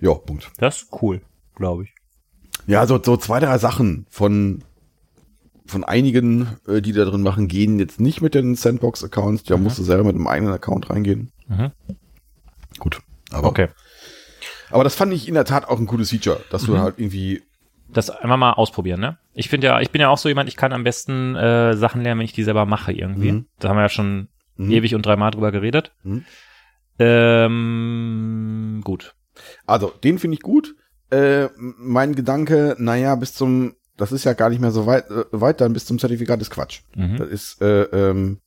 Ja, 0.01 0.15
Punkt. 0.15 0.51
Das 0.59 0.83
ist 0.83 0.89
cool, 1.01 1.23
glaube 1.55 1.85
ich. 1.85 1.95
Ja, 2.67 2.85
so, 2.87 3.01
so 3.03 3.17
zwei, 3.17 3.39
drei 3.39 3.59
Sachen 3.59 4.07
von, 4.11 4.65
von 5.67 5.85
einigen, 5.85 6.57
äh, 6.67 6.81
die 6.81 6.93
da 6.93 7.05
drin 7.05 7.23
machen, 7.23 7.49
gehen 7.49 7.79
jetzt 7.79 8.01
nicht 8.01 8.21
mit 8.23 8.35
den 8.35 8.55
Sandbox-Accounts. 8.55 9.45
Da 9.45 9.57
musst 9.57 9.79
du 9.79 9.83
selber 9.83 10.05
mit 10.05 10.15
einem 10.17 10.27
eigenen 10.27 10.53
Account 10.55 10.91
reingehen. 10.91 11.33
Mhm. 11.49 11.73
Gut. 12.79 13.01
Aber, 13.31 13.49
Okay. 13.49 13.69
aber 14.71 14.85
das 14.85 14.95
fand 14.95 15.13
ich 15.13 15.27
in 15.29 15.35
der 15.35 15.45
Tat 15.45 15.69
auch 15.69 15.79
ein 15.79 15.87
cooles 15.87 16.11
Feature, 16.11 16.41
dass 16.51 16.65
du 16.65 16.79
halt 16.79 16.99
irgendwie, 16.99 17.43
Das 17.93 18.11
einfach 18.11 18.37
mal 18.37 18.53
ausprobieren, 18.53 19.01
ne? 19.01 19.19
Ich 19.35 19.49
finde 19.49 19.67
ja, 19.69 19.81
ich 19.81 19.91
bin 19.91 20.01
ja 20.01 20.09
auch 20.09 20.19
so 20.19 20.29
jemand, 20.29 20.49
ich 20.49 20.57
kann 20.57 20.73
am 20.73 20.85
besten 20.85 21.35
äh, 21.37 21.75
Sachen 21.77 22.03
lernen, 22.03 22.19
wenn 22.21 22.25
ich 22.27 22.33
die 22.33 22.45
selber 22.45 22.67
mache 22.67 22.93
irgendwie. 22.93 23.33
Mhm. 23.33 23.47
Da 23.59 23.69
haben 23.71 23.77
wir 23.77 23.83
ja 23.83 23.89
schon 23.89 24.29
Mhm. 24.59 24.71
ewig 24.71 24.95
und 24.95 25.05
dreimal 25.05 25.31
drüber 25.33 25.53
geredet. 25.53 25.93
Mhm. 26.03 26.25
Ähm, 26.99 28.81
gut. 28.85 29.15
also 29.67 29.93
den 30.03 30.19
finde 30.19 30.35
ich 30.37 30.41
gut. 30.43 30.75
Äh, 31.11 31.49
mein 31.57 32.15
Gedanke, 32.15 32.75
naja, 32.79 33.15
bis 33.17 33.35
zum, 33.35 33.75
das 33.97 34.13
ist 34.13 34.25
ja 34.25 34.33
gar 34.35 34.51
nicht 34.51 34.61
mehr 34.61 34.71
so 34.73 34.87
weit, 34.87 35.11
äh, 35.11 35.25
weit 35.33 35.61
dann 35.61 35.73
bis 35.73 35.87
zum 35.87 35.99
Zertifikat 35.99 36.41
ist 36.41 36.51
Quatsch. 36.51 36.81
Mhm. 36.95 37.17
Das 37.17 37.29
ist, 37.29 37.63
äh, 37.63 37.83
ähm, 37.85 38.41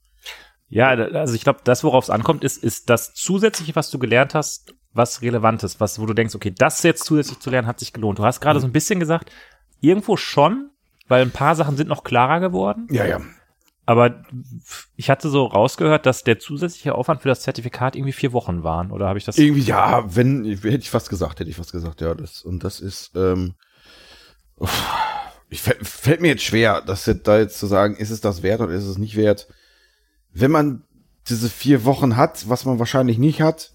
Ja, 0.67 0.89
also 0.89 1.33
ich 1.33 1.43
glaube, 1.43 1.61
das, 1.63 1.83
worauf 1.83 2.03
es 2.03 2.09
ankommt, 2.09 2.43
ist, 2.43 2.63
ist 2.63 2.89
das 2.89 3.13
Zusätzliche, 3.13 3.75
was 3.75 3.89
du 3.89 3.97
gelernt 3.99 4.35
hast, 4.35 4.73
was 4.93 5.21
Relevantes, 5.21 5.79
was, 5.79 5.99
wo 5.99 6.05
du 6.05 6.13
denkst, 6.13 6.35
okay, 6.35 6.51
das 6.55 6.83
jetzt 6.83 7.03
zusätzlich 7.05 7.39
zu 7.39 7.49
lernen, 7.49 7.67
hat 7.67 7.79
sich 7.79 7.93
gelohnt. 7.93 8.19
Du 8.19 8.23
hast 8.25 8.39
Mhm. 8.39 8.43
gerade 8.43 8.59
so 8.59 8.67
ein 8.67 8.71
bisschen 8.73 8.99
gesagt, 8.99 9.31
irgendwo 9.81 10.17
schon, 10.17 10.69
weil 11.07 11.21
ein 11.23 11.31
paar 11.31 11.55
Sachen 11.55 11.77
sind 11.77 11.87
noch 11.89 12.03
klarer 12.03 12.39
geworden. 12.39 12.87
ja, 12.91 13.05
ja. 13.05 13.19
Aber 13.85 14.21
ich 14.97 15.09
hatte 15.09 15.29
so 15.29 15.45
rausgehört, 15.47 16.05
dass 16.05 16.23
der 16.23 16.37
zusätzliche 16.37 16.93
Aufwand 16.93 17.23
für 17.23 17.29
das 17.29 17.41
Zertifikat 17.41 17.95
irgendwie 17.95 18.11
vier 18.11 18.33
Wochen 18.33 18.61
waren. 18.63 18.91
Oder 18.91 19.07
habe 19.07 19.17
ich 19.17 19.25
das? 19.25 19.35
Irgendwie, 19.39 19.63
ja, 19.63 20.03
wenn, 20.15 20.45
hätte 20.45 20.67
ich 20.77 20.91
fast 20.91 21.09
gesagt, 21.09 21.39
hätte 21.39 21.49
ich 21.49 21.55
fast 21.55 21.71
gesagt, 21.71 21.99
ja, 22.01 22.13
das, 22.13 22.43
und 22.43 22.63
das 22.63 22.81
ist, 22.81 23.15
ähm, 23.15 23.55
uff, 24.57 24.91
ich, 25.49 25.61
fällt, 25.61 26.21
mir 26.21 26.29
jetzt 26.29 26.43
schwer, 26.43 26.81
das 26.81 27.05
jetzt 27.05 27.27
da 27.27 27.39
jetzt 27.39 27.57
zu 27.57 27.65
sagen, 27.65 27.95
ist 27.95 28.11
es 28.11 28.21
das 28.21 28.43
wert 28.43 28.61
oder 28.61 28.73
ist 28.73 28.85
es 28.85 28.97
nicht 28.97 29.15
wert? 29.15 29.47
Wenn 30.31 30.51
man 30.51 30.83
diese 31.27 31.49
vier 31.49 31.85
Wochen 31.85 32.15
hat, 32.15 32.47
was 32.49 32.65
man 32.65 32.79
wahrscheinlich 32.79 33.17
nicht 33.17 33.41
hat, 33.41 33.73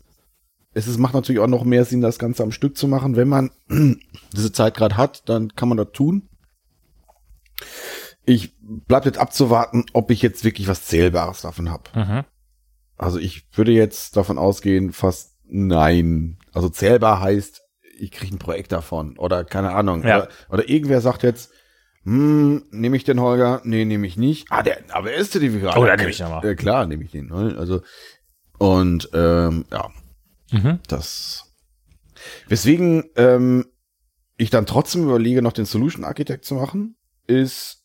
es 0.72 0.89
ist, 0.89 0.99
macht 0.99 1.14
natürlich 1.14 1.41
auch 1.41 1.49
noch 1.49 1.64
mehr 1.64 1.85
Sinn, 1.85 2.01
das 2.01 2.18
Ganze 2.18 2.43
am 2.43 2.53
Stück 2.53 2.77
zu 2.77 2.89
machen. 2.89 3.16
Wenn 3.16 3.29
man 3.29 3.51
diese 4.33 4.53
Zeit 4.53 4.75
gerade 4.77 4.97
hat, 4.97 5.29
dann 5.29 5.55
kann 5.55 5.68
man 5.68 5.79
das 5.79 5.93
tun. 5.93 6.29
Ich 8.25 8.55
bleibt 8.61 9.07
jetzt 9.07 9.18
abzuwarten, 9.18 9.85
ob 9.93 10.11
ich 10.11 10.22
jetzt 10.22 10.45
wirklich 10.45 10.66
was 10.66 10.87
Zählbares 10.87 11.43
davon 11.43 11.70
habe. 11.70 11.85
Mhm. 11.95 12.25
Also 12.97 13.18
ich 13.18 13.47
würde 13.53 13.72
jetzt 13.72 14.16
davon 14.16 14.39
ausgehen, 14.39 14.93
fast 14.93 15.37
nein. 15.45 16.39
Also 16.53 16.68
zählbar 16.68 17.20
heißt, 17.20 17.62
ich 17.99 18.11
kriege 18.11 18.35
ein 18.35 18.39
Projekt 18.39 18.72
davon 18.72 19.18
oder 19.18 19.45
keine 19.45 19.72
Ahnung. 19.72 20.03
Ja. 20.03 20.16
Oder, 20.16 20.29
oder 20.49 20.68
irgendwer 20.68 21.01
sagt 21.01 21.22
jetzt, 21.22 21.51
hm, 22.05 22.65
nehme 22.71 22.97
ich 22.97 23.05
den 23.05 23.21
Holger? 23.21 23.61
Nee, 23.65 23.85
nehme 23.85 24.07
ich 24.07 24.17
nicht. 24.17 24.47
Ah, 24.51 24.63
der, 24.63 24.79
aber 24.91 25.11
er 25.13 25.19
ist 25.19 25.33
Zertifikat. 25.33 25.77
Oh, 25.77 25.85
dann 25.85 25.97
nehme 25.99 26.11
ich 26.11 26.19
den 26.19 26.29
mal. 26.29 26.45
Äh, 26.45 26.55
klar, 26.55 26.87
nehme 26.87 27.05
ich 27.05 27.11
den. 27.11 27.27
ne? 27.27 27.57
Also 27.59 27.83
und 28.59 29.09
ähm, 29.13 29.65
ja, 29.73 29.91
Mhm. 30.53 30.79
das. 30.89 31.53
Weswegen 32.49 33.05
ähm, 33.17 33.67
ich 34.37 34.51
dann 34.51 34.67
trotzdem 34.67 35.05
überlege, 35.05 35.43
noch 35.43 35.53
den 35.53 35.65
Solution 35.65 36.05
Architect 36.05 36.45
zu 36.45 36.55
machen, 36.55 36.97
ist, 37.27 37.83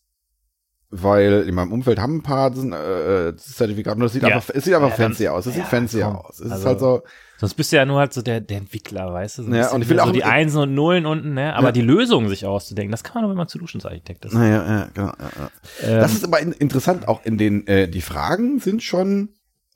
weil 0.90 1.44
in 1.48 1.54
meinem 1.54 1.72
Umfeld 1.72 1.98
haben 1.98 2.16
ein 2.18 2.22
paar 2.22 2.50
äh, 2.56 3.36
Zertifikate 3.36 3.96
und 3.96 4.02
das 4.02 4.12
sieht 4.12 4.22
Ja. 4.22 4.28
einfach, 4.36 4.54
es 4.54 4.64
sieht 4.64 4.74
einfach 4.74 4.90
Ja, 4.90 4.96
dann- 4.96 5.06
fancy 5.14 5.28
aus. 5.28 5.46
Es 5.46 5.56
ja, 5.56 5.62
sieht 5.62 5.70
fancy 5.70 6.00
komm. 6.00 6.16
aus. 6.16 6.40
Es 6.40 6.46
ist 6.46 6.52
Also- 6.52 6.66
halt 6.66 6.80
so, 6.80 7.02
Sonst 7.40 7.54
bist 7.54 7.72
du 7.72 7.76
ja 7.76 7.86
nur 7.86 7.98
halt 7.98 8.12
so 8.12 8.20
der, 8.20 8.42
der 8.42 8.58
Entwickler, 8.58 9.12
weißt 9.14 9.38
du? 9.38 9.42
So 9.44 9.50
Ja, 9.54 9.70
und 9.72 9.80
ich 9.80 9.88
will 9.88 9.96
so 9.96 10.02
auch- 10.04 10.12
die 10.12 10.24
Einsen 10.24 10.60
und 10.60 10.74
Nullen 10.74 11.06
unten, 11.06 11.32
ne? 11.32 11.54
Aber 11.56 11.68
Ja. 11.68 11.72
die 11.72 11.80
Lösung 11.80 12.28
sich 12.28 12.44
auszudenken, 12.44 12.90
das 12.90 13.02
kann 13.02 13.14
man 13.14 13.22
nur, 13.22 13.30
wenn 13.30 13.38
man 13.38 13.48
Solutions 13.48 13.86
Architekt 13.86 14.26
ist. 14.26 14.34
naja, 14.34 14.62
ja, 14.66 14.88
genau. 14.92 15.12
Ja, 15.18 15.30
ja. 15.38 15.50
Ähm, 15.82 16.00
Das 16.00 16.12
ist 16.12 16.22
aber 16.24 16.38
in, 16.40 16.52
interessant, 16.52 17.08
auch 17.08 17.24
in 17.24 17.38
den, 17.38 17.66
äh, 17.66 17.88
die 17.88 18.02
Fragen 18.02 18.60
sind 18.60 18.82
schon, 18.82 19.30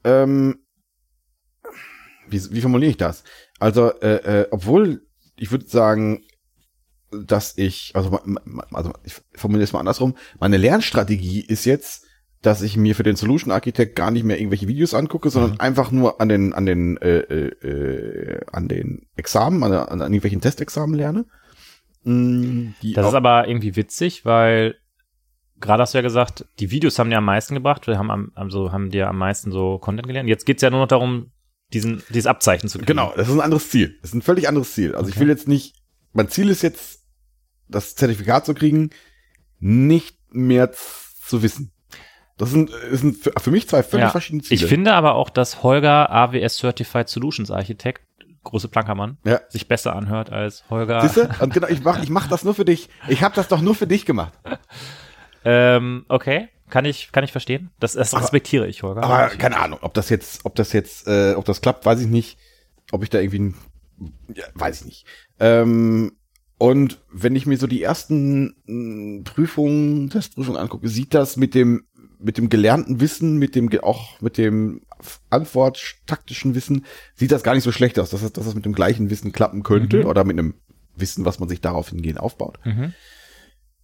ähm, 0.05 0.59
wie, 2.29 2.41
wie 2.53 2.61
formuliere 2.61 2.91
ich 2.91 2.97
das? 2.99 3.25
Also, 3.59 3.99
äh, 4.01 4.41
äh, 4.43 4.49
obwohl 4.51 5.07
ich 5.37 5.51
würde 5.51 5.67
sagen, 5.67 6.23
dass 7.13 7.57
ich, 7.57 7.93
also, 7.95 8.19
also 8.73 8.93
ich 9.05 9.15
formuliere 9.35 9.65
es 9.65 9.73
mal 9.73 9.81
andersrum, 9.81 10.17
meine 10.39 10.57
Lernstrategie 10.57 11.41
ist 11.41 11.65
jetzt, 11.65 12.04
dass 12.45 12.61
ich 12.63 12.77
mir 12.77 12.95
für 12.95 13.03
den 13.03 13.17
Solution 13.17 13.51
Architect 13.53 13.97
gar 13.97 14.11
nicht 14.11 14.25
mehr 14.25 14.39
irgendwelche 14.39 14.69
Videos 14.69 14.93
angucke, 14.95 15.31
sondern 15.31 15.53
Mhm. 15.53 15.61
einfach 15.61 15.91
nur 15.91 16.21
an 16.21 16.29
den, 16.29 16.53
an 16.53 16.67
den, 16.67 16.97
äh, 16.99 17.19
äh, 17.21 17.67
äh, 17.67 18.41
an 18.53 18.69
den 18.69 19.07
Examen, 19.17 19.63
an, 19.63 19.73
an, 19.73 20.01
irgendwelchen 20.01 20.41
Testexamen 20.41 20.95
lerne. 20.95 21.25
Die 22.05 22.93
Das 22.95 23.07
ist 23.09 23.15
aber 23.15 23.49
irgendwie 23.49 23.77
witzig, 23.77 24.25
weil 24.27 24.77
gerade 25.59 25.83
hast 25.83 25.95
du 25.95 25.99
ja 25.99 26.03
gesagt, 26.03 26.45
die 26.59 26.71
Videos 26.71 26.99
haben 26.99 27.09
dir 27.09 27.17
am 27.19 27.25
meisten 27.25 27.55
gebracht, 27.55 27.87
wir 27.87 27.97
haben 27.99 28.11
am, 28.11 28.33
also 28.35 28.73
haben 28.73 28.91
dir 28.91 29.09
am 29.09 29.17
meisten 29.17 29.51
so 29.51 29.79
Content 29.79 30.07
gelernt. 30.07 30.29
Jetzt 30.29 30.45
geht's 30.45 30.61
ja 30.61 30.69
nur 30.71 30.81
noch 30.81 30.89
darum, 30.89 31.31
diesen, 31.73 32.03
dieses 32.11 32.27
Abzeichen 32.27 32.69
zu 32.69 32.77
kriegen. 32.79 32.89
Genau, 32.89 33.15
das 33.17 33.29
ist 33.29 33.35
ein 33.35 33.41
anderes 33.41 33.71
Ziel. 33.71 33.97
Das 34.03 34.11
ist 34.11 34.15
ein 34.15 34.23
völlig 34.23 34.49
anderes 34.49 34.75
Ziel. 34.75 34.95
Also 34.95 35.09
ich 35.09 35.15
Okay. 35.17 35.23
will 35.23 35.29
jetzt 35.31 35.49
nicht, 35.49 35.77
mein 36.13 36.29
Ziel 36.29 36.51
ist 36.51 36.63
jetzt, 36.63 37.01
das 37.69 37.95
Zertifikat 37.95 38.45
zu 38.45 38.53
kriegen, 38.53 38.91
nicht 39.61 40.19
mehr 40.31 40.71
zu 40.73 41.43
wissen. 41.43 41.73
Das 42.37 42.51
sind, 42.51 42.71
das 42.91 43.01
sind 43.01 43.17
für, 43.39 43.51
mich 43.51 43.69
zwei 43.69 43.83
völlig 43.83 44.05
Ja. 44.07 44.11
verschiedene 44.11 44.43
Ziele. 44.43 44.61
Ich 44.61 44.67
finde 44.67 44.95
aber 44.95 45.15
auch, 45.15 45.31
dass 45.31 45.63
Holger 45.63 46.11
AWS 46.11 46.57
Certified 46.59 47.09
Solutions 47.09 47.51
Architect, 47.51 48.03
große 48.43 48.69
Plankermann, 48.69 49.19
Ja. 49.25 49.41
sich 49.49 49.69
besser 49.69 49.95
anhört 49.95 50.31
als 50.33 50.65
Holger. 50.69 51.01
Siehst 51.03 51.17
du? 51.17 51.29
Und 51.43 51.55
genau, 51.55 51.69
ich 51.69 51.83
mach, 51.85 51.99
ich 52.03 52.11
mach 52.11 52.27
das 52.29 52.43
nur 52.45 52.55
für 52.55 52.65
dich. 52.65 52.89
Ich 53.09 53.23
habe 53.23 53.35
das 53.37 53.49
doch 53.49 53.61
nur 53.61 53.75
für 53.75 53.87
dich 53.87 54.05
gemacht. 54.05 54.33
Ähm, 55.45 56.05
okay, 56.09 56.49
kann 56.71 56.85
ich, 56.85 57.13
kann 57.13 57.23
ich 57.25 57.33
verstehen. 57.33 57.71
Das, 57.79 57.93
das 57.93 58.13
Aber- 58.15 58.23
respektiere 58.25 58.67
ich, 58.67 58.83
Holger. 58.83 59.03
Aber 59.03 59.29
keine 59.37 59.59
Ahnung, 59.59 59.79
ob 59.83 59.95
das 59.95 60.09
jetzt, 60.09 60.45
ob 60.45 60.55
das 60.57 60.73
jetzt, 60.73 61.07
äh, 61.07 61.35
ob 61.37 61.45
das 61.45 61.61
klappt, 61.61 61.87
weiß 61.87 62.01
ich 62.01 62.09
nicht. 62.09 62.39
Ob 62.93 63.03
ich 63.03 63.11
da 63.11 63.19
irgendwie, 63.21 63.55
ja, 64.35 64.45
weiß 64.55 64.81
ich 64.81 64.87
nicht. 64.87 65.07
Ähm, 65.41 66.13
und 66.59 67.01
wenn 67.13 67.35
ich 67.37 67.47
mir 67.47 67.57
so 67.59 67.67
die 67.67 67.83
ersten 67.83 69.23
Prüfungen, 69.25 70.11
Testprüfungen 70.11 70.61
angucke, 70.61 70.89
sieht 70.89 71.13
das 71.15 71.37
mit 71.37 71.55
dem, 71.55 71.85
mit 72.19 72.39
dem 72.39 72.49
gelernten 72.49 73.01
Wissen, 73.01 73.37
mit 73.39 73.55
dem, 73.55 73.71
auch 73.83 74.21
mit 74.21 74.39
dem 74.39 74.83
antworttaktischen 75.31 76.55
Wissen, 76.55 76.85
sieht 77.15 77.33
das 77.33 77.43
gar 77.43 77.55
nicht 77.55 77.65
so 77.65 77.73
schlecht 77.73 77.99
aus, 77.99 78.11
dass 78.11 78.23
das, 78.23 78.33
dass 78.33 78.45
das 78.47 78.55
mit 78.55 78.65
dem 78.65 78.73
gleichen 78.75 79.11
Wissen 79.11 79.33
klappen 79.33 79.63
könnte 79.63 79.99
Mhm. 80.01 80.07
oder 80.07 80.25
mit 80.25 80.39
einem 80.39 80.55
Wissen, 80.97 81.25
was 81.25 81.41
man 81.41 81.49
sich 81.49 81.61
darauf 81.61 81.89
hingehend 81.91 82.21
aufbaut. 82.21 82.59
Mhm. 82.65 82.93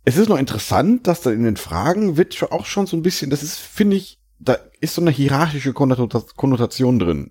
Es 0.05 0.17
ist 0.17 0.29
noch 0.29 0.39
interessant, 0.39 1.07
dass 1.07 1.21
da 1.23 1.31
in 1.31 1.43
den 1.43 1.57
Fragen 1.57 2.17
wird 2.17 2.41
auch 2.53 2.65
schon 2.67 2.87
so 2.87 2.97
ein 2.97 3.03
bisschen, 3.03 3.31
das 3.31 3.43
ist, 3.43 3.59
finde 3.59 3.97
ich, 3.97 4.19
da 4.39 4.57
ist 4.81 4.95
so 4.95 5.01
eine 5.03 5.11
hierarchische 5.11 5.71
Konnota- 5.73 6.25
Konnotation 6.37 6.99
drin. 6.99 7.31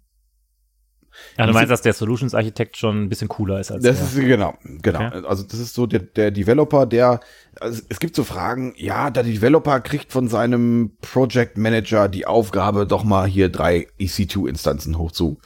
Ja, 1.37 1.45
du 1.47 1.53
meinst, 1.53 1.71
dass 1.71 1.81
der 1.81 1.93
Solutions 1.93 2.33
Architect 2.35 2.77
schon 2.77 3.03
ein 3.03 3.09
bisschen 3.09 3.27
cooler 3.27 3.59
ist 3.59 3.71
als 3.71 3.83
Das 3.83 3.97
der. 3.97 4.05
ist 4.05 4.15
genau, 4.27 4.53
genau. 4.63 5.05
Okay. 5.07 5.25
Also 5.27 5.43
das 5.43 5.59
ist 5.59 5.73
so 5.73 5.85
der, 5.85 5.99
der 5.99 6.31
Developer, 6.31 6.85
der, 6.85 7.19
also 7.59 7.81
es 7.89 7.99
gibt 7.99 8.15
so 8.15 8.23
Fragen, 8.23 8.73
ja, 8.77 9.09
der 9.09 9.23
Developer 9.23 9.79
kriegt 9.79 10.11
von 10.11 10.27
seinem 10.27 10.91
Project 11.01 11.57
Manager 11.57 12.07
die 12.09 12.25
Aufgabe, 12.25 12.85
doch 12.87 13.03
mal 13.03 13.27
hier 13.27 13.49
drei 13.49 13.87
EC2-Instanzen 13.99 14.97
hochzu. 14.97 15.39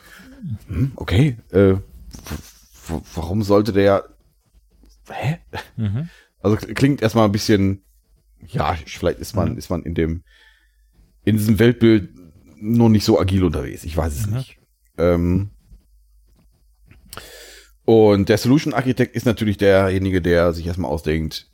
Hm, 0.67 0.91
okay, 0.95 1.37
äh, 1.51 1.75
warum 3.15 3.43
sollte 3.43 3.71
der, 3.73 4.05
hä? 5.09 5.37
Mhm. 5.77 6.09
Also 6.41 6.57
klingt 6.57 7.01
erstmal 7.01 7.25
ein 7.25 7.31
bisschen, 7.31 7.81
ja, 8.45 8.75
vielleicht 8.85 9.19
ist 9.19 9.35
man, 9.35 9.57
ist 9.57 9.69
man 9.69 9.83
in 9.83 9.93
dem, 9.95 10.23
in 11.23 11.37
diesem 11.37 11.59
Weltbild 11.59 12.09
nur 12.57 12.89
nicht 12.89 13.05
so 13.05 13.19
agil 13.19 13.43
unterwegs. 13.45 13.83
Ich 13.85 13.95
weiß 13.95 14.13
es 14.13 14.27
Mhm. 14.27 14.33
nicht. 14.35 14.57
Ähm, 14.97 15.49
und 17.85 18.29
der 18.29 18.37
Solution 18.37 18.73
Architect 18.73 19.15
ist 19.15 19.25
natürlich 19.25 19.57
derjenige, 19.57 20.21
der 20.21 20.53
sich 20.53 20.67
erstmal 20.67 20.91
ausdenkt, 20.91 21.47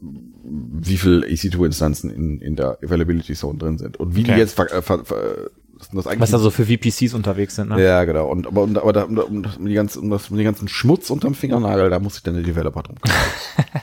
wie 0.00 0.96
viel 0.96 1.24
EC2-Instanzen 1.24 2.10
in, 2.10 2.40
in 2.40 2.56
der 2.56 2.78
Availability 2.82 3.34
Zone 3.34 3.58
drin 3.58 3.78
sind 3.78 3.96
und 3.96 4.14
wie 4.14 4.22
die 4.22 4.30
Okay. 4.30 4.40
jetzt 4.40 4.54
ver, 4.54 4.68
ver, 4.82 5.04
ver, 5.04 5.50
das 5.92 6.06
eigentlich? 6.06 6.20
Was 6.20 6.30
da 6.30 6.38
so 6.38 6.50
für 6.50 6.66
VPCs 6.66 7.14
unterwegs 7.14 7.56
sind, 7.56 7.70
ne? 7.70 7.82
ja, 7.82 8.04
genau. 8.04 8.28
Und 8.28 8.46
aber, 8.46 8.62
und, 8.62 8.78
aber 8.78 8.92
da, 8.92 9.02
um, 9.04 9.18
um, 9.18 9.44
um, 9.58 9.66
die 9.66 9.74
ganze, 9.74 10.00
um, 10.00 10.10
das, 10.10 10.30
um 10.30 10.36
den 10.36 10.44
ganzen 10.44 10.68
Schmutz 10.68 11.10
unterm 11.10 11.34
Fingernagel, 11.34 11.90
da 11.90 11.98
muss 11.98 12.14
sich 12.14 12.22
dann 12.22 12.34
der 12.34 12.42
Developer 12.44 12.82
drum 12.82 12.96
kümmern. 13.00 13.82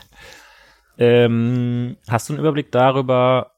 Ähm, 0.98 1.96
hast 2.08 2.28
du 2.28 2.32
einen 2.32 2.40
Überblick 2.40 2.72
darüber, 2.72 3.52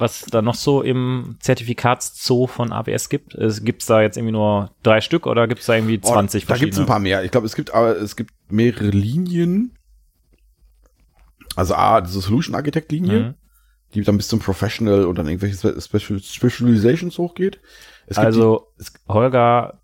was 0.00 0.22
da 0.30 0.42
noch 0.42 0.54
so 0.54 0.82
im 0.82 1.36
Zertifikatszoo 1.40 2.46
von 2.46 2.72
AWS 2.72 3.08
gibt? 3.08 3.34
Es 3.34 3.64
gibt's 3.64 3.86
da 3.86 4.02
jetzt 4.02 4.16
irgendwie 4.16 4.32
nur 4.32 4.70
drei 4.82 5.00
Stück 5.00 5.26
oder 5.26 5.46
gibt's 5.48 5.66
da 5.66 5.74
irgendwie 5.74 6.00
20 6.00 6.44
Oh, 6.44 6.46
Da 6.48 6.56
gibt's 6.56 6.78
ein 6.78 6.86
paar 6.86 6.98
mehr. 6.98 7.22
Ich 7.24 7.30
glaube, 7.30 7.46
es 7.46 7.54
gibt 7.54 7.72
aber 7.74 7.96
es 8.00 8.16
gibt 8.16 8.32
mehrere 8.48 8.88
Linien. 8.90 9.76
Also 11.56 11.74
A, 11.74 12.00
diese 12.00 12.20
Solution 12.20 12.54
Architect 12.54 12.92
Linie, 12.92 13.20
Mhm. 13.20 13.34
die 13.94 14.02
dann 14.02 14.16
bis 14.16 14.28
zum 14.28 14.38
Professional 14.38 15.04
und 15.04 15.18
dann 15.18 15.26
irgendwelche 15.26 15.56
Spe- 15.56 15.80
Special, 15.80 16.20
Specializations 16.20 17.18
hochgeht. 17.18 17.60
Es 18.06 18.16
gibt 18.16 18.26
Also 18.26 18.68
Holger 19.08 19.80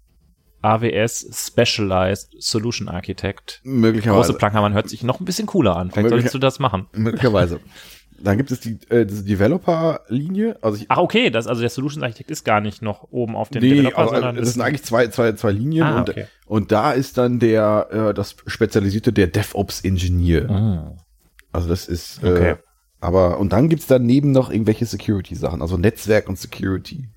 AWS 0.63 1.29
Specialized 1.33 2.35
Solution 2.39 2.89
Architect. 2.89 3.61
die, 3.65 3.69
möglicherweise, 3.69 4.29
Große 4.33 4.39
Plankermann 4.39 4.75
hört 4.75 4.89
sich 4.89 5.03
noch 5.03 5.21
ein 5.21 5.25
bisschen 5.25 5.47
cooler 5.47 5.77
an. 5.77 5.91
Vielleicht 5.91 6.09
solltest 6.11 6.35
du 6.35 6.39
das 6.39 6.59
machen. 6.59 6.87
möglicherweise. 6.93 7.61
Dann 8.23 8.37
gibt 8.39 8.51
es 8.51 8.61
die 8.61 8.79
äh, 8.89 9.05
diese 9.05 9.25
Developer 9.25 10.01
Linie, 10.09 10.57
also 10.63 10.79
ich 10.79 10.87
Ach, 10.89 10.99
okay, 10.99 11.31
das, 11.31 11.47
also 11.47 11.61
der 11.61 11.71
Solution 11.71 12.03
Architect 12.03 12.31
ist 12.31 12.45
gar 12.45 12.61
nicht 12.61 12.81
noch 12.83 13.09
oben 13.11 13.37
auf 13.37 13.51
dem 13.51 13.63
Nee, 13.63 13.71
Developer, 13.75 13.99
aber 13.99 14.11
sondern 14.11 14.37
das 14.37 14.53
sind 14.55 14.63
eigentlich 14.63 14.85
zwei, 14.85 15.09
zwei, 15.09 15.33
zwei 15.33 15.51
Linien 15.53 15.85
Ah, 15.87 15.99
und, 16.01 16.11
okay. 16.11 16.27
und 16.47 16.73
da 16.73 16.93
ist 16.93 17.19
dann 17.19 17.39
der, 17.39 17.89
äh, 18.11 18.15
das 18.15 18.37
Spezialisierte, 18.47 19.13
der 19.13 19.27
DevOps 19.27 19.83
Engineer. 19.83 20.49
Ah, 20.51 20.97
Also 21.53 21.69
das 21.69 21.89
ist, 21.89 22.23
Okay. 22.25 22.51
äh, 22.53 22.57
aber, 23.01 23.39
und 23.39 23.53
dann 23.53 23.69
gibt's 23.69 23.87
daneben 23.87 24.33
noch 24.33 24.51
irgendwelche 24.51 24.87
Security-Sachen, 24.87 25.61
also 25.61 25.77
Netzwerk 25.77 26.29
und 26.29 26.39
Security. 26.39 27.09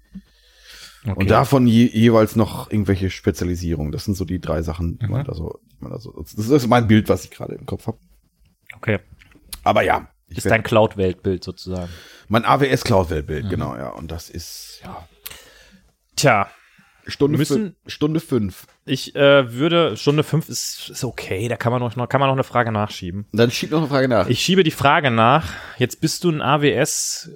okay. 1.05 1.13
Und 1.15 1.29
davon 1.31 1.65
je, 1.65 1.85
jeweils 1.87 2.35
noch 2.35 2.69
irgendwelche 2.69 3.09
Spezialisierungen. 3.09 3.91
Das 3.93 4.03
sind 4.03 4.15
so 4.15 4.25
die 4.25 4.39
drei 4.39 4.61
Sachen, 4.61 4.99
die 4.99 5.07
man 5.07 5.21
Mhm. 5.21 5.25
da 5.27 5.33
so, 5.33 5.59
die 5.71 5.77
man 5.79 5.91
da 5.91 5.99
so, 5.99 6.11
das 6.35 6.35
ist 6.49 6.67
mein 6.67 6.87
Bild, 6.87 7.07
was 7.07 7.23
ich 7.23 7.31
gerade 7.31 7.55
im 7.55 7.65
Kopf 7.65 7.87
habe. 7.87 7.97
okay. 8.75 8.99
Aber 9.63 9.81
ja, 9.83 10.09
ich 10.29 10.37
Ist 10.39 10.45
dein 10.49 10.63
Cloud-Weltbild 10.63 11.43
sozusagen. 11.43 11.89
mein 12.27 12.45
AWS 12.45 12.83
Cloud-Weltbild, 12.83 13.45
Mhm. 13.45 13.49
genau, 13.49 13.75
ja. 13.75 13.89
Und 13.89 14.11
das 14.11 14.29
ist, 14.29 14.79
ja, 14.83 15.07
Tja, 16.15 16.49
Stunde, 17.07 17.37
Müssen- 17.37 17.75
Stunde 17.87 18.19
fünf. 18.19 18.67
ich 18.85 19.15
äh, 19.15 19.51
würde, 19.53 19.95
Stunde 19.97 20.23
fünf 20.23 20.47
ist, 20.49 20.89
ist 20.89 21.03
okay, 21.03 21.47
da 21.47 21.55
kann 21.57 21.71
man 21.71 21.81
noch, 21.81 22.09
kann 22.09 22.19
man 22.19 22.27
noch 22.27 22.35
eine 22.35 22.43
Frage 22.43 22.71
nachschieben. 22.71 23.25
Dann 23.31 23.49
schieb 23.51 23.71
noch 23.71 23.79
eine 23.79 23.87
Frage 23.87 24.07
nach. 24.07 24.27
Ich 24.27 24.41
schiebe 24.41 24.63
die 24.63 24.71
Frage 24.71 25.09
nach. 25.09 25.51
Jetzt 25.77 26.01
bist 26.01 26.23
du 26.23 26.29
ein 26.29 26.41
AWS 26.41 27.31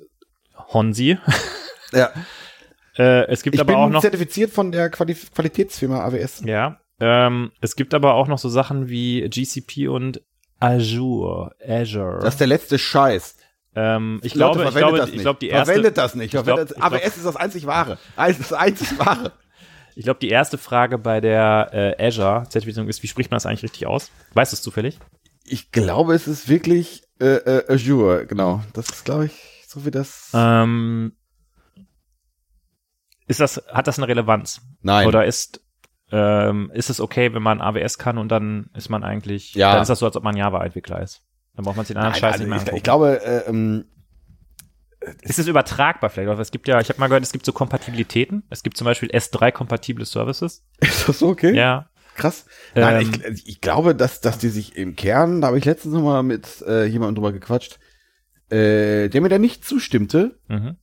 Honsi. 0.74 1.18
ja. 1.94 2.12
Äh, 2.98 3.26
es 3.32 3.42
gibt 3.42 3.56
Ich 3.56 3.62
aber 3.62 3.74
bin 3.74 3.76
auch 3.78 3.90
noch, 3.90 4.02
zertifiziert 4.02 4.52
von 4.52 4.72
der 4.72 4.90
Quali 4.92 5.16
Qualitätsfirma 5.16 6.04
AWS. 6.06 6.44
ja, 6.46 6.80
ähm, 7.00 7.52
es 7.60 7.76
gibt 7.76 7.96
aber 7.96 8.14
auch 8.14 8.28
noch 8.28 8.38
so 8.38 8.50
Sachen 8.50 8.88
wie 8.90 9.28
GCP 9.30 9.88
und 9.88 10.22
Azure, 10.64 11.56
Azure. 11.68 12.20
Das 12.22 12.36
ist 12.36 12.40
der 12.40 12.48
letzte 12.48 12.80
Scheiß. 12.80 13.36
ähm, 13.76 14.20
ich 14.24 14.36
Leute, 14.36 14.60
glaube, 14.60 14.64
ich 14.70 14.72
verwendet 14.72 14.80
glaube, 14.82 14.98
das 14.98 15.08
ich 15.10 15.14
nicht. 15.16 15.22
glaube, 15.24 15.40
die 15.40 15.50
erste, 15.50 15.66
Verwendet 15.74 15.98
das 15.98 16.16
nicht. 16.16 16.26
ich 16.26 16.32
glaub- 16.32 16.46
Verwendet- 16.46 16.72
ich 16.72 16.76
glaub- 16.78 16.94
AWS 16.94 17.18
ist 17.18 17.26
das 17.26 17.36
einzig 17.36 17.66
wahre. 17.66 17.98
Also 18.16 18.40
Das 18.40 18.54
einzig 18.54 19.00
wahre. 19.00 19.32
ich 19.96 20.04
glaube, 20.04 20.20
die 20.20 20.30
erste 20.30 20.58
Frage 20.58 20.98
bei 20.98 21.20
der 21.22 21.96
äh, 22.00 22.08
Azure 22.08 22.44
Zertifizierung 22.50 22.88
ist, 22.90 23.02
wie 23.04 23.08
spricht 23.08 23.32
man 23.32 23.36
das 23.38 23.46
eigentlich 23.46 23.64
richtig 23.64 23.88
aus? 23.88 24.12
Weißt 24.34 24.52
du 24.52 24.56
es 24.56 24.62
zufällig? 24.62 25.00
Ich 25.46 25.72
glaube, 25.72 26.14
es 26.16 26.28
ist 26.28 26.48
wirklich 26.48 27.04
äh, 27.20 27.26
äh, 27.36 27.74
Azure, 27.74 28.26
genau. 28.28 28.62
Das 28.74 28.90
ist, 28.90 29.06
glaube 29.06 29.26
ich, 29.26 29.34
so 29.68 29.86
wie 29.86 29.92
das. 29.92 30.30
Ähm, 30.34 31.14
ist 33.28 33.40
das, 33.40 33.62
hat 33.72 33.88
das 33.88 33.98
eine 33.98 34.08
Relevanz? 34.08 34.62
Nein. 34.82 35.08
Oder 35.08 35.26
ist, 35.26 35.62
ähm, 36.16 36.70
ist 36.76 36.92
es 36.92 37.00
okay, 37.02 37.34
wenn 37.34 37.42
man 37.42 37.60
AWS 37.60 37.98
kann 37.98 38.20
und 38.20 38.30
dann 38.30 38.70
ist 38.76 38.90
man 38.90 39.04
eigentlich, 39.04 39.56
Ja. 39.56 39.74
dann 39.74 39.82
ist 39.82 39.88
das 39.90 39.98
so, 40.00 40.06
als 40.06 40.16
ob 40.16 40.24
man 40.24 40.38
Java-Entwickler 40.38 41.02
ist. 41.02 41.24
Dann 41.56 41.66
braucht 41.66 41.76
man 41.76 41.86
sich 41.86 41.96
den 41.96 41.98
anderen 42.04 42.14
Nein, 42.14 42.20
Scheiß 42.22 42.34
also 42.34 42.44
nicht 42.44 42.50
mehr 42.50 42.58
ich, 42.58 42.62
angucken. 42.62 42.78
ich 42.78 42.84
glaube, 42.84 43.26
äh, 43.26 43.50
ähm, 43.50 43.86
ist 45.24 45.40
es 45.40 45.48
übertragbar 45.48 46.10
vielleicht? 46.12 46.30
Aber 46.30 46.40
es 46.40 46.52
gibt 46.52 46.68
ja, 46.68 46.80
ich 46.80 46.90
habe 46.90 47.00
mal 47.00 47.08
gehört, 47.08 47.24
es 47.24 47.32
gibt 47.32 47.46
so 47.46 47.52
Kompatibilitäten. 47.52 48.44
Es 48.50 48.62
gibt 48.64 48.78
zum 48.78 48.86
Beispiel 48.86 49.10
S3-kompatible 49.10 50.06
Services. 50.06 50.64
ist 50.80 51.10
das 51.10 51.20
so 51.20 51.30
okay? 51.30 51.54
Ja. 51.56 51.90
Krass. 52.16 52.46
Nein, 52.76 53.12
Ähm, 53.26 53.34
ich, 53.34 53.48
ich 53.48 53.62
glaube, 53.62 53.96
dass, 53.96 54.22
dass 54.22 54.38
die 54.38 54.50
sich 54.50 54.78
im 54.78 54.96
Kern, 54.96 55.42
da 55.42 55.48
habe 55.48 55.58
ich 55.58 55.66
letztens 55.66 55.96
noch 55.96 56.04
mal 56.04 56.22
mit 56.22 56.62
äh, 56.68 56.86
jemandem 56.86 57.16
drüber 57.16 57.32
gequatscht, 57.34 57.80
äh, 58.50 59.10
der 59.10 59.20
mir 59.22 59.30
da 59.30 59.40
nicht 59.40 59.66
zustimmte, 59.66 60.40
Mhm. 60.48 60.78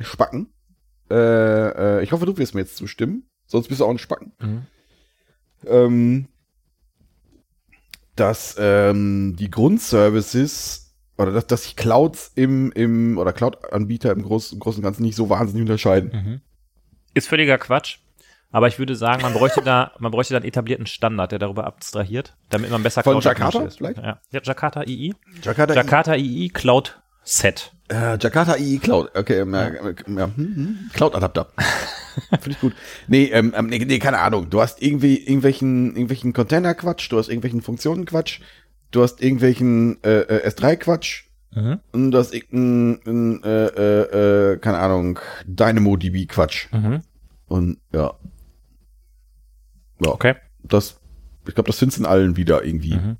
Spacken. 0.00 0.52
Äh, 1.10 1.14
äh, 1.98 2.02
ich 2.02 2.12
hoffe, 2.12 2.24
du 2.26 2.36
wirst 2.38 2.54
mir 2.54 2.60
jetzt 2.62 2.76
zustimmen, 2.76 3.28
sonst 3.48 3.68
bist 3.68 3.80
du 3.80 3.84
auch 3.84 3.90
ein 3.90 3.98
Spacken. 3.98 4.32
Mhm. 4.38 4.66
ähm, 5.66 6.28
dass 8.14 8.56
ähm, 8.58 9.36
die 9.38 9.50
Grundservices 9.50 10.94
oder 11.16 11.32
dass, 11.32 11.46
dass 11.46 11.64
sich 11.64 11.76
Clouds 11.76 12.32
im, 12.34 12.72
im 12.72 13.18
oder 13.18 13.32
Cloud-Anbieter 13.32 14.12
im 14.12 14.22
Großen, 14.22 14.56
im 14.56 14.60
Großen 14.60 14.78
und 14.78 14.84
Ganzen 14.84 15.02
nicht 15.02 15.16
so 15.16 15.28
wahnsinnig 15.28 15.62
unterscheiden. 15.62 16.10
Mhm. 16.12 16.40
Ist 17.14 17.28
völliger 17.28 17.58
Quatsch. 17.58 17.98
Aber 18.50 18.66
ich 18.68 18.78
würde 18.78 18.96
sagen, 18.96 19.22
man 19.22 19.34
bräuchte 19.34 19.62
da, 19.62 19.92
man 19.98 20.10
bräuchte 20.10 20.32
da 20.34 20.38
einen 20.38 20.46
etablierten 20.46 20.86
Standard, 20.86 21.32
der 21.32 21.38
darüber 21.38 21.64
abstrahiert, 21.66 22.36
damit 22.48 22.70
man 22.70 22.82
besser 22.82 23.02
Von 23.02 23.14
Cloud 23.20 23.24
Jakarta 23.24 23.62
ist. 23.64 23.78
vielleicht? 23.78 23.98
Ja. 23.98 24.20
ja, 24.30 24.40
Jakarta 24.42 24.84
II. 24.84 25.14
Jakarta, 25.42 25.74
Jakarta 25.74 26.14
II 26.14 26.48
Cloud 26.48 27.00
Set. 27.24 27.72
Äh, 27.88 28.18
Jakarta 28.20 28.56
II 28.56 28.78
Cloud. 28.78 29.10
Okay, 29.16 29.40
ähm, 29.40 29.54
ja. 29.54 29.66
Äh, 29.68 29.94
ja. 30.08 30.24
Hm, 30.26 30.36
hm. 30.36 30.90
Cloud-Adapter. 30.92 31.48
Finde 32.30 32.50
ich 32.50 32.60
gut. 32.60 32.74
Nee, 33.06 33.24
ähm, 33.32 33.54
ähm, 33.56 33.66
nee, 33.66 33.78
nee, 33.78 33.98
keine 33.98 34.18
Ahnung. 34.18 34.50
Du 34.50 34.60
hast 34.60 34.82
irgendwie 34.82 35.16
irgendwelchen, 35.18 35.88
irgendwelchen 35.90 36.32
Container-Quatsch, 36.32 37.10
du 37.10 37.18
hast 37.18 37.28
irgendwelchen 37.28 37.62
Funktionen-Quatsch, 37.62 38.40
du 38.90 39.02
hast 39.02 39.22
irgendwelchen 39.22 40.02
äh, 40.02 40.20
äh, 40.20 40.48
S3-Quatsch 40.48 41.24
Mhm. 41.50 41.80
und 41.92 42.10
du 42.10 42.18
hast 42.18 42.34
irgendeinen, 42.34 43.42
äh, 43.42 43.66
äh, 43.68 44.52
äh, 44.52 44.58
keine 44.58 44.78
Ahnung, 44.78 45.18
DynamoDB-Quatsch. 45.46 46.70
Mhm. 46.72 47.00
Und 47.46 47.78
ja. 47.90 48.12
Ja, 50.00 50.10
Okay. 50.10 50.34
das, 50.62 51.00
ich 51.46 51.54
glaube, 51.54 51.68
das 51.68 51.78
findest 51.78 51.98
du 51.98 52.02
in 52.02 52.06
allen 52.06 52.36
wieder 52.36 52.64
irgendwie. 52.64 52.96
Mhm. 52.96 53.16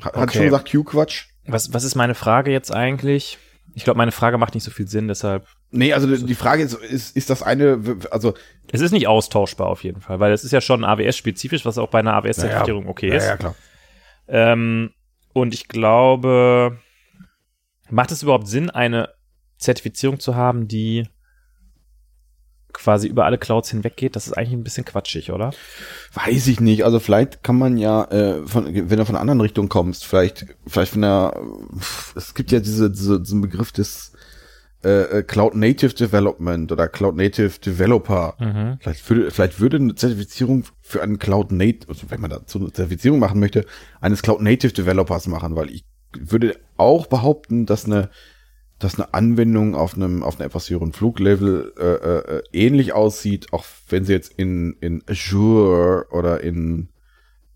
Hat, 0.00 0.14
hat 0.14 0.28
Okay. 0.28 0.36
schon 0.38 0.44
gesagt 0.46 0.70
Q-Quatsch? 0.70 1.28
Was, 1.48 1.72
was 1.72 1.84
ist 1.84 1.94
meine 1.94 2.14
Frage 2.14 2.50
jetzt 2.50 2.72
eigentlich? 2.72 3.38
Ich 3.74 3.84
glaube, 3.84 3.98
meine 3.98 4.12
Frage 4.12 4.38
macht 4.38 4.54
nicht 4.54 4.64
so 4.64 4.70
viel 4.70 4.88
Sinn, 4.88 5.08
deshalb. 5.08 5.46
Nee, 5.70 5.92
also 5.92 6.16
die 6.16 6.34
Frage 6.34 6.62
ist, 6.62 6.74
ist, 6.74 7.16
ist 7.16 7.30
das 7.30 7.42
eine, 7.42 7.98
also 8.10 8.34
Es 8.72 8.80
ist 8.80 8.92
nicht 8.92 9.06
austauschbar 9.06 9.68
auf 9.68 9.84
jeden 9.84 10.00
Fall, 10.00 10.20
weil 10.20 10.32
es 10.32 10.44
ist 10.44 10.52
ja 10.52 10.60
schon 10.60 10.84
AWS-spezifisch, 10.84 11.64
was 11.64 11.78
auch 11.78 11.88
bei 11.88 11.98
einer 11.98 12.14
AWS-Zertifizierung 12.14 12.88
okay 12.88 13.14
ist. 13.14 13.24
Ja, 13.24 13.30
ja, 13.30 13.36
klar. 13.36 13.54
Ähm, 14.28 14.90
und 15.32 15.54
ich 15.54 15.68
glaube, 15.68 16.78
macht 17.90 18.10
es 18.10 18.22
überhaupt 18.22 18.48
Sinn, 18.48 18.70
eine 18.70 19.10
Zertifizierung 19.58 20.20
zu 20.20 20.36
haben, 20.36 20.68
die 20.68 21.08
quasi 22.78 23.08
über 23.08 23.24
alle 23.24 23.38
Clouds 23.38 23.70
hinweggeht? 23.70 24.16
Das 24.16 24.26
ist 24.26 24.32
eigentlich 24.32 24.54
ein 24.54 24.64
bisschen 24.64 24.84
quatschig, 24.84 25.32
oder? 25.32 25.52
Weiß 26.14 26.46
ich 26.46 26.60
nicht. 26.60 26.84
Also 26.84 27.00
vielleicht 27.00 27.42
kann 27.42 27.58
man 27.58 27.76
ja, 27.76 28.04
äh, 28.04 28.46
von, 28.46 28.66
wenn 28.66 28.88
du 28.88 29.04
von 29.04 29.14
einer 29.14 29.20
anderen 29.20 29.40
Richtung 29.40 29.68
kommst, 29.68 30.06
vielleicht, 30.06 30.46
vielleicht 30.66 30.92
von 30.92 31.02
der, 31.02 31.40
es 32.14 32.34
gibt 32.34 32.52
ja 32.52 32.60
diese, 32.60 32.90
diese 32.90 33.20
diesen 33.20 33.40
Begriff 33.40 33.72
des 33.72 34.12
äh, 34.84 35.18
äh, 35.18 35.22
Cloud 35.24 35.56
Native 35.56 35.92
Development 35.92 36.70
oder 36.70 36.86
Cloud 36.86 37.16
Native 37.16 37.58
Developer. 37.58 38.36
Mhm. 38.38 38.78
Vielleicht 38.80 39.10
würde, 39.10 39.30
vielleicht 39.32 39.60
würde 39.60 39.76
eine 39.78 39.94
Zertifizierung 39.96 40.64
für 40.80 41.02
einen 41.02 41.18
Cloud 41.18 41.50
Native, 41.50 41.88
also 41.88 42.08
wenn 42.10 42.20
man 42.20 42.30
dazu 42.30 42.58
eine 42.58 42.72
Zertifizierung 42.72 43.18
machen 43.18 43.40
möchte, 43.40 43.64
eines 44.00 44.22
Cloud 44.22 44.40
Native 44.40 44.72
Developers 44.72 45.26
machen, 45.26 45.56
weil 45.56 45.70
ich 45.70 45.84
würde 46.16 46.56
auch 46.76 47.06
behaupten, 47.06 47.66
dass 47.66 47.86
eine, 47.86 48.08
dass 48.78 48.94
eine 48.94 49.12
Anwendung 49.12 49.74
auf 49.74 49.94
einem, 49.94 50.22
auf 50.22 50.36
einer 50.36 50.46
etwas 50.46 50.70
höheren 50.70 50.92
Fluglevel 50.92 51.72
äh, 51.78 52.36
äh, 52.36 52.42
ähnlich 52.52 52.92
aussieht, 52.92 53.52
auch 53.52 53.64
wenn 53.88 54.04
sie 54.04 54.12
jetzt 54.12 54.32
in, 54.36 54.76
in 54.80 55.02
Azure 55.08 56.06
oder 56.10 56.40
in, 56.40 56.88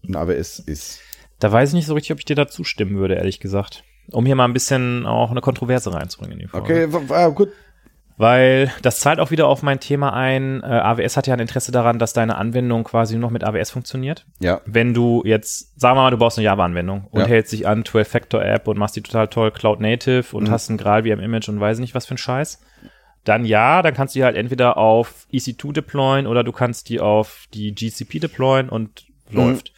in 0.03 0.17
AWS 0.17 0.59
ist. 0.59 1.01
Da 1.39 1.53
weiß 1.53 1.71
ich 1.71 1.75
nicht 1.75 1.87
so 1.87 1.95
richtig, 1.95 2.13
ob 2.13 2.19
ich 2.19 2.25
dir 2.25 2.37
da 2.37 2.49
zustimmen 2.49 2.97
würde, 2.97 3.15
ehrlich 3.15 3.41
gesagt. 3.41 3.85
Um 4.11 4.27
hier 4.27 4.35
mal 4.35 4.45
ein 4.45 4.53
bisschen 4.53 5.07
auch 5.07 5.31
eine 5.31 5.41
Kontroverse 5.41 5.93
reinzubringen 5.93 6.35
in 6.35 6.39
die 6.41 6.49
Folge. 6.49 6.89
Okay, 6.89 7.31
gut. 7.33 7.51
Weil 8.19 8.71
das 8.83 9.01
zahlt 9.01 9.19
auch 9.21 9.31
wieder 9.31 9.47
auf 9.49 9.63
mein 9.63 9.81
Thema 9.81 10.13
ein. 10.13 10.63
Äh, 10.63 10.67
AWS 10.67 11.17
hat 11.17 11.27
ja 11.27 11.35
ein 11.35 11.41
Interesse 11.41 11.73
daran, 11.73 11.99
dass 11.99 12.13
deine 12.13 12.37
Anwendung 12.37 12.85
quasi 12.85 13.15
nur 13.15 13.23
noch 13.23 13.31
mit 13.31 13.43
AWS 13.43 13.71
funktioniert. 13.71 14.27
Ja. 14.41 14.61
Wenn 14.67 14.95
du 14.95 15.23
jetzt, 15.25 15.81
sagen 15.81 15.97
wir 15.97 16.03
mal, 16.03 16.11
du 16.11 16.19
baust 16.19 16.39
eine 16.39 16.45
Java-Anwendung 16.45 17.07
und 17.11 17.21
Ja. 17.21 17.27
hältst 17.27 17.53
dich 17.53 17.67
an 17.67 17.85
12-Factor-App 17.85 18.69
und 18.69 18.79
machst 18.79 18.97
die 18.97 19.03
total 19.03 19.29
toll 19.29 19.51
Cloud 19.51 19.81
Native 19.81 20.37
und 20.37 20.45
Mhm. 20.45 20.51
hast 20.51 20.69
ein 20.69 20.77
Graal 20.77 21.03
VM 21.05 21.21
Image 21.21 21.49
und 21.49 21.59
weiß 21.59 21.79
nicht 21.79 21.95
was 21.95 22.07
für 22.07 22.15
ein 22.15 22.19
Scheiß, 22.19 22.61
dann 23.25 23.45
ja, 23.45 23.83
dann 23.83 23.95
kannst 23.95 24.15
du 24.15 24.19
die 24.19 24.25
halt 24.25 24.37
entweder 24.37 24.77
auf 24.77 25.27
EC2 25.33 25.73
deployen 25.73 26.27
oder 26.27 26.45
du 26.45 26.53
kannst 26.53 26.89
die 26.89 27.01
auf 27.01 27.47
die 27.55 27.75
GCP 27.75 28.19
deployen 28.21 28.69
und 28.69 29.07
Mhm. 29.31 29.37
läuft. 29.37 29.73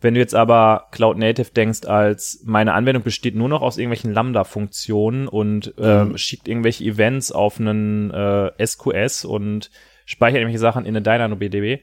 Wenn 0.00 0.14
du 0.14 0.20
jetzt 0.20 0.34
aber 0.34 0.86
Cloud 0.92 1.18
Native 1.18 1.50
denkst 1.54 1.84
als 1.86 2.40
meine 2.44 2.72
Anwendung 2.72 3.02
besteht 3.02 3.34
nur 3.34 3.48
noch 3.48 3.60
aus 3.62 3.76
irgendwelchen 3.76 4.12
Lambda-Funktionen 4.12 5.28
und 5.28 5.74
Mhm. 5.76 6.16
schickt 6.16 6.48
irgendwelche 6.48 6.84
Events 6.84 7.32
auf 7.32 7.60
einen 7.60 8.10
äh, 8.10 8.50
SQS 8.66 9.24
und 9.24 9.70
speichert 10.06 10.38
irgendwelche 10.38 10.58
Sachen 10.58 10.84
in 10.86 10.96
eine 10.96 11.02
DynamoDB, 11.02 11.82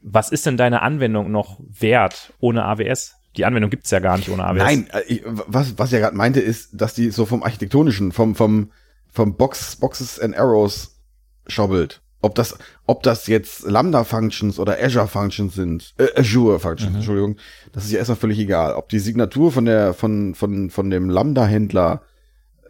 was 0.00 0.30
ist 0.30 0.46
denn 0.46 0.56
deine 0.56 0.82
Anwendung 0.82 1.30
noch 1.30 1.60
wert 1.60 2.32
ohne 2.40 2.64
AWS? 2.64 3.14
Die 3.36 3.44
Anwendung 3.44 3.70
gibt's 3.70 3.90
ja 3.90 3.98
gar 4.00 4.16
nicht 4.16 4.28
ohne 4.28 4.44
AWS. 4.44 4.58
Nein, 4.58 4.88
äh, 4.92 5.02
ich, 5.06 5.22
was, 5.24 5.78
was 5.78 5.88
ich 5.90 5.94
ja 5.94 6.00
gerade 6.00 6.16
meinte, 6.16 6.40
ist, 6.40 6.70
dass 6.72 6.94
die 6.94 7.10
so 7.10 7.24
vom 7.24 7.42
architektonischen, 7.42 8.12
vom, 8.12 8.34
vom, 8.34 8.72
vom 9.10 9.36
Box, 9.36 9.76
Boxes 9.76 10.18
and 10.18 10.36
Arrows 10.36 10.98
schobbelt. 11.46 12.00
Ob 12.24 12.36
das, 12.36 12.56
ob 12.86 13.02
das 13.02 13.26
jetzt 13.26 13.68
Lambda-Functions 13.68 14.60
oder 14.60 14.78
Azure-Functions 14.80 15.54
sind, 15.54 15.92
äh, 15.98 16.06
Azure-Functions, 16.20 16.94
Entschuldigung, 16.94 17.36
das 17.72 17.84
ist 17.84 17.90
ja 17.92 17.98
erstmal 17.98 18.16
völlig 18.16 18.38
egal. 18.38 18.74
Ob 18.74 18.88
die 18.88 19.00
Signatur 19.00 19.50
von 19.50 19.64
der, 19.64 19.92
von, 19.92 20.34
von, 20.36 20.70
von 20.70 20.88
dem 20.88 21.10
Lambda-Händler 21.10 22.02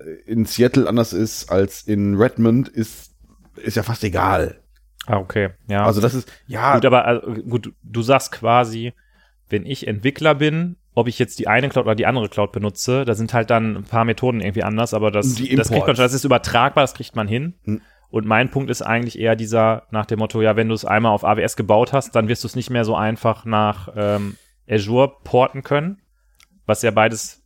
äh, 0.01 0.31
in 0.31 0.47
Seattle 0.47 0.89
anders 0.89 1.13
ist 1.13 1.53
als 1.53 1.83
in 1.83 2.17
Redmond, 2.17 2.69
ist, 2.69 3.13
ist 3.57 3.77
ja 3.77 3.83
fast 3.83 4.03
egal. 4.05 4.63
Ah, 5.07 5.19
okay. 5.19 5.51
Ja. 5.69 5.85
Also 5.85 6.01
das 6.01 6.15
ist, 6.15 6.33
ja, 6.47 6.75
gut, 6.75 6.87
aber 6.87 7.05
also, 7.05 7.33
gut, 7.43 7.75
du 7.83 8.03
sagst 8.03 8.33
quasi, 8.33 8.95
wenn 9.51 9.67
ich 9.67 9.87
Entwickler 9.87 10.35
bin, 10.35 10.77
ob 10.95 11.09
ich 11.09 11.19
jetzt 11.19 11.39
die 11.39 11.49
eine 11.49 11.69
Cloud 11.69 11.87
oder 11.87 11.95
die 11.95 12.07
andere 12.07 12.29
Cloud 12.29 12.53
benutze, 12.53 13.05
da 13.05 13.15
sind 13.15 13.35
halt 13.35 13.51
dann 13.51 13.77
ein 13.77 13.85
paar 13.85 14.05
Methoden 14.05 14.41
irgendwie 14.41 14.63
anders, 14.63 14.95
aber 14.95 15.11
das, 15.11 15.35
das 15.35 15.69
kriegt 15.69 15.87
man 15.87 15.97
das 15.97 16.13
ist 16.13 16.25
übertragbar, 16.25 16.85
das 16.85 16.95
kriegt 16.95 17.17
man 17.17 17.29
hin. 17.29 17.55
Hm. 17.65 17.81
Und 18.13 18.27
mein 18.27 18.51
Punkt 18.51 18.69
ist 18.71 18.83
eigentlich 18.83 19.19
eher 19.19 19.37
dieser 19.37 19.85
nach 19.91 20.05
dem 20.05 20.19
Motto, 20.19 20.43
ja, 20.43 20.55
wenn 20.55 20.69
du 20.69 20.75
es 20.75 20.85
einmal 20.85 21.13
auf 21.13 21.25
AWS 21.25 21.57
gebaut 21.57 21.95
hast, 21.95 22.15
dann 22.15 22.29
wirst 22.29 22.45
du 22.45 22.47
es 22.47 22.55
nicht 22.55 22.69
mehr 22.69 22.85
so 22.85 22.95
einfach 22.95 23.47
nach 23.47 23.89
ähm, 23.97 24.37
Azure 24.69 25.17
porten 25.25 25.63
können, 25.63 26.03
was 26.67 26.83
ja 26.83 26.91
beides 26.91 27.43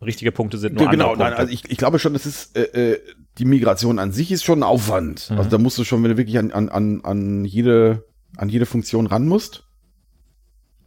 richtige 0.00 0.30
Punkte 0.30 0.58
sind. 0.58 0.76
Nur 0.76 0.88
genau, 0.88 1.16
nein, 1.16 1.32
also 1.32 1.52
ich, 1.52 1.68
ich 1.68 1.76
glaube 1.76 1.98
schon, 1.98 2.12
das 2.12 2.24
ist 2.24 2.56
äh, 2.56 2.92
äh, 2.92 3.00
die 3.38 3.44
Migration 3.46 3.98
an 3.98 4.12
sich 4.12 4.30
ist 4.30 4.44
schon 4.44 4.60
ein 4.60 4.62
Aufwand. 4.62 5.28
Mhm. 5.28 5.38
Also 5.38 5.50
da 5.50 5.58
musst 5.58 5.76
du 5.76 5.82
schon, 5.82 6.04
wenn 6.04 6.12
du 6.12 6.16
wirklich 6.16 6.38
an, 6.38 6.52
an, 6.52 6.68
an, 6.68 7.00
an 7.02 7.44
jede 7.44 8.04
an 8.36 8.48
jede 8.48 8.64
Funktion 8.64 9.08
ran 9.08 9.26
musst. 9.26 9.64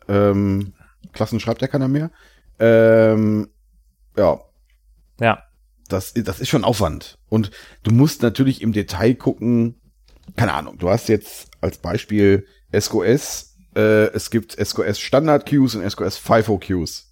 Ähm, 0.07 0.71
Klassen 1.11 1.41
schreibt 1.41 1.61
ja 1.61 1.67
keiner 1.67 1.89
mehr. 1.89 2.09
Ähm, 2.59 3.49
ja, 4.15 4.39
ja. 5.19 5.43
Das, 5.91 6.13
das 6.13 6.39
ist 6.39 6.49
schon 6.49 6.63
Aufwand. 6.63 7.17
Und 7.29 7.51
du 7.83 7.91
musst 7.91 8.21
natürlich 8.21 8.61
im 8.61 8.73
Detail 8.73 9.15
gucken, 9.15 9.81
keine 10.35 10.53
Ahnung, 10.53 10.77
du 10.77 10.89
hast 10.89 11.09
jetzt 11.09 11.49
als 11.61 11.77
Beispiel 11.77 12.45
SQS, 12.77 13.57
äh, 13.75 14.07
es 14.13 14.29
gibt 14.29 14.53
SQS 14.53 14.99
Standard 14.99 15.47
Queues 15.47 15.75
und 15.75 15.89
SQS 15.89 16.17
FIFO 16.17 16.59
Queues. 16.59 17.11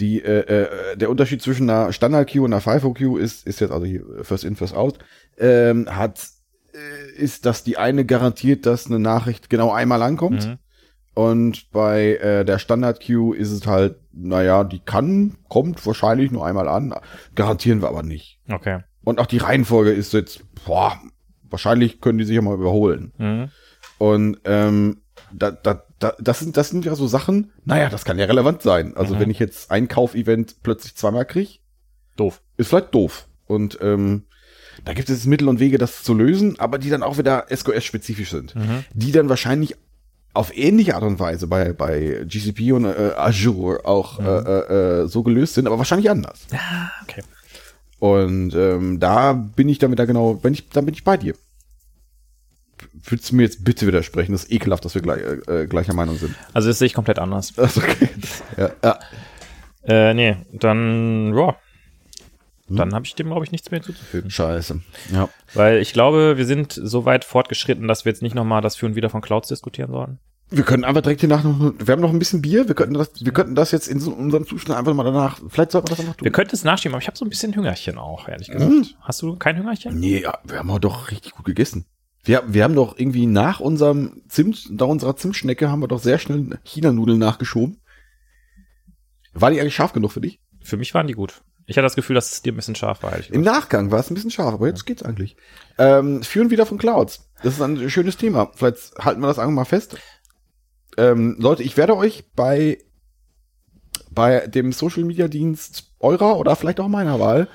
Die, 0.00 0.20
äh, 0.20 0.40
äh, 0.40 0.96
der 0.96 1.08
Unterschied 1.08 1.40
zwischen 1.40 1.70
einer 1.70 1.92
Standard 1.92 2.28
Queue 2.28 2.42
und 2.42 2.52
einer 2.52 2.60
FIFO 2.60 2.94
Queue 2.94 3.20
ist, 3.20 3.46
ist 3.46 3.60
jetzt 3.60 3.70
also 3.70 3.86
hier 3.86 4.04
First 4.22 4.44
In, 4.44 4.56
First 4.56 4.74
Out, 4.74 4.98
ähm, 5.38 5.88
hat, 5.88 6.26
äh, 6.74 7.12
ist, 7.16 7.46
dass 7.46 7.62
die 7.62 7.76
eine 7.76 8.04
garantiert, 8.04 8.66
dass 8.66 8.86
eine 8.86 8.98
Nachricht 8.98 9.50
genau 9.50 9.72
einmal 9.72 10.02
ankommt. 10.02 10.46
Mhm. 10.46 10.58
Und 11.14 11.70
bei 11.70 12.16
äh, 12.16 12.44
der 12.44 12.58
Standard 12.58 13.00
Queue 13.00 13.36
ist 13.36 13.52
es 13.52 13.66
halt, 13.66 13.96
naja, 14.12 14.64
die 14.64 14.80
kann, 14.80 15.36
kommt 15.48 15.84
wahrscheinlich 15.86 16.30
nur 16.32 16.44
einmal 16.44 16.68
an, 16.68 16.92
garantieren 17.36 17.80
wir 17.82 17.88
aber 17.88 18.02
nicht. 18.02 18.40
Okay. 18.50 18.80
Und 19.04 19.20
auch 19.20 19.26
die 19.26 19.38
Reihenfolge 19.38 19.92
ist 19.92 20.12
jetzt, 20.12 20.40
boah, 20.64 20.98
wahrscheinlich 21.48 22.00
können 22.00 22.18
die 22.18 22.24
sich 22.24 22.34
ja 22.34 22.42
mal 22.42 22.54
überholen. 22.54 23.12
Mhm. 23.18 23.50
Und 23.98 24.38
ähm, 24.44 25.02
da, 25.32 25.52
da, 25.52 25.84
da, 26.00 26.14
das, 26.18 26.40
sind, 26.40 26.56
das 26.56 26.70
sind 26.70 26.84
ja 26.84 26.96
so 26.96 27.06
Sachen, 27.06 27.52
naja, 27.64 27.88
das 27.90 28.04
kann 28.04 28.18
ja 28.18 28.24
relevant 28.26 28.62
sein. 28.62 28.96
Also 28.96 29.14
Mhm. 29.14 29.20
wenn 29.20 29.30
ich 29.30 29.38
jetzt 29.38 29.70
ein 29.70 29.86
Kaufevent 29.88 30.56
plötzlich 30.62 30.96
zweimal 30.96 31.24
krieg, 31.26 31.60
Doof. 32.16 32.42
ist 32.56 32.68
vielleicht 32.68 32.94
doof. 32.94 33.26
Und 33.46 33.78
ähm, 33.82 34.24
da 34.84 34.94
gibt 34.94 35.08
es 35.10 35.26
Mittel 35.26 35.48
und 35.48 35.60
Wege, 35.60 35.78
das 35.78 36.02
zu 36.02 36.14
lösen, 36.14 36.58
aber 36.58 36.78
die 36.78 36.90
dann 36.90 37.02
auch 37.04 37.18
wieder 37.18 37.46
SQS-spezifisch 37.54 38.30
sind. 38.30 38.54
Mhm. 38.56 38.84
Die 38.92 39.12
dann 39.12 39.28
wahrscheinlich 39.28 39.76
auf 40.34 40.56
ähnliche 40.56 40.94
Art 40.96 41.04
und 41.04 41.18
Weise 41.20 41.46
bei, 41.46 41.72
bei 41.72 42.24
GCP 42.26 42.72
und 42.72 42.84
äh, 42.84 43.12
Azure 43.16 43.84
auch 43.86 44.18
Mhm. 44.18 44.26
äh, 44.26 44.30
äh, 44.38 45.02
äh, 45.02 45.06
so 45.08 45.22
gelöst 45.22 45.54
sind, 45.54 45.66
aber 45.66 45.78
wahrscheinlich 45.78 46.10
anders. 46.10 46.46
Okay. 47.04 47.22
Und 48.00 48.54
ähm, 48.54 49.00
da 49.00 49.32
bin 49.32 49.68
ich 49.68 49.78
damit 49.78 49.98
da 49.98 50.04
genau, 50.04 50.38
wenn 50.42 50.52
ich, 50.52 50.68
da 50.68 50.80
bin 50.82 50.92
ich 50.92 51.04
bei 51.04 51.16
dir. 51.16 51.34
Würdest 53.04 53.30
du 53.30 53.36
mir 53.36 53.42
jetzt 53.44 53.64
bitte 53.64 53.86
widersprechen? 53.86 54.32
Das 54.32 54.44
ist 54.44 54.52
ekelhaft, 54.52 54.84
dass 54.84 54.94
wir 54.94 55.02
gleich, 55.02 55.20
äh, 55.46 55.66
gleicher 55.66 55.94
Meinung 55.94 56.16
sind. 56.18 56.34
Also 56.52 56.68
das 56.68 56.78
sehe 56.78 56.86
ich 56.86 56.94
komplett 56.94 57.18
anders. 57.18 57.52
Also 57.56 57.80
okay. 57.80 58.08
ja, 58.56 58.70
ja. 58.82 58.98
Äh, 59.86 60.14
nee, 60.14 60.36
dann, 60.52 61.34
ja. 61.36 61.56
Hm. 62.74 62.78
Dann 62.78 62.94
habe 62.94 63.06
ich 63.06 63.14
dem, 63.14 63.28
glaube 63.28 63.44
ich, 63.44 63.52
nichts 63.52 63.70
mehr 63.70 63.80
hinzuzufügen. 63.80 64.30
Scheiße. 64.30 64.80
Ja. 65.12 65.28
Weil 65.54 65.78
ich 65.78 65.92
glaube, 65.92 66.36
wir 66.36 66.46
sind 66.46 66.72
so 66.72 67.04
weit 67.04 67.24
fortgeschritten, 67.24 67.88
dass 67.88 68.04
wir 68.04 68.12
jetzt 68.12 68.22
nicht 68.22 68.34
nochmal 68.34 68.62
das 68.62 68.76
Für 68.76 68.86
und 68.86 68.96
Wider 68.96 69.10
von 69.10 69.20
Clouds 69.20 69.48
diskutieren 69.48 69.90
sollten. 69.90 70.18
Wir 70.50 70.64
können 70.64 70.84
einfach 70.84 71.00
direkt 71.00 71.20
hier 71.20 71.28
nach 71.28 71.42
noch, 71.42 71.72
wir 71.78 71.92
haben 71.92 72.02
noch 72.02 72.10
ein 72.10 72.18
bisschen 72.18 72.42
Bier, 72.42 72.68
wir 72.68 72.74
könnten 72.74 72.94
das, 72.94 73.10
wir 73.18 73.32
könnten 73.32 73.54
das 73.54 73.70
jetzt 73.70 73.88
in 73.88 73.98
so 73.98 74.12
unserem 74.12 74.46
Zustand 74.46 74.78
einfach 74.78 74.92
mal 74.94 75.02
danach, 75.02 75.40
vielleicht 75.48 75.72
sollten 75.72 75.88
wir 75.88 75.96
das 75.96 76.00
einfach 76.00 76.16
tun. 76.16 76.24
Wir 76.24 76.32
könnten 76.32 76.54
es 76.54 76.64
nachschieben, 76.64 76.94
aber 76.94 77.02
ich 77.02 77.08
habe 77.08 77.16
so 77.16 77.24
ein 77.24 77.30
bisschen 77.30 77.54
Hüngerchen 77.54 77.96
auch, 77.96 78.28
ehrlich 78.28 78.48
gesagt. 78.48 78.70
Mhm. 78.70 78.86
Hast 79.00 79.22
du 79.22 79.36
kein 79.36 79.56
Hüngerchen? 79.56 79.98
Nee, 79.98 80.20
ja, 80.20 80.38
wir 80.44 80.58
haben 80.58 80.70
auch 80.70 80.78
doch 80.78 81.10
richtig 81.10 81.32
gut 81.32 81.46
gegessen. 81.46 81.86
Wir, 82.24 82.42
wir 82.46 82.64
haben 82.64 82.74
doch 82.74 82.98
irgendwie 82.98 83.26
nach 83.26 83.60
unserem 83.60 84.22
Zimt, 84.28 84.70
nach 84.70 84.86
unserer 84.86 85.16
Zimtschnecke 85.16 85.70
haben 85.70 85.80
wir 85.80 85.88
doch 85.88 86.00
sehr 86.00 86.18
schnell 86.18 86.58
China-Nudeln 86.64 87.18
nachgeschoben. 87.18 87.80
War 89.32 89.50
die 89.50 89.60
eigentlich 89.60 89.74
scharf 89.74 89.92
genug 89.92 90.12
für 90.12 90.20
dich? 90.20 90.40
Für 90.62 90.76
mich 90.76 90.94
waren 90.94 91.06
die 91.06 91.14
gut. 91.14 91.42
Ich 91.66 91.76
hatte 91.76 91.84
das 91.84 91.94
Gefühl, 91.96 92.14
dass 92.14 92.32
es 92.32 92.42
dir 92.42 92.52
ein 92.52 92.56
bisschen 92.56 92.74
scharf 92.74 93.02
war. 93.02 93.12
Im. 93.30 93.40
Nachgang 93.42 93.90
war 93.90 94.00
es 94.00 94.10
ein 94.10 94.14
bisschen 94.14 94.30
scharf, 94.30 94.54
aber 94.54 94.66
jetzt 94.66 94.84
geht's 94.86 95.02
eigentlich. 95.02 95.36
Ähm, 95.78 96.22
führen 96.22 96.50
wieder 96.50 96.66
von 96.66 96.78
Clouds. 96.78 97.28
Das 97.42 97.54
ist 97.54 97.60
ein 97.62 97.88
schönes 97.90 98.16
Thema. 98.16 98.50
Vielleicht 98.54 98.94
halten 98.98 99.20
wir 99.20 99.26
das 99.28 99.38
einfach 99.38 99.52
mal 99.52 99.64
fest. 99.64 99.96
Ähm, 100.96 101.36
Leute, 101.38 101.62
ich 101.62 101.76
werde 101.76 101.96
euch 101.96 102.24
bei, 102.36 102.78
bei 104.10 104.46
dem 104.46 104.72
Social 104.72 105.04
Media 105.04 105.28
Dienst 105.28 105.90
eurer 106.00 106.36
oder 106.38 106.54
vielleicht 106.56 106.80
auch 106.80 106.88
meiner 106.88 107.18
Wahl, 107.18 107.48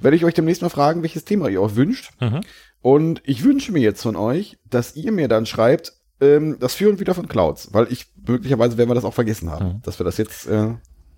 werde 0.00 0.16
ich 0.16 0.24
euch 0.24 0.34
demnächst 0.34 0.62
mal 0.62 0.68
fragen, 0.68 1.02
welches 1.02 1.24
Thema 1.24 1.48
ihr 1.48 1.62
euch 1.62 1.76
wünscht. 1.76 2.10
Mhm. 2.20 2.40
Und 2.82 3.22
ich 3.24 3.44
wünsche 3.44 3.72
mir 3.72 3.80
jetzt 3.80 4.02
von 4.02 4.16
euch, 4.16 4.58
dass 4.68 4.96
ihr 4.96 5.12
mir 5.12 5.28
dann 5.28 5.46
schreibt, 5.46 5.94
ähm, 6.20 6.58
das 6.60 6.74
Führen 6.74 6.98
wieder 7.00 7.14
von 7.14 7.28
Clouds, 7.28 7.72
weil 7.72 7.90
ich 7.90 8.06
möglicherweise 8.26 8.76
werden 8.76 8.90
wir 8.90 8.94
das 8.94 9.04
auch 9.04 9.14
vergessen 9.14 9.50
haben, 9.50 9.66
Mhm. 9.66 9.82
dass 9.82 9.98
wir 9.98 10.04
das 10.04 10.18
jetzt. 10.18 10.46
Äh, 10.46 10.74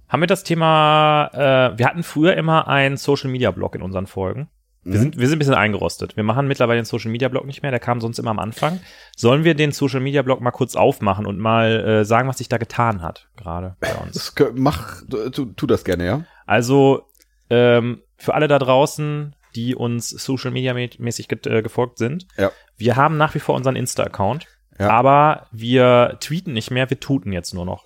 Haben 0.09 0.23
wir 0.23 0.27
das 0.29 0.45
Thema, 0.45 1.31
äh, 1.33 1.79
wir 1.79 1.87
hatten 1.87 2.03
früher 2.03 2.37
immer 2.37 2.69
einen 2.69 2.97
Social 2.97 3.31
Media 3.31 3.51
Blog 3.51 3.75
in 3.75 3.83
unseren 3.83 4.07
Folgen. 4.07 4.49
Wir 4.85 4.95
Mhm. 4.99 5.03
sind, 5.03 5.19
wir 5.19 5.27
sind 5.27 5.37
ein 5.37 5.39
bisschen 5.41 5.55
eingerostet. 5.55 6.17
Wir 6.17 6.23
machen 6.23 6.47
mittlerweile 6.47 6.81
den 6.81 6.85
Social 6.85 7.11
Media 7.11 7.29
Blog 7.29 7.45
nicht 7.45 7.63
mehr, 7.63 7.73
der 7.73 7.81
kam 7.81 8.01
sonst 8.01 8.21
immer 8.21 8.31
am 8.31 8.39
Anfang. 8.39 8.79
Sollen 9.17 9.43
wir 9.43 9.55
den 9.55 9.73
Social 9.73 9.99
Media 10.01 10.23
Blog 10.23 10.41
mal 10.41 10.53
kurz 10.53 10.77
aufmachen 10.77 11.27
und 11.27 11.39
mal 11.41 11.85
äh, 11.85 12.05
sagen, 12.05 12.29
was 12.29 12.39
sich 12.39 12.49
da 12.49 12.57
getan 12.59 13.03
hat, 13.03 13.29
gerade 13.37 13.75
bei 13.81 13.93
uns? 13.97 14.33
mach, 14.55 15.03
tu, 15.33 15.47
tu 15.47 15.67
das 15.67 15.85
gerne, 15.85 16.07
ja. 16.07 16.25
Also, 16.47 17.03
ähm, 17.51 18.03
für 18.17 18.35
alle 18.35 18.47
da 18.47 18.61
draußen, 18.61 19.35
die 19.57 19.75
uns 19.75 20.09
Social 20.11 20.53
Media 20.53 20.73
mä- 20.73 21.03
mäßig 21.03 21.27
get, 21.27 21.49
äh, 21.49 21.63
gefolgt 21.63 21.99
sind, 21.99 22.29
Ja. 22.37 22.53
wir 22.77 22.95
haben 22.95 23.17
nach 23.17 23.35
wie 23.35 23.41
vor 23.41 23.57
unseren 23.57 23.75
Insta-Account, 23.75 24.47
Ja. 24.79 24.89
aber 24.91 25.49
wir 25.51 26.17
tweeten 26.21 26.53
nicht 26.53 26.71
mehr, 26.71 26.89
wir 26.91 27.01
tuten 27.01 27.33
jetzt 27.33 27.55
nur 27.55 27.65
noch. 27.67 27.85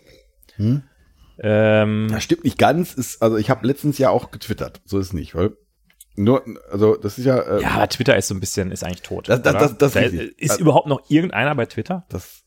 Hm? 0.57 0.83
Ähm, 1.43 2.09
Das 2.11 2.23
stimmt 2.23 2.45
nicht 2.45 2.59
ganz. 2.59 2.93
Ist, 2.95 3.23
also 3.23 3.37
ich 3.37 3.49
habe 3.51 3.67
letztens 3.67 3.99
ja 3.99 4.11
auch 4.11 4.31
getwittert. 4.31 4.81
So 4.85 4.99
ist 4.99 5.07
es 5.09 5.13
nicht, 5.13 5.35
weil 5.35 5.57
nur, 6.17 6.43
also 6.71 6.97
das 6.97 7.17
ist 7.19 7.25
ja, 7.25 7.39
äh, 7.39 7.63
ja, 7.63 7.87
Twitter 7.87 8.17
ist 8.17 8.29
so 8.29 8.35
ein 8.35 8.41
bisschen, 8.41 8.71
ist 8.73 8.85
eigentlich 8.85 9.03
tot. 9.03 9.29
Das- 9.29 9.41
das- 9.43 9.55
das- 9.55 9.79
das 9.79 9.93
Da 9.95 10.01
ist 10.01 10.13
ist 10.13 10.51
Also- 10.51 10.63
überhaupt 10.63 10.87
noch 10.89 11.09
irgendeiner 11.09 11.55
bei 11.55 11.67
Twitter? 11.67 12.05
das 12.11 12.43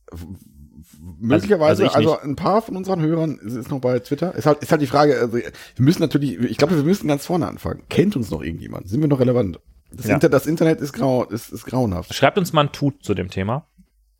möglicherweise, 1.19 1.83
also 1.85 1.95
also, 1.95 2.17
ich 2.17 2.23
ein 2.23 2.35
paar 2.35 2.61
von 2.61 2.75
unseren 2.75 3.01
Hörern 3.01 3.37
ist, 3.39 3.55
ist 3.55 3.69
noch 3.69 3.79
bei 3.79 3.99
Twitter. 3.99 4.35
Ist 4.35 4.45
halt, 4.45 4.59
ist 4.61 4.71
halt 4.71 4.81
die 4.81 4.87
Frage, 4.87 5.19
also 5.19 5.33
wir 5.37 5.43
müssen 5.77 6.01
natürlich, 6.01 6.39
ich 6.39 6.57
glaube, 6.57 6.75
wir 6.75 6.83
müssen 6.83 7.07
ganz 7.07 7.25
vorne 7.25 7.47
anfangen. 7.47 7.83
Kennt 7.89 8.15
uns 8.15 8.29
noch 8.31 8.41
irgendjemand? 8.41 8.89
Sind 8.89 9.01
wir 9.01 9.07
noch 9.07 9.19
relevant? 9.19 9.59
Das, 9.91 10.07
Ja. 10.07 10.15
Inter, 10.15 10.29
das 10.29 10.45
Internet 10.47 10.81
ist 10.81 10.93
grau, 10.93 11.23
ist, 11.25 11.51
ist 11.51 11.65
grauenhaft. 11.65 12.13
Schreibt 12.13 12.37
uns 12.37 12.51
mal 12.53 12.61
ein 12.65 12.71
Tut 12.71 13.03
zu 13.03 13.13
dem 13.13 13.29
Thema, 13.29 13.67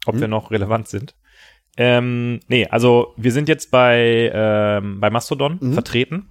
ob 0.05 0.15
Hm? 0.15 0.21
wir 0.21 0.27
noch 0.27 0.51
relevant 0.51 0.87
sind. 0.87 1.15
Ähm, 1.77 2.39
nee, 2.47 2.67
also 2.67 3.13
wir 3.17 3.31
sind 3.31 3.49
jetzt 3.49 3.71
bei, 3.71 4.31
ähm, 4.33 4.99
bei 4.99 5.09
Mastodon 5.09 5.57
Mhm. 5.59 5.73
vertreten. 5.73 6.29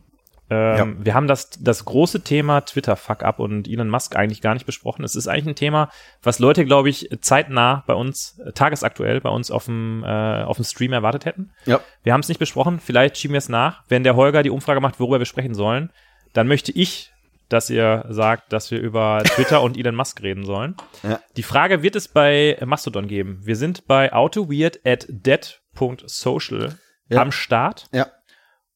Ähm, 0.50 0.98
Wir 1.00 1.14
haben 1.14 1.28
das, 1.28 1.50
das 1.60 1.84
große 1.86 2.22
Thema 2.24 2.60
Twitter-Fuck-Up 2.60 3.38
und 3.38 3.66
Elon 3.68 3.88
Musk 3.88 4.16
eigentlich 4.16 4.42
gar 4.42 4.52
nicht 4.52 4.66
besprochen. 4.66 5.02
Es 5.02 5.16
ist 5.16 5.26
eigentlich 5.26 5.46
ein 5.46 5.54
Thema, 5.54 5.88
was 6.22 6.40
Leute, 6.40 6.66
glaube 6.66 6.90
ich, 6.90 7.08
zeitnah 7.22 7.84
bei 7.86 7.94
uns, 7.94 8.38
äh, 8.44 8.52
tagesaktuell 8.52 9.20
bei 9.22 9.30
uns 9.30 9.50
auf 9.50 9.64
dem, 9.64 10.04
äh, 10.04 10.42
auf 10.42 10.56
dem 10.56 10.64
Stream 10.66 10.92
erwartet 10.92 11.24
hätten. 11.24 11.52
Ja. 11.64 11.80
Wir 12.02 12.12
haben 12.12 12.20
es 12.20 12.28
nicht 12.28 12.38
besprochen, 12.38 12.80
vielleicht 12.80 13.16
schieben 13.16 13.32
wir 13.32 13.38
es 13.38 13.48
nach. 13.48 13.82
Wenn 13.88 14.04
der 14.04 14.14
Holger 14.14 14.42
die 14.42 14.50
Umfrage 14.50 14.80
macht, 14.80 15.00
worüber 15.00 15.18
wir 15.20 15.26
sprechen 15.26 15.54
sollen, 15.54 15.90
dann 16.34 16.48
möchte 16.48 16.70
ich, 16.72 17.11
dass 17.52 17.70
ihr 17.70 18.04
sagt, 18.08 18.52
dass 18.52 18.70
wir 18.70 18.80
über 18.80 19.22
Twitter 19.24 19.62
und 19.62 19.76
Elon 19.76 19.94
Musk 19.94 20.22
reden 20.22 20.44
sollen. 20.44 20.76
Ja. 21.02 21.20
Die 21.36 21.42
Frage 21.42 21.82
wird 21.82 21.96
es 21.96 22.08
bei 22.08 22.58
Mastodon 22.64 23.08
geben. 23.08 23.40
Wir 23.42 23.56
sind 23.56 23.86
bei 23.86 24.12
autoweird 24.12 24.80
at 24.86 25.06
dead.social 25.08 26.78
Ja. 27.08 27.20
am 27.20 27.32
Start. 27.32 27.88
Ja. 27.92 28.06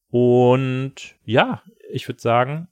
Und 0.09 0.95
ja, 1.23 1.61
ich 1.91 2.07
würde 2.07 2.21
sagen, 2.21 2.67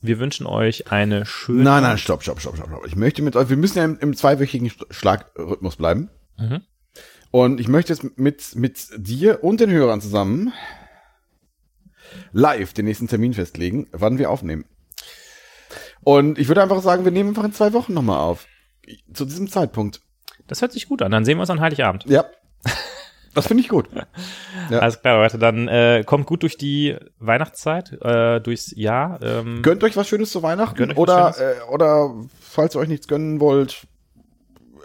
wir 0.00 0.18
wünschen 0.18 0.46
euch 0.46 0.90
eine 0.90 1.26
schöne. 1.26 1.62
Nein, 1.62 1.82
nein, 1.82 1.98
stopp, 1.98 2.22
stopp, 2.22 2.40
stopp, 2.40 2.56
stopp. 2.56 2.68
stopp. 2.68 2.86
Ich 2.86 2.96
möchte 2.96 3.20
mit 3.22 3.36
euch, 3.36 3.50
wir 3.50 3.56
müssen 3.58 3.78
ja 3.78 3.84
im, 3.84 3.98
im 3.98 4.16
zweiwöchigen 4.16 4.68
Sch- 4.68 4.86
Schlagrhythmus 4.92 5.76
bleiben. 5.76 6.08
Mhm. 6.38 6.62
Und 7.30 7.60
ich 7.60 7.68
möchte 7.68 7.92
jetzt 7.92 8.16
mit, 8.18 8.56
mit 8.56 8.88
dir 8.96 9.44
und 9.44 9.60
den 9.60 9.70
Hörern 9.70 10.00
zusammen 10.00 10.52
live 12.32 12.72
den 12.72 12.86
nächsten 12.86 13.08
Termin 13.08 13.34
festlegen, 13.34 13.88
wann 13.92 14.18
wir 14.18 14.30
aufnehmen. 14.30 14.64
Und 16.02 16.38
ich 16.38 16.48
würde 16.48 16.62
einfach 16.62 16.80
sagen, 16.80 17.04
wir 17.04 17.12
nehmen 17.12 17.30
einfach 17.30 17.44
in 17.44 17.52
zwei 17.52 17.72
Wochen 17.72 17.94
nochmal 17.94 18.18
auf. 18.18 18.46
Zu 19.12 19.24
diesem 19.24 19.48
Zeitpunkt. 19.48 20.00
Das 20.46 20.62
hört 20.62 20.72
sich 20.72 20.88
gut 20.88 21.02
an. 21.02 21.12
Dann 21.12 21.24
sehen 21.24 21.36
wir 21.36 21.42
uns 21.42 21.50
an 21.50 21.60
Heiligabend. 21.60 22.04
Ja. 22.06 22.24
Das 23.32 23.46
finde 23.46 23.62
ich 23.62 23.68
gut. 23.68 23.88
Ja. 24.70 24.80
Alles 24.80 25.00
klar, 25.00 25.18
Leute. 25.18 25.38
Dann 25.38 25.68
äh, 25.68 26.02
kommt 26.04 26.26
gut 26.26 26.42
durch 26.42 26.56
die 26.56 26.96
Weihnachtszeit, 27.20 27.92
äh, 28.02 28.40
durchs 28.40 28.72
Jahr. 28.76 29.20
Ähm, 29.22 29.62
Gönnt 29.62 29.84
euch 29.84 29.96
was 29.96 30.08
Schönes 30.08 30.32
zu 30.32 30.42
Weihnachten 30.42 30.76
Gönnt 30.76 30.98
euch 30.98 31.08
was 31.08 31.38
oder, 31.38 31.56
äh, 31.56 31.60
oder 31.70 32.14
falls 32.40 32.74
ihr 32.74 32.80
euch 32.80 32.88
nichts 32.88 33.06
gönnen 33.06 33.38
wollt, 33.40 33.86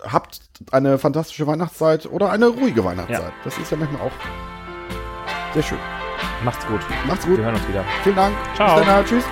habt 0.04 0.42
eine 0.72 1.00
fantastische 1.00 1.48
Weihnachtszeit 1.48 2.06
oder 2.06 2.30
eine 2.30 2.48
ruhige 2.48 2.84
Weihnachtszeit. 2.84 3.24
Ja. 3.24 3.34
Das 3.44 3.58
ist 3.58 3.72
ja 3.72 3.78
manchmal 3.78 4.02
auch 4.02 4.14
sehr 5.54 5.64
schön. 5.64 5.80
macht's 6.44 6.68
gut. 6.68 6.82
Macht's 7.08 7.26
gut. 7.26 7.38
Wir 7.38 7.46
hören 7.46 7.56
uns 7.56 7.68
wieder. 7.68 7.84
Vielen 8.04 8.16
Dank. 8.16 8.36
Ciao. 8.56 8.78
Bis 8.78 8.86
dann. 8.86 9.06
Tschüss. 9.06 9.26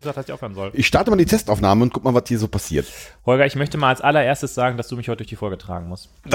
Gesagt, 0.00 0.18
dass 0.18 0.26
ich 0.26 0.32
aufhören 0.32 0.54
soll. 0.54 0.70
Ich 0.74 0.86
starte 0.86 1.10
mal 1.10 1.16
die 1.16 1.26
Testaufnahme 1.26 1.82
und 1.82 1.92
guck 1.92 2.04
mal, 2.04 2.14
was 2.14 2.24
hier 2.26 2.38
so 2.38 2.48
passiert. 2.48 2.86
Holger, 3.26 3.46
ich 3.46 3.56
möchte 3.56 3.78
mal 3.78 3.88
als 3.88 4.00
allererstes 4.00 4.54
sagen, 4.54 4.76
dass 4.76 4.88
du 4.88 4.96
mich 4.96 5.08
heute 5.08 5.18
durch 5.18 5.28
die 5.28 5.36
Folge 5.36 5.58
tragen 5.58 5.88
musst. 5.88 6.08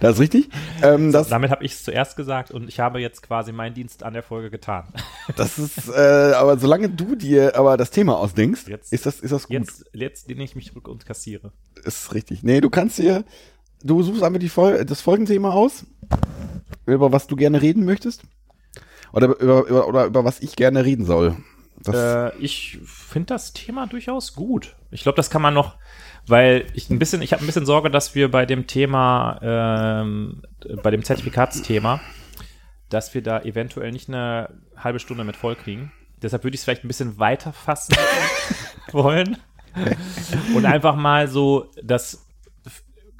Das 0.00 0.14
ist 0.14 0.20
richtig. 0.20 0.48
Ähm, 0.82 1.12
das, 1.12 1.28
Damit 1.28 1.50
habe 1.50 1.62
ich 1.62 1.72
es 1.72 1.82
zuerst 1.82 2.16
gesagt 2.16 2.52
und 2.52 2.68
ich 2.68 2.80
habe 2.80 3.00
jetzt 3.00 3.22
quasi 3.22 3.52
meinen 3.52 3.74
Dienst 3.74 4.02
an 4.02 4.14
der 4.14 4.22
Folge 4.22 4.50
getan. 4.50 4.84
das 5.36 5.58
ist, 5.58 5.88
äh, 5.88 6.32
aber 6.34 6.58
solange 6.58 6.88
du 6.88 7.16
dir 7.16 7.54
aber 7.56 7.76
das 7.76 7.90
Thema 7.90 8.16
ausdenkst, 8.16 8.66
Jetzt- 8.68 8.94
ist 8.94 9.04
das, 9.04 9.20
ist 9.20 9.30
das 9.30 9.42
gut. 9.48 9.52
Jetzt, 9.52 9.84
jetzt 9.92 10.28
lehne 10.28 10.44
ich 10.44 10.56
mich 10.56 10.68
zurück 10.68 10.88
und 10.88 11.04
kassiere. 11.04 11.52
Ist 11.84 12.14
richtig. 12.14 12.42
Nee, 12.42 12.62
du 12.62 12.70
kannst 12.70 12.96
dir, 12.96 13.24
du 13.82 14.02
suchst 14.02 14.22
einfach 14.22 14.40
die 14.40 14.48
Fol 14.48 14.86
das 14.86 15.02
Folgenthema 15.02 15.50
aus, 15.50 15.84
über 16.86 17.12
was 17.12 17.26
du 17.26 17.36
gerne 17.36 17.60
reden 17.60 17.84
möchtest. 17.84 18.22
Oder 19.12 19.26
über, 19.38 19.66
über, 19.66 19.86
oder 19.86 20.04
über 20.06 20.24
was 20.24 20.40
ich 20.40 20.56
gerne 20.56 20.82
reden 20.86 21.04
soll. 21.04 21.36
Äh, 21.88 22.36
ich 22.38 22.78
finde 22.84 23.26
das 23.26 23.52
Thema 23.52 23.86
durchaus 23.86 24.34
gut. 24.34 24.76
Ich 24.90 25.02
glaube, 25.02 25.16
das 25.16 25.30
kann 25.30 25.42
man 25.42 25.54
noch, 25.54 25.76
weil 26.26 26.66
ich 26.74 26.90
ein 26.90 26.98
bisschen, 26.98 27.22
ich 27.22 27.32
habe 27.32 27.42
ein 27.42 27.46
bisschen 27.46 27.66
Sorge, 27.66 27.90
dass 27.90 28.14
wir 28.14 28.30
bei 28.30 28.46
dem 28.46 28.66
Thema, 28.66 29.38
ähm, 29.42 30.42
bei 30.82 30.90
dem 30.90 31.02
Zertifikatsthema, 31.02 32.00
dass 32.88 33.14
wir 33.14 33.22
da 33.22 33.40
eventuell 33.42 33.90
nicht 33.90 34.08
eine 34.08 34.50
halbe 34.76 34.98
Stunde 34.98 35.24
mit 35.24 35.36
voll 35.36 35.56
kriegen. 35.56 35.92
Deshalb 36.20 36.44
würde 36.44 36.54
ich 36.54 36.60
es 36.60 36.64
vielleicht 36.64 36.84
ein 36.84 36.88
bisschen 36.88 37.18
weiter 37.18 37.52
fassen 37.52 37.96
wollen 38.92 39.38
und 40.54 40.66
einfach 40.66 40.94
mal 40.94 41.26
so 41.26 41.70
das 41.82 42.28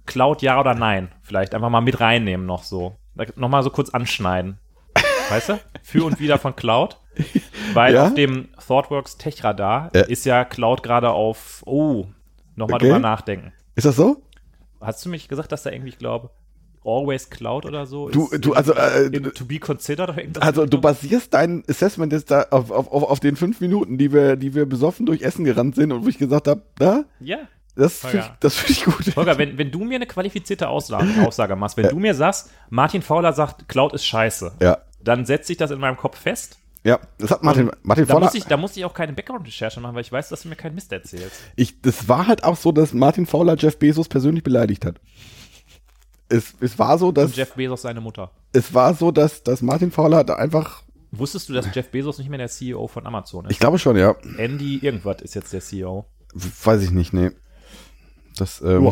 Cloud 0.06 0.42
ja 0.42 0.60
oder 0.60 0.74
nein 0.74 1.10
vielleicht 1.22 1.54
einfach 1.54 1.70
mal 1.70 1.80
mit 1.80 2.00
reinnehmen 2.00 2.46
noch 2.46 2.62
so. 2.62 2.96
Nochmal 3.36 3.62
so 3.62 3.70
kurz 3.70 3.90
anschneiden. 3.90 4.58
Weißt 5.28 5.50
du? 5.50 5.60
Für 5.82 6.04
und 6.04 6.20
wieder 6.20 6.38
von 6.38 6.54
Cloud. 6.54 6.98
Weil 7.74 7.94
Ja? 7.94 8.06
auf 8.06 8.14
dem 8.14 8.48
ThoughtWorks 8.66 9.18
Tech 9.18 9.42
Radar 9.44 9.90
Ja. 9.94 10.02
ist 10.02 10.24
ja 10.24 10.44
Cloud 10.44 10.82
gerade 10.82 11.10
auf, 11.10 11.62
oh, 11.66 12.06
nochmal 12.56 12.76
Okay. 12.76 12.86
drüber 12.86 12.98
nachdenken. 12.98 13.52
ist 13.74 13.84
das 13.86 13.96
so? 13.96 14.22
Hast 14.80 15.04
du 15.04 15.08
mich 15.10 15.28
gesagt, 15.28 15.52
dass 15.52 15.62
da 15.62 15.70
irgendwie, 15.70 15.90
ich 15.90 15.98
glaube, 15.98 16.30
Always 16.84 17.30
Cloud 17.30 17.64
oder 17.64 17.86
so 17.86 18.08
Du, 18.08 18.26
ist 18.26 18.44
du, 18.44 18.54
also, 18.54 18.72
äh, 18.74 19.04
in, 19.06 19.22
du, 19.22 19.30
to 19.32 19.44
be 19.44 19.60
considered 19.60 20.08
oder 20.08 20.18
irgendwas? 20.18 20.42
also 20.42 20.66
du 20.66 20.80
basierst 20.80 21.32
dein 21.32 21.62
Assessment 21.68 22.12
jetzt 22.12 22.30
da 22.32 22.46
auf, 22.50 22.72
auf, 22.72 22.90
auf, 22.90 23.20
den 23.20 23.36
fünf 23.36 23.60
Minuten, 23.60 23.98
die 23.98 24.12
wir, 24.12 24.34
die 24.34 24.52
wir 24.54 24.66
besoffen 24.66 25.06
durch 25.06 25.22
Essen 25.22 25.44
gerannt 25.44 25.76
sind 25.76 25.92
und 25.92 26.04
wo 26.04 26.08
ich 26.08 26.18
gesagt 26.18 26.48
habe, 26.48 26.62
da, 26.78 27.04
Ja, 27.20 27.38
Das 27.76 27.98
finde 28.00 28.18
ich, 28.18 28.32
das 28.40 28.56
find 28.56 28.70
ich 28.70 28.84
gut. 28.84 29.14
Holger, 29.16 29.38
wenn, 29.38 29.56
wenn 29.58 29.70
du 29.70 29.84
mir 29.84 29.94
eine 29.94 30.06
qualifizierte 30.06 30.68
Aussage, 30.68 31.06
Aussage 31.24 31.54
machst, 31.54 31.76
wenn 31.76 31.88
du 31.88 32.00
mir 32.00 32.14
sagst, 32.14 32.50
Martin 32.68 33.02
Fowler 33.02 33.32
sagt, 33.32 33.68
Cloud 33.68 33.92
ist 33.92 34.04
scheiße, 34.04 34.52
Ja. 34.60 34.78
dann 35.00 35.24
setze 35.24 35.52
ich 35.52 35.58
das 35.58 35.70
in 35.70 35.78
meinem 35.78 35.96
Kopf 35.96 36.18
fest. 36.18 36.58
Ja, 36.84 36.98
das 37.18 37.30
hat 37.30 37.42
Martin, 37.44 37.70
Martin 37.82 38.06
Da 38.06 38.14
Fowler. 38.14 38.26
muss, 38.26 38.34
ich, 38.34 38.44
da 38.44 38.56
muss 38.56 38.76
ich 38.76 38.84
auch 38.84 38.92
keine 38.94 39.12
Background-Recherche 39.12 39.80
machen, 39.80 39.94
weil 39.94 40.00
ich 40.02 40.10
weiß, 40.10 40.30
dass 40.30 40.42
du 40.42 40.48
mir 40.48 40.56
keinen 40.56 40.74
Mist 40.74 40.90
erzählst. 40.92 41.40
Ich, 41.54 41.80
das 41.80 42.08
war 42.08 42.26
halt 42.26 42.42
auch 42.42 42.56
so, 42.56 42.72
dass 42.72 42.92
Martin 42.92 43.24
Fowler 43.26 43.56
Jeff 43.56 43.78
Bezos 43.78 44.08
persönlich 44.08 44.42
beleidigt 44.42 44.84
hat. 44.84 45.00
Es, 46.28 46.54
es 46.60 46.78
war 46.78 46.98
so, 46.98 47.12
dass 47.12 47.26
Und 47.26 47.36
Jeff 47.36 47.52
Bezos 47.54 47.82
seine 47.82 48.00
Mutter. 48.00 48.30
es 48.52 48.72
war 48.74 48.94
so, 48.94 49.10
dass, 49.12 49.42
dass 49.42 49.62
Martin 49.62 49.90
Fowler 49.92 50.24
da 50.24 50.34
einfach, 50.34 50.82
Wusstest 51.12 51.48
du, 51.48 51.52
dass 51.52 51.66
Jeff 51.74 51.90
Bezos 51.90 52.18
nicht 52.18 52.30
mehr 52.30 52.38
der 52.38 52.48
CEO 52.48 52.88
von 52.88 53.06
Amazon 53.06 53.44
ist? 53.44 53.50
ich 53.52 53.58
glaube 53.58 53.78
schon, 53.78 53.96
ja, 53.96 54.16
Andy 54.38 54.78
irgendwas 54.78 55.20
ist 55.22 55.34
jetzt 55.34 55.52
der 55.52 55.60
CEO. 55.60 56.06
weiß 56.64 56.82
ich 56.82 56.90
nicht, 56.90 57.12
nee. 57.12 57.30
Das, 58.38 58.62
ähm, 58.62 58.90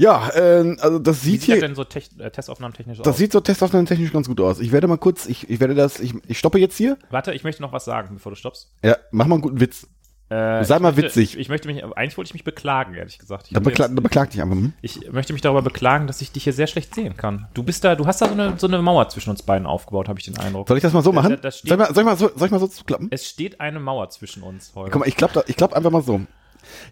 ja, 0.00 0.30
ähm, 0.34 0.78
also 0.80 0.98
das 0.98 1.24
Wie 1.24 1.30
sieht 1.32 1.40
sieht 1.42 1.50
das 1.50 1.54
hier, 1.58 1.60
denn 1.68 1.74
so 1.74 1.82
äh, 2.22 2.30
Testaufnahmen 2.30 2.74
technisch 2.74 2.98
das 2.98 3.06
aus? 3.08 3.16
sieht 3.18 3.32
so 3.32 3.40
testaufnahmen 3.40 3.86
technisch 3.86 4.12
ganz 4.12 4.26
gut 4.28 4.40
aus. 4.40 4.58
Ich 4.60 4.72
werde 4.72 4.86
mal 4.88 4.98
kurz, 4.98 5.26
ich, 5.26 5.48
ich 5.50 5.60
werde 5.60 5.74
das, 5.74 6.00
ich, 6.00 6.14
ich 6.26 6.38
stoppe 6.38 6.58
jetzt 6.58 6.76
hier. 6.76 6.96
Warte, 7.10 7.32
ich 7.34 7.44
möchte 7.44 7.62
noch 7.62 7.72
was 7.72 7.84
sagen, 7.84 8.14
bevor 8.14 8.30
du 8.32 8.36
stoppst. 8.36 8.72
Ja, 8.84 8.96
mach 9.10 9.26
mal 9.26 9.34
einen 9.36 9.42
guten 9.42 9.60
Witz. 9.60 9.86
Äh, 10.32 10.62
Sei 10.62 10.78
mal 10.78 10.92
möchte, 10.92 11.02
witzig. 11.02 11.36
Ich 11.38 11.48
möchte 11.48 11.66
mich, 11.66 11.82
eigentlich 11.82 12.16
wollte 12.16 12.28
ich 12.28 12.34
mich 12.34 12.44
beklagen, 12.44 12.94
ehrlich 12.94 13.18
gesagt. 13.18 13.48
Ich, 13.48 13.52
Da, 13.52 13.58
bekla 13.58 13.86
jetzt- 13.86 14.00
beklag 14.00 14.30
dich 14.30 14.40
einfach. 14.40 14.54
Hm? 14.54 14.72
ich 14.80 15.10
möchte 15.10 15.32
mich 15.32 15.42
darüber 15.42 15.60
beklagen, 15.62 16.06
dass 16.06 16.20
ich 16.20 16.30
dich 16.30 16.44
hier 16.44 16.52
sehr 16.52 16.68
schlecht 16.68 16.94
sehen 16.94 17.16
kann. 17.16 17.48
Du 17.52 17.64
bist 17.64 17.82
da, 17.82 17.96
du 17.96 18.06
hast 18.06 18.22
da 18.22 18.26
so 18.26 18.34
eine, 18.34 18.54
so 18.56 18.68
eine 18.68 18.80
Mauer 18.80 19.08
zwischen 19.08 19.30
uns 19.30 19.42
beiden 19.42 19.66
aufgebaut, 19.66 20.08
habe 20.08 20.20
ich 20.20 20.26
den 20.26 20.38
Eindruck. 20.38 20.68
Soll 20.68 20.76
ich 20.76 20.82
das 20.84 20.92
mal 20.92 21.02
so 21.02 21.10
machen? 21.12 21.30
Da- 21.30 21.36
da 21.36 21.50
steht- 21.50 21.68
soll, 21.70 21.78
ich 21.80 21.84
mal, 21.88 21.92
soll, 21.92 22.02
ich 22.02 22.06
mal 22.06 22.16
so, 22.16 22.30
soll 22.36 22.46
ich 22.46 22.52
mal 22.52 22.60
so 22.60 22.68
zuklappen? 22.68 23.08
Es 23.10 23.28
steht 23.28 23.60
eine 23.60 23.80
Mauer 23.80 24.08
zwischen 24.10 24.44
uns, 24.44 24.72
Holger. 24.76 24.92
Guck 24.92 25.00
mal, 25.00 25.08
ich 25.08 25.16
klapp, 25.16 25.32
da, 25.32 25.42
ich 25.48 25.56
klapp 25.56 25.72
einfach 25.72 25.90
mal 25.90 26.02
so. 26.02 26.20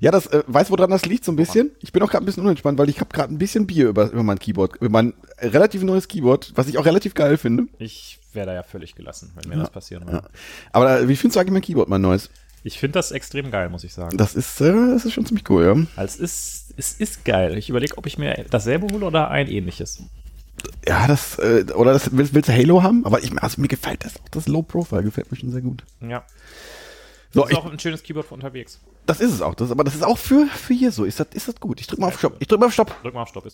Ja, 0.01 0.11
das 0.11 0.27
äh, 0.27 0.43
weiß, 0.47 0.71
woran 0.71 0.91
das 0.91 1.07
liegt, 1.07 1.25
so 1.25 1.33
ein 1.33 1.37
bisschen. 1.37 1.71
Ich 1.81 1.93
bin 1.93 2.03
auch 2.03 2.11
gerade 2.11 2.25
ein 2.25 2.27
bisschen 2.27 2.43
unentspannt, 2.43 2.79
weil 2.79 2.89
ich 2.89 3.01
habe 3.01 3.13
gerade 3.13 3.33
ein 3.33 3.39
bisschen 3.39 3.67
Bier 3.67 3.89
über, 3.89 4.11
über 4.11 4.23
mein 4.23 4.39
Keyboard, 4.39 4.77
über 4.77 4.89
mein 4.89 5.15
relativ 5.41 5.83
neues 5.83 6.09
Keyboard, 6.09 6.53
was 6.55 6.69
ich 6.69 6.79
auch 6.79 6.85
relativ 6.85 7.15
geil 7.15 7.37
finde. 7.37 7.65
Ich 7.79 8.19
wäre 8.33 8.47
da 8.47 8.55
ja 8.55 8.63
völlig 8.63 8.95
gelassen, 8.95 9.33
wenn 9.35 9.51
mir 9.51 9.57
das 9.57 9.71
passieren 9.71 10.07
würde. 10.07 10.29
Aber 10.73 11.01
äh, 11.01 11.09
wie 11.09 11.17
findest 11.17 11.37
du 11.37 11.41
eigentlich 11.41 11.53
mein 11.53 11.63
Keyboard, 11.63 11.89
mein 11.89 12.01
neues? 12.01 12.31
Ich 12.65 12.79
finde 12.79 12.95
das 12.95 13.13
extrem 13.13 13.51
geil, 13.51 13.69
muss 13.69 13.85
ich 13.85 13.95
sagen. 13.95 14.17
Das 14.17 14.35
ist, 14.35 14.61
äh, 14.61 14.73
das 14.73 15.05
ist 15.05 15.13
schon 15.13 15.25
ziemlich 15.27 15.49
cool, 15.49 15.65
ja. 15.65 15.87
Also 15.97 16.23
es 16.23 16.33
ist, 16.33 16.75
es 16.77 16.93
ist 16.95 17.25
geil. 17.25 17.57
Ich 17.57 17.71
überlege, 17.71 17.97
ob 17.97 18.07
ich 18.07 18.19
mir 18.19 18.45
dasselbe 18.51 18.87
hole 18.93 19.07
oder 19.07 19.31
ein 19.31 19.49
ähnliches. 19.49 20.03
Ja, 20.87 21.07
das, 21.07 21.39
äh, 21.39 21.65
oder 21.75 21.93
das, 21.93 22.17
willst, 22.17 22.35
willst 22.35 22.49
du 22.49 22.53
Halo 22.53 22.83
haben? 22.83 23.05
Aber 23.05 23.23
ich, 23.23 23.33
also 23.41 23.61
mir 23.61 23.69
gefällt 23.69 24.05
das 24.05 24.17
auch, 24.17 24.29
das 24.31 24.49
Low 24.49 24.63
Profile 24.63 25.03
gefällt 25.05 25.31
mir 25.31 25.37
schon 25.37 25.53
sehr 25.53 25.61
gut. 25.61 25.85
Ja. 26.01 26.25
So, 27.33 27.45
ist 27.45 27.53
ich, 27.53 27.59
auch 27.59 27.71
ein 27.71 27.79
schönes 27.79 28.03
Keyboard 28.03 28.27
für 28.27 28.35
unterwegs. 28.35 28.81
das 29.07 29.21
ist 29.21 29.33
es 29.33 29.43
auch. 29.43 29.55
Das, 29.55 29.71
aber 29.71 29.85
das 29.85 29.95
ist 29.95 30.05
auch 30.05 30.19
für, 30.19 30.47
für 30.47 30.75
hier 30.75 30.93
so. 30.93 31.05
Ist 31.05 31.21
das, 31.21 31.29
ist 31.33 31.49
das 31.49 31.61
gut? 31.61 31.81
Ich 31.81 31.87
drück 31.87 31.99
mal 31.99 32.09
auf 32.09 32.19
Stopp. 32.19 32.37
Ich 32.39 32.49
drück 32.49 32.61
mal 32.61 32.67
auf 32.67 32.73
Stopp. 32.73 33.03
Drück 33.03 33.15
mal 33.15 33.23
auf 33.23 33.29
Stopp. 33.29 33.45